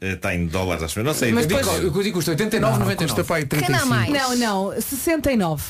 Está 0.00 0.34
em 0.34 0.46
dólares, 0.46 0.82
acho 0.82 0.98
eu. 1.00 1.04
Não 1.04 1.14
sei. 1.14 1.32
Mas 1.32 1.44
Eu 1.44 1.48
digo, 1.48 1.60
depois- 1.60 1.76
eu 1.82 1.90
digo 1.90 2.02
que 2.04 2.12
custa 2.12 2.32
89,99. 2.32 2.96
Custa 2.96 3.24
para 3.24 3.36
aí 3.36 3.46
Cana 3.46 3.62
a 3.62 3.66
35. 3.66 3.86
mais. 3.88 4.10
Não, 4.10 4.36
não, 4.36 4.80
69. 4.80 5.62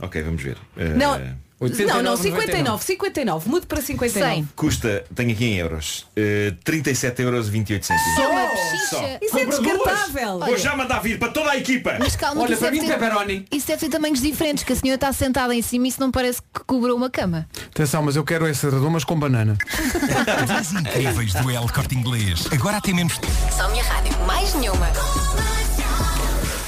Ok, 0.00 0.22
vamos 0.22 0.42
ver. 0.42 0.56
Eh, 0.76 0.88
Não, 0.88 1.18
89, 1.64 2.02
não, 2.02 2.02
não, 2.02 2.16
99. 2.16 2.84
59, 2.84 2.84
59. 2.84 3.48
Mude 3.50 3.66
para 3.66 3.80
59. 3.80 4.34
100. 4.34 4.48
Custa, 4.56 5.04
tenho 5.14 5.32
aqui 5.32 5.44
em 5.44 5.54
euros, 5.56 6.06
eh, 6.16 6.52
37 6.64 7.22
euros 7.22 7.48
e 7.48 7.50
28 7.50 7.86
cêntimos. 7.86 8.18
É 8.18 8.28
uma 8.28 8.40
Só. 8.40 9.00
pechicha. 9.00 9.18
Isso 9.22 9.38
é 9.38 9.44
descartável. 9.46 10.38
Vou 10.40 10.56
já 10.56 10.76
mandar 10.76 11.00
vir 11.00 11.18
para 11.18 11.28
toda 11.32 11.50
a 11.50 11.56
equipa. 11.56 11.96
Mas 11.98 12.16
calma, 12.16 12.42
Olha, 12.42 12.56
para 12.56 12.70
deve, 12.70 12.80
mim 12.82 12.86
ter, 12.86 12.98
pepperoni. 12.98 13.46
isso 13.50 13.66
deve 13.66 13.80
ter 13.80 13.88
tamanhos 13.90 14.20
diferentes, 14.20 14.64
que 14.64 14.72
a 14.72 14.76
senhora 14.76 14.96
está 14.96 15.12
sentada 15.12 15.54
em 15.54 15.62
cima 15.62 15.86
e 15.86 15.88
isso 15.88 16.00
não 16.00 16.10
parece 16.10 16.40
que 16.42 16.64
cobrou 16.66 16.96
uma 16.96 17.10
cama. 17.10 17.46
Atenção, 17.70 18.02
mas 18.02 18.16
eu 18.16 18.24
quero 18.24 18.46
esse 18.46 18.66
edredom, 18.66 18.90
mas 18.90 19.04
com 19.04 19.18
banana. 19.18 19.56
Incríveis 20.80 21.32
do 21.34 21.50
El 21.50 21.68
Corte 21.68 21.94
Inglês. 21.94 22.46
Agora 22.52 22.76
até 22.78 22.92
mesmo 22.92 23.10
Só 23.50 23.64
a 23.64 23.68
minha 23.68 23.84
rádio, 23.84 24.12
mais 24.26 24.54
nenhuma. 24.54 24.86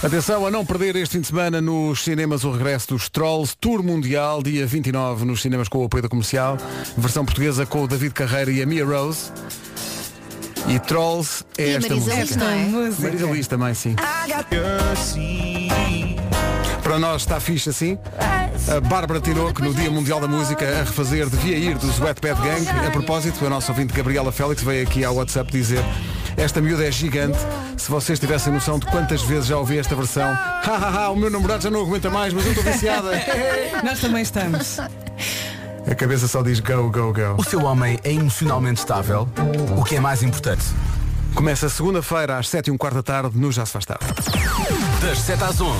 Atenção 0.02 0.46
a 0.46 0.50
não 0.50 0.64
perder 0.64 0.94
este 0.96 1.14
fim 1.14 1.20
de 1.20 1.26
semana 1.26 1.60
nos 1.60 2.04
cinemas 2.04 2.44
o 2.44 2.50
regresso 2.52 2.88
dos 2.88 3.08
Trolls 3.08 3.56
Tour 3.58 3.82
Mundial, 3.82 4.42
dia 4.42 4.66
29 4.66 5.24
nos 5.24 5.40
cinemas 5.42 5.68
com 5.68 5.78
o 5.78 5.84
apoio 5.84 6.02
da 6.02 6.08
comercial, 6.08 6.58
versão 6.96 7.24
portuguesa 7.24 7.64
com 7.66 7.82
o 7.82 7.88
David 7.88 8.12
Carreira 8.12 8.50
e 8.52 8.62
a 8.62 8.66
Mia 8.66 8.84
Rose. 8.84 9.32
E 10.68 10.78
Trolls 10.80 11.44
é 11.56 11.68
E 11.68 11.70
esta 11.76 11.88
Marisa 11.88 12.14
música. 12.14 12.20
Liz, 12.22 12.36
não 12.36 12.48
é? 12.48 12.56
música. 12.56 13.02
Marisa 13.02 13.26
Liz 13.26 13.46
também, 13.46 13.74
sim. 13.74 13.96
Para 16.82 16.98
nós 16.98 17.22
está 17.22 17.40
fixe 17.40 17.70
assim. 17.70 17.98
A 18.68 18.80
Bárbara 18.80 19.20
Tinoco, 19.20 19.62
no 19.62 19.72
Dia 19.72 19.90
Mundial 19.90 20.20
da 20.20 20.26
Música, 20.26 20.64
a 20.64 20.84
refazer 20.84 21.28
Devia 21.28 21.56
Ir 21.56 21.78
dos 21.78 22.00
Wet 22.00 22.20
Bad 22.20 22.40
Gang. 22.40 22.86
A 22.86 22.90
propósito, 22.90 23.46
a 23.46 23.50
nossa 23.50 23.70
ouvinte 23.70 23.92
Gabriela 23.92 24.32
Félix 24.32 24.62
veio 24.62 24.86
aqui 24.86 25.04
ao 25.04 25.14
WhatsApp 25.14 25.50
dizer 25.52 25.84
esta 26.36 26.60
miúda 26.60 26.86
é 26.86 26.90
gigante. 26.90 27.38
Se 27.76 27.90
vocês 27.90 28.18
tivessem 28.18 28.52
noção 28.52 28.78
de 28.78 28.86
quantas 28.86 29.22
vezes 29.22 29.46
já 29.46 29.56
ouvi 29.56 29.78
esta 29.78 29.94
versão, 29.94 30.28
ha, 30.28 30.60
ha, 30.64 31.04
ha, 31.04 31.10
o 31.10 31.16
meu 31.16 31.30
namorado 31.30 31.62
já 31.62 31.70
não 31.70 31.80
aguenta 31.80 32.10
mais, 32.10 32.34
mas 32.34 32.44
eu 32.44 32.52
estou 32.52 32.64
viciada. 32.64 33.10
Nós 33.84 34.00
também 34.00 34.22
estamos. 34.22 34.78
A 34.78 35.94
cabeça 35.94 36.26
só 36.26 36.42
diz 36.42 36.60
go, 36.60 36.90
go, 36.90 37.12
go. 37.12 37.36
O 37.38 37.44
seu 37.44 37.62
homem 37.64 37.98
é 38.02 38.12
emocionalmente 38.12 38.80
estável, 38.80 39.28
o 39.78 39.84
que 39.84 39.96
é 39.96 40.00
mais 40.00 40.22
importante. 40.22 40.64
Começa 41.36 41.68
segunda-feira 41.68 42.38
às 42.38 42.48
7 42.48 42.68
e 42.68 42.70
um 42.70 42.78
quarto 42.78 42.94
da 42.94 43.02
tarde 43.02 43.38
no 43.38 43.52
Já 43.52 43.64
se 43.66 43.72
faz 43.72 43.84
tarde. 43.84 44.06
Das 45.02 45.18
7 45.18 45.44
às 45.44 45.60
11, 45.60 45.76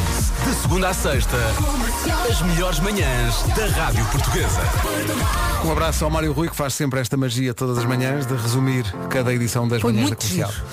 de 0.46 0.54
segunda 0.60 0.88
à 0.90 0.94
sexta, 0.94 1.36
as 2.30 2.42
melhores 2.42 2.78
manhãs 2.80 3.42
da 3.56 3.66
Rádio 3.66 4.04
Portuguesa. 4.06 4.60
Um 5.64 5.72
abraço 5.72 6.04
ao 6.04 6.10
Mário 6.10 6.32
Rui 6.32 6.50
que 6.50 6.54
faz 6.54 6.74
sempre 6.74 7.00
esta 7.00 7.16
magia 7.16 7.54
todas 7.54 7.78
as 7.78 7.86
manhãs 7.86 8.26
de 8.26 8.34
resumir 8.34 8.84
cada 9.08 9.32
edição 9.32 9.66
das 9.66 9.80
Foi 9.80 9.92
manhãs 9.92 10.10
da 10.10 10.16
muito 10.16 10.28
comercial. 10.28 10.50
giro. 10.52 10.66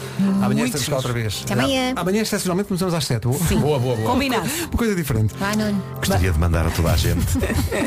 Amanhã 0.43 0.59
Muito 0.59 0.65
estamos 0.77 0.81
cá 0.81 0.84
giro. 0.84 0.95
outra 0.97 1.13
vez. 1.13 1.41
Até 1.45 1.53
amanhã. 1.53 1.93
Amanhã 1.95 2.21
excepcionalmente 2.21 2.67
começamos 2.67 2.93
às 2.93 3.05
7. 3.05 3.27
Sim. 3.47 3.59
Boa, 3.59 3.79
boa, 3.79 3.95
boa. 3.95 4.11
Combinado. 4.11 4.47
Uma 4.47 4.77
coisa 4.77 4.93
diferente. 4.95 5.34
Vai, 5.39 5.55
Nuno. 5.55 5.81
Gostaria 5.95 6.31
de 6.31 6.38
mandar 6.38 6.67
a 6.67 6.69
toda 6.69 6.91
a 6.91 6.97
gente 6.97 7.25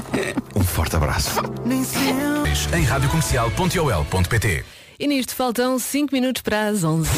um 0.57 0.64
forte 0.64 0.97
abraço. 0.97 1.30
Em 2.74 2.82
radiocomercial.ol.pt 2.84 4.64
E 4.99 5.07
nisto 5.07 5.34
faltam 5.34 5.78
5 5.78 6.14
minutos 6.14 6.42
para 6.42 6.68
as 6.68 6.82
11. 6.82 7.11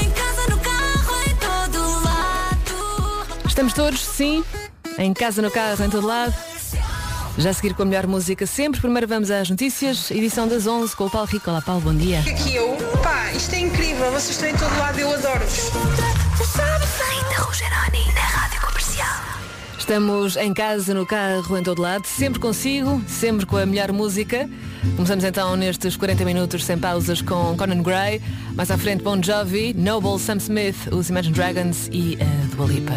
Em 0.00 0.10
casa, 0.10 0.46
no 0.48 0.58
carro, 0.58 1.22
em 1.26 1.34
todo 1.36 2.04
lado. 2.04 3.26
Estamos 3.46 3.72
todos, 3.72 4.00
sim, 4.00 4.44
em 4.98 5.12
casa, 5.12 5.42
no 5.42 5.50
carro, 5.50 5.84
em 5.84 5.90
todo 5.90 6.06
lado. 6.06 6.34
Já 7.38 7.50
a 7.50 7.52
seguir 7.52 7.74
com 7.74 7.82
a 7.82 7.84
melhor 7.84 8.06
música 8.06 8.46
sempre. 8.46 8.80
Primeiro 8.80 9.06
vamos 9.06 9.30
às 9.30 9.50
notícias, 9.50 10.10
edição 10.10 10.48
das 10.48 10.66
11 10.66 10.94
com 10.96 11.06
o 11.06 11.10
Paulo 11.10 11.28
Rico. 11.28 11.50
Olá, 11.50 11.60
Paulo, 11.60 11.82
bom 11.82 11.94
dia. 11.94 12.20
Aqui 12.20 12.54
eu, 12.54 12.76
pá, 13.02 13.32
isto 13.32 13.54
é 13.54 13.58
incrível, 13.58 14.10
vocês 14.12 14.30
estão 14.30 14.48
em 14.48 14.56
todo 14.56 14.78
lado, 14.78 14.98
eu 14.98 15.12
adoro-vos. 15.12 15.70
Rita 17.26 17.42
Rogeroni 17.42 18.12
na 18.14 18.20
Rádio 18.20 18.60
Comercial. 18.60 19.45
Estamos 19.86 20.34
em 20.36 20.52
casa, 20.52 20.92
no 20.92 21.06
carro, 21.06 21.56
em 21.56 21.62
todo 21.62 21.80
lado, 21.80 22.04
sempre 22.06 22.40
consigo, 22.40 23.00
sempre 23.06 23.46
com 23.46 23.56
a 23.56 23.64
melhor 23.64 23.92
música. 23.92 24.50
Começamos 24.96 25.22
então 25.22 25.54
nestes 25.54 25.96
40 25.96 26.24
minutos 26.24 26.64
sem 26.64 26.76
pausas 26.76 27.22
com 27.22 27.56
Conan 27.56 27.84
Gray, 27.84 28.20
mais 28.56 28.68
à 28.72 28.76
frente 28.76 29.04
Bon 29.04 29.22
Jovi, 29.22 29.72
Noble, 29.74 30.18
Sam 30.18 30.38
Smith, 30.38 30.88
os 30.90 31.08
Imagine 31.08 31.36
Dragons 31.36 31.88
e 31.92 32.18
a 32.20 32.24
Dua 32.56 32.66
Lipa. 32.66 32.94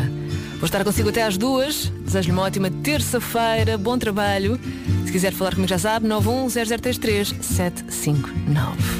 Vou 0.56 0.66
estar 0.66 0.84
consigo 0.84 1.10
até 1.10 1.22
às 1.22 1.38
duas. 1.38 1.94
Desejo-lhe 2.03 2.32
uma 2.32 2.41
ótima 2.41 2.72
terça-feira, 2.72 3.78
bom 3.78 3.99
trabalho. 3.99 4.60
Se 5.06 5.11
quiser 5.11 5.32
falar 5.32 5.52
comigo 5.52 5.70
já 5.70 5.78
sabe, 5.78 6.07
910033759. 6.07 8.98